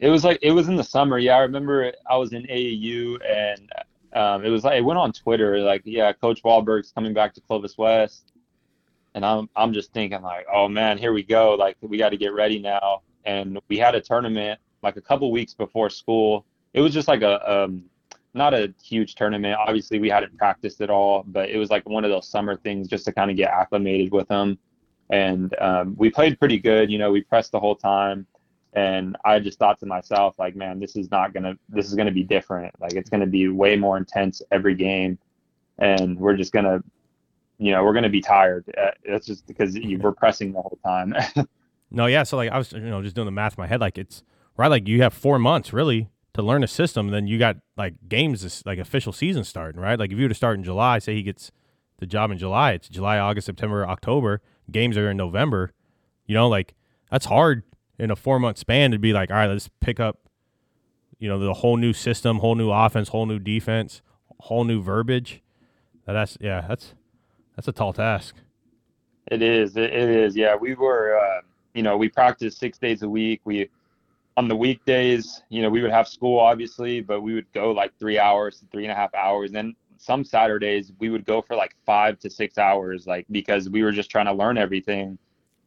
it 0.00 0.08
was 0.08 0.24
like 0.24 0.38
it 0.42 0.52
was 0.52 0.68
in 0.68 0.76
the 0.76 0.84
summer. 0.84 1.18
Yeah, 1.18 1.36
I 1.36 1.40
remember 1.40 1.92
I 2.10 2.16
was 2.16 2.32
in 2.32 2.42
AAU 2.44 3.18
and 3.24 3.72
um, 4.14 4.44
it 4.44 4.50
was 4.50 4.64
like 4.64 4.78
it 4.78 4.82
went 4.82 4.98
on 4.98 5.12
Twitter 5.12 5.60
like 5.60 5.82
yeah, 5.84 6.12
Coach 6.12 6.42
Walberg's 6.42 6.92
coming 6.92 7.14
back 7.14 7.32
to 7.34 7.40
Clovis 7.40 7.78
West, 7.78 8.32
and 9.14 9.24
I'm 9.24 9.48
I'm 9.56 9.72
just 9.72 9.92
thinking 9.92 10.20
like 10.20 10.44
oh 10.52 10.68
man, 10.68 10.98
here 10.98 11.12
we 11.12 11.22
go. 11.22 11.54
Like 11.54 11.76
we 11.80 11.96
got 11.96 12.10
to 12.10 12.16
get 12.16 12.34
ready 12.34 12.58
now. 12.58 13.02
And 13.24 13.60
we 13.68 13.78
had 13.78 13.94
a 13.94 14.00
tournament 14.00 14.58
like 14.82 14.96
a 14.96 15.00
couple 15.00 15.30
weeks 15.30 15.54
before 15.54 15.90
school. 15.90 16.44
It 16.74 16.80
was 16.80 16.92
just 16.92 17.08
like 17.08 17.22
a 17.22 17.50
um, 17.50 17.84
not 18.34 18.54
a 18.54 18.72
huge 18.82 19.14
tournament. 19.14 19.56
Obviously, 19.58 19.98
we 19.98 20.08
hadn't 20.08 20.36
practiced 20.38 20.80
at 20.80 20.90
all, 20.90 21.24
but 21.26 21.50
it 21.50 21.58
was 21.58 21.70
like 21.70 21.88
one 21.88 22.04
of 22.04 22.10
those 22.10 22.28
summer 22.28 22.56
things 22.56 22.88
just 22.88 23.04
to 23.04 23.12
kind 23.12 23.30
of 23.30 23.36
get 23.36 23.50
acclimated 23.50 24.12
with 24.12 24.28
them. 24.28 24.58
And 25.10 25.54
um, 25.60 25.94
we 25.98 26.10
played 26.10 26.38
pretty 26.38 26.58
good. 26.58 26.90
You 26.90 26.98
know, 26.98 27.10
we 27.10 27.20
pressed 27.22 27.52
the 27.52 27.60
whole 27.60 27.76
time 27.76 28.26
and 28.74 29.16
I 29.24 29.38
just 29.38 29.58
thought 29.58 29.78
to 29.80 29.86
myself, 29.86 30.38
like, 30.38 30.56
man, 30.56 30.80
this 30.80 30.96
is 30.96 31.10
not 31.10 31.34
gonna, 31.34 31.56
this 31.68 31.86
is 31.86 31.94
gonna 31.94 32.12
be 32.12 32.22
different. 32.22 32.74
Like, 32.80 32.94
it's 32.94 33.10
gonna 33.10 33.26
be 33.26 33.48
way 33.48 33.76
more 33.76 33.98
intense 33.98 34.40
every 34.50 34.74
game, 34.74 35.18
and 35.78 36.18
we're 36.18 36.36
just 36.36 36.52
gonna, 36.52 36.82
you 37.58 37.72
know, 37.72 37.84
we're 37.84 37.92
gonna 37.92 38.08
be 38.08 38.22
tired. 38.22 38.64
Uh, 38.76 38.92
that's 39.06 39.26
just 39.26 39.46
because 39.46 39.76
you, 39.76 39.98
we're 39.98 40.12
pressing 40.12 40.52
the 40.52 40.62
whole 40.62 40.78
time. 40.84 41.14
no, 41.90 42.06
yeah. 42.06 42.22
So 42.22 42.38
like, 42.38 42.50
I 42.50 42.56
was, 42.56 42.72
you 42.72 42.80
know, 42.80 43.02
just 43.02 43.14
doing 43.14 43.26
the 43.26 43.32
math 43.32 43.58
in 43.58 43.62
my 43.62 43.66
head. 43.66 43.80
Like, 43.80 43.98
it's 43.98 44.22
right. 44.56 44.68
Like, 44.68 44.88
you 44.88 45.02
have 45.02 45.14
four 45.14 45.38
months 45.38 45.72
really 45.72 46.08
to 46.34 46.42
learn 46.42 46.64
a 46.64 46.68
system. 46.68 47.08
Then 47.08 47.26
you 47.26 47.38
got 47.38 47.56
like 47.76 47.94
games, 48.08 48.62
like 48.64 48.78
official 48.78 49.12
season 49.12 49.44
starting, 49.44 49.80
right? 49.80 49.98
Like, 49.98 50.12
if 50.12 50.18
you 50.18 50.24
were 50.24 50.28
to 50.30 50.34
start 50.34 50.56
in 50.56 50.64
July, 50.64 50.98
say 50.98 51.14
he 51.14 51.22
gets 51.22 51.50
the 51.98 52.06
job 52.06 52.32
in 52.32 52.38
July, 52.38 52.72
it's 52.72 52.88
July, 52.88 53.18
August, 53.18 53.46
September, 53.46 53.86
October. 53.86 54.40
Games 54.70 54.96
are 54.96 55.10
in 55.10 55.16
November. 55.16 55.72
You 56.26 56.34
know, 56.34 56.48
like 56.48 56.74
that's 57.10 57.26
hard 57.26 57.62
in 57.98 58.10
a 58.10 58.16
four 58.16 58.40
month 58.40 58.58
span 58.58 58.90
to 58.90 58.98
be 58.98 59.12
like, 59.12 59.30
all 59.30 59.36
right, 59.36 59.48
let's 59.48 59.68
pick 59.80 60.00
up, 60.00 60.18
you 61.18 61.28
know, 61.28 61.38
the 61.38 61.54
whole 61.54 61.76
new 61.76 61.92
system, 61.92 62.38
whole 62.38 62.56
new 62.56 62.70
offense, 62.70 63.10
whole 63.10 63.26
new 63.26 63.38
defense, 63.38 64.02
whole 64.40 64.64
new 64.64 64.82
verbiage. 64.82 65.42
That's 66.06 66.36
yeah, 66.40 66.64
that's 66.68 66.94
that's 67.54 67.68
a 67.68 67.72
tall 67.72 67.92
task. 67.92 68.34
It 69.30 69.42
is. 69.42 69.76
It 69.76 69.92
is. 69.92 70.34
Yeah, 70.36 70.56
we 70.56 70.74
were. 70.74 71.16
Uh, 71.16 71.42
you 71.74 71.82
know, 71.82 71.96
we 71.96 72.08
practiced 72.08 72.58
six 72.58 72.78
days 72.78 73.02
a 73.02 73.08
week. 73.08 73.40
We 73.44 73.70
on 74.36 74.48
the 74.48 74.56
weekdays, 74.56 75.42
you 75.48 75.62
know, 75.62 75.70
we 75.70 75.82
would 75.82 75.90
have 75.90 76.08
school 76.08 76.38
obviously, 76.38 77.00
but 77.00 77.20
we 77.20 77.34
would 77.34 77.50
go 77.52 77.70
like 77.72 77.92
three 77.98 78.18
hours, 78.18 78.62
three 78.72 78.84
and 78.84 78.92
a 78.92 78.94
half 78.94 79.14
hours. 79.14 79.50
And 79.50 79.56
then 79.56 79.76
some 79.98 80.24
Saturdays 80.24 80.92
we 80.98 81.10
would 81.10 81.24
go 81.24 81.42
for 81.42 81.54
like 81.54 81.76
five 81.84 82.18
to 82.20 82.30
six 82.30 82.58
hours, 82.58 83.06
like 83.06 83.26
because 83.30 83.68
we 83.68 83.82
were 83.82 83.92
just 83.92 84.10
trying 84.10 84.26
to 84.26 84.32
learn 84.32 84.58
everything 84.58 85.18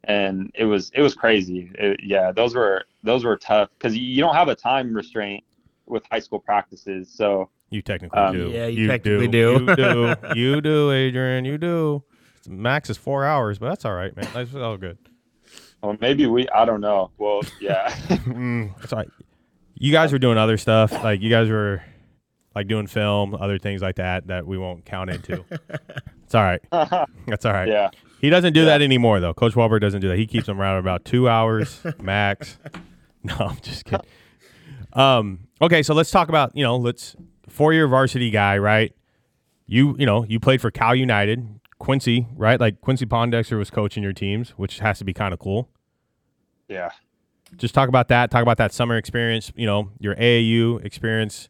and 0.06 0.52
it 0.56 0.66
was 0.66 0.92
it 0.94 1.02
was 1.02 1.14
crazy. 1.14 1.72
It, 1.76 2.00
yeah, 2.04 2.32
those 2.32 2.56
were 2.56 2.86
those 3.04 3.24
were 3.24 3.38
tough 3.38 3.70
because 3.78 3.98
you 3.98 4.22
don't 4.22 4.36
have 4.36 4.48
a 4.48 4.56
time 4.56 4.94
restraint 4.94 5.44
with 5.86 6.04
high 6.12 6.20
school 6.20 6.40
practices. 6.40 7.10
So 7.12 7.50
you 7.70 7.82
technically 7.82 8.20
um, 8.20 8.36
do. 8.36 8.50
Yeah, 8.50 8.68
you, 8.68 8.84
you 8.84 8.88
technically 8.88 9.28
do. 9.28 9.60
do. 9.60 9.66
you 9.66 9.76
do. 9.76 10.16
You 10.36 10.62
do, 10.62 10.92
Adrian. 10.92 11.46
You 11.46 11.58
do. 11.58 12.04
Max 12.48 12.90
is 12.90 12.98
four 12.98 13.26
hours, 13.26 13.58
but 13.58 13.70
that's 13.70 13.86
all 13.86 13.94
right, 13.94 14.16
man. 14.16 14.28
That's 14.34 14.54
all 14.54 14.78
good. 14.78 14.98
Well, 15.86 15.98
maybe 16.02 16.26
we. 16.26 16.50
I 16.50 16.66
don't 16.66 16.82
know. 16.82 17.12
Well, 17.18 17.42
yeah. 17.60 17.90
mm, 18.10 18.76
that's 18.80 18.92
all 18.92 19.00
right. 19.00 19.10
You 19.76 19.92
guys 19.92 20.12
were 20.12 20.20
doing 20.20 20.38
other 20.38 20.58
stuff, 20.58 20.92
like 20.92 21.22
you 21.22 21.30
guys 21.30 21.50
were 21.50 21.84
like 22.56 22.68
doing 22.68 22.88
film, 22.88 23.36
other 23.36 23.60
things 23.60 23.82
like 23.82 23.98
that 23.98 24.28
that 24.28 24.48
we 24.48 24.58
won't 24.58 24.86
count 24.86 25.10
into. 25.10 25.44
it's 26.24 26.34
all 26.34 26.42
right. 26.42 26.62
That's 27.28 27.46
all 27.46 27.54
right. 27.54 27.68
Yeah. 27.68 27.90
He 28.22 28.30
doesn't 28.30 28.54
do 28.54 28.62
yeah. 28.62 28.66
that 28.68 28.82
anymore, 28.82 29.20
though. 29.20 29.34
Coach 29.34 29.54
Walberg 29.54 29.82
doesn't 29.82 30.02
do 30.02 30.08
that. 30.08 30.18
He 30.18 30.26
keeps 30.26 30.48
them 30.48 30.60
around 30.60 30.80
about 30.80 31.06
two 31.06 31.30
hours 31.30 31.82
max. 32.02 32.58
No, 33.24 33.36
I'm 33.40 33.60
just 33.62 33.86
kidding. 33.86 34.06
Um, 34.94 35.48
okay, 35.62 35.84
so 35.84 35.94
let's 35.94 36.10
talk 36.10 36.30
about 36.30 36.56
you 36.56 36.64
know 36.64 36.78
let's 36.78 37.16
four 37.50 37.74
year 37.74 37.88
varsity 37.88 38.32
guy, 38.32 38.58
right? 38.58 38.96
You 39.68 39.96
you 40.00 40.06
know 40.06 40.24
you 40.24 40.40
played 40.40 40.62
for 40.62 40.72
Cal 40.72 40.96
United, 40.96 41.60
Quincy, 41.78 42.28
right? 42.36 42.60
Like 42.60 42.82
Quincy 42.82 43.06
Pondexter 43.06 43.58
was 43.58 43.70
coaching 43.70 44.02
your 44.02 44.14
teams, 44.14 44.52
which 44.52 44.80
has 44.80 44.98
to 45.00 45.06
be 45.06 45.14
kind 45.14 45.34
of 45.34 45.40
cool. 45.40 45.70
Yeah. 46.68 46.90
Just 47.58 47.74
talk 47.74 47.90
about 47.90 48.08
that. 48.10 48.32
Talk 48.32 48.42
about 48.42 48.58
that 48.58 48.74
summer 48.74 48.98
experience. 48.98 49.52
You 49.56 49.66
know 49.66 49.92
your 50.00 50.16
AAU 50.16 50.84
experience, 50.84 51.50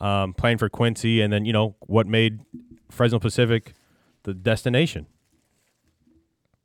um, 0.00 0.34
playing 0.34 0.58
for 0.58 0.68
Quincy, 0.68 1.20
and 1.20 1.32
then 1.32 1.44
you 1.44 1.52
know 1.52 1.74
what 1.80 2.06
made 2.06 2.40
Fresno 2.90 3.18
Pacific 3.18 3.74
the 4.24 4.34
destination. 4.34 5.06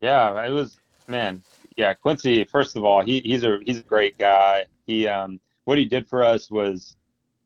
Yeah, 0.01 0.45
it 0.45 0.51
was 0.51 0.77
man. 1.07 1.43
Yeah, 1.75 1.93
Quincy. 1.93 2.43
First 2.43 2.75
of 2.75 2.83
all, 2.83 3.03
he, 3.03 3.21
he's 3.21 3.43
a 3.43 3.59
he's 3.65 3.79
a 3.79 3.83
great 3.83 4.17
guy. 4.17 4.65
He 4.85 5.07
um 5.07 5.39
what 5.65 5.77
he 5.77 5.85
did 5.85 6.07
for 6.07 6.23
us 6.23 6.49
was, 6.49 6.95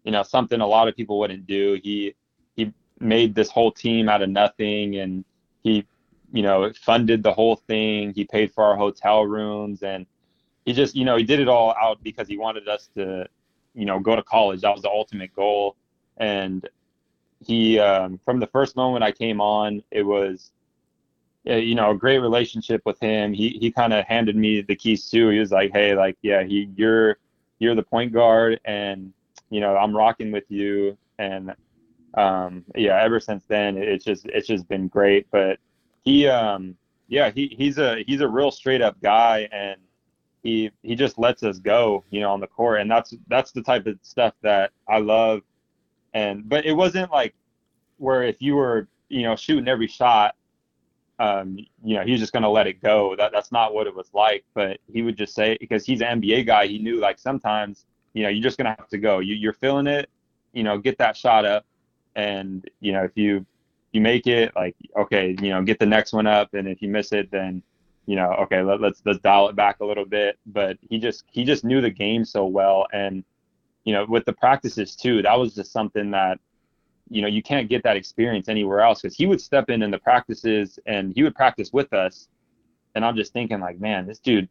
you 0.03 0.11
know, 0.11 0.23
something 0.23 0.61
a 0.61 0.67
lot 0.67 0.87
of 0.87 0.95
people 0.95 1.19
wouldn't 1.19 1.47
do. 1.47 1.79
He 1.83 2.15
he 2.55 2.73
made 2.99 3.35
this 3.35 3.49
whole 3.49 3.71
team 3.71 4.09
out 4.09 4.21
of 4.21 4.29
nothing, 4.29 4.97
and 4.97 5.25
he, 5.63 5.85
you 6.31 6.43
know, 6.43 6.71
funded 6.73 7.23
the 7.23 7.33
whole 7.33 7.55
thing. 7.55 8.13
He 8.13 8.25
paid 8.25 8.53
for 8.53 8.63
our 8.63 8.75
hotel 8.75 9.25
rooms, 9.25 9.83
and 9.83 10.05
he 10.71 10.75
just, 10.75 10.95
you 10.95 11.05
know, 11.05 11.17
he 11.17 11.23
did 11.23 11.39
it 11.39 11.47
all 11.47 11.75
out 11.81 12.01
because 12.03 12.27
he 12.27 12.37
wanted 12.37 12.67
us 12.67 12.89
to, 12.95 13.27
you 13.73 13.85
know, 13.85 13.99
go 13.99 14.15
to 14.15 14.23
college. 14.23 14.61
That 14.61 14.73
was 14.73 14.81
the 14.81 14.89
ultimate 14.89 15.33
goal, 15.35 15.75
and 16.17 16.67
he, 17.45 17.79
um, 17.79 18.19
from 18.23 18.39
the 18.39 18.47
first 18.47 18.75
moment 18.75 19.03
I 19.03 19.11
came 19.11 19.41
on, 19.41 19.83
it 19.91 20.03
was 20.03 20.51
you 21.43 21.75
know, 21.75 21.91
a 21.91 21.95
great 21.95 22.19
relationship 22.19 22.81
with 22.85 22.99
him. 22.99 23.33
He 23.33 23.49
he 23.59 23.71
kind 23.71 23.93
of 23.93 24.05
handed 24.05 24.35
me 24.35 24.61
the 24.61 24.75
keys 24.75 25.09
too. 25.09 25.29
He 25.29 25.39
was 25.39 25.51
like, 25.51 25.71
"Hey, 25.71 25.95
like, 25.95 26.17
yeah, 26.21 26.43
he 26.43 26.69
you're 26.75 27.17
you're 27.59 27.75
the 27.75 27.83
point 27.83 28.13
guard, 28.13 28.59
and 28.65 29.11
you 29.49 29.59
know, 29.59 29.75
I'm 29.75 29.95
rocking 29.95 30.31
with 30.31 30.45
you." 30.49 30.97
And 31.17 31.53
um, 32.13 32.63
yeah, 32.75 33.01
ever 33.01 33.19
since 33.19 33.43
then, 33.47 33.77
it's 33.77 34.05
just 34.05 34.25
it's 34.27 34.47
just 34.47 34.67
been 34.67 34.87
great. 34.87 35.27
But 35.31 35.57
he, 36.03 36.27
um, 36.27 36.77
yeah, 37.07 37.31
he 37.31 37.55
he's 37.57 37.79
a 37.79 38.03
he's 38.05 38.21
a 38.21 38.27
real 38.27 38.51
straight 38.51 38.83
up 38.83 39.01
guy, 39.01 39.49
and 39.51 39.81
he 40.43 40.71
he 40.83 40.95
just 40.95 41.17
lets 41.17 41.43
us 41.43 41.59
go, 41.59 42.03
you 42.09 42.19
know, 42.19 42.31
on 42.31 42.39
the 42.39 42.47
court, 42.47 42.81
and 42.81 42.89
that's 42.89 43.13
that's 43.27 43.51
the 43.51 43.61
type 43.61 43.87
of 43.87 43.97
stuff 44.01 44.33
that 44.41 44.71
I 44.87 44.99
love. 44.99 45.41
And 46.13 46.47
but 46.47 46.65
it 46.65 46.73
wasn't 46.73 47.11
like 47.11 47.33
where 47.97 48.23
if 48.23 48.41
you 48.41 48.55
were 48.55 48.87
you 49.09 49.23
know 49.23 49.35
shooting 49.35 49.67
every 49.67 49.87
shot 49.87 50.35
um, 51.21 51.55
you 51.83 51.95
know, 51.95 52.03
he's 52.03 52.19
just 52.19 52.33
to 52.41 52.49
let 52.49 52.65
it 52.65 52.81
go. 52.81 53.15
That 53.15 53.31
that's 53.31 53.51
not 53.51 53.75
what 53.75 53.85
it 53.85 53.95
was 53.95 54.09
like. 54.11 54.43
But 54.55 54.79
he 54.91 55.03
would 55.03 55.15
just 55.15 55.35
say 55.35 55.55
because 55.59 55.85
he's 55.85 56.01
an 56.01 56.19
NBA 56.19 56.47
guy, 56.47 56.65
he 56.65 56.79
knew 56.79 56.99
like 56.99 57.19
sometimes, 57.19 57.85
you 58.13 58.23
know, 58.23 58.29
you're 58.29 58.41
just 58.41 58.57
to 58.65 58.75
have 58.79 58.89
to 58.89 58.97
go. 58.97 59.19
You, 59.19 59.35
you're 59.35 59.53
feeling 59.53 59.85
it, 59.85 60.09
you 60.51 60.63
know, 60.63 60.79
get 60.79 60.97
that 60.97 61.15
shot 61.15 61.45
up, 61.45 61.63
and 62.15 62.67
you 62.79 62.91
know, 62.91 63.03
if 63.03 63.11
you 63.13 63.45
you 63.91 64.01
make 64.01 64.25
it, 64.25 64.51
like 64.55 64.75
okay, 64.97 65.35
you 65.39 65.49
know, 65.49 65.61
get 65.61 65.77
the 65.77 65.85
next 65.85 66.11
one 66.11 66.25
up, 66.25 66.55
and 66.55 66.67
if 66.67 66.81
you 66.81 66.89
miss 66.89 67.11
it, 67.11 67.29
then 67.29 67.61
you 68.05 68.15
know, 68.15 68.31
okay, 68.41 68.61
let, 68.61 68.81
let's 68.81 69.01
let's 69.05 69.19
dial 69.19 69.49
it 69.49 69.55
back 69.55 69.79
a 69.79 69.85
little 69.85 70.05
bit. 70.05 70.37
But 70.45 70.77
he 70.81 70.97
just 70.99 71.23
he 71.31 71.43
just 71.43 71.63
knew 71.63 71.81
the 71.81 71.89
game 71.89 72.25
so 72.25 72.45
well, 72.45 72.87
and 72.93 73.23
you 73.83 73.93
know, 73.93 74.05
with 74.07 74.25
the 74.25 74.33
practices 74.33 74.95
too, 74.95 75.21
that 75.21 75.37
was 75.37 75.55
just 75.55 75.71
something 75.71 76.11
that 76.11 76.39
you 77.09 77.21
know 77.21 77.27
you 77.27 77.43
can't 77.43 77.69
get 77.69 77.83
that 77.83 77.97
experience 77.97 78.49
anywhere 78.49 78.81
else. 78.81 79.01
Because 79.01 79.15
he 79.15 79.25
would 79.25 79.41
step 79.41 79.69
in 79.69 79.81
in 79.83 79.91
the 79.91 79.99
practices 79.99 80.79
and 80.85 81.13
he 81.13 81.23
would 81.23 81.35
practice 81.35 81.71
with 81.73 81.93
us. 81.93 82.27
And 82.95 83.05
i'm 83.05 83.15
just 83.15 83.31
thinking 83.31 83.61
like 83.61 83.79
man 83.79 84.05
this 84.05 84.19
dude 84.19 84.49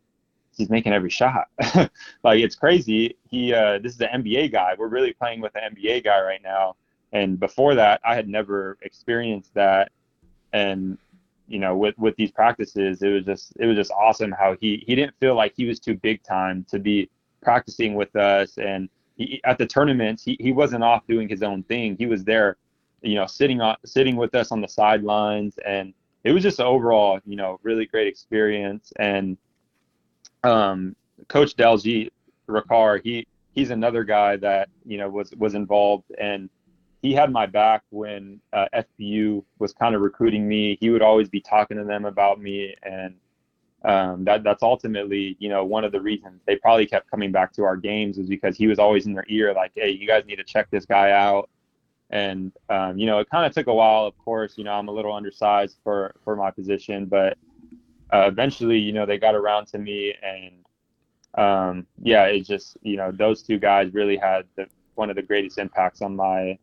he's 0.57 0.71
making 0.71 0.93
every 0.93 1.11
shot. 1.11 1.49
Like 2.23 2.41
it's 2.41 2.55
crazy. 2.55 3.17
He 3.29 3.55
uh 3.55 3.79
this 3.79 3.95
is 3.95 4.01
an 4.01 4.23
nba 4.23 4.53
guy. 4.53 4.75
We're 4.79 4.89
really 4.89 5.13
playing 5.13 5.41
with 5.41 5.53
an 5.57 5.75
nba 5.75 6.05
guy 6.05 6.21
right 6.21 6.43
now. 6.43 6.77
And 7.13 7.39
before 7.41 7.75
that 7.75 8.01
i 8.05 8.15
had 8.15 8.29
never 8.29 8.79
experienced 8.83 9.55
that. 9.55 9.91
And 10.53 10.99
you 11.51 11.59
know 11.59 11.77
with 11.77 11.99
with 11.99 12.17
these 12.17 12.31
practices 12.31 13.03
it 13.03 13.09
was 13.09 13.25
just 13.25 13.53
it 13.59 13.67
was 13.67 13.77
just 13.77 13.91
awesome 13.91 14.33
how 14.33 14.57
he 14.61 14.83
he 14.87 14.95
didn't 14.95 15.15
feel 15.21 15.35
like 15.35 15.53
he 15.57 15.67
was 15.67 15.79
too 15.79 15.95
big 15.97 16.23
time 16.23 16.65
to 16.71 16.79
be 16.79 17.11
practicing 17.43 17.95
with 17.95 18.15
us 18.17 18.57
and 18.57 18.89
he, 19.21 19.41
at 19.45 19.59
the 19.59 19.67
tournaments, 19.67 20.25
he, 20.25 20.37
he 20.41 20.53
wasn't 20.53 20.83
off 20.83 21.07
doing 21.07 21.29
his 21.29 21.43
own 21.43 21.63
thing. 21.65 21.97
He 21.99 22.07
was 22.07 22.25
there, 22.25 22.57
you 23.03 23.17
know, 23.17 23.27
sitting 23.27 23.61
on 23.61 23.77
sitting 23.85 24.17
with 24.17 24.35
us 24.35 24.51
on 24.51 24.61
the 24.63 24.69
sidelines, 24.69 25.59
and 25.65 25.93
it 26.25 26.33
was 26.33 26.43
just 26.43 26.61
overall, 26.61 27.21
you 27.27 27.37
know, 27.37 27.61
really 27.63 27.87
great 27.87 28.07
experience. 28.07 28.93
And 28.97 29.37
um, 30.43 30.97
Coach 31.29 31.55
Delgy 31.55 32.11
Ricard, 32.49 33.03
he 33.05 33.27
he's 33.53 33.71
another 33.71 34.05
guy 34.05 34.37
that 34.37 34.71
you 34.87 34.97
know 34.97 35.11
was 35.11 35.33
was 35.37 35.55
involved, 35.55 36.11
and 36.19 36.49
he 37.03 37.15
had 37.15 37.33
my 37.33 37.47
back 37.47 37.83
when 37.91 38.41
uh, 38.53 38.67
FPU 38.75 39.43
was 39.59 39.73
kind 39.73 39.95
of 39.95 40.03
recruiting 40.03 40.47
me. 40.47 40.77
He 40.81 40.91
would 40.91 41.03
always 41.03 41.29
be 41.29 41.41
talking 41.41 41.79
to 41.79 41.85
them 41.85 42.05
about 42.05 42.41
me, 42.41 42.75
and 42.83 43.15
um, 43.85 44.25
that 44.25 44.43
that's 44.45 44.63
ultimately 44.63 45.37
you 45.39 45.49
know 45.49 45.65
one 45.65 45.85
of 45.85 45.93
the 45.93 46.01
reasons 46.01 46.43
they 46.47 46.57
probably 46.57 46.87
kept 46.87 47.11
coming 47.11 47.33
back 47.33 47.53
to 47.55 47.65
our 47.65 47.77
games 47.77 48.19
is 48.19 48.29
because 48.29 48.57
he 48.57 48.67
was 48.67 48.79
always 48.79 49.07
in 49.07 49.15
their 49.15 49.25
ear 49.29 49.55
like 49.55 49.73
hey 49.75 49.91
you 49.91 50.07
guys 50.07 50.25
need 50.27 50.37
to 50.37 50.45
check 50.45 50.71
this 50.71 50.85
guy 50.85 51.13
out 51.13 51.49
and 52.11 52.53
um, 52.69 52.99
you 52.99 53.07
know 53.07 53.21
it 53.21 53.31
kind 53.31 53.47
of 53.47 53.55
took 53.55 53.69
a 53.69 53.75
while 53.75 54.05
of 54.05 54.17
course 54.19 54.59
you 54.59 54.65
know 54.65 54.73
i'm 54.73 54.89
a 54.89 54.93
little 54.93 55.15
undersized 55.15 55.79
for 55.83 56.15
for 56.25 56.37
my 56.37 56.51
position 56.51 57.07
but 57.07 57.39
uh, 58.13 58.27
eventually 58.27 58.77
you 58.77 58.93
know 58.93 59.07
they 59.07 59.17
got 59.17 59.35
around 59.35 59.67
to 59.67 59.79
me 59.79 60.15
and 60.23 61.43
um, 61.43 61.87
yeah 62.03 62.25
it 62.25 62.41
just 62.41 62.77
you 62.83 62.99
know 62.99 63.11
those 63.11 63.43
two 63.43 63.59
guys 63.59 63.95
really 63.95 64.17
had 64.19 64.45
the, 64.57 64.67
one 64.97 65.09
of 65.09 65.17
the 65.17 65.23
greatest 65.23 65.57
impacts 65.57 66.03
on 66.03 66.15
my 66.15 66.59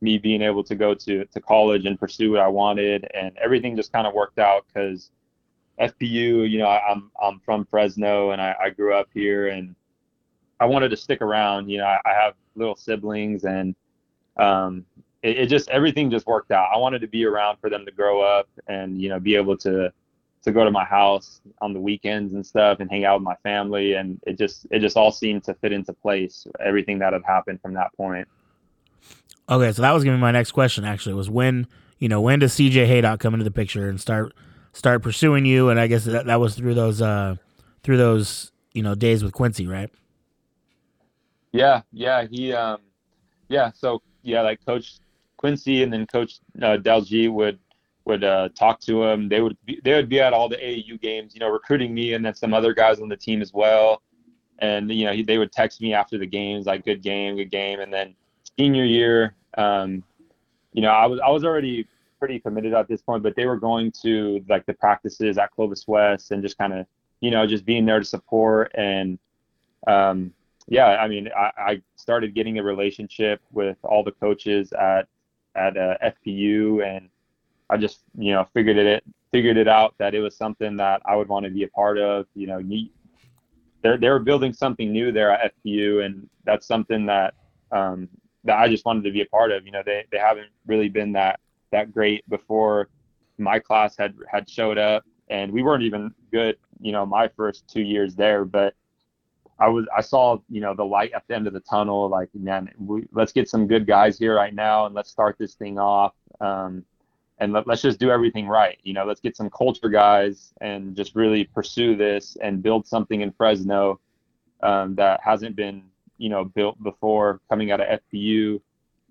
me 0.00 0.18
being 0.18 0.42
able 0.42 0.64
to 0.64 0.74
go 0.74 0.94
to 0.94 1.24
to 1.26 1.40
college 1.40 1.86
and 1.86 1.98
pursue 1.98 2.32
what 2.32 2.40
i 2.40 2.48
wanted 2.48 3.06
and 3.14 3.36
everything 3.38 3.76
just 3.76 3.92
kind 3.92 4.06
of 4.06 4.14
worked 4.14 4.38
out 4.38 4.64
because 4.66 5.10
FPU, 5.80 6.48
you 6.48 6.58
know, 6.58 6.66
I, 6.66 6.92
am 6.92 7.10
I'm 7.20 7.40
from 7.40 7.64
Fresno 7.64 8.30
and 8.30 8.40
I, 8.40 8.54
I, 8.64 8.70
grew 8.70 8.94
up 8.94 9.08
here 9.14 9.48
and 9.48 9.74
I 10.60 10.66
wanted 10.66 10.90
to 10.90 10.96
stick 10.96 11.22
around. 11.22 11.70
You 11.70 11.78
know, 11.78 11.84
I, 11.84 11.98
I 12.04 12.12
have 12.12 12.34
little 12.54 12.76
siblings 12.76 13.44
and 13.44 13.74
um, 14.36 14.84
it, 15.22 15.38
it, 15.38 15.46
just 15.46 15.70
everything 15.70 16.10
just 16.10 16.26
worked 16.26 16.50
out. 16.50 16.68
I 16.72 16.76
wanted 16.76 17.00
to 17.00 17.08
be 17.08 17.24
around 17.24 17.58
for 17.60 17.70
them 17.70 17.86
to 17.86 17.92
grow 17.92 18.20
up 18.20 18.48
and 18.66 19.00
you 19.00 19.08
know 19.08 19.18
be 19.18 19.36
able 19.36 19.56
to 19.58 19.92
to 20.42 20.52
go 20.52 20.64
to 20.64 20.70
my 20.70 20.84
house 20.84 21.40
on 21.60 21.72
the 21.72 21.80
weekends 21.80 22.34
and 22.34 22.44
stuff 22.44 22.80
and 22.80 22.90
hang 22.90 23.04
out 23.04 23.18
with 23.20 23.24
my 23.24 23.36
family 23.42 23.94
and 23.94 24.18
it 24.26 24.38
just 24.38 24.66
it 24.70 24.80
just 24.80 24.96
all 24.96 25.10
seemed 25.10 25.44
to 25.44 25.54
fit 25.54 25.72
into 25.72 25.94
place. 25.94 26.46
Everything 26.60 26.98
that 26.98 27.14
had 27.14 27.22
happened 27.24 27.60
from 27.62 27.72
that 27.74 27.94
point. 27.96 28.28
Okay, 29.50 29.72
so 29.72 29.82
that 29.82 29.90
was 29.92 30.04
gonna 30.04 30.16
be 30.16 30.20
my 30.20 30.30
next 30.30 30.52
question. 30.52 30.84
Actually, 30.84 31.14
was 31.14 31.28
when 31.28 31.66
you 31.98 32.08
know 32.08 32.20
when 32.20 32.38
does 32.38 32.54
CJ 32.54 32.86
Haydock 32.86 33.18
come 33.18 33.34
into 33.34 33.44
the 33.44 33.50
picture 33.50 33.88
and 33.88 34.00
start 34.00 34.32
start 34.72 35.02
pursuing 35.02 35.44
you, 35.44 35.70
and 35.70 35.80
I 35.80 35.88
guess 35.88 36.04
that, 36.04 36.26
that 36.26 36.38
was 36.38 36.54
through 36.54 36.74
those 36.74 37.02
uh, 37.02 37.34
through 37.82 37.96
those 37.96 38.52
you 38.72 38.82
know 38.82 38.94
days 38.94 39.24
with 39.24 39.32
Quincy, 39.32 39.66
right? 39.66 39.90
Yeah, 41.52 41.82
yeah, 41.92 42.26
he, 42.30 42.52
um, 42.52 42.78
yeah. 43.48 43.72
So 43.74 44.02
yeah, 44.22 44.42
like 44.42 44.64
Coach 44.64 44.98
Quincy 45.36 45.82
and 45.82 45.92
then 45.92 46.06
Coach 46.06 46.38
uh, 46.62 46.76
Delgy 46.76 47.28
would 47.28 47.58
would 48.04 48.22
uh, 48.22 48.50
talk 48.50 48.80
to 48.82 49.02
him. 49.02 49.28
They 49.28 49.40
would 49.40 49.56
be, 49.64 49.80
they 49.82 49.94
would 49.94 50.08
be 50.08 50.20
at 50.20 50.32
all 50.32 50.48
the 50.48 50.58
AAU 50.58 51.00
games, 51.00 51.34
you 51.34 51.40
know, 51.40 51.48
recruiting 51.48 51.92
me 51.92 52.14
and 52.14 52.24
then 52.24 52.34
some 52.34 52.54
other 52.54 52.72
guys 52.72 53.00
on 53.00 53.08
the 53.08 53.16
team 53.16 53.42
as 53.42 53.52
well. 53.52 54.02
And 54.60 54.90
you 54.92 55.06
know, 55.06 55.12
he, 55.12 55.24
they 55.24 55.38
would 55.38 55.50
text 55.50 55.80
me 55.80 55.92
after 55.92 56.18
the 56.18 56.26
games, 56.26 56.66
like 56.66 56.84
"good 56.84 57.02
game, 57.02 57.34
good 57.34 57.50
game." 57.50 57.80
And 57.80 57.92
then 57.92 58.14
senior 58.56 58.84
year, 58.84 59.34
um, 59.56 60.02
you 60.72 60.82
know, 60.82 60.90
I 60.90 61.06
was 61.06 61.20
I 61.20 61.30
was 61.30 61.44
already 61.44 61.86
pretty 62.18 62.38
committed 62.38 62.74
at 62.74 62.86
this 62.86 63.02
point, 63.02 63.22
but 63.22 63.34
they 63.34 63.46
were 63.46 63.56
going 63.56 63.92
to 64.02 64.44
like 64.48 64.66
the 64.66 64.74
practices 64.74 65.38
at 65.38 65.50
Clovis 65.50 65.88
West 65.88 66.30
and 66.30 66.42
just 66.42 66.58
kind 66.58 66.72
of, 66.72 66.86
you 67.20 67.30
know, 67.30 67.46
just 67.46 67.64
being 67.64 67.86
there 67.86 67.98
to 67.98 68.04
support. 68.04 68.70
And 68.74 69.18
um, 69.86 70.32
yeah, 70.68 70.86
I 70.86 71.08
mean, 71.08 71.28
I, 71.36 71.50
I, 71.58 71.82
started 71.96 72.34
getting 72.34 72.58
a 72.58 72.62
relationship 72.62 73.40
with 73.50 73.78
all 73.82 74.04
the 74.04 74.12
coaches 74.12 74.72
at 74.72 75.08
at 75.56 75.76
uh, 75.76 75.96
FPU, 76.04 76.84
and 76.86 77.08
I 77.68 77.76
just, 77.76 78.00
you 78.16 78.32
know, 78.32 78.46
figured 78.54 78.76
it 78.76 79.02
figured 79.32 79.56
it 79.56 79.68
out 79.68 79.94
that 79.98 80.14
it 80.14 80.20
was 80.20 80.36
something 80.36 80.76
that 80.76 81.02
I 81.04 81.16
would 81.16 81.28
want 81.28 81.44
to 81.44 81.50
be 81.50 81.64
a 81.64 81.68
part 81.68 81.98
of. 81.98 82.26
You 82.34 82.46
know, 82.46 82.62
they're 83.82 83.96
they 83.96 84.10
were 84.10 84.20
building 84.20 84.52
something 84.52 84.92
new 84.92 85.10
there 85.10 85.32
at 85.32 85.52
FPU, 85.64 86.04
and 86.04 86.28
that's 86.44 86.66
something 86.66 87.06
that 87.06 87.34
um, 87.72 88.08
that 88.44 88.58
I 88.58 88.68
just 88.68 88.84
wanted 88.84 89.04
to 89.04 89.10
be 89.10 89.20
a 89.20 89.26
part 89.26 89.52
of. 89.52 89.66
You 89.66 89.72
know, 89.72 89.82
they 89.84 90.04
they 90.10 90.18
haven't 90.18 90.48
really 90.66 90.88
been 90.88 91.12
that 91.12 91.40
that 91.72 91.92
great 91.92 92.28
before 92.28 92.88
my 93.38 93.58
class 93.58 93.96
had 93.96 94.14
had 94.30 94.48
showed 94.48 94.78
up, 94.78 95.04
and 95.28 95.50
we 95.52 95.62
weren't 95.62 95.82
even 95.82 96.14
good. 96.32 96.56
You 96.80 96.92
know, 96.92 97.04
my 97.04 97.28
first 97.28 97.68
two 97.68 97.82
years 97.82 98.14
there, 98.14 98.44
but 98.44 98.74
I 99.58 99.68
was 99.68 99.86
I 99.96 100.00
saw 100.00 100.38
you 100.48 100.60
know 100.60 100.74
the 100.74 100.84
light 100.84 101.12
at 101.12 101.24
the 101.28 101.34
end 101.34 101.46
of 101.46 101.52
the 101.52 101.60
tunnel. 101.60 102.08
Like 102.08 102.30
man, 102.34 102.70
we, 102.78 103.06
let's 103.12 103.32
get 103.32 103.48
some 103.48 103.66
good 103.66 103.86
guys 103.86 104.18
here 104.18 104.34
right 104.34 104.54
now, 104.54 104.86
and 104.86 104.94
let's 104.94 105.10
start 105.10 105.36
this 105.38 105.54
thing 105.54 105.78
off. 105.78 106.14
Um, 106.40 106.84
and 107.40 107.54
let, 107.54 107.66
us 107.68 107.80
just 107.80 107.98
do 107.98 108.10
everything 108.10 108.46
right. 108.46 108.78
You 108.82 108.92
know, 108.92 109.04
let's 109.06 109.20
get 109.20 109.34
some 109.34 109.48
culture 109.48 109.88
guys 109.88 110.52
and 110.60 110.94
just 110.94 111.14
really 111.14 111.44
pursue 111.44 111.96
this 111.96 112.36
and 112.42 112.62
build 112.62 112.86
something 112.86 113.22
in 113.22 113.32
Fresno 113.32 113.98
um, 114.62 114.94
that 114.96 115.20
hasn't 115.24 115.56
been 115.56 115.84
you 116.20 116.28
know 116.28 116.44
built 116.44 116.80
before 116.82 117.40
coming 117.48 117.72
out 117.72 117.80
of 117.80 118.00
FPU 118.12 118.60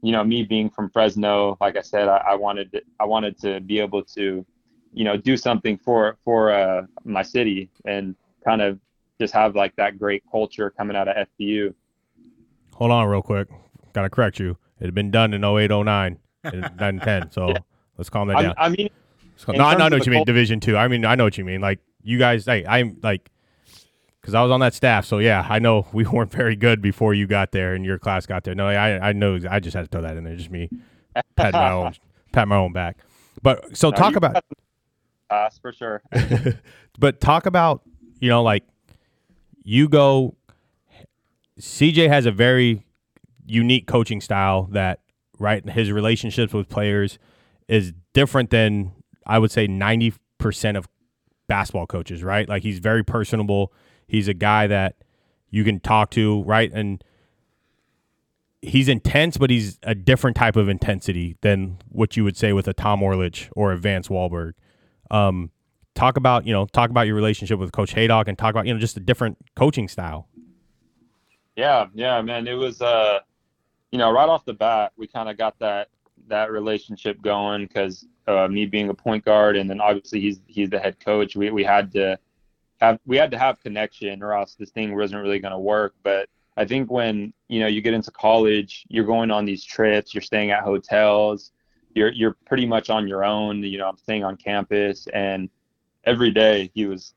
you 0.01 0.11
know, 0.11 0.23
me 0.23 0.43
being 0.43 0.69
from 0.69 0.89
Fresno, 0.89 1.57
like 1.59 1.77
I 1.77 1.81
said, 1.81 2.07
I, 2.07 2.17
I 2.29 2.35
wanted 2.35 2.71
to, 2.71 2.81
I 2.99 3.05
wanted 3.05 3.39
to 3.41 3.59
be 3.59 3.79
able 3.79 4.03
to, 4.03 4.45
you 4.93 5.03
know, 5.03 5.17
do 5.17 5.35
something 5.37 5.77
for 5.77 6.17
for 6.23 6.51
uh, 6.51 6.83
my 7.03 7.21
city 7.21 7.69
and 7.85 8.15
kind 8.45 8.61
of 8.61 8.79
just 9.19 9.33
have 9.33 9.55
like 9.55 9.75
that 9.75 9.99
great 9.99 10.23
culture 10.31 10.69
coming 10.69 10.95
out 10.95 11.07
of 11.07 11.27
FPU. 11.39 11.73
Hold 12.75 12.91
on, 12.91 13.07
real 13.07 13.21
quick. 13.21 13.49
Got 13.93 14.03
to 14.03 14.09
correct 14.09 14.39
you. 14.39 14.57
It 14.79 14.85
had 14.85 14.95
been 14.95 15.11
done 15.11 15.33
in 15.33 15.43
08, 15.43 15.69
09, 15.69 16.17
9, 16.79 16.99
10. 16.99 17.31
So 17.31 17.49
yeah. 17.49 17.57
let's 17.97 18.09
calm 18.09 18.29
that 18.29 18.41
down. 18.41 18.53
I, 18.57 18.67
I 18.67 18.69
mean, 18.69 18.89
no, 19.49 19.65
I 19.65 19.75
know 19.75 19.95
what 19.95 20.05
you 20.05 20.11
mean. 20.11 20.23
Division 20.23 20.59
two. 20.59 20.77
I 20.77 20.87
mean, 20.87 21.03
I 21.03 21.15
know 21.15 21.25
what 21.25 21.37
you 21.37 21.43
mean. 21.43 21.59
Like 21.59 21.79
you 22.01 22.17
guys, 22.17 22.45
hey, 22.45 22.65
I'm 22.65 22.97
like 23.03 23.29
because 24.21 24.33
I 24.33 24.41
was 24.41 24.51
on 24.51 24.59
that 24.59 24.73
staff. 24.73 25.05
So 25.05 25.19
yeah, 25.19 25.45
I 25.49 25.59
know 25.59 25.87
we 25.93 26.05
weren't 26.11 26.31
very 26.31 26.55
good 26.55 26.81
before 26.81 27.13
you 27.13 27.27
got 27.27 27.51
there 27.51 27.73
and 27.73 27.85
your 27.85 27.99
class 27.99 28.25
got 28.25 28.43
there. 28.43 28.55
No, 28.55 28.67
I 28.67 29.09
I 29.09 29.13
know. 29.13 29.39
I 29.49 29.59
just 29.59 29.75
had 29.75 29.81
to 29.83 29.87
throw 29.87 30.01
that 30.01 30.17
in 30.17 30.23
there. 30.23 30.35
Just 30.35 30.51
me 30.51 30.69
pat 31.35 31.53
my 31.53 31.71
own 31.71 31.93
pat 32.31 32.47
my 32.47 32.55
own 32.57 32.73
back. 32.73 32.97
But 33.41 33.77
so 33.77 33.89
No, 33.89 33.97
talk 33.97 34.15
about 34.15 34.43
pass 35.29 35.57
for 35.59 35.71
sure. 35.71 36.01
but 36.99 37.21
talk 37.21 37.45
about 37.45 37.81
you 38.19 38.29
know 38.29 38.43
like 38.43 38.63
you 39.63 39.87
go 39.87 40.35
CJ 41.59 42.07
has 42.07 42.25
a 42.25 42.31
very 42.31 42.85
unique 43.45 43.87
coaching 43.87 44.21
style 44.21 44.67
that 44.71 44.99
right 45.39 45.67
his 45.69 45.91
relationships 45.91 46.53
with 46.53 46.69
players 46.69 47.17
is 47.67 47.93
different 48.13 48.49
than 48.49 48.91
I 49.25 49.37
would 49.39 49.51
say 49.51 49.67
90% 49.67 50.75
of 50.75 50.87
basketball 51.47 51.85
coaches, 51.85 52.23
right? 52.23 52.49
Like 52.49 52.63
he's 52.63 52.79
very 52.79 53.03
personable. 53.03 53.71
He's 54.09 54.27
a 54.27 54.33
guy 54.33 54.67
that 54.67 54.95
you 55.49 55.63
can 55.63 55.79
talk 55.79 56.11
to, 56.11 56.43
right? 56.43 56.71
And 56.73 57.03
he's 58.61 58.89
intense, 58.89 59.37
but 59.37 59.49
he's 59.49 59.79
a 59.83 59.95
different 59.95 60.35
type 60.35 60.55
of 60.55 60.67
intensity 60.67 61.37
than 61.41 61.77
what 61.89 62.17
you 62.17 62.23
would 62.23 62.35
say 62.35 62.53
with 62.53 62.67
a 62.67 62.73
Tom 62.73 63.01
Orlich 63.01 63.49
or 63.53 63.71
a 63.71 63.77
Vance 63.77 64.07
Walberg. 64.07 64.53
Um, 65.11 65.51
talk 65.95 66.17
about 66.17 66.45
you 66.45 66.53
know 66.53 66.65
talk 66.65 66.89
about 66.89 67.07
your 67.07 67.15
relationship 67.15 67.59
with 67.59 67.71
Coach 67.71 67.93
Haydock 67.93 68.27
and 68.27 68.37
talk 68.37 68.51
about 68.51 68.67
you 68.67 68.73
know 68.73 68.79
just 68.79 68.97
a 68.97 68.99
different 68.99 69.37
coaching 69.55 69.87
style. 69.87 70.27
Yeah, 71.55 71.87
yeah, 71.93 72.21
man. 72.21 72.47
It 72.47 72.53
was 72.53 72.81
uh, 72.81 73.19
you 73.91 73.97
know, 73.97 74.11
right 74.11 74.29
off 74.29 74.45
the 74.45 74.53
bat, 74.53 74.93
we 74.97 75.07
kind 75.07 75.29
of 75.29 75.37
got 75.37 75.57
that 75.59 75.89
that 76.27 76.51
relationship 76.51 77.21
going 77.21 77.65
because 77.65 78.05
uh, 78.27 78.47
me 78.47 78.65
being 78.65 78.89
a 78.89 78.93
point 78.93 79.25
guard, 79.25 79.57
and 79.57 79.69
then 79.69 79.81
obviously 79.81 80.19
he's 80.19 80.39
he's 80.47 80.69
the 80.69 80.79
head 80.79 80.99
coach. 80.99 81.35
We 81.35 81.49
we 81.51 81.63
had 81.63 81.91
to 81.93 82.19
have 82.79 82.99
we 83.05 83.17
had 83.17 83.31
to 83.31 83.37
have 83.37 83.59
connection, 83.61 84.23
or 84.23 84.33
else 84.33 84.55
this 84.55 84.71
thing 84.71 84.95
wasn't 84.95 85.21
really 85.21 85.39
going 85.39 85.51
to 85.51 85.59
work. 85.59 85.95
But 86.03 86.29
I 86.57 86.65
think 86.65 86.91
when 86.91 87.33
you 87.47 87.59
know 87.59 87.67
you 87.67 87.81
get 87.81 87.93
into 87.93 88.11
college, 88.11 88.85
you're 88.89 89.05
going 89.05 89.31
on 89.31 89.45
these 89.45 89.63
trips, 89.63 90.13
you're 90.13 90.21
staying 90.21 90.51
at 90.51 90.63
hotels, 90.63 91.51
you're 91.93 92.11
you're 92.11 92.35
pretty 92.45 92.65
much 92.65 92.89
on 92.89 93.07
your 93.07 93.23
own. 93.23 93.63
You 93.63 93.77
know, 93.77 93.87
I'm 93.87 93.97
staying 93.97 94.23
on 94.23 94.37
campus, 94.37 95.07
and 95.13 95.49
every 96.05 96.31
day 96.31 96.71
he 96.73 96.85
was 96.85 97.13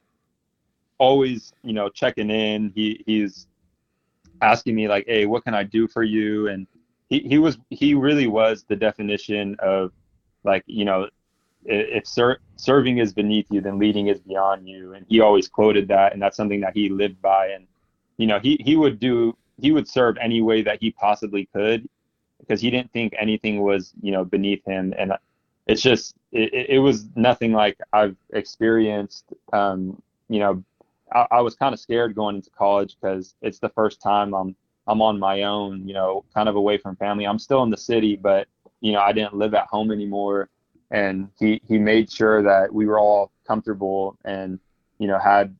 always 0.99 1.53
you 1.63 1.73
know 1.73 1.89
checking 1.89 2.31
in. 2.31 2.73
He 2.75 3.03
he's 3.07 3.47
asking 4.41 4.75
me 4.75 4.89
like, 4.89 5.07
"Hey, 5.07 5.27
what 5.27 5.45
can 5.45 5.55
I 5.55 5.63
do 5.63 5.87
for 5.87 6.03
you?" 6.03 6.49
And 6.49 6.67
he 7.09 7.21
he 7.21 7.39
was 7.39 7.59
he 7.71 7.95
really 7.95 8.27
was 8.27 8.65
the 8.69 8.77
definition 8.77 9.57
of 9.61 9.93
like 10.45 10.65
you 10.67 10.85
know 10.85 11.09
if 11.65 12.07
ser- 12.07 12.41
serving 12.57 12.99
is 12.99 13.13
beneath 13.13 13.47
you, 13.51 13.61
then 13.61 13.79
leading 13.79 14.09
is 14.09 14.21
beyond 14.21 14.69
you. 14.69 14.95
And 14.95 15.07
he 15.09 15.21
always 15.21 15.49
quoted 15.49 15.89
that, 15.89 16.13
and 16.13 16.21
that's 16.21 16.37
something 16.37 16.61
that 16.61 16.75
he 16.75 16.89
lived 16.89 17.21
by. 17.21 17.49
And 17.49 17.67
you 18.17 18.27
know, 18.27 18.39
he 18.39 18.61
he 18.65 18.77
would 18.77 18.99
do 18.99 19.37
he 19.61 19.73
would 19.73 19.89
serve 19.89 20.17
any 20.21 20.43
way 20.43 20.63
that 20.63 20.79
he 20.81 20.91
possibly 20.91 21.49
could 21.55 21.89
because 22.41 22.61
he 22.61 22.71
didn't 22.71 22.93
think 22.93 23.15
anything 23.19 23.63
was 23.63 23.93
you 24.03 24.13
know 24.13 24.25
beneath 24.25 24.65
him. 24.65 24.95
And 24.99 25.13
it's 25.67 25.83
just 25.83 26.15
it, 26.33 26.53
it 26.71 26.79
was 26.79 27.07
nothing 27.17 27.53
like 27.53 27.79
I've 27.93 28.17
experienced. 28.33 29.33
Um, 29.53 30.01
you 30.29 30.41
know, 30.41 30.65
I, 31.13 31.27
I 31.31 31.41
was 31.41 31.55
kind 31.55 31.73
of 31.73 31.81
scared 31.81 32.15
going 32.15 32.37
into 32.37 32.51
college 32.51 32.97
because 33.01 33.35
it's 33.43 33.59
the 33.59 33.71
first 33.71 34.01
time 34.01 34.35
I'm 34.35 34.57
I'm 34.87 35.01
on 35.01 35.19
my 35.19 35.45
own. 35.45 35.87
You 35.87 35.95
know, 35.95 36.25
kind 36.35 36.49
of 36.49 36.57
away 36.57 36.79
from 36.79 36.97
family. 36.97 37.27
I'm 37.27 37.39
still 37.39 37.63
in 37.63 37.71
the 37.71 37.77
city, 37.77 38.17
but 38.17 38.49
you 38.81 38.93
know, 38.93 39.01
I 39.01 39.13
didn't 39.13 39.35
live 39.35 39.55
at 39.55 39.67
home 39.69 39.93
anymore 39.93 40.49
and 40.93 41.29
he 41.39 41.61
he 41.67 41.79
made 41.79 42.11
sure 42.11 42.43
that 42.43 42.73
we 42.73 42.87
were 42.87 42.99
all 42.99 43.33
comfortable 43.47 44.17
and 44.25 44.61
you 44.99 45.09
know 45.09 45.19
had 45.19 45.55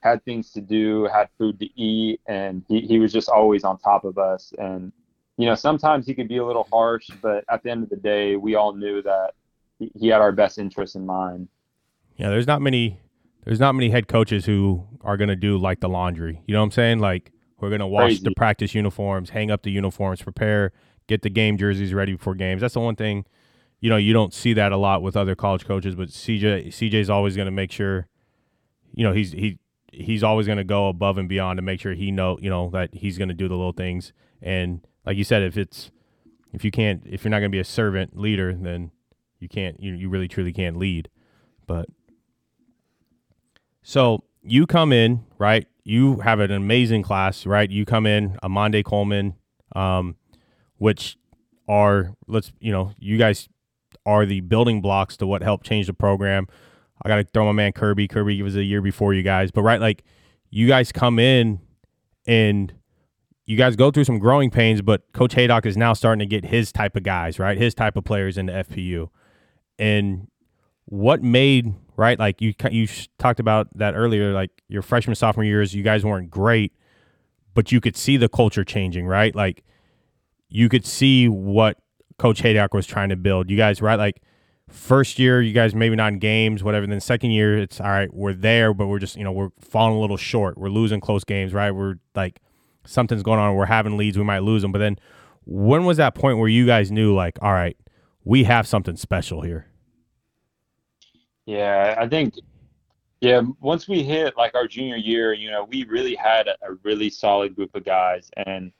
had 0.00 0.24
things 0.24 0.52
to 0.52 0.60
do 0.60 1.08
had 1.12 1.28
food 1.36 1.58
to 1.58 1.66
eat 1.80 2.20
and 2.28 2.62
he, 2.68 2.80
he 2.82 3.00
was 3.00 3.12
just 3.12 3.28
always 3.28 3.64
on 3.64 3.76
top 3.78 4.04
of 4.04 4.16
us 4.18 4.52
and 4.58 4.92
you 5.36 5.46
know 5.46 5.56
sometimes 5.56 6.06
he 6.06 6.14
could 6.14 6.28
be 6.28 6.36
a 6.36 6.44
little 6.44 6.68
harsh 6.72 7.08
but 7.20 7.44
at 7.50 7.62
the 7.64 7.70
end 7.70 7.82
of 7.82 7.88
the 7.88 7.96
day 7.96 8.36
we 8.36 8.54
all 8.54 8.72
knew 8.72 9.02
that 9.02 9.32
he, 9.80 9.90
he 9.98 10.08
had 10.08 10.20
our 10.20 10.30
best 10.32 10.58
interests 10.58 10.94
in 10.94 11.04
mind 11.04 11.48
Yeah, 12.16 12.30
there's 12.30 12.46
not 12.46 12.62
many 12.62 13.00
there's 13.44 13.60
not 13.60 13.74
many 13.74 13.90
head 13.90 14.08
coaches 14.08 14.44
who 14.44 14.86
are 15.02 15.16
gonna 15.16 15.36
do 15.36 15.56
like 15.56 15.80
the 15.80 15.88
laundry. 15.88 16.42
You 16.46 16.52
know 16.52 16.60
what 16.60 16.66
I'm 16.66 16.70
saying? 16.72 16.98
Like 16.98 17.32
we're 17.58 17.70
gonna 17.70 17.88
wash 17.88 18.10
Crazy. 18.10 18.24
the 18.24 18.32
practice 18.32 18.74
uniforms, 18.74 19.30
hang 19.30 19.50
up 19.50 19.62
the 19.62 19.70
uniforms, 19.70 20.20
prepare, 20.20 20.72
get 21.06 21.22
the 21.22 21.30
game 21.30 21.56
jerseys 21.56 21.94
ready 21.94 22.12
before 22.12 22.34
games. 22.34 22.60
That's 22.60 22.74
the 22.74 22.80
one 22.80 22.94
thing, 22.94 23.24
you 23.80 23.88
know, 23.88 23.96
you 23.96 24.12
don't 24.12 24.34
see 24.34 24.52
that 24.54 24.72
a 24.72 24.76
lot 24.76 25.02
with 25.02 25.16
other 25.16 25.34
college 25.34 25.64
coaches, 25.64 25.94
but 25.94 26.08
CJ 26.08 26.68
CJ's 26.68 27.10
always 27.10 27.36
gonna 27.36 27.50
make 27.50 27.70
sure, 27.70 28.08
you 28.92 29.04
know, 29.04 29.12
he's 29.12 29.32
he 29.32 29.58
he's 29.92 30.22
always 30.22 30.46
gonna 30.46 30.64
go 30.64 30.88
above 30.88 31.18
and 31.18 31.28
beyond 31.28 31.58
to 31.58 31.62
make 31.62 31.80
sure 31.80 31.94
he 31.94 32.10
know 32.10 32.38
you 32.40 32.50
know 32.50 32.70
that 32.70 32.94
he's 32.94 33.18
gonna 33.18 33.34
do 33.34 33.48
the 33.48 33.54
little 33.54 33.72
things. 33.72 34.12
And 34.42 34.86
like 35.06 35.16
you 35.16 35.24
said, 35.24 35.42
if 35.42 35.56
it's 35.56 35.90
if 36.52 36.64
you 36.64 36.70
can't 36.70 37.02
if 37.06 37.24
you're 37.24 37.30
not 37.30 37.38
gonna 37.38 37.50
be 37.50 37.60
a 37.60 37.64
servant 37.64 38.18
leader, 38.18 38.52
then 38.52 38.90
you 39.38 39.48
can't 39.48 39.80
you 39.80 39.94
you 39.94 40.08
really 40.08 40.28
truly 40.28 40.52
can't 40.52 40.76
lead. 40.76 41.08
But 41.66 41.86
so 43.82 44.24
you 44.42 44.66
come 44.66 44.92
in, 44.92 45.24
right? 45.38 45.66
You 45.84 46.20
have 46.20 46.40
an 46.40 46.50
amazing 46.50 47.02
class, 47.02 47.46
right? 47.46 47.70
You 47.70 47.84
come 47.84 48.06
in, 48.06 48.36
Amande 48.42 48.84
Coleman, 48.84 49.36
um, 49.74 50.16
which 50.78 51.16
are 51.68 52.14
let's 52.26 52.52
you 52.58 52.72
know, 52.72 52.92
you 52.98 53.18
guys 53.18 53.48
are 54.08 54.24
the 54.24 54.40
building 54.40 54.80
blocks 54.80 55.18
to 55.18 55.26
what 55.26 55.42
helped 55.42 55.66
change 55.66 55.86
the 55.86 55.92
program. 55.92 56.46
I 57.02 57.08
gotta 57.08 57.24
throw 57.24 57.44
my 57.44 57.52
man 57.52 57.72
Kirby. 57.72 58.08
Kirby 58.08 58.42
was 58.42 58.56
a 58.56 58.64
year 58.64 58.80
before 58.80 59.12
you 59.12 59.22
guys, 59.22 59.50
but 59.50 59.62
right, 59.62 59.80
like 59.80 60.02
you 60.50 60.66
guys 60.66 60.90
come 60.90 61.18
in 61.18 61.60
and 62.26 62.72
you 63.44 63.56
guys 63.56 63.76
go 63.76 63.90
through 63.90 64.04
some 64.04 64.18
growing 64.18 64.50
pains, 64.50 64.80
but 64.80 65.02
Coach 65.12 65.34
Haydock 65.34 65.66
is 65.66 65.76
now 65.76 65.92
starting 65.92 66.20
to 66.20 66.26
get 66.26 66.46
his 66.46 66.72
type 66.72 66.96
of 66.96 67.02
guys, 67.02 67.38
right? 67.38 67.58
His 67.58 67.74
type 67.74 67.96
of 67.96 68.04
players 68.04 68.38
into 68.38 68.52
FPU. 68.52 69.08
And 69.78 70.28
what 70.86 71.22
made 71.22 71.74
right 71.96 72.18
like 72.18 72.40
you 72.40 72.54
you 72.70 72.88
talked 73.18 73.40
about 73.40 73.68
that 73.76 73.94
earlier 73.94 74.32
like 74.32 74.50
your 74.68 74.80
freshman 74.80 75.14
sophomore 75.14 75.44
years 75.44 75.74
you 75.74 75.82
guys 75.82 76.02
weren't 76.02 76.30
great 76.30 76.72
but 77.52 77.70
you 77.70 77.78
could 77.78 77.94
see 77.94 78.16
the 78.16 78.28
culture 78.28 78.64
changing 78.64 79.06
right 79.06 79.34
like 79.34 79.64
you 80.48 80.70
could 80.70 80.86
see 80.86 81.28
what 81.28 81.78
coach 82.18 82.40
haydock 82.40 82.74
was 82.74 82.86
trying 82.86 83.08
to 83.08 83.16
build. 83.16 83.50
You 83.50 83.56
guys 83.56 83.80
right 83.82 83.98
like 83.98 84.22
first 84.68 85.18
year 85.18 85.40
you 85.40 85.54
guys 85.54 85.74
maybe 85.74 85.96
not 85.96 86.12
in 86.12 86.18
games 86.18 86.62
whatever 86.62 86.86
then 86.86 87.00
second 87.00 87.30
year 87.30 87.56
it's 87.56 87.80
all 87.80 87.86
right 87.86 88.12
we're 88.12 88.34
there 88.34 88.74
but 88.74 88.86
we're 88.86 88.98
just 88.98 89.16
you 89.16 89.24
know 89.24 89.32
we're 89.32 89.48
falling 89.60 89.96
a 89.96 90.00
little 90.00 90.16
short. 90.16 90.58
We're 90.58 90.68
losing 90.68 91.00
close 91.00 91.24
games 91.24 91.54
right? 91.54 91.70
We're 91.70 91.96
like 92.14 92.40
something's 92.84 93.22
going 93.22 93.38
on. 93.38 93.54
We're 93.54 93.66
having 93.66 93.96
leads. 93.96 94.18
We 94.18 94.24
might 94.24 94.40
lose 94.40 94.62
them 94.62 94.72
but 94.72 94.78
then 94.78 94.98
when 95.44 95.84
was 95.84 95.96
that 95.96 96.14
point 96.14 96.38
where 96.38 96.48
you 96.48 96.66
guys 96.66 96.92
knew 96.92 97.14
like 97.14 97.38
all 97.40 97.52
right 97.52 97.76
we 98.28 98.44
have 98.44 98.66
something 98.66 98.96
special 98.96 99.40
here? 99.40 99.68
Yeah, 101.46 101.94
I 101.98 102.06
think, 102.06 102.34
yeah, 103.22 103.40
once 103.58 103.88
we 103.88 104.02
hit 104.02 104.36
like 104.36 104.54
our 104.54 104.68
junior 104.68 104.96
year, 104.96 105.32
you 105.32 105.50
know, 105.50 105.64
we 105.64 105.84
really 105.84 106.14
had 106.14 106.46
a, 106.46 106.56
a 106.60 106.74
really 106.82 107.08
solid 107.08 107.56
group 107.56 107.74
of 107.74 107.86
guys. 107.86 108.30
And, 108.36 108.70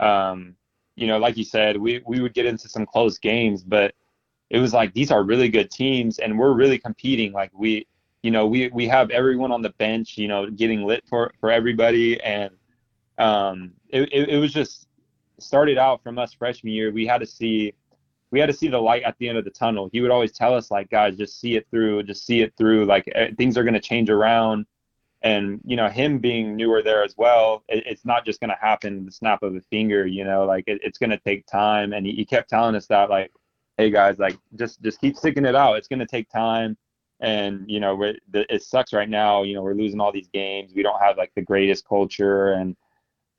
um, 0.00 0.54
you 0.98 1.06
know, 1.06 1.18
like 1.18 1.36
you 1.36 1.44
said, 1.44 1.76
we, 1.76 2.02
we 2.06 2.20
would 2.20 2.34
get 2.34 2.46
into 2.46 2.68
some 2.68 2.84
close 2.84 3.18
games, 3.18 3.62
but 3.62 3.94
it 4.50 4.58
was 4.58 4.72
like 4.72 4.92
these 4.94 5.10
are 5.10 5.22
really 5.22 5.48
good 5.48 5.70
teams 5.70 6.18
and 6.18 6.38
we're 6.38 6.52
really 6.52 6.78
competing. 6.78 7.32
Like 7.32 7.50
we, 7.54 7.86
you 8.22 8.30
know, 8.30 8.46
we, 8.46 8.68
we 8.68 8.88
have 8.88 9.10
everyone 9.10 9.52
on 9.52 9.62
the 9.62 9.70
bench, 9.70 10.18
you 10.18 10.28
know, 10.28 10.50
getting 10.50 10.84
lit 10.84 11.04
for, 11.08 11.32
for 11.40 11.50
everybody. 11.50 12.20
And 12.22 12.50
um, 13.18 13.72
it, 13.88 14.08
it, 14.12 14.28
it 14.30 14.38
was 14.38 14.52
just 14.52 14.88
started 15.38 15.78
out 15.78 16.02
from 16.02 16.18
us 16.18 16.34
freshman 16.34 16.72
year. 16.72 16.90
We 16.90 17.06
had 17.06 17.18
to 17.18 17.26
see 17.26 17.74
we 18.30 18.40
had 18.40 18.46
to 18.46 18.52
see 18.52 18.68
the 18.68 18.78
light 18.78 19.04
at 19.04 19.16
the 19.18 19.28
end 19.28 19.38
of 19.38 19.44
the 19.44 19.50
tunnel. 19.50 19.88
He 19.92 20.00
would 20.00 20.10
always 20.10 20.32
tell 20.32 20.54
us 20.54 20.70
like, 20.70 20.90
guys, 20.90 21.16
just 21.16 21.40
see 21.40 21.56
it 21.56 21.66
through, 21.70 22.02
just 22.02 22.26
see 22.26 22.42
it 22.42 22.52
through. 22.58 22.84
Like 22.84 23.10
eh, 23.14 23.30
things 23.38 23.56
are 23.56 23.64
going 23.64 23.74
to 23.74 23.80
change 23.80 24.10
around. 24.10 24.66
And, 25.22 25.60
you 25.64 25.76
know, 25.76 25.88
him 25.88 26.18
being 26.18 26.54
newer 26.54 26.80
there 26.82 27.02
as 27.02 27.14
well, 27.16 27.64
it, 27.68 27.84
it's 27.86 28.04
not 28.04 28.24
just 28.24 28.40
going 28.40 28.50
to 28.50 28.56
happen 28.60 29.04
the 29.04 29.10
snap 29.12 29.42
of 29.42 29.54
a 29.56 29.60
finger, 29.62 30.06
you 30.06 30.24
know, 30.24 30.44
like 30.44 30.64
it, 30.68 30.78
it's 30.82 30.98
going 30.98 31.10
to 31.10 31.18
take 31.18 31.44
time. 31.46 31.92
And 31.92 32.06
he, 32.06 32.12
he 32.12 32.24
kept 32.24 32.48
telling 32.48 32.76
us 32.76 32.86
that 32.86 33.10
like, 33.10 33.32
Hey 33.76 33.90
guys, 33.90 34.18
like 34.18 34.36
just, 34.56 34.80
just 34.82 35.00
keep 35.00 35.16
sticking 35.16 35.44
it 35.44 35.54
out. 35.54 35.76
It's 35.76 35.88
going 35.88 35.98
to 36.00 36.06
take 36.06 36.28
time. 36.30 36.76
And, 37.20 37.64
you 37.68 37.80
know, 37.80 37.96
we're, 37.96 38.14
the, 38.30 38.52
it 38.52 38.62
sucks 38.62 38.92
right 38.92 39.08
now. 39.08 39.42
You 39.42 39.54
know, 39.54 39.62
we're 39.62 39.74
losing 39.74 40.00
all 40.00 40.12
these 40.12 40.28
games. 40.32 40.72
We 40.74 40.82
don't 40.82 41.00
have 41.00 41.16
like 41.16 41.32
the 41.34 41.42
greatest 41.42 41.86
culture 41.86 42.52
and, 42.52 42.76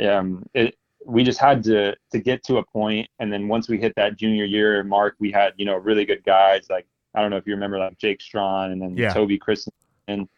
um, 0.07 0.45
it, 0.53 0.75
we 1.05 1.23
just 1.23 1.39
had 1.39 1.63
to 1.63 1.95
to 2.11 2.19
get 2.19 2.43
to 2.43 2.57
a 2.57 2.65
point 2.65 3.07
and 3.19 3.31
then 3.31 3.47
once 3.47 3.69
we 3.69 3.77
hit 3.77 3.93
that 3.95 4.17
junior 4.17 4.43
year 4.43 4.83
mark 4.83 5.15
we 5.19 5.31
had 5.31 5.53
you 5.57 5.65
know 5.65 5.75
really 5.77 6.05
good 6.05 6.23
guys 6.25 6.67
like 6.69 6.85
i 7.15 7.21
don't 7.21 7.31
know 7.31 7.37
if 7.37 7.47
you 7.47 7.53
remember 7.53 7.79
like 7.79 7.97
jake 7.97 8.21
strawn 8.21 8.71
and 8.71 8.81
then 8.81 8.95
Yeah. 8.97 9.13
toby 9.13 9.37
christensen 9.37 10.29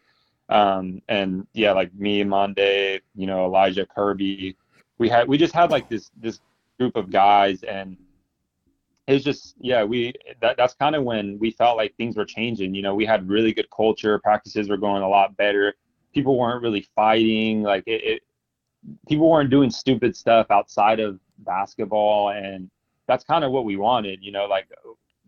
um 0.52 1.00
and 1.08 1.46
yeah 1.54 1.72
like 1.72 1.92
me 1.94 2.22
monday 2.22 3.00
you 3.14 3.26
know 3.26 3.44
elijah 3.44 3.86
kirby 3.86 4.56
we 4.98 5.08
had 5.08 5.26
we 5.26 5.38
just 5.38 5.54
had 5.54 5.70
like 5.70 5.88
this 5.88 6.10
this 6.20 6.40
group 6.78 6.94
of 6.96 7.10
guys 7.10 7.62
and 7.62 7.96
it's 9.08 9.24
just 9.24 9.54
yeah 9.60 9.82
we 9.82 10.12
that, 10.40 10.56
that's 10.56 10.74
kind 10.74 10.94
of 10.94 11.04
when 11.04 11.38
we 11.38 11.50
felt 11.50 11.76
like 11.76 11.94
things 11.96 12.16
were 12.16 12.24
changing 12.24 12.74
you 12.74 12.82
know 12.82 12.94
we 12.94 13.06
had 13.06 13.28
really 13.28 13.52
good 13.52 13.68
culture 13.74 14.18
practices 14.18 14.68
were 14.68 14.76
going 14.76 15.02
a 15.02 15.08
lot 15.08 15.36
better 15.36 15.74
people 16.14 16.38
weren't 16.38 16.62
really 16.62 16.86
fighting 16.94 17.62
like 17.62 17.82
it, 17.86 18.04
it 18.04 18.22
people 19.08 19.30
weren't 19.30 19.50
doing 19.50 19.70
stupid 19.70 20.14
stuff 20.14 20.46
outside 20.50 21.00
of 21.00 21.18
basketball 21.38 22.30
and 22.30 22.70
that's 23.06 23.24
kind 23.24 23.44
of 23.44 23.52
what 23.52 23.64
we 23.64 23.76
wanted 23.76 24.22
you 24.22 24.32
know 24.32 24.46
like 24.46 24.68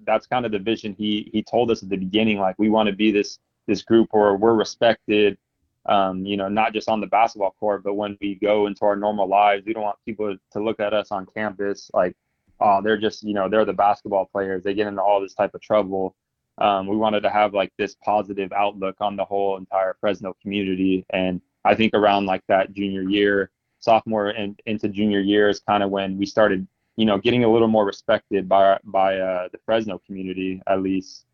that's 0.06 0.26
kind 0.26 0.44
of 0.44 0.52
the 0.52 0.58
vision 0.58 0.94
he 0.96 1.28
he 1.32 1.42
told 1.42 1.70
us 1.70 1.82
at 1.82 1.88
the 1.88 1.96
beginning. 1.96 2.38
Like 2.38 2.58
we 2.58 2.70
want 2.70 2.88
to 2.88 2.94
be 2.94 3.10
this 3.10 3.38
this 3.66 3.82
group 3.82 4.08
where 4.12 4.34
we're 4.36 4.54
respected, 4.54 5.38
um, 5.86 6.24
you 6.24 6.36
know, 6.36 6.48
not 6.48 6.72
just 6.72 6.88
on 6.88 7.00
the 7.00 7.06
basketball 7.06 7.54
court, 7.60 7.82
but 7.84 7.94
when 7.94 8.16
we 8.20 8.36
go 8.36 8.66
into 8.66 8.84
our 8.84 8.96
normal 8.96 9.28
lives, 9.28 9.64
we 9.66 9.72
don't 9.72 9.82
want 9.82 9.98
people 10.04 10.36
to 10.52 10.62
look 10.62 10.80
at 10.80 10.94
us 10.94 11.10
on 11.10 11.26
campus 11.34 11.90
like, 11.92 12.16
oh, 12.60 12.80
they're 12.82 12.98
just, 12.98 13.22
you 13.22 13.34
know, 13.34 13.48
they're 13.48 13.64
the 13.64 13.72
basketball 13.72 14.26
players. 14.26 14.62
They 14.62 14.74
get 14.74 14.86
into 14.86 15.02
all 15.02 15.20
this 15.20 15.34
type 15.34 15.54
of 15.54 15.60
trouble. 15.60 16.14
Um, 16.58 16.86
we 16.86 16.96
wanted 16.96 17.22
to 17.22 17.30
have 17.30 17.52
like 17.52 17.72
this 17.78 17.96
positive 18.02 18.52
outlook 18.52 18.96
on 19.00 19.16
the 19.16 19.24
whole 19.24 19.56
entire 19.56 19.96
Fresno 20.00 20.36
community. 20.40 21.04
And 21.10 21.40
I 21.64 21.74
think 21.74 21.94
around 21.94 22.26
like 22.26 22.42
that 22.48 22.72
junior 22.72 23.02
year, 23.02 23.50
sophomore 23.80 24.28
and 24.28 24.58
into 24.66 24.88
junior 24.88 25.20
year 25.20 25.48
is 25.48 25.60
kind 25.60 25.82
of 25.82 25.90
when 25.90 26.16
we 26.16 26.26
started, 26.26 26.66
you 26.96 27.04
know, 27.04 27.18
getting 27.18 27.44
a 27.44 27.52
little 27.52 27.68
more 27.68 27.84
respected 27.84 28.48
by 28.48 28.78
by 28.84 29.18
uh, 29.18 29.48
the 29.52 29.58
Fresno 29.66 30.00
community 30.06 30.62
at 30.66 30.80
least. 30.80 31.26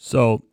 So, 0.00 0.44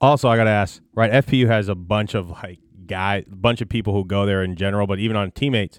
also 0.00 0.28
I 0.28 0.36
got 0.36 0.44
to 0.44 0.50
ask, 0.50 0.82
right? 0.94 1.10
FPU 1.12 1.46
has 1.46 1.68
a 1.68 1.76
bunch 1.76 2.14
of 2.14 2.28
like 2.28 2.58
guys, 2.86 3.24
a 3.30 3.36
bunch 3.36 3.60
of 3.60 3.68
people 3.68 3.94
who 3.94 4.04
go 4.04 4.26
there 4.26 4.42
in 4.42 4.56
general, 4.56 4.88
but 4.88 4.98
even 4.98 5.16
on 5.16 5.30
teammates 5.30 5.78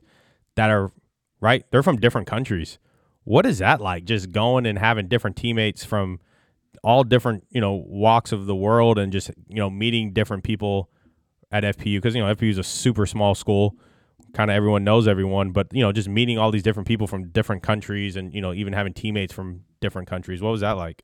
that 0.55 0.69
are 0.69 0.93
right. 1.41 1.65
They're 1.71 1.83
from 1.83 1.97
different 1.97 2.25
countries. 2.25 2.79
What 3.25 3.45
is 3.45 3.57
that 3.57 3.81
like? 3.81 4.05
Just 4.05 4.31
going 4.31 4.65
and 4.65 4.79
having 4.79 5.09
different 5.09 5.35
teammates 5.35 5.83
from 5.83 6.19
all 6.85 7.03
different 7.03 7.43
you 7.49 7.59
know 7.59 7.73
walks 7.73 8.31
of 8.31 8.45
the 8.45 8.55
world, 8.55 8.97
and 8.97 9.11
just 9.11 9.29
you 9.49 9.57
know 9.57 9.69
meeting 9.69 10.13
different 10.13 10.45
people 10.45 10.89
at 11.51 11.65
FPU 11.65 11.97
because 11.97 12.15
you 12.15 12.21
know 12.21 12.33
FPU 12.33 12.49
is 12.49 12.57
a 12.57 12.63
super 12.63 13.05
small 13.05 13.35
school. 13.35 13.75
Kind 14.33 14.49
of 14.49 14.55
everyone 14.55 14.85
knows 14.85 15.05
everyone, 15.05 15.51
but 15.51 15.67
you 15.73 15.81
know 15.81 15.91
just 15.91 16.07
meeting 16.07 16.37
all 16.37 16.49
these 16.49 16.63
different 16.63 16.87
people 16.87 17.07
from 17.07 17.27
different 17.27 17.61
countries, 17.61 18.15
and 18.15 18.33
you 18.33 18.39
know 18.39 18.53
even 18.53 18.71
having 18.71 18.93
teammates 18.93 19.33
from 19.33 19.63
different 19.81 20.07
countries. 20.07 20.41
What 20.41 20.51
was 20.51 20.61
that 20.61 20.77
like? 20.77 21.03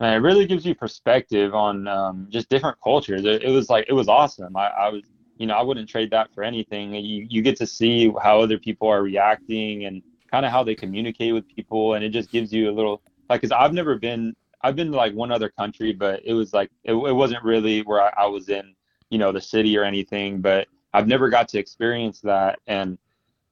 And 0.00 0.14
it 0.14 0.18
really 0.18 0.46
gives 0.46 0.64
you 0.64 0.74
perspective 0.74 1.54
on 1.54 1.88
um, 1.88 2.26
just 2.30 2.48
different 2.48 2.78
cultures. 2.82 3.24
It, 3.24 3.42
it, 3.42 3.50
was 3.50 3.68
like 3.68 3.86
it 3.88 3.92
was 3.92 4.08
awesome. 4.08 4.56
I, 4.56 4.68
I, 4.68 4.88
was, 4.88 5.02
you 5.38 5.46
know, 5.46 5.54
I 5.54 5.62
wouldn't 5.62 5.88
trade 5.88 6.10
that 6.12 6.32
for 6.34 6.44
anything. 6.44 6.94
You 6.94 7.26
you 7.28 7.42
get 7.42 7.56
to 7.56 7.66
see 7.66 8.12
how 8.22 8.40
other 8.40 8.58
people 8.58 8.88
are 8.88 9.02
reacting 9.02 9.86
and 9.86 10.02
kind 10.30 10.46
of 10.46 10.52
how 10.52 10.62
they 10.62 10.74
communicate 10.74 11.34
with 11.34 11.48
people, 11.48 11.94
and 11.94 12.04
it 12.04 12.10
just 12.10 12.30
gives 12.30 12.52
you 12.52 12.70
a 12.70 12.72
little 12.72 13.02
like 13.28 13.40
because 13.40 13.52
I've 13.52 13.72
never 13.72 13.98
been. 13.98 14.34
I've 14.60 14.74
been 14.74 14.90
to 14.90 14.96
like 14.96 15.14
one 15.14 15.30
other 15.30 15.48
country, 15.48 15.92
but 15.92 16.20
it 16.24 16.32
was 16.32 16.52
like 16.52 16.70
it, 16.82 16.92
it 16.92 17.12
wasn't 17.12 17.44
really 17.44 17.82
where 17.82 18.02
I, 18.02 18.24
I 18.24 18.26
was 18.26 18.48
in, 18.48 18.74
you 19.08 19.16
know, 19.16 19.30
the 19.30 19.40
city 19.40 19.78
or 19.78 19.84
anything. 19.84 20.40
But 20.40 20.66
I've 20.92 21.06
never 21.06 21.28
got 21.28 21.48
to 21.50 21.58
experience 21.58 22.20
that, 22.22 22.58
and 22.66 22.98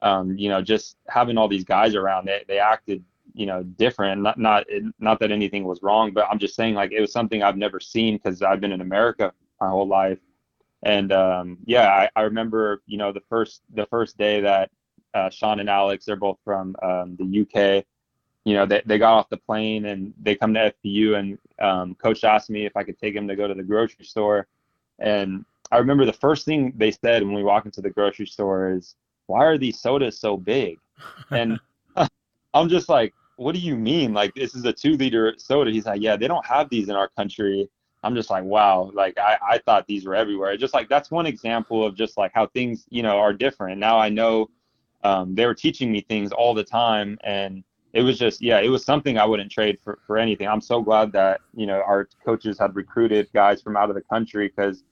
um, 0.03 0.37
you 0.37 0.49
know, 0.49 0.63
just 0.63 0.97
having 1.09 1.39
all 1.39 1.49
these 1.49 1.65
guys 1.65 1.95
around, 1.95 2.27
they 2.27 2.45
they 2.47 2.59
acted 2.59 3.05
you 3.37 3.47
know 3.47 3.63
different. 3.63 4.23
Not 4.23 4.39
not 4.39 4.65
not 4.99 5.21
that 5.21 5.31
anything 5.31 5.65
was 5.65 5.83
wrong 5.83 6.13
but 6.13 6.27
i'm 6.31 6.39
just 6.39 6.57
saying 6.57 6.75
like 6.75 6.91
it 6.91 7.01
was 7.01 7.13
something 7.13 7.43
i've 7.43 7.57
never 7.57 7.79
seen 7.79 8.17
because 8.17 8.43
i've 8.43 8.61
been 8.61 8.73
in 8.73 8.81
america 8.81 9.33
my 9.61 9.69
whole 9.69 9.87
life. 9.87 10.19
And 10.83 11.13
um, 11.13 11.59
yeah 11.65 11.89
I, 11.89 12.11
I 12.17 12.23
remember 12.23 12.83
you 12.87 12.99
know 12.99 13.13
the 13.13 13.23
first 13.29 13.63
the 13.75 13.87
first 13.87 14.17
day 14.17 14.41
that 14.41 14.71
uh, 15.15 15.31
sean 15.31 15.61
and 15.61 15.69
alex 15.69 16.05
they're 16.07 16.17
both 16.17 16.39
from 16.45 16.75
um, 16.83 17.17
the 17.19 17.43
uk 17.43 17.85
you 18.45 18.55
know 18.55 18.67
they, 18.67 18.83
they 18.87 18.99
got 18.99 19.15
off 19.15 19.29
the 19.29 19.37
plane 19.37 19.87
and 19.87 20.15
they 20.23 20.35
come 20.35 20.55
to 20.55 20.73
fpu 20.85 21.19
and 21.19 21.39
um, 21.61 21.95
coach 21.97 22.25
asked 22.25 22.51
me 22.51 22.65
if 22.67 22.77
i 22.77 22.83
could 22.83 22.99
take 22.99 23.15
him 23.15 23.29
to 23.29 23.37
go 23.37 23.47
to 23.47 23.55
the 23.55 23.63
grocery 23.63 24.05
store. 24.05 24.47
And 24.99 25.45
i 25.71 25.79
remember 25.79 26.05
the 26.07 26.13
first 26.13 26.47
thing 26.47 26.73
they 26.77 26.91
said 26.91 27.23
when 27.23 27.35
we 27.35 27.43
walk 27.43 27.67
into 27.67 27.83
the 27.83 27.91
grocery 27.91 28.27
store 28.27 28.71
is 28.71 28.95
why 29.27 29.45
are 29.45 29.59
these 29.59 29.81
sodas 29.81 30.19
so 30.21 30.37
big? 30.37 30.79
And 31.31 31.59
i'm 32.55 32.69
just 32.69 32.89
like 32.89 33.13
what 33.37 33.55
do 33.55 33.61
you 33.61 33.77
mean? 33.77 34.13
Like 34.13 34.35
this 34.35 34.55
is 34.55 34.65
a 34.65 34.73
two 34.73 34.97
liter 34.97 35.35
soda. 35.39 35.71
He's 35.71 35.87
like, 35.87 36.01
yeah, 36.01 36.17
they 36.17 36.27
don't 36.27 36.45
have 36.45 36.69
these 36.71 36.89
in 36.89 36.97
our 36.97 37.09
country. 37.09 37.69
I'm 38.03 38.15
just 38.15 38.31
like, 38.31 38.45
wow, 38.45 38.91
like 38.95 39.19
I, 39.19 39.37
I 39.43 39.59
thought 39.59 39.87
these 39.87 40.07
were 40.07 40.15
everywhere. 40.15 40.57
Just 40.57 40.75
like 40.75 40.89
that's 40.89 41.11
one 41.11 41.27
example 41.27 41.85
of 41.85 41.95
just 41.95 42.17
like 42.17 42.33
how 42.35 42.47
things, 42.47 42.87
you 42.89 43.03
know, 43.03 43.19
are 43.19 43.33
different. 43.33 43.79
Now 43.79 43.99
I 43.99 44.09
know 44.09 44.49
um, 45.05 45.35
they 45.35 45.47
were 45.47 45.55
teaching 45.55 45.93
me 45.93 46.01
things 46.01 46.33
all 46.33 46.55
the 46.55 46.65
time 46.65 47.19
and 47.25 47.63
it 47.93 48.03
was 48.03 48.19
just 48.19 48.43
yeah, 48.43 48.61
it 48.61 48.69
was 48.69 48.85
something 48.85 49.19
I 49.19 49.25
wouldn't 49.25 49.51
trade 49.51 49.79
for, 49.83 49.99
for 50.07 50.19
anything. 50.19 50.49
I'm 50.49 50.61
so 50.61 50.83
glad 50.83 51.13
that, 51.13 51.41
you 51.55 51.67
know, 51.67 51.83
our 51.83 52.09
coaches 52.25 52.59
had 52.59 52.75
recruited 52.75 53.29
guys 53.35 53.61
from 53.63 53.77
out 53.77 53.89
of 53.89 53.95
the 53.97 54.03
country 54.03 54.49
because 54.49 54.85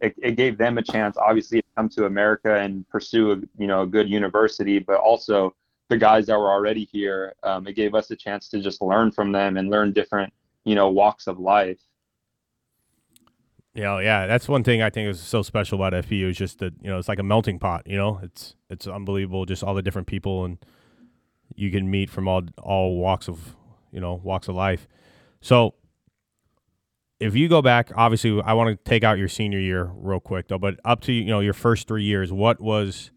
it, 0.00 0.14
it 0.18 0.36
gave 0.36 0.58
them 0.58 0.78
a 0.78 0.82
chance 0.82 1.16
obviously 1.16 1.60
to 1.62 1.68
come 1.76 1.88
to 1.90 2.06
America 2.06 2.56
and 2.56 2.88
pursue 2.88 3.32
a, 3.32 3.36
you 3.56 3.66
know, 3.66 3.82
a 3.82 3.86
good 3.86 4.08
university, 4.08 4.78
but 4.78 4.96
also 4.96 5.54
the 5.88 5.96
guys 5.96 6.26
that 6.26 6.38
were 6.38 6.50
already 6.50 6.84
here. 6.84 7.34
Um, 7.42 7.66
it 7.66 7.74
gave 7.74 7.94
us 7.94 8.10
a 8.10 8.16
chance 8.16 8.48
to 8.50 8.60
just 8.60 8.82
learn 8.82 9.10
from 9.10 9.32
them 9.32 9.56
and 9.56 9.70
learn 9.70 9.92
different, 9.92 10.32
you 10.64 10.74
know, 10.74 10.90
walks 10.90 11.26
of 11.26 11.38
life. 11.38 11.78
Yeah, 13.74 14.00
yeah, 14.00 14.26
that's 14.26 14.48
one 14.48 14.64
thing 14.64 14.82
I 14.82 14.90
think 14.90 15.08
is 15.08 15.20
so 15.20 15.42
special 15.42 15.80
about 15.80 16.04
FPU 16.04 16.30
is 16.30 16.36
just 16.36 16.58
that 16.58 16.74
you 16.82 16.90
know 16.90 16.98
it's 16.98 17.08
like 17.08 17.20
a 17.20 17.22
melting 17.22 17.58
pot. 17.58 17.86
You 17.86 17.96
know, 17.96 18.20
it's 18.22 18.56
it's 18.68 18.86
unbelievable, 18.88 19.44
just 19.44 19.62
all 19.62 19.74
the 19.74 19.82
different 19.82 20.08
people 20.08 20.44
and 20.44 20.58
you 21.54 21.70
can 21.70 21.90
meet 21.90 22.10
from 22.10 22.28
all 22.28 22.42
all 22.62 22.96
walks 22.96 23.28
of 23.28 23.56
you 23.92 24.00
know 24.00 24.14
walks 24.14 24.48
of 24.48 24.56
life. 24.56 24.88
So 25.40 25.74
if 27.20 27.34
you 27.34 27.48
go 27.48 27.62
back, 27.62 27.90
obviously, 27.94 28.40
I 28.42 28.52
want 28.52 28.70
to 28.70 28.90
take 28.90 29.04
out 29.04 29.18
your 29.18 29.28
senior 29.28 29.60
year 29.60 29.90
real 29.94 30.20
quick 30.20 30.48
though, 30.48 30.58
but 30.58 30.80
up 30.84 31.00
to 31.02 31.12
you 31.12 31.26
know 31.26 31.40
your 31.40 31.52
first 31.52 31.88
three 31.88 32.04
years, 32.04 32.32
what 32.32 32.60
was 32.60 33.10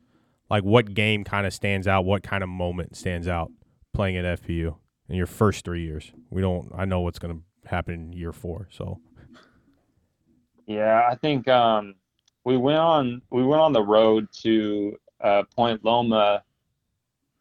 like 0.51 0.65
what 0.65 0.93
game 0.93 1.23
kind 1.23 1.47
of 1.47 1.53
stands 1.53 1.87
out? 1.87 2.03
What 2.03 2.23
kind 2.23 2.43
of 2.43 2.49
moment 2.49 2.97
stands 2.97 3.25
out 3.25 3.49
playing 3.93 4.17
at 4.17 4.41
FPU 4.41 4.75
in 5.07 5.15
your 5.15 5.25
first 5.25 5.63
three 5.63 5.81
years? 5.81 6.11
We 6.29 6.41
don't. 6.41 6.69
I 6.75 6.83
know 6.83 6.99
what's 6.99 7.19
going 7.19 7.37
to 7.37 7.69
happen 7.69 7.93
in 7.93 8.13
year 8.13 8.33
four. 8.33 8.67
So. 8.69 8.99
Yeah, 10.67 11.07
I 11.09 11.15
think 11.15 11.47
um, 11.47 11.95
we 12.43 12.57
went 12.57 12.79
on 12.79 13.21
we 13.31 13.45
went 13.45 13.61
on 13.61 13.71
the 13.71 13.81
road 13.81 14.27
to 14.41 14.97
uh, 15.21 15.43
Point 15.55 15.85
Loma, 15.85 16.43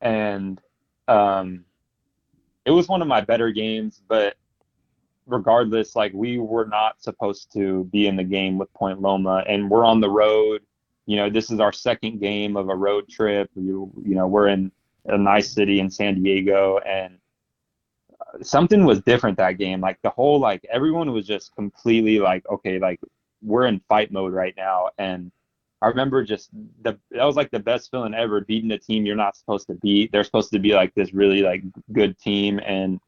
and 0.00 0.61
um, 1.08 1.64
it 2.64 2.70
was 2.70 2.86
one 2.86 3.02
of 3.02 3.08
my 3.08 3.20
better 3.20 3.50
games. 3.50 4.02
But 4.06 4.36
regardless, 5.26 5.96
like 5.96 6.12
we 6.14 6.38
were 6.38 6.66
not 6.66 7.02
supposed 7.02 7.52
to 7.54 7.84
be 7.86 8.06
in 8.06 8.14
the 8.14 8.24
game 8.24 8.56
with 8.56 8.72
Point 8.72 9.00
Loma, 9.00 9.42
and 9.48 9.68
we're 9.68 9.84
on 9.84 10.00
the 10.00 10.11
road 10.11 10.62
you 11.11 11.16
know, 11.16 11.28
this 11.28 11.50
is 11.50 11.58
our 11.58 11.72
second 11.72 12.20
game 12.20 12.56
of 12.56 12.68
a 12.68 12.76
road 12.76 13.08
trip. 13.08 13.50
You, 13.56 13.91
you 14.04 14.14
know, 14.14 14.28
we're 14.28 14.46
in 14.46 14.70
a 15.07 15.18
nice 15.18 15.50
city 15.50 15.80
in 15.80 15.91
San 15.91 16.22
Diego, 16.22 16.78
and 16.87 17.18
something 18.42 18.84
was 18.84 19.00
different 19.00 19.37
that 19.38 19.58
game. 19.58 19.80
Like 19.80 19.99
the 20.03 20.11
whole, 20.11 20.38
like 20.38 20.64
everyone 20.70 21.11
was 21.12 21.26
just 21.26 21.53
completely 21.57 22.20
like, 22.20 22.49
okay, 22.49 22.78
like 22.78 23.00
we're 23.42 23.66
in 23.66 23.80
fight 23.88 24.12
mode 24.12 24.32
right 24.32 24.54
now. 24.57 24.91
And 24.99 25.32
I 25.82 25.88
remember 25.88 26.22
just 26.22 26.50
the 26.82 26.96
that 27.11 27.24
was 27.24 27.34
like 27.34 27.50
the 27.50 27.58
best 27.58 27.91
feeling 27.91 28.14
ever, 28.14 28.42
beating 28.42 28.70
a 28.70 28.78
team 28.78 29.04
you're 29.04 29.16
not 29.16 29.37
supposed 29.37 29.66
to 29.66 29.74
beat. 29.74 30.12
They're 30.12 30.22
supposed 30.22 30.53
to 30.53 30.61
be 30.61 30.74
like 30.74 30.95
this 30.95 31.12
really 31.12 31.42
like 31.42 31.64
good 31.91 32.16
team, 32.20 32.61
and 32.64 33.00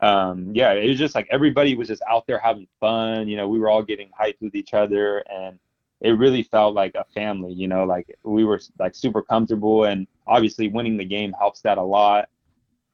um, 0.00 0.50
yeah, 0.54 0.72
it 0.72 0.90
was 0.90 0.98
just 0.98 1.14
like 1.14 1.26
everybody 1.30 1.74
was 1.74 1.88
just 1.88 2.02
out 2.06 2.26
there 2.26 2.38
having 2.38 2.68
fun. 2.80 3.28
You 3.28 3.38
know, 3.38 3.48
we 3.48 3.58
were 3.58 3.70
all 3.70 3.82
getting 3.82 4.10
hyped 4.10 4.42
with 4.42 4.54
each 4.54 4.74
other, 4.74 5.24
and 5.30 5.58
it 6.00 6.10
really 6.10 6.42
felt 6.42 6.74
like 6.74 6.94
a 6.94 7.04
family, 7.14 7.52
you 7.52 7.68
know, 7.68 7.84
like 7.84 8.14
we 8.22 8.44
were 8.44 8.60
like 8.78 8.94
super 8.94 9.22
comfortable 9.22 9.84
and 9.84 10.06
obviously 10.26 10.68
winning 10.68 10.96
the 10.96 11.04
game 11.04 11.32
helps 11.38 11.60
that 11.62 11.78
a 11.78 11.82
lot. 11.82 12.28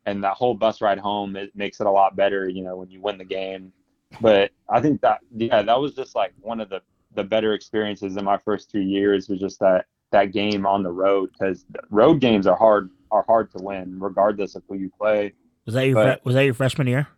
And 0.07 0.23
that 0.25 0.35
whole 0.35 0.55
bus 0.55 0.81
ride 0.81 0.99
home, 0.99 1.37
it 1.37 1.55
makes 1.55 1.81
it 1.81 1.87
a 1.87 1.91
lot 1.91 2.17
better, 2.17 2.49
you 2.49 2.63
know, 2.63 2.77
when 2.77 2.91
you 2.91 3.01
win 3.01 3.19
the 3.19 3.25
game. 3.25 3.73
But 4.21 4.51
I 4.69 4.81
think 4.81 5.01
that, 5.01 5.21
yeah, 5.35 5.63
that 5.63 5.81
was 5.81 5.95
just 5.95 6.15
like 6.15 6.33
one 6.41 6.61
of 6.61 6.69
the, 6.69 6.83
the 7.15 7.25
better 7.25 7.55
experiences 7.55 8.17
in 8.17 8.25
my 8.25 8.39
first 8.39 8.71
three 8.71 8.85
years 8.85 9.29
was 9.29 9.41
just 9.41 9.61
that, 9.61 9.87
that 10.11 10.33
game 10.33 10.67
on 10.67 10.83
the 10.83 10.91
road 10.91 11.31
because 11.33 11.65
road 11.91 12.21
games 12.21 12.47
are 12.47 12.57
hard, 12.57 12.91
are 13.11 13.23
hard 13.23 13.51
to 13.53 13.63
win 13.63 13.99
regardless 14.01 14.55
of 14.55 14.63
who 14.69 14.75
you 14.75 14.91
play. 14.97 15.33
Was 15.67 15.75
that 15.75 15.87
your, 15.87 15.95
but, 15.95 16.25
was 16.25 16.35
that 16.35 16.45
your 16.45 16.55
freshman 16.55 16.87
year? 16.87 17.09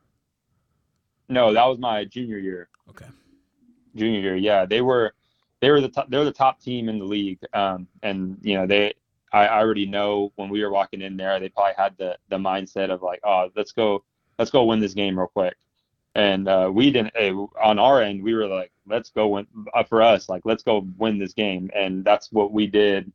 No, 1.28 1.52
that 1.52 1.64
was 1.64 1.78
my 1.78 2.04
junior 2.04 2.38
year. 2.38 2.68
Okay. 2.90 3.06
Junior 3.96 4.20
year. 4.20 4.36
Yeah. 4.36 4.66
They 4.66 4.82
were, 4.82 5.14
they 5.64 5.70
were 5.70 5.80
the 5.80 5.88
top, 5.88 6.10
they 6.10 6.18
were 6.18 6.24
the 6.24 6.32
top 6.32 6.60
team 6.60 6.90
in 6.90 6.98
the 6.98 7.04
league. 7.04 7.38
Um, 7.54 7.88
and 8.02 8.36
you 8.42 8.54
know 8.54 8.66
they 8.66 8.92
I, 9.32 9.48
already 9.48 9.86
know 9.86 10.30
when 10.36 10.50
we 10.50 10.62
were 10.62 10.70
walking 10.70 11.00
in 11.00 11.16
there, 11.16 11.40
they 11.40 11.48
probably 11.48 11.72
had 11.76 11.96
the 11.96 12.18
the 12.28 12.36
mindset 12.36 12.90
of 12.90 13.02
like, 13.02 13.20
oh, 13.24 13.50
let's 13.56 13.72
go 13.72 14.04
let's 14.38 14.50
go 14.50 14.64
win 14.64 14.78
this 14.78 14.94
game 14.94 15.18
real 15.18 15.28
quick. 15.28 15.56
And 16.14 16.48
uh, 16.48 16.70
we 16.72 16.90
didn't 16.92 17.16
hey, 17.16 17.30
on 17.30 17.78
our 17.78 18.02
end. 18.02 18.22
We 18.22 18.34
were 18.34 18.46
like, 18.46 18.72
let's 18.86 19.10
go 19.10 19.28
win 19.28 19.46
uh, 19.72 19.82
for 19.84 20.02
us. 20.02 20.28
Like, 20.28 20.42
let's 20.44 20.62
go 20.62 20.86
win 20.98 21.18
this 21.18 21.32
game, 21.32 21.70
and 21.74 22.04
that's 22.04 22.30
what 22.30 22.52
we 22.52 22.66
did. 22.66 23.10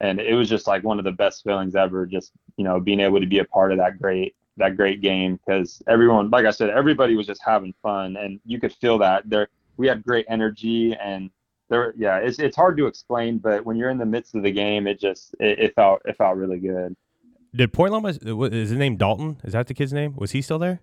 And 0.00 0.18
it 0.18 0.34
was 0.34 0.48
just 0.48 0.66
like 0.66 0.82
one 0.82 0.98
of 0.98 1.04
the 1.04 1.12
best 1.12 1.44
feelings 1.44 1.76
ever. 1.76 2.06
Just 2.06 2.32
you 2.56 2.64
know, 2.64 2.80
being 2.80 3.00
able 3.00 3.20
to 3.20 3.26
be 3.26 3.40
a 3.40 3.44
part 3.44 3.72
of 3.72 3.78
that 3.78 4.00
great 4.00 4.34
that 4.56 4.76
great 4.76 5.02
game 5.02 5.38
because 5.44 5.82
everyone, 5.86 6.30
like 6.30 6.46
I 6.46 6.50
said, 6.50 6.70
everybody 6.70 7.14
was 7.14 7.26
just 7.26 7.42
having 7.44 7.74
fun, 7.82 8.16
and 8.16 8.40
you 8.46 8.58
could 8.58 8.72
feel 8.72 8.96
that 8.98 9.28
there. 9.28 9.48
We 9.76 9.86
had 9.86 10.02
great 10.02 10.26
energy, 10.28 10.94
and 10.94 11.30
there 11.70 11.94
yeah 11.96 12.18
it's, 12.18 12.38
it's 12.38 12.56
hard 12.56 12.76
to 12.76 12.86
explain 12.86 13.38
but 13.38 13.64
when 13.64 13.76
you're 13.76 13.90
in 13.90 13.98
the 13.98 14.04
midst 14.04 14.34
of 14.34 14.42
the 14.42 14.50
game 14.50 14.86
it 14.86 15.00
just 15.00 15.34
it, 15.40 15.58
it 15.58 15.74
felt 15.74 16.02
it 16.04 16.16
felt 16.16 16.36
really 16.36 16.58
good 16.58 16.94
Did 17.54 17.72
Point 17.72 17.92
Loma 17.92 18.08
is 18.08 18.70
his 18.70 18.72
name 18.72 18.96
Dalton? 18.96 19.40
Is 19.42 19.54
that 19.54 19.66
the 19.66 19.74
kid's 19.74 19.92
name? 19.92 20.14
Was 20.16 20.32
he 20.32 20.42
still 20.42 20.58
there? 20.58 20.80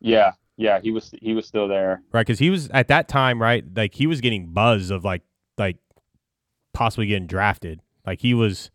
Yeah, 0.00 0.32
yeah, 0.56 0.80
he 0.80 0.90
was 0.90 1.12
he 1.20 1.34
was 1.34 1.46
still 1.46 1.68
there. 1.68 2.02
Right, 2.12 2.26
because 2.26 2.38
he 2.38 2.50
was 2.50 2.68
at 2.70 2.88
that 2.88 3.08
time, 3.08 3.40
right? 3.40 3.64
Like 3.74 3.94
he 3.94 4.06
was 4.06 4.20
getting 4.20 4.46
buzz 4.46 4.90
of 4.90 5.04
like 5.04 5.22
like 5.56 5.76
possibly 6.72 7.06
getting 7.06 7.26
drafted. 7.26 7.80
Like 8.06 8.20
he 8.20 8.34
was 8.34 8.70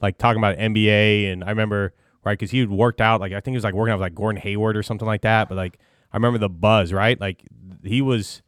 like 0.00 0.18
talking 0.18 0.38
about 0.38 0.56
NBA, 0.56 1.32
and 1.32 1.44
I 1.44 1.50
remember 1.50 1.92
right 2.24 2.38
because 2.38 2.50
he 2.50 2.60
had 2.60 2.70
worked 2.70 3.00
out. 3.00 3.20
Like 3.20 3.32
I 3.32 3.40
think 3.40 3.54
he 3.54 3.56
was 3.56 3.64
like 3.64 3.74
working 3.74 3.92
out 3.92 3.98
with 3.98 4.06
like 4.06 4.14
Gordon 4.14 4.40
Hayward 4.40 4.76
or 4.76 4.82
something 4.82 5.06
like 5.06 5.22
that. 5.22 5.48
But 5.48 5.56
like 5.56 5.78
I 6.12 6.16
remember 6.16 6.38
the 6.38 6.48
buzz, 6.48 6.92
right? 6.92 7.20
Like 7.20 7.44
he 7.82 8.00
was 8.00 8.42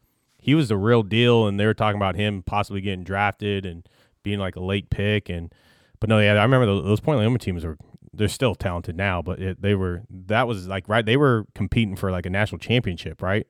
he 0.47 0.55
was 0.55 0.69
the 0.69 0.77
real 0.77 1.03
deal, 1.03 1.45
and 1.45 1.59
they 1.59 1.65
were 1.65 1.73
talking 1.73 1.97
about 1.97 2.15
him 2.15 2.41
possibly 2.41 2.79
getting 2.79 3.03
drafted 3.03 3.65
and 3.65 3.87
being 4.23 4.39
like 4.39 4.55
a 4.55 4.61
late 4.61 4.89
pick. 4.89 5.27
And 5.27 5.53
but 5.99 6.07
no, 6.07 6.19
yeah, 6.19 6.35
I 6.35 6.43
remember 6.43 6.65
those, 6.65 6.85
those 6.85 6.99
Point 7.01 7.19
Loma 7.19 7.37
teams 7.37 7.65
were 7.65 7.77
they're 8.13 8.29
still 8.29 8.55
talented 8.55 8.95
now, 8.95 9.21
but 9.21 9.39
it, 9.39 9.61
they 9.61 9.75
were 9.75 10.03
that 10.09 10.47
was 10.47 10.65
like 10.65 10.87
right 10.87 11.05
they 11.05 11.17
were 11.17 11.45
competing 11.53 11.97
for 11.97 12.11
like 12.11 12.25
a 12.25 12.29
national 12.29 12.59
championship, 12.59 13.21
right? 13.21 13.45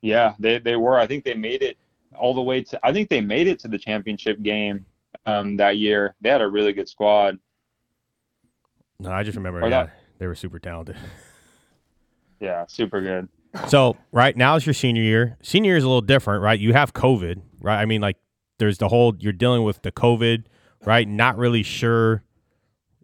Yeah, 0.00 0.34
they 0.40 0.58
they 0.58 0.74
were. 0.74 0.98
I 0.98 1.06
think 1.06 1.24
they 1.24 1.34
made 1.34 1.62
it 1.62 1.78
all 2.16 2.34
the 2.34 2.42
way 2.42 2.64
to. 2.64 2.80
I 2.82 2.92
think 2.92 3.10
they 3.10 3.20
made 3.20 3.46
it 3.46 3.60
to 3.60 3.68
the 3.68 3.78
championship 3.78 4.42
game 4.42 4.84
um, 5.24 5.56
that 5.58 5.76
year. 5.76 6.16
They 6.20 6.30
had 6.30 6.42
a 6.42 6.48
really 6.48 6.72
good 6.72 6.88
squad. 6.88 7.38
No, 8.98 9.12
I 9.12 9.22
just 9.22 9.36
remember 9.36 9.60
yeah, 9.60 9.68
that, 9.68 9.90
they 10.18 10.26
were 10.26 10.34
super 10.34 10.58
talented. 10.58 10.96
Yeah, 12.40 12.66
super 12.68 13.00
good. 13.00 13.28
So 13.66 13.96
right 14.12 14.36
now 14.36 14.56
is 14.56 14.66
your 14.66 14.74
senior 14.74 15.02
year. 15.02 15.36
Senior 15.42 15.70
year 15.70 15.76
is 15.76 15.84
a 15.84 15.88
little 15.88 16.00
different, 16.00 16.42
right? 16.42 16.58
You 16.58 16.72
have 16.74 16.92
COVID, 16.92 17.40
right? 17.60 17.80
I 17.80 17.86
mean, 17.86 18.00
like 18.00 18.16
there's 18.58 18.78
the 18.78 18.88
whole 18.88 19.14
you're 19.18 19.32
dealing 19.32 19.62
with 19.62 19.82
the 19.82 19.92
COVID, 19.92 20.44
right? 20.84 21.08
Not 21.08 21.36
really 21.38 21.62
sure 21.62 22.22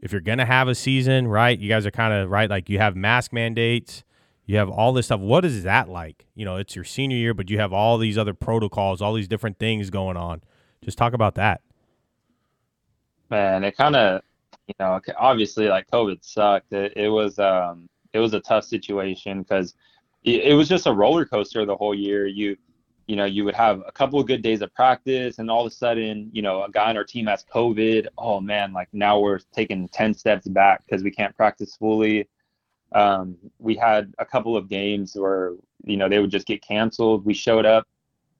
if 0.00 0.12
you're 0.12 0.20
gonna 0.20 0.44
have 0.44 0.68
a 0.68 0.74
season, 0.74 1.28
right? 1.28 1.58
You 1.58 1.68
guys 1.68 1.86
are 1.86 1.90
kind 1.90 2.12
of 2.12 2.30
right, 2.30 2.50
like 2.50 2.68
you 2.68 2.78
have 2.78 2.94
mask 2.94 3.32
mandates, 3.32 4.04
you 4.46 4.58
have 4.58 4.68
all 4.68 4.92
this 4.92 5.06
stuff. 5.06 5.20
What 5.20 5.44
is 5.44 5.62
that 5.62 5.88
like? 5.88 6.26
You 6.34 6.44
know, 6.44 6.56
it's 6.56 6.76
your 6.76 6.84
senior 6.84 7.16
year, 7.16 7.32
but 7.32 7.48
you 7.48 7.58
have 7.58 7.72
all 7.72 7.96
these 7.96 8.18
other 8.18 8.34
protocols, 8.34 9.00
all 9.00 9.14
these 9.14 9.28
different 9.28 9.58
things 9.58 9.88
going 9.90 10.16
on. 10.16 10.42
Just 10.82 10.98
talk 10.98 11.14
about 11.14 11.34
that. 11.36 11.62
Man, 13.30 13.64
it 13.64 13.76
kind 13.76 13.96
of, 13.96 14.20
you 14.66 14.74
know, 14.78 15.00
obviously 15.16 15.68
like 15.68 15.90
COVID 15.90 16.18
sucked. 16.20 16.72
It, 16.72 16.92
it 16.96 17.08
was, 17.08 17.38
um, 17.38 17.88
it 18.12 18.18
was 18.18 18.34
a 18.34 18.40
tough 18.40 18.64
situation 18.64 19.42
because 19.42 19.74
it, 20.24 20.54
was 20.54 20.68
just 20.68 20.86
a 20.86 20.92
roller 20.92 21.24
coaster 21.24 21.64
the 21.66 21.76
whole 21.76 21.94
year. 21.94 22.26
You, 22.26 22.56
you 23.06 23.16
know, 23.16 23.26
you 23.26 23.44
would 23.44 23.54
have 23.54 23.82
a 23.86 23.92
couple 23.92 24.18
of 24.18 24.26
good 24.26 24.42
days 24.42 24.62
of 24.62 24.74
practice, 24.74 25.38
and 25.38 25.50
all 25.50 25.66
of 25.66 25.72
a 25.72 25.74
sudden, 25.74 26.30
you 26.32 26.42
know, 26.42 26.64
a 26.64 26.70
guy 26.70 26.88
on 26.88 26.96
our 26.96 27.04
team 27.04 27.26
has 27.26 27.44
COVID. 27.52 28.06
Oh 28.16 28.40
man, 28.40 28.72
like 28.72 28.88
now 28.92 29.18
we're 29.18 29.40
taking 29.54 29.88
ten 29.88 30.14
steps 30.14 30.48
back 30.48 30.82
because 30.84 31.02
we 31.02 31.10
can't 31.10 31.36
practice 31.36 31.76
fully. 31.76 32.28
Um, 32.94 33.36
we 33.58 33.74
had 33.74 34.14
a 34.18 34.24
couple 34.24 34.56
of 34.56 34.68
games 34.68 35.14
where 35.14 35.54
you 35.84 35.96
know 35.96 36.08
they 36.08 36.18
would 36.18 36.30
just 36.30 36.46
get 36.46 36.62
canceled. 36.62 37.24
We 37.24 37.34
showed 37.34 37.66
up 37.66 37.86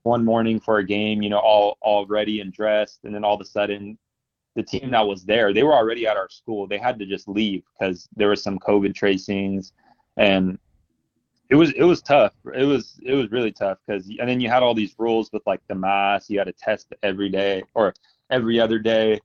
one 0.05 0.25
morning 0.25 0.61
for 0.61 0.79
a 0.79 0.87
game, 0.87 1.23
you 1.23 1.29
know, 1.29 1.39
all 1.39 1.77
all 1.83 2.07
ready 2.07 2.41
and 2.41 2.53
dressed, 2.53 3.01
and 3.05 3.15
then 3.15 3.25
all 3.25 3.35
of 3.35 3.41
a 3.43 3.45
sudden, 3.45 3.99
the 4.55 4.63
team 4.63 4.93
that 4.93 5.07
was 5.07 5.25
there, 5.25 5.53
they 5.53 5.63
were 5.63 5.75
already 5.75 6.07
at 6.07 6.17
our 6.17 6.31
school. 6.31 6.67
They 6.67 6.79
had 6.79 6.99
to 7.01 7.07
just 7.07 7.29
leave 7.29 7.65
because 7.79 8.09
there 8.17 8.29
was 8.29 8.43
some 8.43 8.59
COVID 8.59 8.95
tracings, 8.95 9.73
and 10.17 10.59
it 11.51 11.57
was 11.57 11.73
it 11.73 11.83
was 11.83 12.01
tough. 12.03 12.33
It 12.55 12.65
was 12.65 12.99
it 13.03 13.15
was 13.15 13.31
really 13.31 13.53
tough 13.53 13.79
because 13.87 14.09
and 14.19 14.29
then 14.29 14.41
you 14.41 14.49
had 14.49 14.63
all 14.63 14.75
these 14.75 14.95
rules 14.99 15.31
with 15.33 15.43
like 15.47 15.61
the 15.69 15.75
mask. 15.75 16.31
You 16.31 16.39
had 16.39 16.47
to 16.47 16.53
test 16.53 16.93
every 17.03 17.29
day 17.29 17.63
or 17.75 17.95
every 18.31 18.59
other 18.59 18.79
day. 18.79 19.21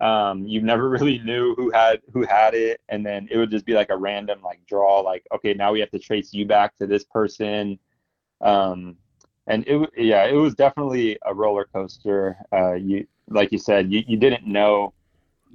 Um, 0.00 0.46
you 0.46 0.60
never 0.60 0.88
really 0.96 1.18
knew 1.20 1.54
who 1.54 1.70
had 1.70 2.02
who 2.12 2.24
had 2.24 2.54
it, 2.54 2.80
and 2.88 3.04
then 3.04 3.28
it 3.30 3.38
would 3.38 3.50
just 3.50 3.64
be 3.64 3.72
like 3.72 3.90
a 3.90 3.96
random 3.96 4.40
like 4.42 4.60
draw. 4.66 5.00
Like 5.00 5.24
okay, 5.34 5.54
now 5.54 5.72
we 5.72 5.80
have 5.80 5.90
to 5.92 5.98
trace 5.98 6.34
you 6.34 6.46
back 6.46 6.76
to 6.78 6.86
this 6.86 7.04
person. 7.04 7.78
Um, 8.40 8.96
and 9.46 9.66
it 9.66 9.90
yeah, 9.96 10.26
it 10.26 10.34
was 10.34 10.54
definitely 10.54 11.18
a 11.24 11.34
roller 11.34 11.66
coaster. 11.72 12.36
Uh, 12.52 12.74
you 12.74 13.06
like 13.28 13.52
you 13.52 13.58
said, 13.58 13.90
you, 13.90 14.02
you 14.06 14.18
didn't 14.18 14.46
know. 14.46 14.92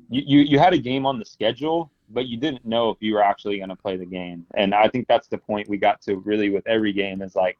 You, 0.09 0.23
you 0.25 0.39
you 0.41 0.59
had 0.59 0.73
a 0.73 0.77
game 0.79 1.05
on 1.05 1.19
the 1.19 1.25
schedule, 1.25 1.91
but 2.09 2.27
you 2.27 2.37
didn't 2.37 2.65
know 2.65 2.89
if 2.89 2.97
you 3.01 3.13
were 3.13 3.23
actually 3.23 3.57
going 3.57 3.69
to 3.69 3.75
play 3.75 3.97
the 3.97 4.05
game. 4.05 4.45
And 4.55 4.73
I 4.73 4.87
think 4.87 5.07
that's 5.07 5.27
the 5.27 5.37
point 5.37 5.69
we 5.69 5.77
got 5.77 6.01
to 6.03 6.17
really 6.17 6.49
with 6.49 6.67
every 6.67 6.91
game 6.91 7.21
is 7.21 7.35
like, 7.35 7.57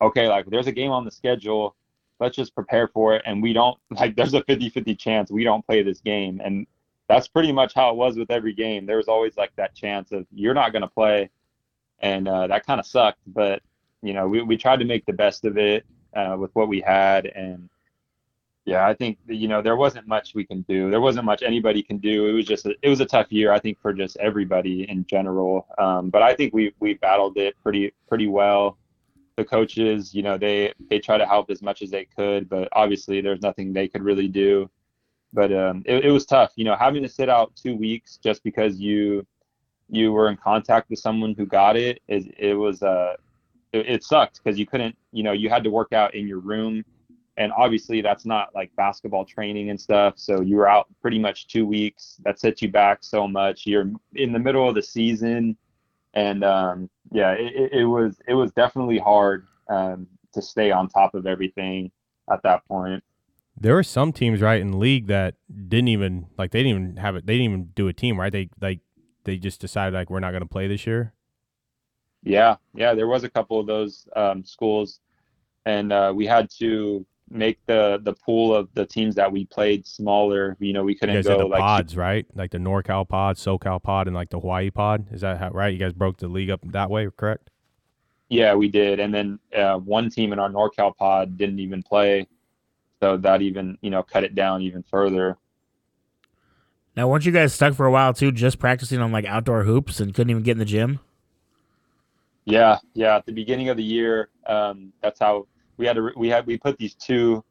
okay, 0.00 0.28
like 0.28 0.46
there's 0.46 0.66
a 0.66 0.72
game 0.72 0.90
on 0.90 1.04
the 1.04 1.10
schedule. 1.10 1.76
Let's 2.20 2.36
just 2.36 2.54
prepare 2.54 2.88
for 2.88 3.14
it. 3.16 3.22
And 3.26 3.42
we 3.42 3.52
don't 3.52 3.78
like, 3.90 4.16
there's 4.16 4.34
a 4.34 4.44
50 4.44 4.70
50 4.70 4.94
chance 4.94 5.30
we 5.30 5.44
don't 5.44 5.66
play 5.66 5.82
this 5.82 6.00
game. 6.00 6.40
And 6.44 6.66
that's 7.08 7.26
pretty 7.26 7.52
much 7.52 7.74
how 7.74 7.90
it 7.90 7.96
was 7.96 8.16
with 8.16 8.30
every 8.30 8.52
game. 8.52 8.86
There 8.86 8.98
was 8.98 9.08
always 9.08 9.36
like 9.36 9.54
that 9.56 9.74
chance 9.74 10.12
of 10.12 10.26
you're 10.32 10.54
not 10.54 10.72
going 10.72 10.82
to 10.82 10.88
play. 10.88 11.30
And 11.98 12.28
uh, 12.28 12.46
that 12.46 12.64
kind 12.64 12.80
of 12.80 12.86
sucked. 12.86 13.20
But, 13.26 13.62
you 14.02 14.14
know, 14.14 14.28
we, 14.28 14.42
we 14.42 14.56
tried 14.56 14.78
to 14.78 14.84
make 14.84 15.04
the 15.06 15.12
best 15.12 15.44
of 15.44 15.58
it 15.58 15.84
uh, 16.14 16.36
with 16.38 16.54
what 16.54 16.68
we 16.68 16.80
had. 16.80 17.26
And, 17.26 17.68
yeah, 18.70 18.86
I 18.86 18.94
think 18.94 19.18
you 19.26 19.48
know 19.48 19.60
there 19.60 19.74
wasn't 19.74 20.06
much 20.06 20.32
we 20.32 20.44
can 20.44 20.62
do. 20.62 20.90
There 20.92 21.00
wasn't 21.00 21.24
much 21.24 21.42
anybody 21.42 21.82
can 21.82 21.98
do. 21.98 22.28
It 22.28 22.32
was 22.32 22.46
just 22.46 22.66
a, 22.66 22.74
it 22.82 22.88
was 22.88 23.00
a 23.00 23.04
tough 23.04 23.32
year, 23.32 23.52
I 23.52 23.58
think, 23.58 23.80
for 23.80 23.92
just 23.92 24.16
everybody 24.18 24.88
in 24.88 25.04
general. 25.06 25.66
Um, 25.76 26.08
but 26.08 26.22
I 26.22 26.34
think 26.34 26.54
we 26.54 26.72
we 26.78 26.94
battled 26.94 27.36
it 27.36 27.56
pretty 27.64 27.92
pretty 28.08 28.28
well. 28.28 28.78
The 29.36 29.44
coaches, 29.44 30.14
you 30.14 30.22
know, 30.22 30.38
they 30.38 30.72
they 30.88 31.00
try 31.00 31.18
to 31.18 31.26
help 31.26 31.50
as 31.50 31.62
much 31.62 31.82
as 31.82 31.90
they 31.90 32.04
could, 32.04 32.48
but 32.48 32.68
obviously 32.70 33.20
there's 33.20 33.42
nothing 33.42 33.72
they 33.72 33.88
could 33.88 34.04
really 34.04 34.28
do. 34.28 34.70
But 35.32 35.52
um, 35.52 35.82
it, 35.84 36.04
it 36.04 36.12
was 36.12 36.24
tough, 36.24 36.52
you 36.54 36.64
know, 36.64 36.76
having 36.76 37.02
to 37.02 37.08
sit 37.08 37.28
out 37.28 37.52
two 37.56 37.74
weeks 37.74 38.18
just 38.22 38.44
because 38.44 38.78
you 38.78 39.26
you 39.88 40.12
were 40.12 40.28
in 40.28 40.36
contact 40.36 40.90
with 40.90 41.00
someone 41.00 41.34
who 41.36 41.44
got 41.44 41.76
it. 41.76 42.00
It, 42.06 42.32
it 42.38 42.54
was 42.54 42.84
uh, 42.84 43.16
it, 43.72 43.88
it 43.88 44.04
sucked 44.04 44.40
because 44.44 44.60
you 44.60 44.66
couldn't, 44.66 44.96
you 45.10 45.24
know, 45.24 45.32
you 45.32 45.48
had 45.48 45.64
to 45.64 45.70
work 45.70 45.92
out 45.92 46.14
in 46.14 46.28
your 46.28 46.38
room 46.38 46.84
and 47.40 47.52
obviously 47.56 48.02
that's 48.02 48.26
not 48.26 48.54
like 48.54 48.70
basketball 48.76 49.24
training 49.24 49.70
and 49.70 49.80
stuff 49.80 50.12
so 50.18 50.42
you 50.42 50.56
were 50.56 50.68
out 50.68 50.86
pretty 51.00 51.18
much 51.18 51.48
two 51.48 51.66
weeks. 51.66 52.20
That 52.24 52.38
sets 52.38 52.60
you 52.60 52.70
back 52.70 52.98
so 53.00 53.26
much. 53.26 53.66
You're 53.66 53.90
in 54.14 54.32
the 54.32 54.38
middle 54.38 54.68
of 54.68 54.74
the 54.74 54.82
season 54.82 55.56
and 56.12 56.44
um, 56.44 56.90
yeah 57.10 57.32
it, 57.32 57.72
it, 57.72 57.84
was 57.84 58.20
it 58.28 58.34
was 58.34 58.52
definitely 58.52 58.98
hard 58.98 59.46
um, 59.68 60.06
to 60.34 60.42
stay 60.42 60.70
on 60.70 60.88
top 60.88 61.14
of 61.14 61.26
everything 61.26 61.90
at 62.30 62.42
that 62.42 62.64
point. 62.68 63.02
There 63.56 63.74
were 63.74 63.82
some 63.82 64.12
teams 64.12 64.42
right 64.42 64.60
in 64.60 64.72
the 64.72 64.76
league 64.76 65.06
that 65.06 65.36
didn't 65.48 65.88
even 65.88 66.26
like 66.36 66.50
they 66.50 66.62
didn't 66.62 66.82
even 66.82 66.96
have 66.98 67.16
it 67.16 67.26
they 67.26 67.34
didn't 67.34 67.44
even 67.44 67.64
do 67.74 67.88
a 67.88 67.94
team 67.94 68.20
right? 68.20 68.30
They 68.30 68.50
like 68.60 68.80
they 69.24 69.38
just 69.38 69.62
decided 69.62 69.94
like 69.94 70.10
we're 70.10 70.20
not 70.20 70.32
going 70.32 70.42
to 70.42 70.48
play 70.48 70.68
this 70.68 70.86
year? 70.86 71.14
Yeah 72.22 72.56
yeah 72.74 72.92
there 72.92 73.08
was 73.08 73.24
a 73.24 73.30
couple 73.30 73.58
of 73.58 73.66
those 73.66 74.06
um, 74.14 74.44
schools 74.44 75.00
and 75.64 75.92
uh, 75.92 76.12
we 76.14 76.26
had 76.26 76.50
to 76.58 77.06
make 77.30 77.64
the 77.66 78.00
the 78.02 78.12
pool 78.12 78.54
of 78.54 78.68
the 78.74 78.84
teams 78.84 79.14
that 79.14 79.30
we 79.30 79.44
played 79.46 79.86
smaller. 79.86 80.56
You 80.58 80.72
know, 80.72 80.82
we 80.82 80.94
couldn't 80.94 81.14
you 81.14 81.22
guys 81.22 81.26
go 81.26 81.38
the 81.38 81.46
like 81.46 81.60
pods, 81.60 81.96
right? 81.96 82.26
Like 82.34 82.50
the 82.50 82.58
NorCal 82.58 83.08
pod, 83.08 83.36
SoCal 83.36 83.82
pod, 83.82 84.06
and 84.06 84.14
like 84.14 84.30
the 84.30 84.40
Hawaii 84.40 84.70
pod. 84.70 85.06
Is 85.12 85.20
that 85.20 85.38
how, 85.38 85.50
right? 85.50 85.72
You 85.72 85.78
guys 85.78 85.92
broke 85.92 86.18
the 86.18 86.28
league 86.28 86.50
up 86.50 86.60
that 86.64 86.90
way, 86.90 87.08
correct? 87.16 87.50
Yeah, 88.28 88.54
we 88.54 88.68
did. 88.68 89.00
And 89.00 89.12
then 89.12 89.38
uh, 89.56 89.78
one 89.78 90.10
team 90.10 90.32
in 90.32 90.38
our 90.38 90.48
NorCal 90.48 90.96
pod 90.96 91.36
didn't 91.36 91.58
even 91.60 91.82
play, 91.82 92.26
so 93.00 93.16
that 93.18 93.42
even 93.42 93.78
you 93.80 93.90
know 93.90 94.02
cut 94.02 94.24
it 94.24 94.34
down 94.34 94.62
even 94.62 94.82
further. 94.82 95.36
Now, 96.96 97.08
weren't 97.08 97.24
you 97.24 97.32
guys 97.32 97.54
stuck 97.54 97.74
for 97.74 97.86
a 97.86 97.90
while 97.90 98.12
too, 98.12 98.32
just 98.32 98.58
practicing 98.58 99.00
on 99.00 99.12
like 99.12 99.24
outdoor 99.24 99.64
hoops 99.64 100.00
and 100.00 100.12
couldn't 100.12 100.30
even 100.30 100.42
get 100.42 100.52
in 100.52 100.58
the 100.58 100.64
gym? 100.64 101.00
Yeah, 102.44 102.78
yeah. 102.94 103.16
At 103.16 103.26
the 103.26 103.32
beginning 103.32 103.68
of 103.68 103.76
the 103.76 103.84
year, 103.84 104.28
um, 104.46 104.92
that's 105.00 105.20
how 105.20 105.46
we 105.80 105.86
had 105.86 105.96
to 105.96 106.12
we 106.14 106.28
had 106.28 106.46
we 106.46 106.58
put 106.58 106.76
these 106.76 106.94
two 106.94 107.42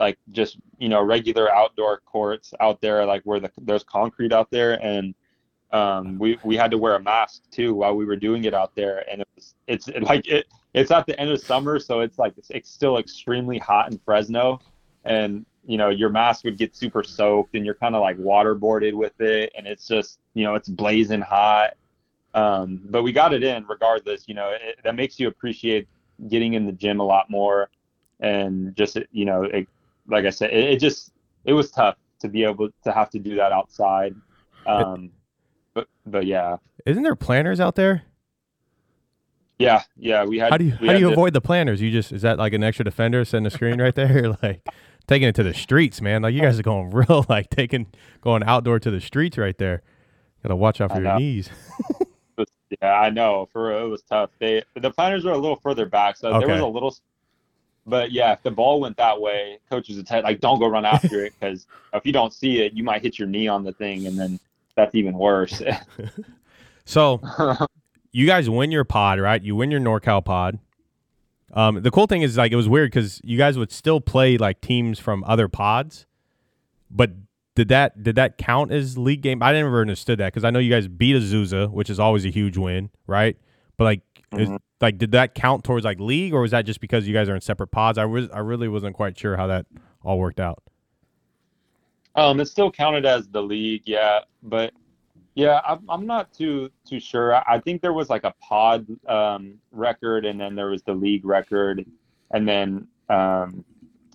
like 0.00 0.18
just 0.32 0.58
you 0.78 0.88
know 0.88 1.00
regular 1.00 1.54
outdoor 1.54 2.00
courts 2.04 2.52
out 2.60 2.80
there 2.80 3.06
like 3.06 3.22
where 3.22 3.40
the, 3.40 3.50
there's 3.62 3.84
concrete 3.84 4.32
out 4.32 4.50
there. 4.50 4.84
And 4.84 5.14
um, 5.72 6.18
we 6.18 6.36
we 6.44 6.56
had 6.56 6.72
to 6.72 6.78
wear 6.78 6.96
a 6.96 7.02
mask 7.02 7.42
too 7.50 7.74
while 7.74 7.94
we 7.94 8.04
were 8.04 8.16
doing 8.16 8.44
it 8.44 8.54
out 8.54 8.74
there. 8.74 9.08
And 9.10 9.22
it 9.22 9.28
was 9.36 9.54
it's 9.68 9.86
it, 9.88 10.02
like 10.02 10.26
it 10.26 10.46
it's 10.74 10.90
at 10.90 11.06
the 11.06 11.18
end 11.18 11.30
of 11.30 11.40
summer 11.40 11.78
so 11.78 12.00
it's 12.00 12.18
like 12.18 12.34
it's, 12.36 12.50
it's 12.50 12.70
still 12.70 12.98
extremely 12.98 13.58
hot 13.58 13.92
in 13.92 13.98
Fresno. 13.98 14.58
And 15.04 15.46
you 15.64 15.78
know 15.78 15.88
your 15.88 16.10
mask 16.10 16.44
would 16.44 16.58
get 16.58 16.74
super 16.74 17.04
soaked 17.04 17.54
and 17.54 17.64
you're 17.64 17.74
kind 17.74 17.94
of 17.94 18.00
like 18.00 18.18
waterboarded 18.18 18.94
with 18.94 19.18
it. 19.20 19.52
And 19.56 19.64
it's 19.68 19.86
just 19.86 20.18
you 20.34 20.42
know 20.42 20.56
it's 20.56 20.68
blazing 20.68 21.22
hot. 21.22 21.74
Um, 22.34 22.82
but 22.90 23.04
we 23.04 23.12
got 23.12 23.32
it 23.32 23.44
in 23.44 23.64
regardless 23.68 24.24
you 24.26 24.34
know 24.34 24.50
it, 24.50 24.80
that 24.82 24.96
makes 24.96 25.20
you 25.20 25.28
appreciate 25.28 25.86
getting 26.28 26.54
in 26.54 26.66
the 26.66 26.72
gym 26.72 27.00
a 27.00 27.04
lot 27.04 27.30
more 27.30 27.68
and 28.20 28.74
just 28.76 28.98
you 29.10 29.24
know 29.24 29.42
it, 29.42 29.66
like 30.08 30.24
i 30.24 30.30
said 30.30 30.50
it, 30.50 30.72
it, 30.72 30.80
just 30.80 31.12
it 31.44 31.52
was 31.52 31.70
tough 31.70 31.96
to 32.20 32.28
be 32.28 32.44
able 32.44 32.68
to 32.82 32.92
have 32.92 33.10
to 33.10 33.18
do 33.18 33.34
that 33.36 33.52
outside 33.52 34.14
um 34.66 35.10
but 35.74 35.86
but 36.06 36.26
yeah 36.26 36.56
isn't 36.86 37.02
there 37.02 37.16
planners 37.16 37.60
out 37.60 37.74
there 37.74 38.02
yeah 39.58 39.82
yeah 39.96 40.24
we 40.24 40.38
had 40.38 40.50
how 40.50 40.56
do 40.56 40.64
you 40.64 40.72
how 40.72 40.92
do 40.92 40.98
you 40.98 41.06
to, 41.06 41.12
avoid 41.12 41.32
the 41.32 41.40
planners 41.40 41.80
you 41.80 41.90
just 41.90 42.12
is 42.12 42.22
that 42.22 42.38
like 42.38 42.52
an 42.52 42.62
extra 42.62 42.84
defender 42.84 43.24
setting 43.24 43.46
a 43.46 43.50
screen 43.50 43.80
right 43.80 43.94
there 43.94 44.36
like 44.42 44.66
taking 45.06 45.28
it 45.28 45.34
to 45.34 45.42
the 45.42 45.54
streets 45.54 46.00
man 46.00 46.22
like 46.22 46.34
you 46.34 46.40
guys 46.40 46.58
are 46.58 46.62
going 46.62 46.90
real 47.08 47.24
like 47.28 47.50
taking 47.50 47.86
going 48.22 48.42
outdoor 48.44 48.78
to 48.78 48.90
the 48.90 49.00
streets 49.00 49.36
right 49.36 49.58
there 49.58 49.82
Gotta 50.46 50.54
watch 50.54 50.80
out 50.80 50.92
I 50.92 50.94
for 50.94 51.00
your 51.00 51.12
know. 51.12 51.18
knees. 51.18 51.50
Yeah, 52.82 52.94
I 52.94 53.10
know. 53.10 53.48
For 53.52 53.68
real, 53.68 53.86
it 53.86 53.88
was 53.88 54.02
tough. 54.02 54.30
They 54.40 54.64
the 54.74 54.90
planners 54.90 55.24
were 55.24 55.30
a 55.30 55.38
little 55.38 55.54
further 55.54 55.86
back, 55.86 56.16
so 56.16 56.36
there 56.40 56.48
was 56.48 56.60
a 56.60 56.66
little. 56.66 56.92
But 57.86 58.10
yeah, 58.10 58.32
if 58.32 58.42
the 58.42 58.50
ball 58.50 58.80
went 58.80 58.96
that 58.96 59.20
way, 59.20 59.58
coaches 59.70 59.96
would 59.96 60.06
tell 60.06 60.22
like, 60.22 60.40
don't 60.40 60.58
go 60.58 60.66
run 60.66 60.84
after 60.84 61.24
it 61.24 61.34
because 61.38 61.66
if 61.92 62.04
you 62.04 62.12
don't 62.12 62.32
see 62.32 62.60
it, 62.60 62.72
you 62.72 62.82
might 62.82 63.02
hit 63.02 63.18
your 63.18 63.28
knee 63.28 63.46
on 63.46 63.62
the 63.62 63.72
thing, 63.72 64.06
and 64.06 64.18
then 64.18 64.40
that's 64.74 64.94
even 64.94 65.14
worse. 65.14 65.62
So 66.86 67.20
you 68.12 68.26
guys 68.26 68.48
win 68.48 68.70
your 68.70 68.84
pod, 68.84 69.20
right? 69.20 69.42
You 69.42 69.54
win 69.54 69.70
your 69.70 69.80
NorCal 69.80 70.24
pod. 70.24 70.58
Um, 71.52 71.82
the 71.82 71.90
cool 71.90 72.06
thing 72.06 72.22
is 72.22 72.38
like 72.38 72.52
it 72.52 72.56
was 72.56 72.68
weird 72.68 72.90
because 72.90 73.20
you 73.22 73.36
guys 73.36 73.58
would 73.58 73.70
still 73.70 74.00
play 74.00 74.38
like 74.38 74.60
teams 74.60 74.98
from 74.98 75.22
other 75.24 75.48
pods, 75.48 76.06
but 76.90 77.10
did 77.54 77.68
that 77.68 78.02
did 78.02 78.14
that 78.16 78.38
count 78.38 78.72
as 78.72 78.96
league 78.96 79.20
game? 79.20 79.42
I 79.42 79.52
never 79.52 79.80
understood 79.80 80.18
that 80.18 80.32
because 80.32 80.44
I 80.44 80.50
know 80.50 80.58
you 80.58 80.70
guys 80.70 80.88
beat 80.88 81.16
Azusa, 81.16 81.70
which 81.70 81.90
is 81.90 81.98
always 81.98 82.24
a 82.24 82.30
huge 82.30 82.56
win, 82.56 82.90
right? 83.06 83.36
But 83.76 83.84
like, 83.84 84.15
is, 84.32 84.48
Mhm. 84.48 84.58
like 84.80 84.98
did 84.98 85.12
that 85.12 85.34
count 85.34 85.64
towards 85.64 85.84
like 85.84 86.00
league, 86.00 86.34
or 86.34 86.40
was 86.40 86.50
that 86.50 86.62
just 86.66 86.80
because 86.80 87.06
you 87.06 87.14
guys 87.14 87.28
are 87.28 87.34
in 87.34 87.40
separate 87.40 87.68
pods? 87.68 87.98
I 87.98 88.04
was 88.04 88.28
I 88.30 88.40
really 88.40 88.68
wasn't 88.68 88.96
quite 88.96 89.18
sure 89.18 89.36
how 89.36 89.46
that 89.46 89.66
all 90.02 90.18
worked 90.18 90.40
out. 90.40 90.62
Um, 92.14 92.40
it's 92.40 92.50
still 92.50 92.70
counted 92.70 93.04
as 93.04 93.28
the 93.28 93.42
league, 93.42 93.82
yeah, 93.84 94.20
but 94.42 94.72
yeah, 95.34 95.60
I'm, 95.66 95.84
I'm 95.88 96.06
not 96.06 96.32
too 96.32 96.70
too 96.88 96.98
sure. 96.98 97.34
I, 97.34 97.42
I 97.46 97.60
think 97.60 97.82
there 97.82 97.92
was 97.92 98.08
like 98.08 98.24
a 98.24 98.32
pod 98.40 98.86
um, 99.06 99.54
record, 99.70 100.24
and 100.24 100.40
then 100.40 100.54
there 100.54 100.68
was 100.70 100.82
the 100.82 100.94
league 100.94 101.24
record, 101.26 101.84
and 102.32 102.48
then 102.48 102.88
um, 103.10 103.64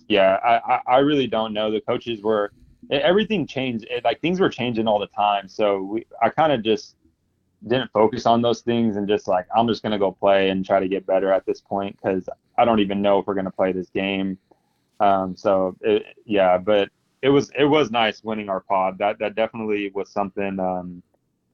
yeah, 0.08 0.38
I, 0.44 0.74
I, 0.74 0.80
I 0.94 0.98
really 0.98 1.26
don't 1.28 1.52
know. 1.52 1.70
The 1.70 1.80
coaches 1.80 2.22
were 2.22 2.52
everything 2.90 3.46
changed. 3.46 3.86
It, 3.88 4.04
like 4.04 4.20
things 4.20 4.40
were 4.40 4.50
changing 4.50 4.88
all 4.88 4.98
the 4.98 5.06
time, 5.06 5.46
so 5.48 5.80
we 5.82 6.04
I 6.20 6.28
kind 6.28 6.52
of 6.52 6.62
just 6.64 6.96
didn't 7.66 7.90
focus 7.92 8.26
on 8.26 8.42
those 8.42 8.60
things 8.60 8.96
and 8.96 9.06
just 9.06 9.28
like 9.28 9.46
I'm 9.54 9.68
just 9.68 9.82
gonna 9.82 9.98
go 9.98 10.12
play 10.12 10.50
and 10.50 10.64
try 10.64 10.80
to 10.80 10.88
get 10.88 11.06
better 11.06 11.32
at 11.32 11.46
this 11.46 11.60
point 11.60 11.96
because 11.96 12.28
I 12.58 12.64
don't 12.64 12.80
even 12.80 13.00
know 13.02 13.18
if 13.18 13.26
we're 13.26 13.34
gonna 13.34 13.50
play 13.50 13.72
this 13.72 13.90
game. 13.90 14.38
Um, 15.00 15.36
so 15.36 15.76
it, 15.80 16.04
yeah, 16.24 16.58
but 16.58 16.88
it 17.22 17.28
was 17.28 17.50
it 17.58 17.64
was 17.64 17.90
nice 17.90 18.22
winning 18.24 18.48
our 18.48 18.60
pod. 18.60 18.98
That 18.98 19.18
that 19.20 19.34
definitely 19.34 19.90
was 19.94 20.10
something 20.10 20.58
um, 20.60 21.02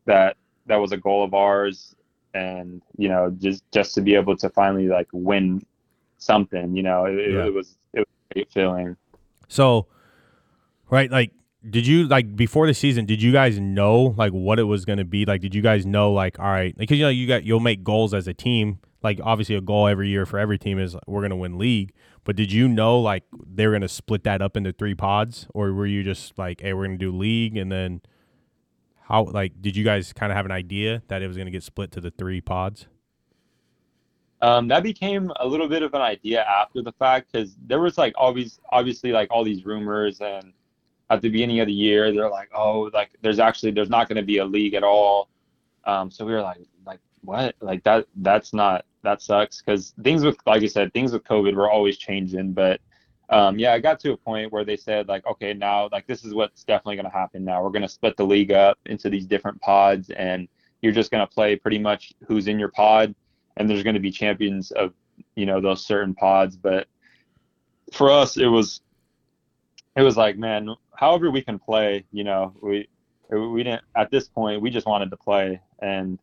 that 0.06 0.36
that 0.66 0.76
was 0.76 0.92
a 0.92 0.96
goal 0.96 1.24
of 1.24 1.34
ours, 1.34 1.94
and 2.34 2.82
you 2.96 3.08
know 3.08 3.30
just 3.38 3.62
just 3.72 3.94
to 3.94 4.00
be 4.00 4.14
able 4.14 4.36
to 4.38 4.48
finally 4.50 4.88
like 4.88 5.08
win 5.12 5.62
something, 6.18 6.76
you 6.76 6.82
know, 6.82 7.04
it, 7.04 7.14
Yeah. 7.32 7.46
it 7.46 7.54
was 7.54 7.78
it 7.92 8.00
was 8.00 8.06
a 8.30 8.34
great 8.34 8.52
feeling. 8.52 8.96
So, 9.48 9.86
right, 10.90 11.10
like, 11.10 11.32
did 11.70 11.86
you 11.86 12.06
like 12.06 12.36
before 12.36 12.66
the 12.66 12.74
season? 12.74 13.06
Did 13.06 13.22
you 13.22 13.32
guys 13.32 13.58
know 13.58 14.14
like 14.16 14.32
what 14.32 14.58
it 14.58 14.64
was 14.64 14.84
going 14.84 14.98
to 14.98 15.04
be? 15.04 15.24
Like, 15.24 15.40
did 15.40 15.54
you 15.54 15.62
guys 15.62 15.86
know 15.86 16.12
like, 16.12 16.38
all 16.38 16.46
right, 16.46 16.76
because 16.76 16.98
you 16.98 17.04
know 17.04 17.10
you 17.10 17.26
got 17.26 17.44
you'll 17.44 17.60
make 17.60 17.84
goals 17.84 18.14
as 18.14 18.28
a 18.28 18.34
team. 18.34 18.78
Like, 19.02 19.20
obviously, 19.22 19.54
a 19.54 19.60
goal 19.60 19.86
every 19.86 20.08
year 20.08 20.26
for 20.26 20.38
every 20.38 20.58
team 20.58 20.78
is 20.78 20.96
we're 21.06 21.20
going 21.20 21.30
to 21.30 21.36
win 21.36 21.56
league. 21.58 21.92
But 22.24 22.36
did 22.36 22.50
you 22.52 22.68
know 22.68 22.98
like 22.98 23.24
they 23.32 23.66
were 23.66 23.72
going 23.72 23.82
to 23.82 23.88
split 23.88 24.24
that 24.24 24.42
up 24.42 24.56
into 24.56 24.72
three 24.72 24.94
pods, 24.94 25.46
or 25.54 25.72
were 25.72 25.86
you 25.86 26.02
just 26.02 26.36
like, 26.38 26.60
hey, 26.60 26.72
we're 26.72 26.86
going 26.86 26.98
to 26.98 27.04
do 27.04 27.16
league, 27.16 27.56
and 27.56 27.70
then 27.70 28.02
how? 29.02 29.24
Like, 29.24 29.60
did 29.60 29.76
you 29.76 29.84
guys 29.84 30.12
kind 30.12 30.32
of 30.32 30.36
have 30.36 30.46
an 30.46 30.52
idea 30.52 31.02
that 31.08 31.22
it 31.22 31.28
was 31.28 31.36
going 31.36 31.46
to 31.46 31.52
get 31.52 31.62
split 31.62 31.92
to 31.92 32.00
the 32.00 32.10
three 32.10 32.40
pods? 32.40 32.86
Um, 34.40 34.68
that 34.68 34.84
became 34.84 35.32
a 35.40 35.46
little 35.46 35.68
bit 35.68 35.82
of 35.82 35.94
an 35.94 36.00
idea 36.00 36.44
after 36.44 36.80
the 36.80 36.92
fact 36.92 37.32
because 37.32 37.56
there 37.66 37.80
was 37.80 37.98
like 37.98 38.14
always 38.16 38.60
obviously 38.70 39.10
like 39.10 39.28
all 39.32 39.42
these 39.42 39.64
rumors 39.64 40.20
and 40.20 40.52
at 41.10 41.22
the 41.22 41.28
beginning 41.28 41.60
of 41.60 41.66
the 41.66 41.72
year 41.72 42.12
they're 42.12 42.30
like 42.30 42.50
oh 42.54 42.90
like 42.92 43.10
there's 43.22 43.38
actually 43.38 43.70
there's 43.70 43.90
not 43.90 44.08
going 44.08 44.16
to 44.16 44.22
be 44.22 44.38
a 44.38 44.44
league 44.44 44.74
at 44.74 44.82
all. 44.84 45.28
Um, 45.84 46.10
so 46.10 46.24
we 46.24 46.32
were 46.32 46.42
like 46.42 46.60
like 46.86 47.00
what? 47.22 47.54
Like 47.60 47.82
that 47.84 48.06
that's 48.16 48.52
not 48.52 48.84
that 49.02 49.22
sucks 49.22 49.62
because 49.62 49.94
things 50.02 50.24
with 50.24 50.36
like 50.46 50.62
you 50.62 50.68
said 50.68 50.92
things 50.92 51.12
with 51.12 51.24
covid 51.24 51.54
were 51.54 51.70
always 51.70 51.96
changing 51.96 52.52
but 52.52 52.80
um, 53.30 53.58
yeah 53.58 53.72
i 53.72 53.78
got 53.78 54.00
to 54.00 54.12
a 54.12 54.16
point 54.16 54.52
where 54.52 54.64
they 54.64 54.76
said 54.76 55.08
like 55.08 55.26
okay 55.26 55.52
now 55.52 55.88
like 55.92 56.06
this 56.06 56.24
is 56.24 56.34
what's 56.34 56.64
definitely 56.64 56.96
going 56.96 57.04
to 57.04 57.10
happen 57.10 57.44
now. 57.44 57.62
We're 57.62 57.70
going 57.70 57.82
to 57.82 57.88
split 57.88 58.16
the 58.16 58.24
league 58.24 58.52
up 58.52 58.78
into 58.86 59.10
these 59.10 59.26
different 59.26 59.60
pods 59.60 60.10
and 60.10 60.48
you're 60.82 60.92
just 60.92 61.10
going 61.10 61.26
to 61.26 61.32
play 61.32 61.56
pretty 61.56 61.78
much 61.78 62.12
who's 62.26 62.48
in 62.48 62.58
your 62.58 62.70
pod 62.70 63.14
and 63.56 63.68
there's 63.68 63.82
going 63.82 63.94
to 63.94 64.00
be 64.00 64.10
champions 64.10 64.70
of 64.72 64.94
you 65.34 65.46
know 65.46 65.60
those 65.60 65.84
certain 65.84 66.14
pods. 66.14 66.56
But 66.56 66.86
for 67.92 68.10
us 68.10 68.36
it 68.36 68.46
was 68.46 68.80
it 69.96 70.02
was 70.02 70.16
like 70.16 70.38
man 70.38 70.74
however 70.98 71.30
we 71.30 71.42
can 71.42 71.58
play 71.58 72.04
you 72.12 72.24
know 72.24 72.52
we 72.60 72.88
we 73.30 73.62
didn't 73.62 73.82
at 73.96 74.10
this 74.10 74.28
point 74.28 74.60
we 74.60 74.70
just 74.70 74.86
wanted 74.86 75.10
to 75.10 75.16
play 75.16 75.60
and 75.80 76.18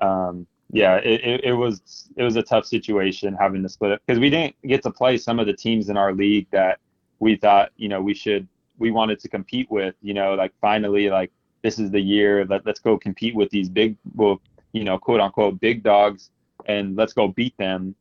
um 0.00 0.46
yeah 0.72 0.96
it, 0.96 1.20
it, 1.24 1.44
it 1.44 1.52
was 1.52 2.08
it 2.16 2.22
was 2.22 2.36
a 2.36 2.42
tough 2.42 2.66
situation 2.66 3.36
having 3.38 3.62
to 3.62 3.68
split 3.68 3.92
it 3.92 4.00
because 4.06 4.18
we 4.18 4.30
didn't 4.30 4.54
get 4.66 4.82
to 4.82 4.90
play 4.90 5.16
some 5.16 5.38
of 5.38 5.46
the 5.46 5.52
teams 5.52 5.88
in 5.88 5.96
our 5.96 6.12
league 6.12 6.46
that 6.50 6.78
we 7.18 7.36
thought 7.36 7.70
you 7.76 7.88
know 7.88 8.00
we 8.00 8.14
should 8.14 8.46
we 8.78 8.90
wanted 8.90 9.18
to 9.18 9.28
compete 9.28 9.70
with 9.70 9.94
you 10.02 10.14
know 10.14 10.34
like 10.34 10.52
finally 10.60 11.08
like 11.08 11.30
this 11.62 11.78
is 11.78 11.90
the 11.90 12.00
year 12.00 12.44
let, 12.46 12.64
let's 12.66 12.80
go 12.80 12.98
compete 12.98 13.34
with 13.34 13.50
these 13.50 13.68
big 13.68 13.96
well 14.14 14.40
you 14.72 14.84
know 14.84 14.98
quote 14.98 15.20
unquote 15.20 15.58
big 15.60 15.82
dogs 15.82 16.30
and 16.66 16.96
let's 16.96 17.12
go 17.12 17.28
beat 17.28 17.56
them. 17.56 17.94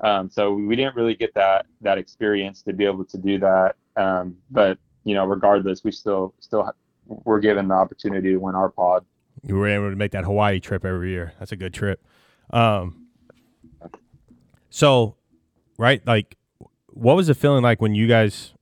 Um, 0.00 0.30
so 0.30 0.52
we 0.52 0.74
didn't 0.74 0.96
really 0.96 1.14
get 1.14 1.34
that 1.34 1.66
that 1.80 1.98
experience 1.98 2.62
to 2.62 2.72
be 2.72 2.84
able 2.84 3.04
to 3.04 3.18
do 3.18 3.38
that. 3.38 3.76
Um, 3.96 4.36
but 4.50 4.78
you 5.04 5.14
know, 5.14 5.24
regardless, 5.24 5.84
we 5.84 5.92
still 5.92 6.34
still 6.40 6.70
were 7.06 7.40
given 7.40 7.68
the 7.68 7.74
opportunity 7.74 8.30
to 8.30 8.36
win 8.36 8.54
our 8.54 8.68
pod. 8.68 9.04
You 9.42 9.56
were 9.56 9.68
able 9.68 9.90
to 9.90 9.96
make 9.96 10.12
that 10.12 10.24
Hawaii 10.24 10.60
trip 10.60 10.84
every 10.84 11.10
year. 11.10 11.32
That's 11.38 11.52
a 11.52 11.56
good 11.56 11.74
trip. 11.74 12.04
Um, 12.50 13.06
so, 14.70 15.16
right, 15.78 16.06
like, 16.06 16.36
what 16.88 17.16
was 17.16 17.26
the 17.26 17.34
feeling 17.34 17.62
like 17.62 17.80
when 17.80 17.94
you 17.94 18.06
guys, 18.06 18.54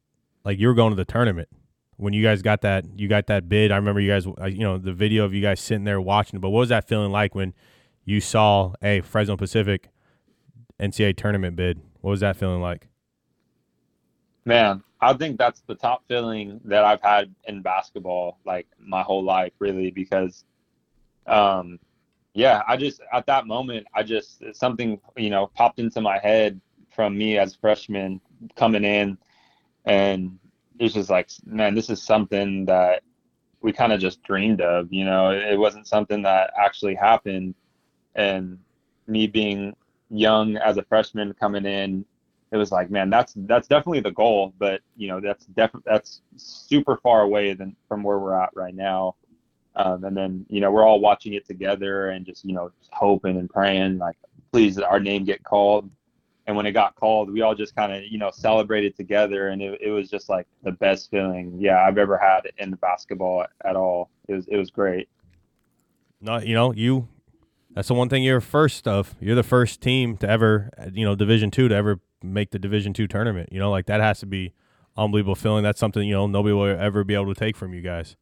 like, 0.44 0.58
you 0.58 0.68
were 0.68 0.74
going 0.74 0.90
to 0.90 0.96
the 0.96 1.04
tournament? 1.04 1.48
When 1.96 2.14
you 2.14 2.22
guys 2.22 2.40
got 2.40 2.62
that, 2.62 2.86
you 2.96 3.08
got 3.08 3.26
that 3.26 3.48
bid. 3.48 3.70
I 3.70 3.76
remember 3.76 4.00
you 4.00 4.10
guys, 4.10 4.24
you 4.24 4.60
know, 4.60 4.78
the 4.78 4.92
video 4.92 5.24
of 5.24 5.34
you 5.34 5.42
guys 5.42 5.60
sitting 5.60 5.84
there 5.84 6.00
watching. 6.00 6.40
But 6.40 6.48
what 6.48 6.60
was 6.60 6.68
that 6.70 6.88
feeling 6.88 7.12
like 7.12 7.34
when 7.34 7.52
you 8.04 8.20
saw 8.20 8.72
a 8.82 9.02
Fresno 9.02 9.36
Pacific 9.36 9.90
NCAA 10.80 11.16
tournament 11.16 11.56
bid? 11.56 11.80
What 12.00 12.12
was 12.12 12.20
that 12.20 12.36
feeling 12.36 12.62
like? 12.62 12.88
Man, 14.46 14.82
I 15.00 15.14
think 15.14 15.38
that's 15.38 15.62
the 15.62 15.74
top 15.74 16.04
feeling 16.08 16.60
that 16.64 16.84
I've 16.84 17.00
had 17.00 17.34
in 17.44 17.62
basketball, 17.62 18.38
like 18.44 18.66
my 18.78 19.02
whole 19.02 19.24
life, 19.24 19.52
really, 19.58 19.90
because, 19.90 20.44
um, 21.26 21.78
yeah, 22.34 22.62
I 22.68 22.76
just 22.76 23.00
at 23.12 23.26
that 23.26 23.46
moment, 23.46 23.86
I 23.94 24.02
just 24.02 24.42
something 24.52 25.00
you 25.16 25.30
know 25.30 25.46
popped 25.48 25.78
into 25.78 26.00
my 26.00 26.18
head 26.18 26.60
from 26.94 27.16
me 27.16 27.38
as 27.38 27.54
a 27.54 27.58
freshman 27.58 28.20
coming 28.56 28.84
in, 28.84 29.16
and 29.84 30.38
it's 30.78 30.94
just 30.94 31.10
like, 31.10 31.30
man, 31.44 31.74
this 31.74 31.90
is 31.90 32.02
something 32.02 32.66
that 32.66 33.02
we 33.62 33.72
kind 33.72 33.92
of 33.92 34.00
just 34.00 34.22
dreamed 34.22 34.60
of, 34.60 34.92
you 34.92 35.04
know. 35.04 35.30
It 35.30 35.58
wasn't 35.58 35.86
something 35.86 36.22
that 36.22 36.52
actually 36.58 36.94
happened, 36.94 37.54
and 38.14 38.58
me 39.06 39.26
being 39.26 39.74
young 40.10 40.56
as 40.56 40.76
a 40.76 40.82
freshman 40.84 41.32
coming 41.34 41.64
in 41.64 42.04
it 42.52 42.56
was 42.56 42.72
like, 42.72 42.90
man, 42.90 43.10
that's 43.10 43.34
that's 43.36 43.68
definitely 43.68 44.00
the 44.00 44.10
goal, 44.10 44.52
but 44.58 44.80
you 44.96 45.08
know, 45.08 45.20
that's 45.20 45.46
definitely 45.46 45.90
that's 45.90 46.22
super 46.36 46.96
far 46.96 47.22
away 47.22 47.54
than 47.54 47.76
from 47.88 48.02
where 48.02 48.18
we're 48.18 48.34
at 48.34 48.50
right 48.54 48.74
now. 48.74 49.14
Um, 49.76 50.04
and 50.04 50.16
then 50.16 50.46
you 50.48 50.60
know, 50.60 50.70
we're 50.70 50.84
all 50.84 51.00
watching 51.00 51.34
it 51.34 51.46
together 51.46 52.10
and 52.10 52.26
just 52.26 52.44
you 52.44 52.52
know, 52.52 52.72
just 52.80 52.90
hoping 52.92 53.36
and 53.36 53.48
praying 53.48 53.98
like, 53.98 54.16
please, 54.52 54.78
our 54.78 54.98
name 54.98 55.24
get 55.24 55.44
called. 55.44 55.88
And 56.46 56.56
when 56.56 56.66
it 56.66 56.72
got 56.72 56.96
called, 56.96 57.32
we 57.32 57.42
all 57.42 57.54
just 57.54 57.76
kind 57.76 57.92
of 57.92 58.02
you 58.02 58.18
know 58.18 58.32
celebrated 58.32 58.96
together, 58.96 59.48
and 59.48 59.62
it, 59.62 59.80
it 59.80 59.90
was 59.90 60.10
just 60.10 60.28
like 60.28 60.48
the 60.64 60.72
best 60.72 61.08
feeling, 61.10 61.54
yeah, 61.60 61.84
I've 61.84 61.98
ever 61.98 62.18
had 62.18 62.50
in 62.58 62.72
basketball 62.72 63.44
at 63.64 63.76
all. 63.76 64.10
It 64.26 64.34
was 64.34 64.48
it 64.48 64.56
was 64.56 64.70
great. 64.70 65.08
No, 66.20 66.38
you 66.38 66.54
know, 66.54 66.72
you 66.72 67.06
that's 67.74 67.86
the 67.86 67.94
one 67.94 68.08
thing 68.08 68.24
you're 68.24 68.40
first 68.40 68.88
of. 68.88 69.14
You're 69.20 69.36
the 69.36 69.44
first 69.44 69.80
team 69.80 70.16
to 70.16 70.28
ever, 70.28 70.70
you 70.92 71.04
know, 71.04 71.14
Division 71.14 71.52
two 71.52 71.68
to 71.68 71.74
ever 71.74 72.00
make 72.22 72.50
the 72.50 72.58
Division 72.58 72.92
two 72.92 73.06
tournament. 73.06 73.50
You 73.52 73.58
know, 73.58 73.70
like 73.70 73.86
that 73.86 74.00
has 74.00 74.20
to 74.20 74.26
be 74.26 74.52
unbelievable 74.96 75.34
feeling. 75.34 75.62
That's 75.62 75.80
something 75.80 76.06
you 76.06 76.14
know 76.14 76.26
nobody 76.26 76.52
will 76.52 76.66
ever 76.66 77.04
be 77.04 77.14
able 77.14 77.32
to 77.32 77.38
take 77.38 77.56
from 77.56 77.74
you 77.74 77.80
guys. 77.80 78.16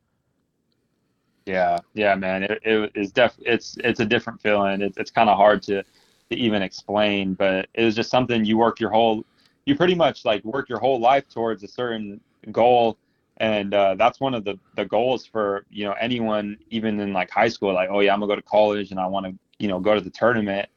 Yeah, 1.46 1.78
yeah, 1.94 2.14
man. 2.14 2.42
It, 2.42 2.60
it 2.62 2.92
is 2.94 3.10
def. 3.10 3.34
It's 3.40 3.76
it's 3.82 4.00
a 4.00 4.04
different 4.04 4.40
feeling. 4.40 4.82
It's 4.82 4.98
it's 4.98 5.10
kind 5.10 5.30
of 5.30 5.36
hard 5.36 5.62
to 5.62 5.82
to 6.30 6.36
even 6.36 6.62
explain, 6.62 7.34
but 7.34 7.68
it 7.74 7.84
was 7.84 7.94
just 7.94 8.10
something 8.10 8.44
you 8.44 8.58
work 8.58 8.80
your 8.80 8.90
whole, 8.90 9.24
you 9.64 9.74
pretty 9.74 9.94
much 9.94 10.24
like 10.24 10.44
work 10.44 10.68
your 10.68 10.78
whole 10.78 11.00
life 11.00 11.28
towards 11.28 11.62
a 11.62 11.68
certain 11.68 12.20
goal, 12.52 12.98
and 13.38 13.72
uh, 13.72 13.94
that's 13.94 14.20
one 14.20 14.34
of 14.34 14.44
the 14.44 14.58
the 14.76 14.84
goals 14.84 15.24
for 15.24 15.64
you 15.70 15.84
know 15.84 15.92
anyone 15.92 16.58
even 16.68 17.00
in 17.00 17.12
like 17.14 17.30
high 17.30 17.48
school. 17.48 17.72
Like, 17.72 17.88
oh 17.90 18.00
yeah, 18.00 18.12
I'm 18.12 18.20
gonna 18.20 18.30
go 18.30 18.36
to 18.36 18.42
college 18.42 18.90
and 18.90 19.00
I 19.00 19.06
want 19.06 19.26
to 19.26 19.34
you 19.58 19.68
know 19.68 19.80
go 19.80 19.94
to 19.94 20.00
the 20.02 20.10
tournament. 20.10 20.68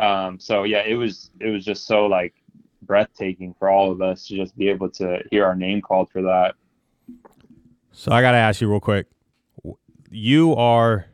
Um, 0.00 0.38
so 0.40 0.62
yeah, 0.62 0.84
it 0.86 0.94
was 0.94 1.30
it 1.40 1.50
was 1.50 1.66
just 1.66 1.86
so 1.86 2.06
like 2.06 2.34
breathtaking 2.88 3.54
for 3.56 3.68
all 3.68 3.92
of 3.92 4.02
us 4.02 4.26
to 4.26 4.36
just 4.36 4.56
be 4.58 4.68
able 4.68 4.90
to 4.90 5.22
hear 5.30 5.44
our 5.44 5.54
name 5.54 5.80
called 5.80 6.10
for 6.10 6.22
that. 6.22 6.56
So 7.92 8.10
I 8.10 8.20
got 8.22 8.32
to 8.32 8.38
ask 8.38 8.60
you 8.60 8.68
real 8.68 8.80
quick. 8.80 9.06
You 10.10 10.56
are 10.56 11.06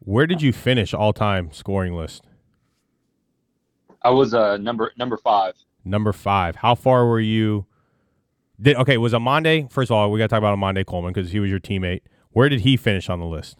Where 0.00 0.26
did 0.26 0.42
you 0.42 0.52
finish 0.52 0.92
all 0.92 1.14
time 1.14 1.50
scoring 1.52 1.94
list? 1.94 2.26
I 4.02 4.10
was 4.10 4.34
uh 4.34 4.56
number 4.58 4.92
number 4.98 5.16
five. 5.16 5.54
Number 5.84 6.12
five. 6.12 6.56
How 6.56 6.74
far 6.74 7.06
were 7.06 7.20
you? 7.20 7.66
Did 8.60 8.76
okay? 8.76 8.98
Was 8.98 9.12
Amande? 9.12 9.70
First 9.70 9.90
of 9.90 9.96
all, 9.96 10.10
we 10.10 10.18
got 10.18 10.24
to 10.24 10.28
talk 10.28 10.38
about 10.38 10.58
Amande 10.58 10.84
Coleman 10.84 11.12
because 11.12 11.30
he 11.30 11.40
was 11.40 11.50
your 11.50 11.60
teammate. 11.60 12.02
Where 12.30 12.48
did 12.48 12.60
he 12.60 12.76
finish 12.76 13.08
on 13.08 13.20
the 13.20 13.26
list? 13.26 13.58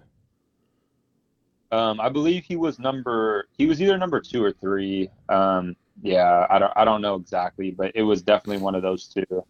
Um, 1.73 2.01
I 2.01 2.09
believe 2.09 2.44
he 2.44 2.56
was 2.56 2.78
number. 2.78 3.48
He 3.59 3.66
was 3.66 3.82
either 3.82 3.98
number 3.98 4.20
two 4.20 4.43
or 4.43 4.52
three. 4.52 5.10
Um, 5.28 5.77
yeah, 6.02 6.47
I 6.51 6.59
don't. 6.59 6.73
I 6.77 6.85
don't 6.85 7.01
know 7.01 7.14
exactly, 7.14 7.70
but 7.70 7.93
it 7.94 8.02
was 8.02 8.23
definitely 8.23 8.62
one 8.62 8.74
of 8.74 8.82
those 8.82 9.06
two. 9.06 9.44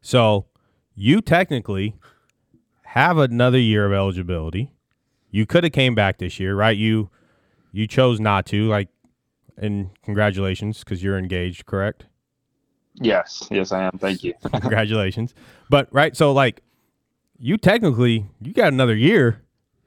So, 0.00 0.46
you 0.94 1.20
technically 1.20 1.96
have 2.82 3.18
another 3.18 3.58
year 3.58 3.86
of 3.86 3.92
eligibility. 3.92 4.72
You 5.30 5.46
could 5.46 5.64
have 5.64 5.72
came 5.72 5.94
back 5.94 6.18
this 6.18 6.40
year, 6.40 6.54
right? 6.54 6.76
You 6.76 7.10
you 7.72 7.86
chose 7.86 8.20
not 8.20 8.46
to. 8.46 8.68
Like, 8.68 8.88
and 9.56 9.90
congratulations 10.04 10.80
because 10.80 11.02
you're 11.02 11.18
engaged, 11.18 11.66
correct? 11.66 12.06
Yes, 12.94 13.46
yes, 13.50 13.72
I 13.72 13.84
am. 13.84 13.98
Thank 13.98 14.24
you. 14.24 14.34
congratulations. 14.50 15.34
But 15.70 15.88
right, 15.92 16.16
so 16.16 16.32
like, 16.32 16.62
you 17.38 17.56
technically 17.56 18.26
you 18.40 18.52
got 18.52 18.72
another 18.72 18.96
year, 18.96 19.42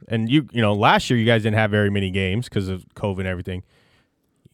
and 0.08 0.30
you 0.30 0.48
you 0.52 0.62
know 0.62 0.74
last 0.74 1.10
year 1.10 1.20
you 1.20 1.26
guys 1.26 1.44
didn't 1.44 1.58
have 1.58 1.72
very 1.72 1.90
many 1.90 2.10
games 2.10 2.48
because 2.48 2.70
of 2.70 2.86
COVID 2.96 3.20
and 3.20 3.28
everything. 3.28 3.64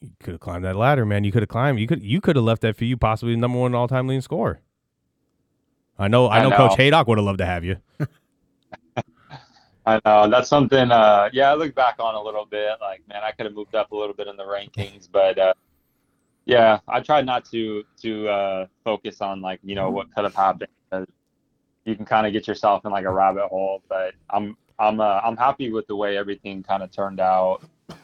You 0.02 0.11
could 0.19 0.32
have 0.34 0.41
climbed 0.41 0.65
that 0.65 0.76
ladder, 0.76 1.06
man. 1.06 1.23
You 1.23 1.32
could 1.32 1.44
have 1.44 1.49
climbed. 1.49 1.80
You 1.80 1.88
could 1.88 2.02
you 2.02 2.22
could 2.22 2.36
have 2.36 2.45
left 2.45 2.64
that 2.64 2.76
for 2.76 2.86
you 2.86 2.98
possibly 2.98 3.36
the 3.36 3.40
number 3.40 3.60
one 3.60 3.76
all 3.76 3.88
time 3.88 4.07
leading 4.07 4.22
scorer. 4.22 4.61
I 5.99 6.07
know. 6.07 6.26
I 6.26 6.40
I 6.40 6.44
know, 6.44 6.49
know. 6.49 6.57
Coach 6.57 6.78
Haydock 6.78 7.07
would 7.07 7.19
have 7.19 7.26
loved 7.26 7.38
to 7.38 7.45
have 7.45 7.64
you. 7.64 7.78
I 9.86 9.99
know 10.06 10.30
that's 10.30 10.49
something. 10.49 10.91
Uh, 10.91 11.30
yeah, 11.34 11.52
I 11.52 11.56
look 11.56 11.76
back 11.76 11.95
on 11.99 12.15
a 12.15 12.22
little 12.22 12.45
bit. 12.45 12.78
Like, 12.82 13.02
man, 13.07 13.22
I 13.23 13.32
could 13.32 13.45
have 13.45 13.53
moved 13.53 13.76
up 13.76 13.91
a 13.91 13.95
little 13.95 14.14
bit 14.14 14.28
in 14.28 14.38
the 14.38 14.44
rankings, 14.44 15.07
but 15.11 15.38
uh, 15.38 15.53
yeah, 16.45 16.80
I 16.88 16.99
tried 17.02 17.26
not 17.26 17.45
to 17.52 17.84
to 18.02 18.28
uh, 18.28 18.65
focus 18.84 19.22
on 19.22 19.41
like 19.41 19.60
you 19.64 19.76
know 19.76 19.91
what 19.91 20.14
could 20.15 20.23
have 20.23 20.36
happened. 20.36 20.69
You 21.86 21.95
can 21.95 22.06
kind 22.06 22.28
of 22.28 22.34
get 22.34 22.48
yourself 22.48 22.86
in 22.86 22.91
like 22.91 23.06
a 23.06 23.11
rabbit 23.11 23.48
hole. 23.48 23.84
But 23.88 24.14
I'm 24.32 24.57
I'm 24.80 24.99
uh, 24.99 25.19
I'm 25.23 25.38
happy 25.38 25.72
with 25.72 25.86
the 25.88 25.95
way 25.95 26.18
everything 26.18 26.64
kind 26.64 26.82
of 26.82 26.91
turned 26.91 27.19
out, 27.19 27.61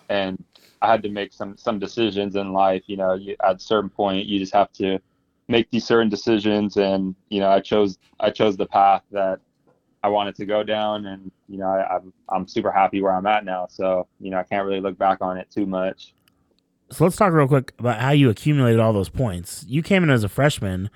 and 0.10 0.44
I 0.82 0.92
had 0.92 1.04
to 1.04 1.10
make 1.10 1.34
some 1.34 1.58
some 1.58 1.80
decisions 1.80 2.36
in 2.36 2.54
life. 2.54 2.84
You 2.88 2.98
know, 2.98 3.14
you, 3.14 3.36
at 3.44 3.58
a 3.58 3.60
certain 3.60 3.90
point, 3.90 4.26
you 4.26 4.40
just 4.40 4.54
have 4.54 4.72
to 4.74 5.00
make 5.48 5.70
these 5.72 5.86
certain 5.86 6.10
decisions, 6.10 6.78
and 6.78 7.16
you 7.30 7.40
know, 7.40 7.50
I 7.50 7.60
chose 7.60 7.98
I 8.20 8.30
chose 8.32 8.58
the 8.58 8.66
path 8.66 9.04
that 9.12 9.40
I 10.04 10.10
wanted 10.10 10.36
to 10.36 10.46
go 10.46 10.64
down, 10.64 11.06
and 11.06 11.32
you 11.48 11.58
know, 11.58 11.68
I, 11.68 11.96
I'm 11.96 12.14
I'm 12.30 12.48
super 12.48 12.72
happy 12.72 13.02
where 13.02 13.14
I'm 13.14 13.26
at 13.26 13.46
now. 13.46 13.68
So 13.70 14.08
you 14.20 14.30
know, 14.30 14.38
I 14.38 14.44
can't 14.44 14.66
really 14.66 14.82
look 14.82 14.98
back 14.98 15.20
on 15.22 15.38
it 15.38 15.50
too 15.50 15.66
much. 15.66 16.14
So 16.92 17.04
let's 17.04 17.18
talk 17.18 17.34
real 17.34 17.48
quick 17.48 17.74
about 17.80 18.00
how 18.00 18.12
you 18.12 18.30
accumulated 18.30 18.80
all 18.80 18.94
those 18.94 19.10
points. 19.10 19.66
You 19.68 19.82
came 19.82 20.04
in 20.04 20.10
as 20.10 20.24
a 20.24 20.30
freshman 20.30 20.90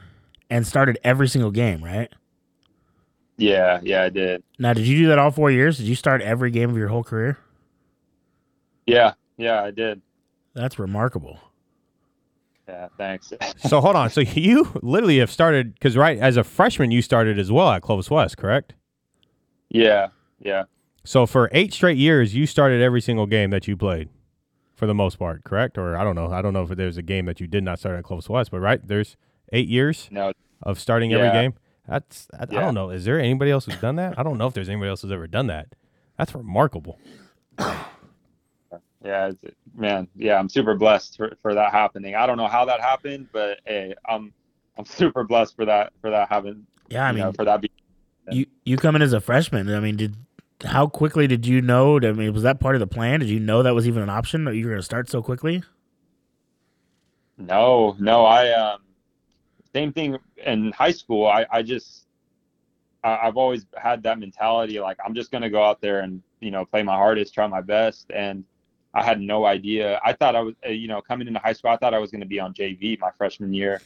and 0.49 0.65
started 0.65 0.97
every 1.03 1.27
single 1.27 1.51
game, 1.51 1.83
right? 1.83 2.09
Yeah, 3.37 3.79
yeah, 3.83 4.03
I 4.03 4.09
did. 4.09 4.43
Now, 4.59 4.73
did 4.73 4.87
you 4.87 4.97
do 4.99 5.07
that 5.07 5.17
all 5.17 5.31
four 5.31 5.51
years? 5.51 5.77
Did 5.77 5.87
you 5.87 5.95
start 5.95 6.21
every 6.21 6.51
game 6.51 6.69
of 6.69 6.77
your 6.77 6.89
whole 6.89 7.03
career? 7.03 7.39
Yeah, 8.85 9.13
yeah, 9.41 9.63
I 9.63 9.71
did. 9.71 10.01
That's 10.53 10.77
remarkable. 10.77 11.39
Yeah, 12.67 12.87
thanks. 12.97 13.33
so 13.57 13.81
hold 13.81 13.95
on. 13.95 14.09
So 14.09 14.21
you 14.21 14.71
literally 14.81 15.17
have 15.19 15.31
started 15.31 15.73
because 15.73 15.97
right 15.97 16.17
as 16.17 16.37
a 16.37 16.43
freshman 16.43 16.91
you 16.91 17.01
started 17.01 17.39
as 17.39 17.51
well 17.51 17.69
at 17.71 17.81
Clovis 17.81 18.09
West, 18.09 18.37
correct? 18.37 18.73
yeah, 19.69 20.07
yeah, 20.39 20.63
So 21.03 21.25
for 21.25 21.49
eight 21.53 21.73
straight 21.73 21.97
years 21.97 22.35
you 22.35 22.45
started 22.45 22.81
every 22.81 22.99
single 23.01 23.25
game 23.25 23.51
that 23.51 23.67
you 23.67 23.77
played, 23.77 24.09
for 24.75 24.85
the 24.85 24.93
most 24.93 25.17
part, 25.19 25.43
correct? 25.43 25.77
Or 25.77 25.95
I 25.95 26.03
don't 26.03 26.15
know. 26.15 26.31
I 26.31 26.41
don't 26.41 26.53
know 26.53 26.63
if 26.63 26.69
there's 26.69 26.97
a 26.97 27.01
game 27.01 27.25
that 27.25 27.39
you 27.39 27.47
did 27.47 27.63
not 27.63 27.79
start 27.79 27.97
at 27.97 28.03
Clovis 28.03 28.27
West, 28.29 28.51
but 28.51 28.59
right 28.59 28.85
there's 28.85 29.15
eight 29.53 29.67
years 29.67 30.07
no, 30.11 30.33
of 30.63 30.79
starting 30.79 31.13
every 31.13 31.29
game. 31.31 31.53
That's 31.87 32.27
I, 32.33 32.43
I 32.43 32.45
don't 32.45 32.73
know. 32.73 32.89
Is 32.89 33.05
there 33.05 33.19
anybody 33.19 33.51
else 33.51 33.65
who's 33.65 33.77
done 33.77 33.95
that? 33.97 34.17
I 34.17 34.23
don't 34.23 34.37
know 34.37 34.47
if 34.47 34.53
there's 34.53 34.69
anybody 34.69 34.89
else 34.89 35.01
who's 35.01 35.11
ever 35.11 35.27
done 35.27 35.47
that. 35.47 35.67
That's 36.17 36.35
remarkable. 36.35 36.99
yeah, 39.03 39.29
it's, 39.29 39.55
man, 39.75 40.07
yeah, 40.15 40.37
I'm 40.37 40.49
super 40.49 40.75
blessed 40.75 41.17
for, 41.17 41.35
for 41.41 41.53
that 41.55 41.71
happening. 41.71 42.15
I 42.15 42.25
don't 42.25 42.37
know 42.37 42.47
how 42.47 42.65
that 42.65 42.81
happened, 42.81 43.29
but 43.31 43.59
hey, 43.65 43.95
I'm 44.07 44.33
I'm 44.77 44.85
super 44.85 45.23
blessed 45.23 45.55
for 45.55 45.65
that 45.65 45.93
for 46.01 46.11
that 46.11 46.29
having. 46.29 46.65
Yeah, 46.89 47.07
I 47.07 47.11
mean, 47.11 47.23
know, 47.23 47.31
for 47.31 47.45
that. 47.45 47.63
You 48.31 48.45
you 48.63 48.77
come 48.77 48.95
in 48.95 49.01
as 49.01 49.13
a 49.13 49.21
freshman. 49.21 49.73
I 49.73 49.79
mean, 49.79 49.97
did 49.97 50.15
how 50.63 50.87
quickly 50.87 51.27
did 51.27 51.47
you 51.47 51.61
know? 51.61 51.97
I 51.97 52.11
mean, 52.11 52.33
was 52.33 52.43
that 52.43 52.59
part 52.59 52.75
of 52.75 52.79
the 52.79 52.87
plan? 52.87 53.19
Did 53.19 53.29
you 53.29 53.39
know 53.39 53.63
that 53.63 53.73
was 53.73 53.87
even 53.87 54.03
an 54.03 54.09
option? 54.09 54.45
That 54.45 54.55
you 54.55 54.65
were 54.65 54.71
going 54.71 54.79
to 54.79 54.85
start 54.85 55.09
so 55.09 55.21
quickly? 55.21 55.63
No, 57.37 57.95
no, 57.99 58.25
I 58.25 58.51
um, 58.51 58.81
same 59.73 59.91
thing 59.93 60.17
in 60.45 60.71
high 60.71 60.91
school. 60.91 61.25
I 61.25 61.45
I 61.51 61.63
just 61.63 62.05
I've 63.03 63.37
always 63.37 63.65
had 63.75 64.03
that 64.03 64.19
mentality. 64.19 64.79
Like 64.79 64.97
I'm 65.03 65.15
just 65.15 65.31
gonna 65.31 65.49
go 65.49 65.63
out 65.63 65.81
there 65.81 66.01
and 66.01 66.21
you 66.39 66.51
know 66.51 66.65
play 66.65 66.83
my 66.83 66.95
hardest, 66.95 67.33
try 67.33 67.47
my 67.47 67.61
best, 67.61 68.11
and 68.13 68.43
I 68.93 69.03
had 69.03 69.21
no 69.21 69.45
idea. 69.45 69.99
I 70.03 70.13
thought 70.13 70.35
I 70.35 70.41
was, 70.41 70.55
uh, 70.65 70.69
you 70.69 70.87
know, 70.87 71.01
coming 71.01 71.27
into 71.27 71.39
high 71.39 71.53
school, 71.53 71.71
I 71.71 71.77
thought 71.77 71.93
I 71.93 71.99
was 71.99 72.11
gonna 72.11 72.25
be 72.25 72.39
on 72.39 72.53
JV 72.53 72.99
my 72.99 73.11
freshman 73.11 73.53
year, 73.53 73.81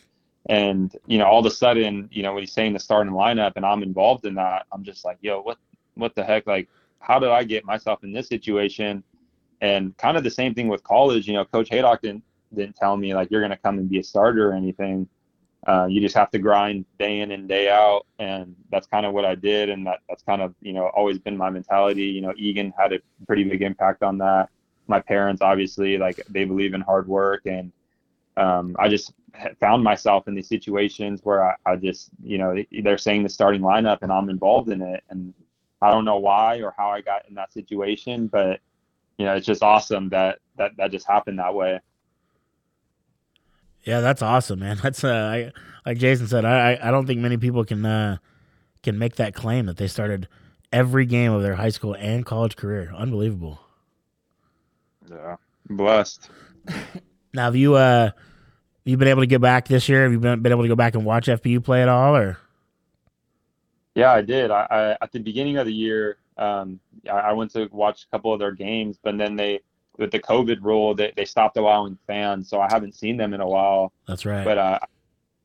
and 0.48 0.96
you 1.08 1.18
know, 1.18 1.26
all 1.26 1.40
of 1.40 1.46
a 1.46 1.52
sudden, 1.52 2.10
you 2.12 2.24
know, 2.24 2.34
when 2.34 2.44
he's 2.44 2.54
saying 2.54 2.74
the 2.74 2.80
starting 2.80 3.14
lineup 3.14 3.54
and 3.56 3.66
I'm 3.66 3.84
involved 3.84 4.26
in 4.26 4.36
that, 4.36 4.66
I'm 4.72 4.84
just 4.84 5.06
like, 5.06 5.18
yo, 5.22 5.42
what 5.42 5.58
what 5.96 6.16
the 6.16 6.24
heck? 6.24 6.48
Like, 6.48 6.70
how 7.00 7.20
did 7.20 7.30
I 7.30 7.44
get 7.44 7.66
myself 7.66 8.04
in 8.04 8.12
this 8.14 8.28
situation? 8.28 9.04
And 9.62 9.96
kind 9.98 10.18
of 10.18 10.24
the 10.24 10.30
same 10.30 10.54
thing 10.54 10.68
with 10.68 10.84
college. 10.84 11.28
You 11.28 11.34
know, 11.34 11.46
Coach 11.46 11.70
Haydock 11.70 12.02
didn't 12.02 12.24
didn't 12.54 12.76
tell 12.76 12.98
me 12.98 13.14
like 13.14 13.32
you're 13.32 13.42
going 13.42 13.52
to 13.52 13.58
come 13.58 13.78
and 13.78 13.90
be 13.90 14.00
a 14.00 14.04
starter 14.04 14.52
or 14.52 14.54
anything. 14.54 15.08
Uh, 15.68 15.88
you 15.90 16.00
just 16.00 16.16
have 16.16 16.30
to 16.30 16.38
grind 16.38 16.86
day 17.00 17.22
in 17.22 17.32
and 17.32 17.48
day 17.48 17.70
out, 17.70 18.06
and 18.20 18.56
that's 18.72 18.86
kind 18.86 19.04
of 19.06 19.14
what 19.14 19.26
I 19.26 19.34
did, 19.34 19.70
and 19.70 19.88
that 19.88 20.02
that's 20.08 20.22
kind 20.22 20.42
of 20.42 20.54
you 20.62 20.74
know 20.74 20.92
always 20.96 21.18
been 21.18 21.36
my 21.36 21.50
mentality. 21.50 22.04
You 22.04 22.22
know, 22.22 22.34
Egan 22.38 22.72
had 22.78 22.94
a 22.94 23.00
pretty 23.26 23.44
big 23.44 23.64
impact 23.64 24.04
on 24.04 24.20
that. 24.20 24.50
My 24.88 25.00
parents 25.00 25.42
obviously 25.42 25.98
like 25.98 26.22
they 26.30 26.46
believe 26.46 26.74
in 26.74 26.82
hard 26.82 27.08
work, 27.08 27.46
and 27.46 27.72
um, 28.38 28.76
I 28.80 28.90
just 28.90 29.14
found 29.60 29.84
myself 29.84 30.28
in 30.28 30.36
these 30.36 30.48
situations 30.48 31.22
where 31.24 31.44
I, 31.44 31.56
I 31.66 31.76
just 31.76 32.10
you 32.24 32.38
know 32.38 32.56
they're 32.84 32.98
saying 32.98 33.24
the 33.24 33.30
starting 33.30 33.62
lineup, 33.62 34.00
and 34.02 34.12
I'm 34.12 34.30
involved 34.30 34.70
in 34.70 34.82
it, 34.82 35.04
and 35.10 35.34
I 35.82 35.92
don't 35.92 36.06
know 36.06 36.18
why 36.18 36.62
or 36.62 36.74
how 36.78 36.90
I 36.90 37.02
got 37.02 37.28
in 37.28 37.36
that 37.36 37.54
situation, 37.54 38.28
but 38.28 38.60
you 39.18 39.26
know 39.26 39.36
it's 39.36 39.46
just 39.46 39.64
awesome 39.64 40.10
that 40.10 40.40
that 40.58 40.72
that 40.78 40.92
just 40.92 41.08
happened 41.08 41.40
that 41.40 41.54
way. 41.54 41.80
Yeah, 43.84 44.02
that's 44.02 44.22
awesome, 44.22 44.60
man. 44.60 44.80
That's 44.84 45.04
uh, 45.04 45.10
I, 45.10 45.52
like 45.88 46.00
Jason 46.00 46.28
said. 46.28 46.44
I 46.44 46.80
I 46.82 46.92
don't 46.92 47.06
think 47.06 47.20
many 47.20 47.38
people 47.38 47.64
can 47.64 47.86
uh, 47.86 48.18
can 48.82 48.98
make 48.98 49.16
that 49.16 49.36
claim 49.36 49.68
that 49.68 49.78
they 49.78 49.88
started 49.88 50.28
every 50.74 51.06
game 51.06 51.32
of 51.32 51.42
their 51.42 51.56
high 51.56 51.70
school 51.70 51.96
and 51.96 52.26
college 52.26 52.56
career. 52.56 52.92
Unbelievable. 52.96 53.60
Yeah, 55.10 55.36
blessed. 55.70 56.30
Now, 57.34 57.46
have 57.46 57.56
you 57.56 57.76
uh, 57.76 58.12
you 58.86 58.98
been 58.98 59.10
able 59.10 59.22
to 59.22 59.28
get 59.28 59.42
back 59.42 59.68
this 59.68 59.90
year? 59.90 60.04
Have 60.04 60.12
you 60.12 60.20
been, 60.20 60.42
been 60.42 60.52
able 60.52 60.62
to 60.62 60.68
go 60.70 60.76
back 60.76 60.96
and 60.96 61.04
watch 61.04 61.28
FPU 61.28 61.64
play 61.64 61.82
at 61.82 61.90
all, 61.90 62.16
or 62.16 62.38
Yeah, 63.94 64.12
I 64.12 64.22
did. 64.22 64.52
I, 64.52 64.68
I 64.70 65.04
at 65.04 65.12
the 65.12 65.20
beginning 65.20 65.58
of 65.58 65.66
the 65.66 65.74
year, 65.74 66.18
um, 66.38 66.80
I, 67.08 67.18
I 67.18 67.34
went 67.34 67.52
to 67.52 67.68
watch 67.72 68.04
a 68.04 68.08
couple 68.16 68.32
of 68.34 68.40
their 68.40 68.52
games, 68.52 68.98
but 69.04 69.18
then 69.18 69.36
they, 69.36 69.60
with 69.98 70.12
the 70.12 70.20
COVID 70.20 70.62
rule, 70.62 70.96
they, 70.96 71.12
they 71.16 71.26
stopped 71.26 71.58
allowing 71.58 71.98
fans, 72.08 72.50
so 72.50 72.62
I 72.62 72.68
haven't 72.70 72.96
seen 72.96 73.18
them 73.18 73.34
in 73.34 73.42
a 73.42 73.48
while. 73.48 73.92
that's 74.08 74.26
right? 74.26 74.46
But 74.46 74.58
uh, 74.58 74.80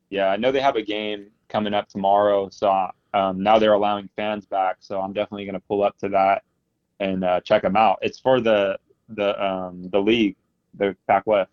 yeah, 0.09 0.27
I 0.27 0.37
know 0.37 0.51
they 0.51 0.61
have 0.61 0.75
a 0.75 0.81
game 0.81 1.27
coming 1.49 1.73
up 1.73 1.89
tomorrow, 1.89 2.49
so 2.49 2.89
um, 3.13 3.43
now 3.43 3.59
they're 3.59 3.73
allowing 3.73 4.09
fans 4.15 4.45
back, 4.45 4.77
so 4.79 5.01
I'm 5.01 5.13
definitely 5.13 5.45
going 5.45 5.55
to 5.55 5.67
pull 5.67 5.83
up 5.83 5.97
to 5.99 6.09
that 6.09 6.43
and 6.99 7.23
uh, 7.23 7.41
check 7.41 7.63
them 7.63 7.75
out. 7.75 7.99
It's 8.01 8.19
for 8.19 8.39
the 8.39 8.77
the 9.15 9.43
um, 9.43 9.89
the 9.91 9.99
league, 9.99 10.35
the 10.73 10.95
Pac 11.07 11.25
West. 11.25 11.51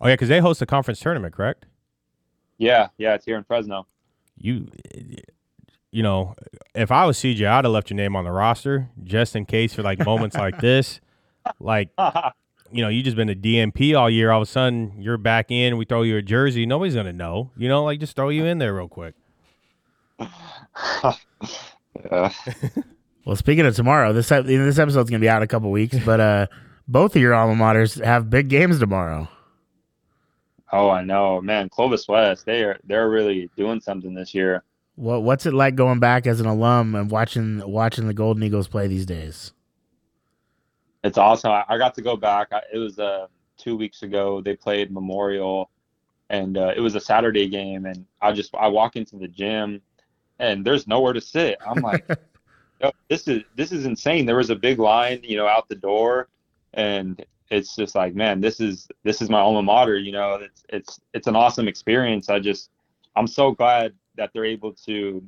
Oh 0.00 0.08
yeah, 0.08 0.14
because 0.14 0.28
they 0.28 0.40
host 0.40 0.62
a 0.62 0.66
conference 0.66 1.00
tournament, 1.00 1.34
correct? 1.34 1.66
Yeah, 2.58 2.88
yeah, 2.98 3.14
it's 3.14 3.24
here 3.24 3.36
in 3.36 3.44
Fresno. 3.44 3.86
You, 4.36 4.68
you 5.90 6.02
know, 6.02 6.34
if 6.74 6.90
I 6.90 7.04
was 7.04 7.18
CJ, 7.18 7.46
I'd 7.46 7.64
have 7.64 7.72
left 7.72 7.90
your 7.90 7.96
name 7.96 8.16
on 8.16 8.24
the 8.24 8.30
roster 8.30 8.88
just 9.04 9.36
in 9.36 9.44
case 9.46 9.74
for 9.74 9.82
like 9.82 10.04
moments 10.04 10.36
like 10.36 10.60
this. 10.60 11.00
Like, 11.58 11.90
you 12.70 12.82
know, 12.82 12.88
you 12.88 13.02
just 13.02 13.16
been 13.16 13.28
a 13.28 13.34
DNP 13.34 13.98
all 13.98 14.08
year. 14.08 14.30
All 14.30 14.42
of 14.42 14.48
a 14.48 14.50
sudden, 14.50 14.94
you're 14.98 15.18
back 15.18 15.50
in. 15.50 15.76
We 15.76 15.84
throw 15.84 16.02
you 16.02 16.16
a 16.16 16.22
jersey. 16.22 16.66
Nobody's 16.66 16.94
gonna 16.94 17.12
know. 17.12 17.50
You 17.56 17.68
know, 17.68 17.84
like 17.84 18.00
just 18.00 18.16
throw 18.16 18.28
you 18.28 18.44
in 18.44 18.58
there 18.58 18.74
real 18.74 18.88
quick. 18.88 19.14
yeah. 22.10 22.32
well, 23.24 23.36
speaking 23.36 23.66
of 23.66 23.74
tomorrow, 23.74 24.12
this 24.12 24.28
this 24.28 24.78
episode's 24.78 25.10
gonna 25.10 25.20
be 25.20 25.28
out 25.28 25.38
in 25.38 25.42
a 25.42 25.48
couple 25.48 25.70
weeks, 25.70 25.98
but 26.04 26.20
uh, 26.20 26.46
both 26.88 27.16
of 27.16 27.22
your 27.22 27.34
alma 27.34 27.54
maters 27.54 28.02
have 28.04 28.30
big 28.30 28.48
games 28.48 28.78
tomorrow. 28.78 29.28
Oh, 30.72 30.88
I 30.88 31.02
know, 31.02 31.40
man. 31.40 31.68
Clovis 31.68 32.06
West, 32.08 32.46
they 32.46 32.62
are 32.62 32.78
they're 32.84 33.10
really 33.10 33.50
doing 33.56 33.80
something 33.80 34.14
this 34.14 34.34
year. 34.34 34.62
What 34.96 35.22
what's 35.22 35.46
it 35.46 35.54
like 35.54 35.74
going 35.74 36.00
back 36.00 36.26
as 36.26 36.40
an 36.40 36.46
alum 36.46 36.94
and 36.94 37.10
watching 37.10 37.62
watching 37.68 38.06
the 38.06 38.14
Golden 38.14 38.42
Eagles 38.42 38.68
play 38.68 38.86
these 38.86 39.06
days? 39.06 39.52
it's 41.02 41.18
awesome. 41.18 41.50
I, 41.50 41.64
I 41.68 41.78
got 41.78 41.94
to 41.94 42.02
go 42.02 42.16
back. 42.16 42.48
I, 42.52 42.62
it 42.72 42.78
was 42.78 42.98
uh, 42.98 43.26
two 43.56 43.76
weeks 43.76 44.02
ago. 44.02 44.40
They 44.40 44.54
played 44.54 44.92
Memorial, 44.92 45.70
and 46.28 46.56
uh, 46.56 46.72
it 46.76 46.80
was 46.80 46.94
a 46.94 47.00
Saturday 47.00 47.48
game. 47.48 47.86
And 47.86 48.04
I 48.20 48.32
just 48.32 48.54
I 48.54 48.68
walk 48.68 48.96
into 48.96 49.16
the 49.16 49.28
gym, 49.28 49.80
and 50.38 50.64
there's 50.64 50.86
nowhere 50.86 51.12
to 51.12 51.20
sit. 51.20 51.58
I'm 51.66 51.82
like, 51.82 52.06
This 53.08 53.28
is 53.28 53.42
this 53.56 53.72
is 53.72 53.84
insane. 53.84 54.26
There 54.26 54.36
was 54.36 54.50
a 54.50 54.56
big 54.56 54.78
line, 54.78 55.20
you 55.22 55.36
know, 55.36 55.46
out 55.46 55.68
the 55.68 55.74
door, 55.74 56.28
and 56.74 57.22
it's 57.50 57.74
just 57.74 57.94
like, 57.94 58.14
man, 58.14 58.40
this 58.40 58.60
is 58.60 58.88
this 59.02 59.20
is 59.20 59.28
my 59.28 59.40
alma 59.40 59.62
mater. 59.62 59.98
You 59.98 60.12
know, 60.12 60.34
it's 60.34 60.64
it's 60.68 61.00
it's 61.12 61.26
an 61.26 61.36
awesome 61.36 61.68
experience. 61.68 62.30
I 62.30 62.38
just 62.38 62.70
I'm 63.16 63.26
so 63.26 63.52
glad 63.52 63.92
that 64.16 64.30
they're 64.32 64.44
able 64.44 64.72
to 64.86 65.22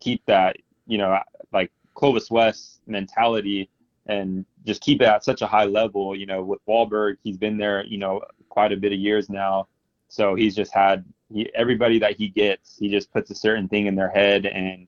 keep 0.00 0.24
that, 0.26 0.56
you 0.86 0.98
know, 0.98 1.18
like 1.52 1.72
Clovis 1.94 2.30
West 2.30 2.80
mentality 2.86 3.68
and 4.06 4.44
just 4.64 4.80
keep 4.80 5.00
it 5.00 5.06
at 5.06 5.24
such 5.24 5.42
a 5.42 5.46
high 5.46 5.64
level. 5.64 6.14
You 6.14 6.26
know, 6.26 6.42
with 6.42 6.60
Walberg, 6.66 7.16
he's 7.24 7.36
been 7.36 7.56
there, 7.56 7.84
you 7.86 7.98
know, 7.98 8.22
quite 8.48 8.72
a 8.72 8.76
bit 8.76 8.92
of 8.92 8.98
years 8.98 9.30
now. 9.30 9.66
So 10.08 10.34
he's 10.34 10.54
just 10.54 10.74
had 10.74 11.04
he, 11.32 11.50
everybody 11.54 11.98
that 12.00 12.16
he 12.16 12.28
gets, 12.28 12.76
he 12.78 12.88
just 12.90 13.10
puts 13.12 13.30
a 13.30 13.34
certain 13.34 13.68
thing 13.68 13.86
in 13.86 13.94
their 13.94 14.10
head, 14.10 14.44
and 14.44 14.86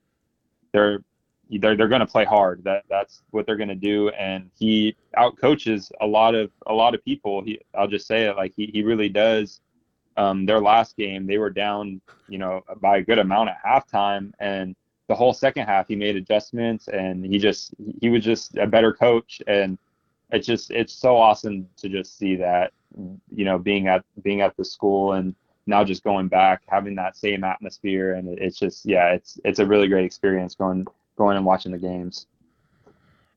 they're 0.71 0.99
they're 1.49 1.75
they're 1.75 1.87
going 1.87 2.01
to 2.01 2.07
play 2.07 2.25
hard. 2.25 2.63
That 2.63 2.83
that's 2.89 3.23
what 3.31 3.45
they're 3.45 3.57
going 3.57 3.69
to 3.69 3.75
do, 3.75 4.09
and 4.09 4.49
he 4.57 4.95
outcoaches 5.17 5.91
a 6.01 6.07
lot 6.07 6.35
of 6.35 6.51
a 6.67 6.73
lot 6.73 6.95
of 6.95 7.03
people. 7.03 7.41
He, 7.43 7.59
I'll 7.77 7.87
just 7.87 8.07
say 8.07 8.25
it 8.25 8.35
like 8.35 8.53
he 8.55 8.67
he 8.67 8.83
really 8.83 9.09
does. 9.09 9.61
Um, 10.17 10.45
their 10.45 10.61
last 10.61 10.95
game, 10.95 11.27
they 11.27 11.37
were 11.37 11.49
down, 11.49 11.99
you 12.29 12.37
know, 12.37 12.63
by 12.79 12.97
a 12.97 13.01
good 13.01 13.19
amount 13.19 13.49
at 13.49 13.57
halftime, 13.65 14.31
and 14.39 14.73
the 15.07 15.15
whole 15.15 15.33
second 15.33 15.65
half 15.65 15.87
he 15.87 15.95
made 15.95 16.15
adjustments 16.15 16.87
and 16.87 17.25
he 17.25 17.37
just 17.37 17.73
he 18.01 18.09
was 18.09 18.23
just 18.23 18.57
a 18.57 18.65
better 18.65 18.91
coach 18.91 19.41
and 19.47 19.77
it's 20.31 20.47
just 20.47 20.71
it's 20.71 20.93
so 20.93 21.15
awesome 21.15 21.67
to 21.77 21.89
just 21.89 22.17
see 22.17 22.35
that 22.35 22.73
you 23.31 23.45
know 23.45 23.59
being 23.59 23.87
at 23.87 24.03
being 24.23 24.41
at 24.41 24.55
the 24.57 24.65
school 24.65 25.13
and 25.13 25.35
now 25.67 25.83
just 25.83 26.03
going 26.03 26.27
back 26.27 26.61
having 26.67 26.95
that 26.95 27.15
same 27.15 27.43
atmosphere 27.43 28.13
and 28.13 28.27
it's 28.39 28.57
just 28.57 28.85
yeah 28.85 29.11
it's 29.11 29.39
it's 29.45 29.59
a 29.59 29.65
really 29.65 29.87
great 29.87 30.05
experience 30.05 30.55
going 30.55 30.87
going 31.17 31.37
and 31.37 31.45
watching 31.45 31.71
the 31.71 31.77
games 31.77 32.27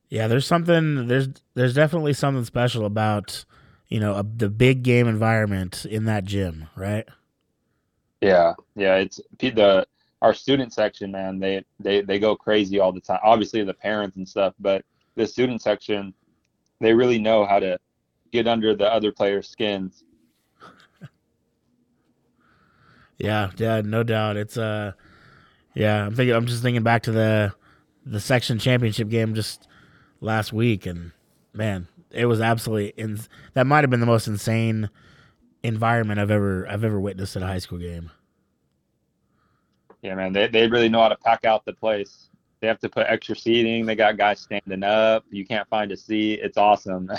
yeah 0.09 0.27
there's 0.27 0.45
something 0.45 1.07
there's 1.07 1.29
there's 1.53 1.73
definitely 1.73 2.13
something 2.13 2.45
special 2.45 2.85
about 2.85 3.45
you 3.87 3.99
know 3.99 4.15
a, 4.15 4.23
the 4.23 4.49
big 4.49 4.83
game 4.83 5.07
environment 5.07 5.85
in 5.85 6.05
that 6.05 6.23
gym 6.23 6.67
right 6.75 7.07
yeah 8.21 8.53
yeah 8.75 8.95
it's 8.95 9.19
the 9.39 9.85
our 10.21 10.33
student 10.33 10.73
section, 10.73 11.11
man, 11.11 11.39
they 11.39 11.63
they 11.79 12.01
they 12.01 12.19
go 12.19 12.35
crazy 12.35 12.79
all 12.79 12.91
the 12.91 12.99
time. 12.99 13.19
Obviously 13.23 13.63
the 13.63 13.73
parents 13.73 14.17
and 14.17 14.27
stuff, 14.27 14.53
but 14.59 14.83
the 15.15 15.25
student 15.25 15.61
section, 15.61 16.13
they 16.79 16.93
really 16.93 17.19
know 17.19 17.45
how 17.45 17.59
to 17.59 17.79
get 18.31 18.47
under 18.47 18.75
the 18.75 18.91
other 18.91 19.11
players' 19.11 19.49
skins. 19.49 20.03
yeah, 23.17 23.51
yeah, 23.57 23.81
no 23.81 24.03
doubt. 24.03 24.37
It's 24.37 24.57
uh 24.57 24.91
yeah, 25.73 26.05
I'm 26.05 26.15
thinking 26.15 26.35
I'm 26.35 26.47
just 26.47 26.61
thinking 26.61 26.83
back 26.83 27.03
to 27.03 27.11
the 27.11 27.53
the 28.05 28.19
section 28.19 28.59
championship 28.59 29.09
game 29.09 29.35
just 29.35 29.67
last 30.21 30.51
week 30.53 30.85
and 30.85 31.11
man, 31.53 31.87
it 32.11 32.25
was 32.25 32.41
absolutely 32.41 32.93
in 33.01 33.19
that 33.53 33.67
might 33.67 33.83
have 33.83 33.89
been 33.89 33.99
the 33.99 34.05
most 34.05 34.27
insane 34.27 34.89
environment 35.63 36.19
I've 36.19 36.31
ever 36.31 36.67
I've 36.67 36.83
ever 36.83 36.99
witnessed 36.99 37.35
at 37.35 37.43
a 37.43 37.47
high 37.47 37.59
school 37.59 37.77
game 37.77 38.11
yeah, 40.01 40.15
man, 40.15 40.33
they, 40.33 40.47
they 40.47 40.67
really 40.67 40.89
know 40.89 41.01
how 41.01 41.09
to 41.09 41.17
pack 41.17 41.45
out 41.45 41.65
the 41.65 41.73
place. 41.73 42.29
They 42.61 42.67
have 42.67 42.79
to 42.79 42.89
put 42.89 43.07
extra 43.07 43.35
seating. 43.35 43.85
They 43.85 43.95
got 43.95 44.17
guys 44.17 44.39
standing 44.39 44.83
up. 44.83 45.25
You 45.29 45.45
can't 45.45 45.67
find 45.69 45.91
a 45.91 45.97
seat. 45.97 46.39
It's 46.41 46.57
awesome. 46.57 47.09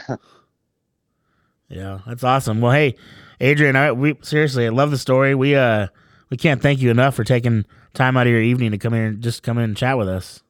yeah, 1.68 2.00
that's 2.06 2.24
awesome. 2.24 2.60
Well, 2.60 2.72
hey, 2.72 2.96
Adrian, 3.40 3.76
I 3.76 3.92
we 3.92 4.16
seriously, 4.22 4.66
I 4.66 4.70
love 4.70 4.90
the 4.90 4.98
story. 4.98 5.34
We 5.34 5.54
uh 5.54 5.88
we 6.28 6.36
can't 6.36 6.60
thank 6.60 6.80
you 6.80 6.90
enough 6.90 7.14
for 7.14 7.24
taking 7.24 7.64
time 7.94 8.16
out 8.16 8.26
of 8.26 8.32
your 8.32 8.42
evening 8.42 8.70
to 8.72 8.78
come 8.78 8.92
here 8.92 9.06
and 9.06 9.22
just 9.22 9.42
come 9.42 9.56
in 9.58 9.64
and 9.64 9.76
chat 9.76 9.96
with 9.96 10.08
us. 10.08 10.42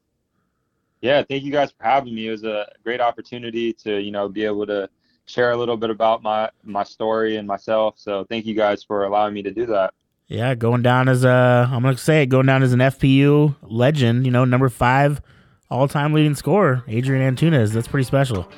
Yeah, 1.00 1.22
thank 1.22 1.44
you 1.44 1.52
guys 1.52 1.70
for 1.70 1.84
having 1.84 2.14
me. 2.14 2.28
It 2.28 2.30
was 2.30 2.44
a 2.44 2.66
great 2.84 3.00
opportunity 3.00 3.72
to, 3.74 3.98
you 3.98 4.10
know, 4.10 4.28
be 4.28 4.44
able 4.44 4.66
to 4.66 4.88
share 5.24 5.52
a 5.52 5.56
little 5.56 5.76
bit 5.76 5.90
about 5.90 6.22
my 6.22 6.50
my 6.62 6.82
story 6.84 7.36
and 7.36 7.46
myself. 7.46 7.94
So 7.98 8.24
thank 8.28 8.44
you 8.46 8.54
guys 8.54 8.82
for 8.82 9.04
allowing 9.04 9.32
me 9.32 9.42
to 9.42 9.50
do 9.50 9.66
that. 9.66 9.94
Yeah, 10.26 10.54
going 10.54 10.82
down 10.82 11.08
as 11.08 11.24
a 11.24 11.68
I'm 11.72 11.82
gonna 11.82 11.96
say 11.96 12.22
it, 12.22 12.26
going 12.26 12.46
down 12.46 12.62
as 12.62 12.72
an 12.72 12.80
FPU 12.80 13.56
legend. 13.62 14.24
You 14.26 14.30
know, 14.30 14.44
number 14.44 14.68
five 14.68 15.22
all 15.70 15.88
time 15.88 16.12
leading 16.12 16.34
scorer, 16.34 16.84
Adrian 16.86 17.34
Antunez. 17.34 17.72
That's 17.72 17.88
pretty 17.88 18.04
special. 18.04 18.48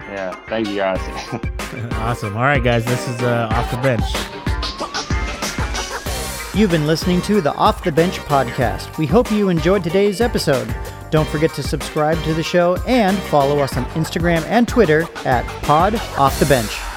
Yeah, 0.00 0.34
thank 0.46 0.68
you 0.68 0.76
guys. 0.76 0.98
awesome. 1.94 2.36
All 2.36 2.42
right, 2.42 2.62
guys, 2.62 2.84
this 2.84 3.08
is 3.08 3.22
uh, 3.22 3.48
off 3.52 3.70
the 3.70 3.76
bench. 3.78 4.02
You've 6.52 6.70
been 6.72 6.86
listening 6.86 7.22
to 7.22 7.40
the 7.40 7.54
Off 7.54 7.84
the 7.84 7.92
Bench 7.92 8.18
podcast. 8.18 8.98
We 8.98 9.06
hope 9.06 9.30
you 9.30 9.50
enjoyed 9.50 9.84
today's 9.84 10.20
episode. 10.20 10.74
Don't 11.10 11.28
forget 11.28 11.52
to 11.54 11.62
subscribe 11.62 12.22
to 12.24 12.34
the 12.34 12.42
show 12.42 12.76
and 12.86 13.16
follow 13.18 13.58
us 13.58 13.76
on 13.76 13.84
Instagram 13.86 14.42
and 14.42 14.66
Twitter 14.66 15.08
at 15.24 15.44
Pod 15.62 15.94
Off 16.16 16.38
the 16.38 16.46
Bench. 16.46 16.89